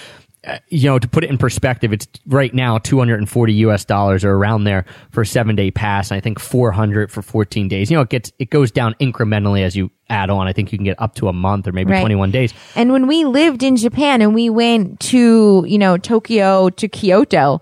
Uh, 0.46 0.58
you 0.68 0.90
know, 0.90 1.00
to 1.00 1.08
put 1.08 1.24
it 1.24 1.30
in 1.30 1.38
perspective, 1.38 1.94
it's 1.94 2.06
right 2.26 2.54
now 2.54 2.78
240 2.78 3.54
US 3.54 3.86
dollars 3.86 4.26
or 4.26 4.34
around 4.34 4.66
there 4.66 4.84
for 5.10 5.22
a 5.22 5.26
seven 5.26 5.56
day 5.56 5.72
pass. 5.72 6.12
And 6.12 6.18
I 6.18 6.20
think 6.20 6.38
400 6.38 7.10
for 7.10 7.22
14 7.22 7.70
days. 7.70 7.90
You 7.90 7.96
know, 7.96 8.02
it 8.02 8.10
gets, 8.10 8.34
it 8.40 8.50
goes 8.50 8.70
down 8.70 8.94
incrementally 8.96 9.64
as 9.64 9.74
you 9.74 9.90
add 10.10 10.30
on. 10.30 10.46
I 10.46 10.52
think 10.52 10.74
you 10.74 10.78
can 10.78 10.84
get 10.84 11.02
up 11.02 11.16
to 11.16 11.30
a 11.30 11.34
month 11.34 11.66
or 11.66 11.72
maybe 11.72 11.92
Right. 11.94 12.02
21 12.02 12.32
days. 12.32 12.54
And 12.76 12.92
when 12.92 13.08
we 13.08 13.24
lived 13.24 13.64
in 13.64 13.78
Japan 13.78 14.22
and 14.22 14.36
we 14.36 14.50
went 14.50 15.00
to, 15.00 15.64
you 15.66 15.78
know, 15.78 15.98
Tokyo 15.98 16.70
to 16.72 16.90
Kyoto, 16.90 17.62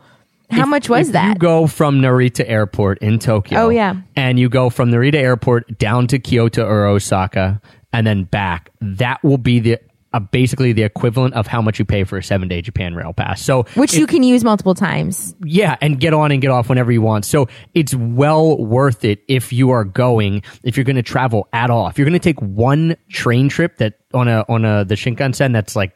how 0.52 0.64
If- 0.64 0.68
much 0.70 0.90
was 0.90 1.08
if 1.10 1.14
that? 1.14 1.36
You 1.36 1.40
go 1.40 1.68
from 1.68 2.02
Narita 2.02 2.44
Airport 2.48 3.00
in 3.00 3.20
Tokyo. 3.20 3.60
Oh, 3.60 3.70
yeah. 3.70 3.96
And 4.16 4.40
you 4.40 4.50
go 4.50 4.70
from 4.70 4.92
Narita 4.92 5.16
Airport 5.16 5.78
down 5.78 6.08
to 6.08 6.20
Kyoto 6.20 6.66
or 6.66 6.86
Osaka 6.86 7.62
and 7.94 8.06
then 8.06 8.24
back. 8.26 8.70
That 8.82 9.24
will 9.24 9.38
be 9.38 9.60
the 9.60 9.80
uh, 10.14 10.20
basically 10.20 10.74
the 10.74 10.84
equivalent 10.84 11.34
of 11.36 11.48
how 11.48 11.62
much 11.62 11.80
you 11.80 11.86
pay 11.86 12.04
for 12.04 12.18
a 12.18 12.24
seven 12.24 12.50
day 12.50 12.62
Japan 12.62 12.96
Rail 12.96 13.14
Pass. 13.14 13.42
So 13.42 13.64
Which 13.76 13.94
you 13.94 14.06
can 14.06 14.24
use 14.24 14.44
multiple 14.44 14.76
times. 14.76 15.34
yeah, 15.46 15.78
and 15.80 16.02
get 16.02 16.14
on 16.14 16.34
and 16.34 16.42
get 16.42 16.52
off 16.52 16.68
whenever 16.68 16.92
you 16.92 17.02
want. 17.02 17.24
So 17.24 17.48
it's 17.74 17.96
well 17.96 18.58
worth 18.58 19.06
it 19.06 19.24
if 19.30 19.54
you 19.54 19.70
are 19.70 19.86
going, 19.86 20.44
if 20.64 20.76
you're 20.76 20.84
going 20.84 20.98
to 20.98 21.02
travel 21.02 21.48
at 21.54 21.70
all. 21.70 21.88
If 21.88 21.98
you're 21.98 22.04
going 22.06 22.20
to 22.20 22.20
take 22.20 22.42
one 22.42 22.98
train 23.10 23.48
trip 23.48 23.78
that 23.78 24.00
on 24.14 24.28
a 24.28 24.44
on 24.50 24.66
a 24.66 24.84
the 24.84 24.96
Shinkansen 24.96 25.54
that's 25.54 25.78
like 25.78 25.96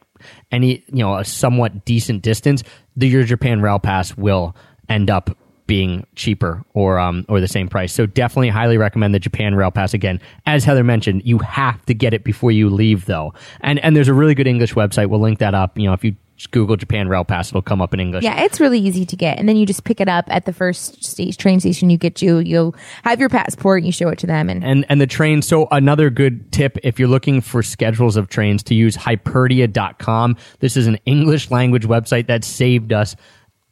any 0.50 0.82
you 0.90 1.04
know 1.04 1.18
a 1.18 1.24
somewhat 1.24 1.84
decent 1.84 2.22
distance, 2.22 2.62
the 2.96 3.08
your 3.08 3.24
Japan 3.24 3.60
Rail 3.60 3.78
Pass 3.78 4.16
will 4.16 4.56
end 4.88 5.10
up 5.10 5.36
being 5.66 6.06
cheaper 6.14 6.64
or 6.74 6.98
um 6.98 7.24
or 7.28 7.40
the 7.40 7.48
same 7.48 7.68
price. 7.68 7.92
So 7.92 8.06
definitely 8.06 8.50
highly 8.50 8.78
recommend 8.78 9.14
the 9.14 9.18
Japan 9.18 9.54
Rail 9.54 9.70
Pass 9.70 9.94
again. 9.94 10.20
As 10.46 10.64
Heather 10.64 10.84
mentioned, 10.84 11.22
you 11.24 11.38
have 11.38 11.84
to 11.86 11.94
get 11.94 12.14
it 12.14 12.24
before 12.24 12.52
you 12.52 12.70
leave 12.70 13.06
though. 13.06 13.34
And 13.60 13.78
and 13.80 13.96
there's 13.96 14.08
a 14.08 14.14
really 14.14 14.34
good 14.34 14.46
English 14.46 14.74
website. 14.74 15.08
We'll 15.08 15.20
link 15.20 15.40
that 15.40 15.54
up. 15.54 15.76
You 15.78 15.86
know, 15.86 15.92
if 15.92 16.04
you 16.04 16.14
just 16.36 16.50
Google 16.50 16.76
Japan 16.76 17.08
Rail 17.08 17.24
Pass, 17.24 17.48
it'll 17.48 17.62
come 17.62 17.80
up 17.80 17.94
in 17.94 18.00
English. 18.00 18.24
Yeah, 18.24 18.42
it's 18.42 18.60
really 18.60 18.78
easy 18.78 19.06
to 19.06 19.16
get. 19.16 19.38
And 19.38 19.48
then 19.48 19.56
you 19.56 19.66
just 19.66 19.84
pick 19.84 20.00
it 20.00 20.08
up 20.08 20.26
at 20.28 20.44
the 20.44 20.52
first 20.52 21.04
stage 21.04 21.36
train 21.36 21.60
station 21.60 21.90
you 21.90 21.96
get 21.96 22.14
to. 22.16 22.40
You'll 22.40 22.74
have 23.04 23.20
your 23.20 23.28
passport, 23.28 23.82
you 23.82 23.92
show 23.92 24.08
it 24.08 24.18
to 24.18 24.26
them 24.26 24.48
and 24.48 24.64
and 24.64 24.84
and 24.88 25.00
the 25.00 25.06
train 25.06 25.42
so 25.42 25.68
another 25.70 26.10
good 26.10 26.52
tip 26.52 26.78
if 26.82 26.98
you're 26.98 27.08
looking 27.08 27.40
for 27.40 27.62
schedules 27.62 28.16
of 28.16 28.28
trains 28.28 28.62
to 28.62 28.74
use 28.74 28.96
hyperdia.com 28.96 30.36
this 30.60 30.76
is 30.76 30.86
an 30.86 30.98
english 31.06 31.50
language 31.50 31.86
website 31.86 32.26
that 32.26 32.44
saved 32.44 32.92
us 32.92 33.16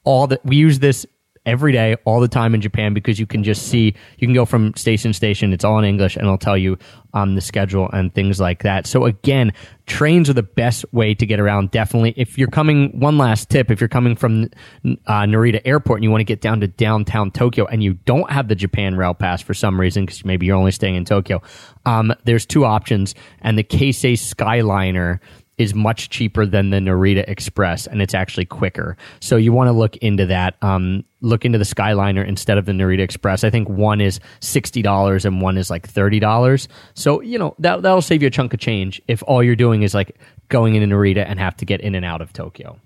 all 0.04 0.26
that 0.26 0.44
we 0.44 0.56
use 0.56 0.78
this 0.78 1.06
every 1.46 1.72
day 1.72 1.94
all 2.04 2.20
the 2.20 2.28
time 2.28 2.54
in 2.54 2.60
japan 2.60 2.94
because 2.94 3.18
you 3.18 3.26
can 3.26 3.44
just 3.44 3.68
see 3.68 3.94
you 4.18 4.26
can 4.26 4.34
go 4.34 4.44
from 4.44 4.74
station 4.74 5.10
to 5.10 5.16
station 5.16 5.52
it's 5.52 5.64
all 5.64 5.78
in 5.78 5.84
english 5.84 6.16
and 6.16 6.24
it'll 6.24 6.38
tell 6.38 6.56
you 6.56 6.76
um, 7.14 7.36
the 7.36 7.40
schedule 7.40 7.88
and 7.92 8.12
things 8.12 8.40
like 8.40 8.64
that. 8.64 8.86
So 8.86 9.04
again 9.06 9.52
trains 9.86 10.30
are 10.30 10.34
the 10.34 10.42
best 10.42 10.84
way 10.92 11.14
to 11.14 11.26
get 11.26 11.38
around. 11.38 11.70
Definitely 11.70 12.14
if 12.16 12.36
you're 12.36 12.48
coming 12.48 12.98
one 12.98 13.16
last 13.16 13.48
tip 13.48 13.70
if 13.70 13.80
you're 13.80 13.88
coming 13.88 14.16
from 14.16 14.50
uh, 14.84 15.22
narita 15.22 15.60
airport 15.64 15.98
and 15.98 16.04
you 16.04 16.10
want 16.10 16.20
to 16.20 16.24
get 16.24 16.40
down 16.40 16.60
to 16.60 16.66
downtown 16.66 17.30
tokyo 17.30 17.64
and 17.66 17.82
you 17.82 17.94
don't 18.04 18.30
have 18.30 18.48
the 18.48 18.54
japan 18.54 18.96
rail 18.96 19.14
pass 19.14 19.40
for 19.40 19.54
some 19.54 19.80
reason 19.80 20.04
because 20.04 20.24
maybe 20.24 20.46
you're 20.46 20.56
only 20.56 20.72
staying 20.72 20.96
in 20.96 21.04
tokyo 21.04 21.40
um, 21.86 22.12
there's 22.24 22.46
two 22.46 22.64
options 22.64 23.14
and 23.42 23.58
the 23.58 23.64
keisei 23.64 24.14
skyliner 24.14 25.20
is 25.56 25.74
much 25.74 26.10
cheaper 26.10 26.46
than 26.46 26.70
the 26.70 26.78
Narita 26.78 27.28
Express, 27.28 27.86
and 27.86 28.02
it's 28.02 28.14
actually 28.14 28.44
quicker. 28.44 28.96
So 29.20 29.36
you 29.36 29.52
want 29.52 29.68
to 29.68 29.72
look 29.72 29.96
into 29.98 30.26
that. 30.26 30.56
Um, 30.62 31.04
look 31.20 31.44
into 31.44 31.58
the 31.58 31.64
Skyliner 31.64 32.26
instead 32.26 32.58
of 32.58 32.66
the 32.66 32.72
Narita 32.72 33.00
Express. 33.00 33.44
I 33.44 33.50
think 33.50 33.68
one 33.68 34.00
is 34.00 34.20
sixty 34.40 34.82
dollars 34.82 35.24
and 35.24 35.40
one 35.40 35.56
is 35.56 35.70
like 35.70 35.88
thirty 35.88 36.18
dollars. 36.18 36.68
So 36.94 37.20
you 37.20 37.38
know 37.38 37.54
that 37.60 37.82
that'll 37.82 38.02
save 38.02 38.22
you 38.22 38.28
a 38.28 38.30
chunk 38.30 38.52
of 38.52 38.60
change 38.60 39.00
if 39.08 39.22
all 39.26 39.42
you're 39.42 39.56
doing 39.56 39.82
is 39.82 39.94
like 39.94 40.16
going 40.48 40.74
into 40.74 40.94
Narita 40.94 41.24
and 41.26 41.38
have 41.38 41.56
to 41.58 41.64
get 41.64 41.80
in 41.80 41.94
and 41.94 42.04
out 42.04 42.20
of 42.20 42.32
Tokyo. 42.32 42.78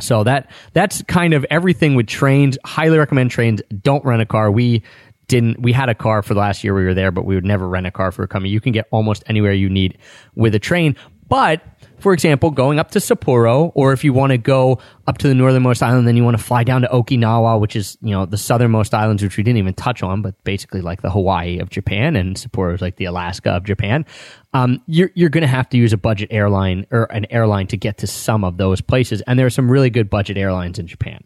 So 0.00 0.24
that 0.24 0.50
that's 0.72 1.02
kind 1.02 1.34
of 1.34 1.44
everything 1.50 1.94
with 1.94 2.06
trains. 2.06 2.56
Highly 2.64 2.98
recommend 2.98 3.30
trains. 3.30 3.60
Don't 3.82 4.04
rent 4.04 4.22
a 4.22 4.26
car. 4.26 4.50
We 4.50 4.82
didn't 5.28 5.60
we 5.60 5.72
had 5.72 5.88
a 5.88 5.94
car 5.94 6.22
for 6.22 6.34
the 6.34 6.40
last 6.40 6.64
year 6.64 6.74
we 6.74 6.84
were 6.84 6.94
there, 6.94 7.10
but 7.10 7.24
we 7.24 7.34
would 7.34 7.44
never 7.44 7.68
rent 7.68 7.86
a 7.86 7.90
car 7.90 8.12
for 8.12 8.26
coming. 8.26 8.50
You 8.50 8.60
can 8.60 8.72
get 8.72 8.86
almost 8.90 9.22
anywhere 9.26 9.52
you 9.52 9.68
need 9.68 9.98
with 10.34 10.54
a 10.54 10.58
train. 10.58 10.96
But 11.32 11.62
for 11.98 12.12
example, 12.12 12.50
going 12.50 12.78
up 12.78 12.90
to 12.90 12.98
Sapporo, 12.98 13.72
or 13.74 13.94
if 13.94 14.04
you 14.04 14.12
want 14.12 14.32
to 14.32 14.36
go 14.36 14.80
up 15.06 15.16
to 15.16 15.28
the 15.28 15.34
northernmost 15.34 15.82
island, 15.82 16.06
then 16.06 16.14
you 16.14 16.22
want 16.24 16.36
to 16.36 16.44
fly 16.44 16.62
down 16.62 16.82
to 16.82 16.88
Okinawa, 16.88 17.58
which 17.58 17.74
is 17.74 17.96
you 18.02 18.10
know 18.10 18.26
the 18.26 18.36
southernmost 18.36 18.92
islands, 18.92 19.22
which 19.22 19.38
we 19.38 19.42
didn't 19.42 19.56
even 19.56 19.72
touch 19.72 20.02
on, 20.02 20.20
but 20.20 20.34
basically 20.44 20.82
like 20.82 21.00
the 21.00 21.08
Hawaii 21.08 21.58
of 21.58 21.70
Japan, 21.70 22.16
and 22.16 22.36
Sapporo 22.36 22.74
is 22.74 22.82
like 22.82 22.96
the 22.96 23.06
Alaska 23.06 23.48
of 23.48 23.64
Japan. 23.64 24.04
Um, 24.52 24.82
you're 24.86 25.10
you're 25.14 25.30
going 25.30 25.40
to 25.40 25.48
have 25.48 25.70
to 25.70 25.78
use 25.78 25.94
a 25.94 25.96
budget 25.96 26.28
airline 26.30 26.86
or 26.90 27.04
an 27.04 27.24
airline 27.30 27.66
to 27.68 27.78
get 27.78 27.96
to 27.98 28.06
some 28.06 28.44
of 28.44 28.58
those 28.58 28.82
places, 28.82 29.22
and 29.22 29.38
there 29.38 29.46
are 29.46 29.50
some 29.50 29.70
really 29.70 29.88
good 29.88 30.10
budget 30.10 30.36
airlines 30.36 30.78
in 30.78 30.86
Japan. 30.86 31.24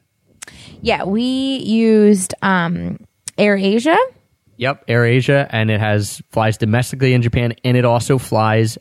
yeah, 0.83 1.03
we 1.03 1.25
used 1.25 2.33
um 2.43 3.01
Air 3.37 3.57
Asia. 3.57 3.99
Yep, 4.59 4.87
AirAsia, 4.87 5.49
and 5.51 5.71
it 5.71 5.81
has 5.81 6.23
flies 6.31 6.57
domestically 6.57 7.13
in 7.13 7.23
Japan, 7.23 7.55
and 7.63 7.77
it 7.77 7.85
also 7.85 8.17
flies 8.17 8.79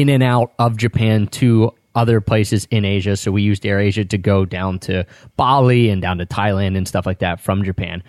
in 0.00 0.08
and 0.08 0.22
out 0.22 0.52
of 0.58 0.76
Japan 0.76 1.26
to 1.28 1.72
other 1.94 2.20
places 2.20 2.66
in 2.70 2.84
Asia. 2.84 3.16
So 3.16 3.32
we 3.32 3.42
used 3.42 3.62
AirAsia 3.62 4.08
to 4.10 4.18
go 4.18 4.44
down 4.44 4.78
to 4.80 5.06
Bali 5.36 5.88
and 5.88 6.02
down 6.02 6.18
to 6.18 6.26
Thailand 6.26 6.76
and 6.76 6.86
stuff 6.86 7.06
like 7.06 7.20
that 7.20 7.40
from 7.40 7.64
Japan. 7.64 8.02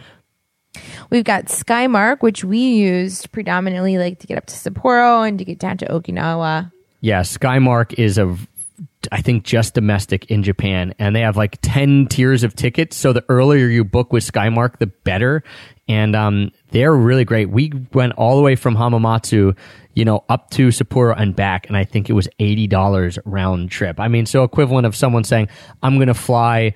We've 1.10 1.24
got 1.24 1.46
Skymark, 1.46 2.22
which 2.22 2.44
we 2.44 2.60
used 2.60 3.32
predominantly 3.32 3.98
like 3.98 4.20
to 4.20 4.28
get 4.28 4.38
up 4.38 4.46
to 4.48 4.56
Sapporo 4.56 5.28
and 5.28 5.40
to 5.40 5.46
get 5.46 5.60
down 5.60 5.78
to 5.78 5.86
Okinawa. 5.86 6.72
Yeah, 7.00 7.22
Skymark 7.22 7.94
is 7.94 8.18
a 8.18 8.38
I 9.12 9.22
think 9.22 9.44
just 9.44 9.74
domestic 9.74 10.26
in 10.26 10.44
Japan 10.44 10.94
and 11.00 11.16
they 11.16 11.22
have 11.22 11.38
like 11.38 11.60
10 11.62 12.08
tiers 12.08 12.44
of 12.44 12.56
tickets 12.56 12.96
so 12.96 13.14
the 13.14 13.24
earlier 13.30 13.68
you 13.68 13.84
book 13.84 14.12
with 14.12 14.24
Skymark 14.24 14.80
the 14.80 14.88
better 14.88 15.44
and 15.88 16.16
um 16.16 16.52
they're 16.72 16.96
really 16.96 17.24
great. 17.24 17.50
We 17.50 17.72
went 17.94 18.14
all 18.14 18.36
the 18.36 18.44
way 18.44 18.56
from 18.56 18.76
Hamamatsu, 18.76 19.56
you 19.94 20.06
know, 20.06 20.26
up 20.30 20.50
to 20.52 20.70
Sapporo 20.70 21.16
and 21.18 21.36
back 21.36 21.68
and 21.68 21.78
I 21.78 21.84
think 21.84 22.10
it 22.10 22.14
was 22.14 22.28
$80 22.40 23.20
round 23.26 23.72
trip. 23.72 24.00
I 24.00 24.08
mean, 24.08 24.26
so 24.26 24.44
equivalent 24.44 24.86
of 24.86 24.96
someone 24.96 25.24
saying 25.24 25.50
I'm 25.82 25.96
going 25.96 26.08
to 26.08 26.14
fly 26.14 26.74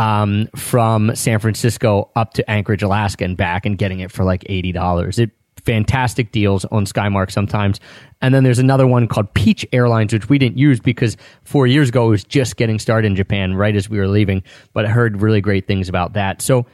um, 0.00 0.48
from 0.56 1.14
San 1.14 1.38
Francisco 1.40 2.10
up 2.16 2.32
to 2.34 2.50
Anchorage, 2.50 2.82
Alaska, 2.82 3.24
and 3.24 3.36
back, 3.36 3.66
and 3.66 3.76
getting 3.76 4.00
it 4.00 4.10
for 4.10 4.24
like 4.24 4.44
eighty 4.48 4.72
dollars. 4.72 5.18
It 5.18 5.30
fantastic 5.64 6.32
deals 6.32 6.64
on 6.66 6.84
Skymark 6.84 7.30
sometimes. 7.30 7.80
And 8.22 8.34
then 8.34 8.44
there's 8.44 8.58
another 8.58 8.86
one 8.86 9.08
called 9.08 9.32
Peach 9.34 9.66
Airlines, 9.72 10.12
which 10.12 10.28
we 10.28 10.38
didn't 10.38 10.58
use 10.58 10.80
because 10.80 11.16
four 11.44 11.66
years 11.66 11.88
ago 11.88 12.06
it 12.06 12.10
was 12.10 12.24
just 12.24 12.56
getting 12.56 12.78
started 12.78 13.06
in 13.06 13.16
Japan, 13.16 13.54
right 13.54 13.74
as 13.74 13.88
we 13.88 13.98
were 13.98 14.08
leaving. 14.08 14.42
But 14.72 14.86
I 14.86 14.88
heard 14.88 15.22
really 15.22 15.40
great 15.40 15.66
things 15.66 15.88
about 15.88 16.12
that. 16.14 16.42
So 16.42 16.66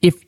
if 0.00 0.22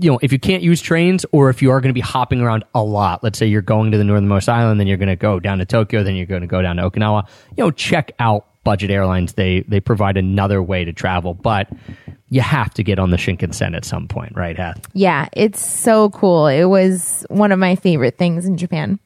you 0.00 0.10
know, 0.12 0.20
if 0.22 0.32
you 0.32 0.38
can't 0.38 0.62
use 0.62 0.80
trains 0.80 1.26
or 1.32 1.50
if 1.50 1.62
you 1.62 1.70
are 1.72 1.80
going 1.80 1.88
to 1.88 1.94
be 1.94 2.00
hopping 2.00 2.40
around 2.40 2.64
a 2.74 2.82
lot, 2.82 3.24
let's 3.24 3.38
say 3.38 3.46
you're 3.46 3.60
going 3.60 3.90
to 3.90 3.98
the 3.98 4.04
northernmost 4.04 4.48
island, 4.48 4.78
then 4.78 4.86
you're 4.86 4.96
going 4.96 5.08
to 5.08 5.16
go 5.16 5.40
down 5.40 5.58
to 5.58 5.64
Tokyo, 5.64 6.04
then 6.04 6.14
you're 6.14 6.26
going 6.26 6.42
to 6.42 6.46
go 6.46 6.62
down 6.62 6.76
to 6.76 6.88
Okinawa, 6.88 7.28
you 7.56 7.64
know, 7.64 7.70
check 7.72 8.12
out 8.20 8.46
budget 8.64 8.90
airlines 8.90 9.34
they 9.34 9.60
they 9.68 9.80
provide 9.80 10.16
another 10.16 10.62
way 10.62 10.84
to 10.84 10.92
travel, 10.92 11.34
but 11.34 11.68
you 12.28 12.40
have 12.40 12.72
to 12.74 12.82
get 12.82 12.98
on 12.98 13.10
the 13.10 13.16
Shinkansen 13.16 13.76
at 13.76 13.84
some 13.84 14.06
point, 14.06 14.36
right, 14.36 14.56
Hath? 14.56 14.86
Yeah, 14.92 15.28
it's 15.32 15.60
so 15.60 16.10
cool. 16.10 16.46
It 16.46 16.64
was 16.64 17.26
one 17.28 17.52
of 17.52 17.58
my 17.58 17.76
favorite 17.76 18.18
things 18.18 18.46
in 18.46 18.56
Japan. 18.56 18.98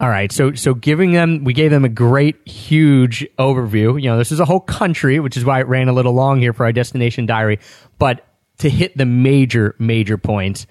All 0.00 0.08
right, 0.08 0.32
so 0.32 0.52
so 0.54 0.74
giving 0.74 1.12
them, 1.12 1.44
we 1.44 1.52
gave 1.52 1.70
them 1.70 1.84
a 1.84 1.88
great, 1.88 2.46
huge 2.46 3.24
overview. 3.38 4.02
You 4.02 4.10
know, 4.10 4.18
this 4.18 4.32
is 4.32 4.40
a 4.40 4.44
whole 4.44 4.60
country, 4.60 5.20
which 5.20 5.36
is 5.36 5.44
why 5.44 5.60
it 5.60 5.68
ran 5.68 5.88
a 5.88 5.92
little 5.92 6.12
long 6.12 6.40
here 6.40 6.52
for 6.52 6.64
our 6.64 6.72
destination 6.72 7.24
diary. 7.24 7.60
But 7.98 8.26
to 8.58 8.68
hit 8.68 8.96
the 8.96 9.06
major, 9.06 9.76
major 9.78 10.18
points, 10.18 10.66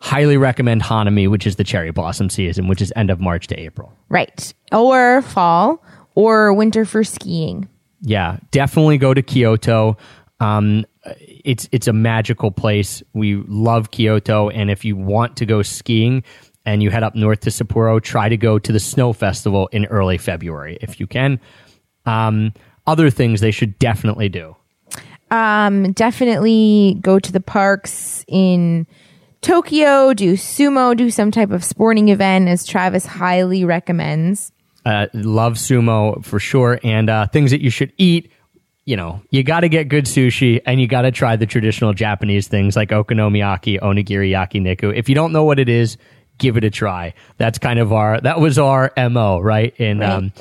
highly 0.00 0.36
recommend 0.36 0.82
Hanami, 0.82 1.28
which 1.28 1.48
is 1.48 1.56
the 1.56 1.64
cherry 1.64 1.90
blossom 1.90 2.30
season, 2.30 2.68
which 2.68 2.80
is 2.80 2.92
end 2.94 3.10
of 3.10 3.20
March 3.20 3.48
to 3.48 3.58
April. 3.58 3.92
Right. 4.08 4.54
Or 4.70 5.22
fall 5.22 5.82
or 6.20 6.52
winter 6.52 6.84
for 6.84 7.04
skiing. 7.04 7.68
Yeah, 8.02 8.38
definitely 8.50 8.98
go 8.98 9.14
to 9.14 9.22
Kyoto. 9.22 9.96
Um, 10.40 10.86
it's 11.04 11.68
it's 11.72 11.86
a 11.86 11.92
magical 11.92 12.50
place. 12.50 13.02
We 13.12 13.36
love 13.46 13.90
Kyoto, 13.90 14.48
and 14.50 14.70
if 14.70 14.84
you 14.84 14.96
want 14.96 15.36
to 15.38 15.46
go 15.46 15.62
skiing 15.62 16.22
and 16.64 16.82
you 16.82 16.90
head 16.90 17.02
up 17.02 17.14
north 17.14 17.40
to 17.40 17.50
Sapporo, 17.50 18.02
try 18.02 18.28
to 18.28 18.36
go 18.36 18.58
to 18.58 18.72
the 18.72 18.80
snow 18.80 19.12
festival 19.12 19.68
in 19.68 19.86
early 19.86 20.18
February 20.18 20.78
if 20.80 21.00
you 21.00 21.06
can. 21.06 21.40
Um, 22.06 22.52
other 22.86 23.10
things 23.10 23.40
they 23.40 23.50
should 23.50 23.78
definitely 23.78 24.28
do. 24.28 24.56
Um, 25.30 25.92
definitely 25.92 26.98
go 27.00 27.18
to 27.18 27.32
the 27.32 27.40
parks 27.40 28.24
in 28.26 28.86
Tokyo, 29.42 30.12
do 30.12 30.34
sumo, 30.34 30.96
do 30.96 31.10
some 31.10 31.30
type 31.30 31.50
of 31.50 31.64
sporting 31.64 32.08
event, 32.08 32.48
as 32.48 32.66
Travis 32.66 33.06
highly 33.06 33.64
recommends. 33.64 34.52
Uh, 34.84 35.06
love 35.12 35.54
sumo 35.54 36.24
for 36.24 36.38
sure, 36.40 36.80
and 36.82 37.10
uh, 37.10 37.26
things 37.26 37.50
that 37.50 37.60
you 37.60 37.70
should 37.70 37.92
eat. 37.98 38.30
You 38.86 38.96
know, 38.96 39.22
you 39.30 39.42
got 39.42 39.60
to 39.60 39.68
get 39.68 39.88
good 39.88 40.06
sushi, 40.06 40.60
and 40.66 40.80
you 40.80 40.88
got 40.88 41.02
to 41.02 41.10
try 41.12 41.36
the 41.36 41.46
traditional 41.46 41.92
Japanese 41.92 42.48
things 42.48 42.76
like 42.76 42.88
okonomiyaki, 42.88 43.78
onigiri, 43.80 44.30
yakiniku. 44.30 44.96
If 44.96 45.08
you 45.08 45.14
don't 45.14 45.32
know 45.32 45.44
what 45.44 45.58
it 45.58 45.68
is, 45.68 45.96
give 46.38 46.56
it 46.56 46.64
a 46.64 46.70
try. 46.70 47.12
That's 47.36 47.58
kind 47.58 47.78
of 47.78 47.92
our 47.92 48.20
that 48.22 48.40
was 48.40 48.58
our 48.58 48.90
mo, 48.96 49.38
right? 49.40 49.74
In 49.78 49.98
Right. 49.98 50.10
um, 50.10 50.32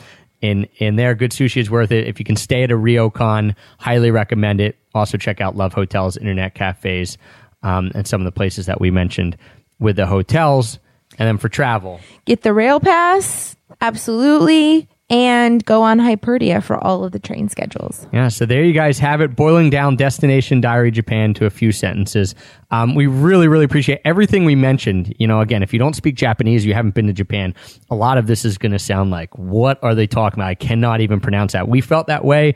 in 0.41 0.67
in 0.77 0.95
there, 0.95 1.15
good 1.15 1.31
sushi 1.31 1.57
is 1.59 1.69
worth 1.69 1.91
it. 1.91 2.07
If 2.07 2.17
you 2.17 2.25
can 2.25 2.37
stay 2.37 2.63
at 2.63 2.71
a 2.71 2.75
Ryokan, 2.75 3.55
highly 3.77 4.09
recommend 4.09 4.61
it. 4.61 4.77
Also 4.95 5.17
check 5.17 5.41
out 5.41 5.57
Love 5.57 5.73
Hotels, 5.73 6.15
Internet 6.15 6.55
Cafes, 6.55 7.17
um, 7.61 7.91
and 7.93 8.07
some 8.07 8.21
of 8.21 8.25
the 8.25 8.31
places 8.31 8.65
that 8.67 8.79
we 8.79 8.89
mentioned 8.89 9.35
with 9.79 9.97
the 9.97 10.07
hotels. 10.07 10.79
And 11.19 11.27
then 11.27 11.37
for 11.37 11.49
travel, 11.49 11.99
Get 12.25 12.43
the 12.43 12.53
rail 12.53 12.79
pass, 12.79 13.57
absolutely, 13.81 14.87
and 15.09 15.65
go 15.65 15.81
on 15.81 15.99
Hyperdia 15.99 16.63
for 16.63 16.81
all 16.83 17.03
of 17.03 17.11
the 17.11 17.19
train 17.19 17.49
schedules. 17.49 18.05
Yeah, 18.13 18.27
so 18.27 18.45
there 18.45 18.63
you 18.63 18.73
guys 18.73 18.99
have 18.99 19.21
it, 19.21 19.35
boiling 19.35 19.69
down 19.69 19.95
Destination 19.95 20.61
Diary 20.61 20.91
Japan 20.91 21.33
to 21.35 21.45
a 21.45 21.49
few 21.49 21.71
sentences. 21.71 22.35
Um, 22.71 22.93
we 22.93 23.07
really, 23.07 23.47
really 23.47 23.65
appreciate 23.65 24.01
everything 24.05 24.45
we 24.45 24.55
mentioned. 24.55 25.13
You 25.17 25.27
know, 25.27 25.41
again, 25.41 25.63
if 25.63 25.73
you 25.73 25.79
don't 25.79 25.95
speak 25.95 26.15
Japanese, 26.15 26.65
you 26.65 26.73
haven't 26.73 26.93
been 26.93 27.07
to 27.07 27.13
Japan, 27.13 27.55
a 27.89 27.95
lot 27.95 28.17
of 28.17 28.27
this 28.27 28.45
is 28.45 28.57
going 28.57 28.71
to 28.71 28.79
sound 28.79 29.09
like, 29.09 29.35
what 29.37 29.83
are 29.83 29.95
they 29.95 30.07
talking 30.07 30.39
about? 30.39 30.49
I 30.49 30.55
cannot 30.55 31.01
even 31.01 31.19
pronounce 31.19 31.53
that. 31.53 31.67
We 31.67 31.81
felt 31.81 32.07
that 32.07 32.23
way 32.23 32.55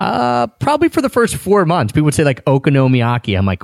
uh, 0.00 0.46
probably 0.46 0.88
for 0.88 1.02
the 1.02 1.08
first 1.08 1.36
four 1.36 1.64
months. 1.64 1.92
People 1.92 2.04
would 2.04 2.14
say 2.14 2.24
like 2.24 2.44
okonomiyaki. 2.44 3.36
I'm 3.36 3.46
like, 3.46 3.62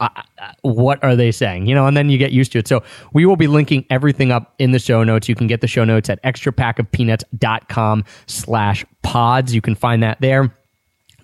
uh, 0.00 0.08
uh, 0.38 0.52
what 0.62 1.02
are 1.02 1.16
they 1.16 1.32
saying? 1.32 1.66
You 1.66 1.74
know, 1.74 1.86
and 1.86 1.96
then 1.96 2.10
you 2.10 2.18
get 2.18 2.32
used 2.32 2.52
to 2.52 2.58
it. 2.58 2.68
So 2.68 2.82
we 3.12 3.24
will 3.24 3.36
be 3.36 3.46
linking 3.46 3.86
everything 3.90 4.30
up 4.30 4.54
in 4.58 4.72
the 4.72 4.78
show 4.78 5.02
notes. 5.04 5.28
You 5.28 5.34
can 5.34 5.46
get 5.46 5.60
the 5.60 5.68
show 5.68 5.84
notes 5.84 6.10
at 6.10 6.22
extrapackofpeanuts.com 6.22 8.04
slash 8.26 8.84
pods. 9.02 9.54
You 9.54 9.60
can 9.60 9.74
find 9.74 10.02
that 10.02 10.20
there 10.20 10.54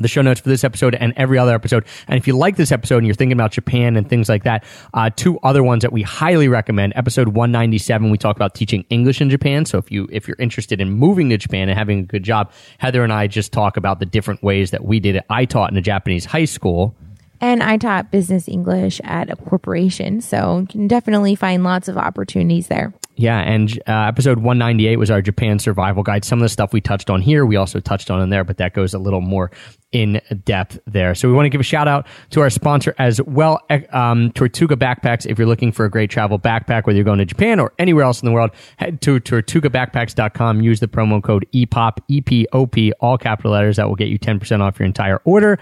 the 0.03 0.09
show 0.09 0.23
notes 0.23 0.41
for 0.41 0.49
this 0.49 0.65
episode 0.65 0.95
and 0.95 1.13
every 1.17 1.39
other 1.39 1.55
episode. 1.55 1.85
And 2.09 2.19
if 2.19 2.27
you 2.27 2.37
like 2.37 2.57
this 2.57 2.73
episode 2.73 2.99
and 2.99 3.07
you're 3.07 3.15
thinking 3.15 3.37
about 3.37 3.53
Japan 3.53 3.97
and 3.97 4.09
things 4.09 4.29
like 4.29 4.45
that, 4.45 4.65
uh, 4.95 5.11
two 5.15 5.39
other 5.41 5.63
ones 5.63 5.83
that 5.83 5.93
we 5.93 6.03
highly 6.03 6.49
recommend. 6.49 6.93
Episode 6.97 7.29
197, 7.29 8.11
we 8.11 8.19
talk 8.19 8.37
about 8.37 8.55
teaching 8.55 8.85
English 8.91 9.21
in 9.21 9.31
Japan. 9.31 9.65
So 9.65 9.79
if 9.79 9.91
you 9.91 10.09
if 10.11 10.27
you're 10.29 10.37
interested 10.39 10.81
in 10.81 10.91
moving 10.91 11.31
to 11.31 11.39
Japan 11.39 11.69
and 11.69 11.79
having 11.79 12.01
a 12.01 12.03
good 12.03 12.23
job, 12.23 12.53
Heather 12.79 13.05
and 13.05 13.13
I 13.13 13.27
just 13.27 13.53
talk 13.53 13.77
about 13.77 14.01
the 14.01 14.07
different 14.07 14.43
ways 14.43 14.71
that 14.73 14.85
we 14.85 15.01
did 15.01 15.17
it. 15.17 15.25
I 15.31 15.45
taught 15.45 15.71
in 15.71 15.77
a 15.77 15.83
Japanese 15.83 16.25
high 16.25 16.47
school. 16.47 16.97
And 17.43 17.61
I 17.61 17.77
taught 17.77 18.13
business 18.13 18.49
English 18.49 19.01
at 19.03 19.29
a 19.29 19.35
corporation, 19.35 20.21
so 20.21 20.61
you 20.61 20.67
can 20.69 20.87
definitely 20.87 21.35
find 21.35 21.65
lots 21.65 21.89
of 21.89 21.99
opportunities 21.99 22.69
there. 22.69 22.95
Yeah, 23.17 23.41
and 23.41 23.71
uh, 23.89 24.07
episode 24.07 24.39
198 24.39 24.97
was 24.97 25.11
our 25.11 25.21
Japan 25.21 25.59
survival 25.59 26.05
guide. 26.05 26.25
Some 26.25 26.39
of 26.39 26.45
the 26.45 26.49
stuff 26.49 26.73
we 26.73 26.81
touched 26.81 27.11
on 27.11 27.21
here, 27.21 27.45
we 27.45 27.57
also 27.57 27.81
touched 27.81 28.11
on 28.11 28.23
in 28.23 28.31
there, 28.31 28.45
but 28.45 28.57
that 28.59 28.75
goes 28.75 28.95
a 28.95 28.99
little 28.99 29.21
more 29.21 29.51
in 29.91 30.21
depth 30.45 30.79
there. 30.87 31.17
So 31.17 31.29
we 31.29 31.35
want 31.35 31.47
to 31.47 31.51
give 31.51 31.61
a 31.61 31.65
shout 31.65 31.89
out 31.89 32.07
to 32.31 32.41
our 32.41 32.49
sponsor 32.49 32.95
as 32.99 33.21
well, 33.23 33.61
um, 33.91 34.33
Tortuga 34.33 34.77
Backpacks. 34.77 35.27
If 35.27 35.37
you're 35.37 35.49
looking 35.49 35.73
for 35.73 35.85
a 35.85 35.91
great 35.91 36.11
travel 36.11 36.39
backpack, 36.39 36.87
whether 36.87 36.97
you're 36.97 37.05
going 37.05 37.19
to 37.19 37.27
Japan 37.27 37.59
or 37.59 37.73
anywhere 37.79 38.05
else 38.05 38.23
in 38.23 38.27
the 38.27 38.33
world, 38.33 38.53
head 38.77 39.01
to 39.03 39.21
tortugabackpacks.com. 39.21 40.63
Use 40.63 40.81
the 40.81 40.89
promo 40.89 41.23
code 41.23 41.47
EPOP, 41.53 41.99
E-P-O-P, 42.09 42.93
all 43.01 43.19
capital 43.19 43.51
letters. 43.51 43.77
That 43.77 43.89
will 43.89 43.97
get 43.97 44.09
you 44.09 44.19
10% 44.19 44.61
off 44.61 44.79
your 44.79 44.87
entire 44.87 45.21
order. 45.25 45.59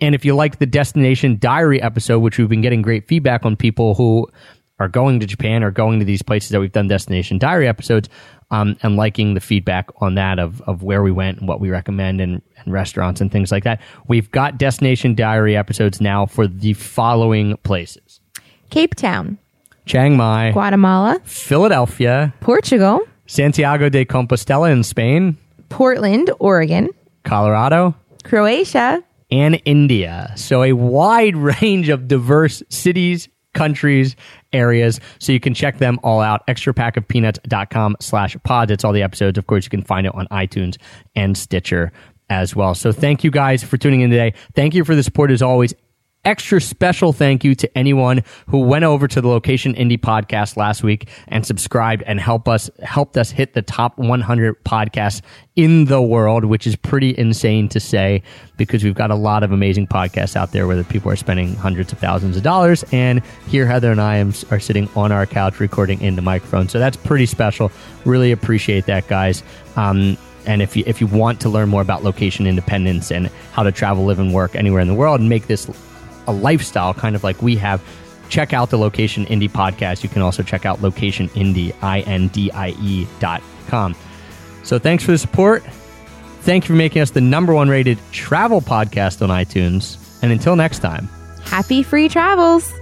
And 0.00 0.14
if 0.14 0.24
you 0.24 0.34
like 0.34 0.58
the 0.58 0.66
Destination 0.66 1.38
Diary 1.38 1.82
episode, 1.82 2.20
which 2.20 2.38
we've 2.38 2.48
been 2.48 2.60
getting 2.62 2.82
great 2.82 3.08
feedback 3.08 3.44
on 3.44 3.56
people 3.56 3.94
who 3.94 4.28
are 4.78 4.88
going 4.88 5.18
to 5.18 5.26
Japan 5.26 5.64
or 5.64 5.72
going 5.72 5.98
to 5.98 6.04
these 6.04 6.22
places 6.22 6.50
that 6.50 6.60
we've 6.60 6.70
done 6.70 6.86
Destination 6.86 7.38
Diary 7.38 7.66
episodes, 7.66 8.08
um, 8.50 8.76
and 8.82 8.96
liking 8.96 9.34
the 9.34 9.40
feedback 9.40 9.90
on 10.00 10.14
that 10.14 10.38
of, 10.38 10.62
of 10.62 10.82
where 10.82 11.02
we 11.02 11.10
went 11.10 11.38
and 11.38 11.48
what 11.48 11.60
we 11.60 11.68
recommend 11.68 12.20
and, 12.20 12.40
and 12.56 12.72
restaurants 12.72 13.20
and 13.20 13.32
things 13.32 13.50
like 13.50 13.64
that. 13.64 13.80
We've 14.06 14.30
got 14.30 14.56
Destination 14.56 15.14
Diary 15.14 15.56
episodes 15.56 16.00
now 16.00 16.26
for 16.26 16.46
the 16.46 16.74
following 16.74 17.56
places. 17.58 18.20
Cape 18.70 18.94
Town, 18.94 19.36
Chiang 19.84 20.16
Mai, 20.16 20.52
Guatemala, 20.52 21.20
Philadelphia, 21.24 22.32
Portugal, 22.40 23.00
Santiago 23.26 23.88
de 23.88 24.04
Compostela 24.04 24.70
in 24.70 24.84
Spain, 24.84 25.36
Portland, 25.68 26.30
Oregon, 26.38 26.88
Colorado, 27.24 27.94
Croatia, 28.24 29.02
and 29.30 29.60
India. 29.64 30.32
So 30.36 30.62
a 30.62 30.72
wide 30.72 31.36
range 31.60 31.88
of 31.88 32.08
diverse 32.08 32.62
cities, 32.68 33.28
countries, 33.54 34.16
areas. 34.52 35.00
So 35.18 35.32
you 35.32 35.40
can 35.40 35.54
check 35.54 35.78
them 35.78 35.98
all 36.02 36.20
out. 36.20 36.46
Extrapackofpeanuts.com 36.46 37.96
slash 38.00 38.36
pods. 38.44 38.70
It's 38.70 38.84
all 38.84 38.92
the 38.92 39.02
episodes. 39.02 39.38
Of 39.38 39.46
course, 39.46 39.64
you 39.64 39.70
can 39.70 39.82
find 39.82 40.06
it 40.06 40.14
on 40.14 40.26
iTunes 40.28 40.76
and 41.14 41.36
Stitcher 41.36 41.92
as 42.30 42.54
well. 42.54 42.74
So 42.74 42.92
thank 42.92 43.24
you 43.24 43.30
guys 43.30 43.62
for 43.62 43.76
tuning 43.76 44.02
in 44.02 44.10
today. 44.10 44.34
Thank 44.54 44.74
you 44.74 44.84
for 44.84 44.94
the 44.94 45.02
support 45.02 45.30
as 45.30 45.42
always. 45.42 45.74
Extra 46.24 46.60
special 46.60 47.12
thank 47.12 47.44
you 47.44 47.54
to 47.54 47.78
anyone 47.78 48.22
who 48.48 48.58
went 48.58 48.84
over 48.84 49.06
to 49.06 49.20
the 49.20 49.28
Location 49.28 49.72
Indie 49.74 49.98
podcast 49.98 50.56
last 50.56 50.82
week 50.82 51.08
and 51.28 51.46
subscribed 51.46 52.02
and 52.06 52.18
help 52.20 52.48
us 52.48 52.68
helped 52.82 53.16
us 53.16 53.30
hit 53.30 53.54
the 53.54 53.62
top 53.62 53.96
100 53.98 54.62
podcasts 54.64 55.22
in 55.54 55.86
the 55.86 56.02
world, 56.02 56.44
which 56.44 56.66
is 56.66 56.74
pretty 56.74 57.16
insane 57.16 57.68
to 57.68 57.80
say 57.80 58.22
because 58.56 58.82
we've 58.82 58.96
got 58.96 59.12
a 59.12 59.14
lot 59.14 59.42
of 59.42 59.52
amazing 59.52 59.86
podcasts 59.86 60.34
out 60.34 60.50
there 60.50 60.66
where 60.66 60.76
the 60.76 60.84
people 60.84 61.10
are 61.10 61.16
spending 61.16 61.54
hundreds 61.54 61.92
of 61.92 61.98
thousands 61.98 62.36
of 62.36 62.42
dollars, 62.42 62.84
and 62.92 63.22
here 63.46 63.64
Heather 63.64 63.92
and 63.92 64.00
I 64.00 64.16
am, 64.16 64.34
are 64.50 64.60
sitting 64.60 64.88
on 64.96 65.12
our 65.12 65.24
couch 65.24 65.60
recording 65.60 66.00
into 66.00 66.20
microphone. 66.20 66.68
So 66.68 66.80
that's 66.80 66.96
pretty 66.96 67.26
special. 67.26 67.70
Really 68.04 68.32
appreciate 68.32 68.86
that, 68.86 69.06
guys. 69.06 69.42
Um, 69.76 70.18
and 70.46 70.62
if 70.62 70.76
you 70.76 70.82
if 70.86 71.00
you 71.00 71.06
want 71.06 71.40
to 71.42 71.48
learn 71.48 71.68
more 71.68 71.82
about 71.82 72.02
location 72.02 72.46
independence 72.46 73.12
and 73.12 73.28
how 73.52 73.62
to 73.62 73.70
travel, 73.70 74.04
live, 74.04 74.18
and 74.18 74.34
work 74.34 74.56
anywhere 74.56 74.80
in 74.80 74.88
the 74.88 74.94
world 74.94 75.20
and 75.20 75.28
make 75.28 75.46
this 75.46 75.68
a 76.28 76.32
lifestyle, 76.32 76.94
kind 76.94 77.16
of 77.16 77.24
like 77.24 77.42
we 77.42 77.56
have, 77.56 77.82
check 78.28 78.52
out 78.52 78.70
the 78.70 78.78
Location 78.78 79.26
Indie 79.26 79.50
podcast. 79.50 80.02
You 80.04 80.08
can 80.08 80.22
also 80.22 80.44
check 80.44 80.64
out 80.64 80.82
Location 80.82 81.28
Indie, 81.30 81.74
I 81.82 82.00
N 82.02 82.28
D 82.28 82.52
I 82.52 82.68
E 82.80 83.06
dot 83.18 83.42
com. 83.66 83.96
So 84.62 84.78
thanks 84.78 85.02
for 85.02 85.10
the 85.10 85.18
support. 85.18 85.64
Thank 86.42 86.64
you 86.64 86.68
for 86.68 86.78
making 86.78 87.02
us 87.02 87.10
the 87.10 87.20
number 87.20 87.52
one 87.52 87.68
rated 87.68 87.98
travel 88.12 88.60
podcast 88.60 89.22
on 89.22 89.30
iTunes. 89.30 89.96
And 90.22 90.30
until 90.30 90.56
next 90.56 90.80
time. 90.80 91.08
happy 91.44 91.82
free 91.82 92.08
travels. 92.08 92.72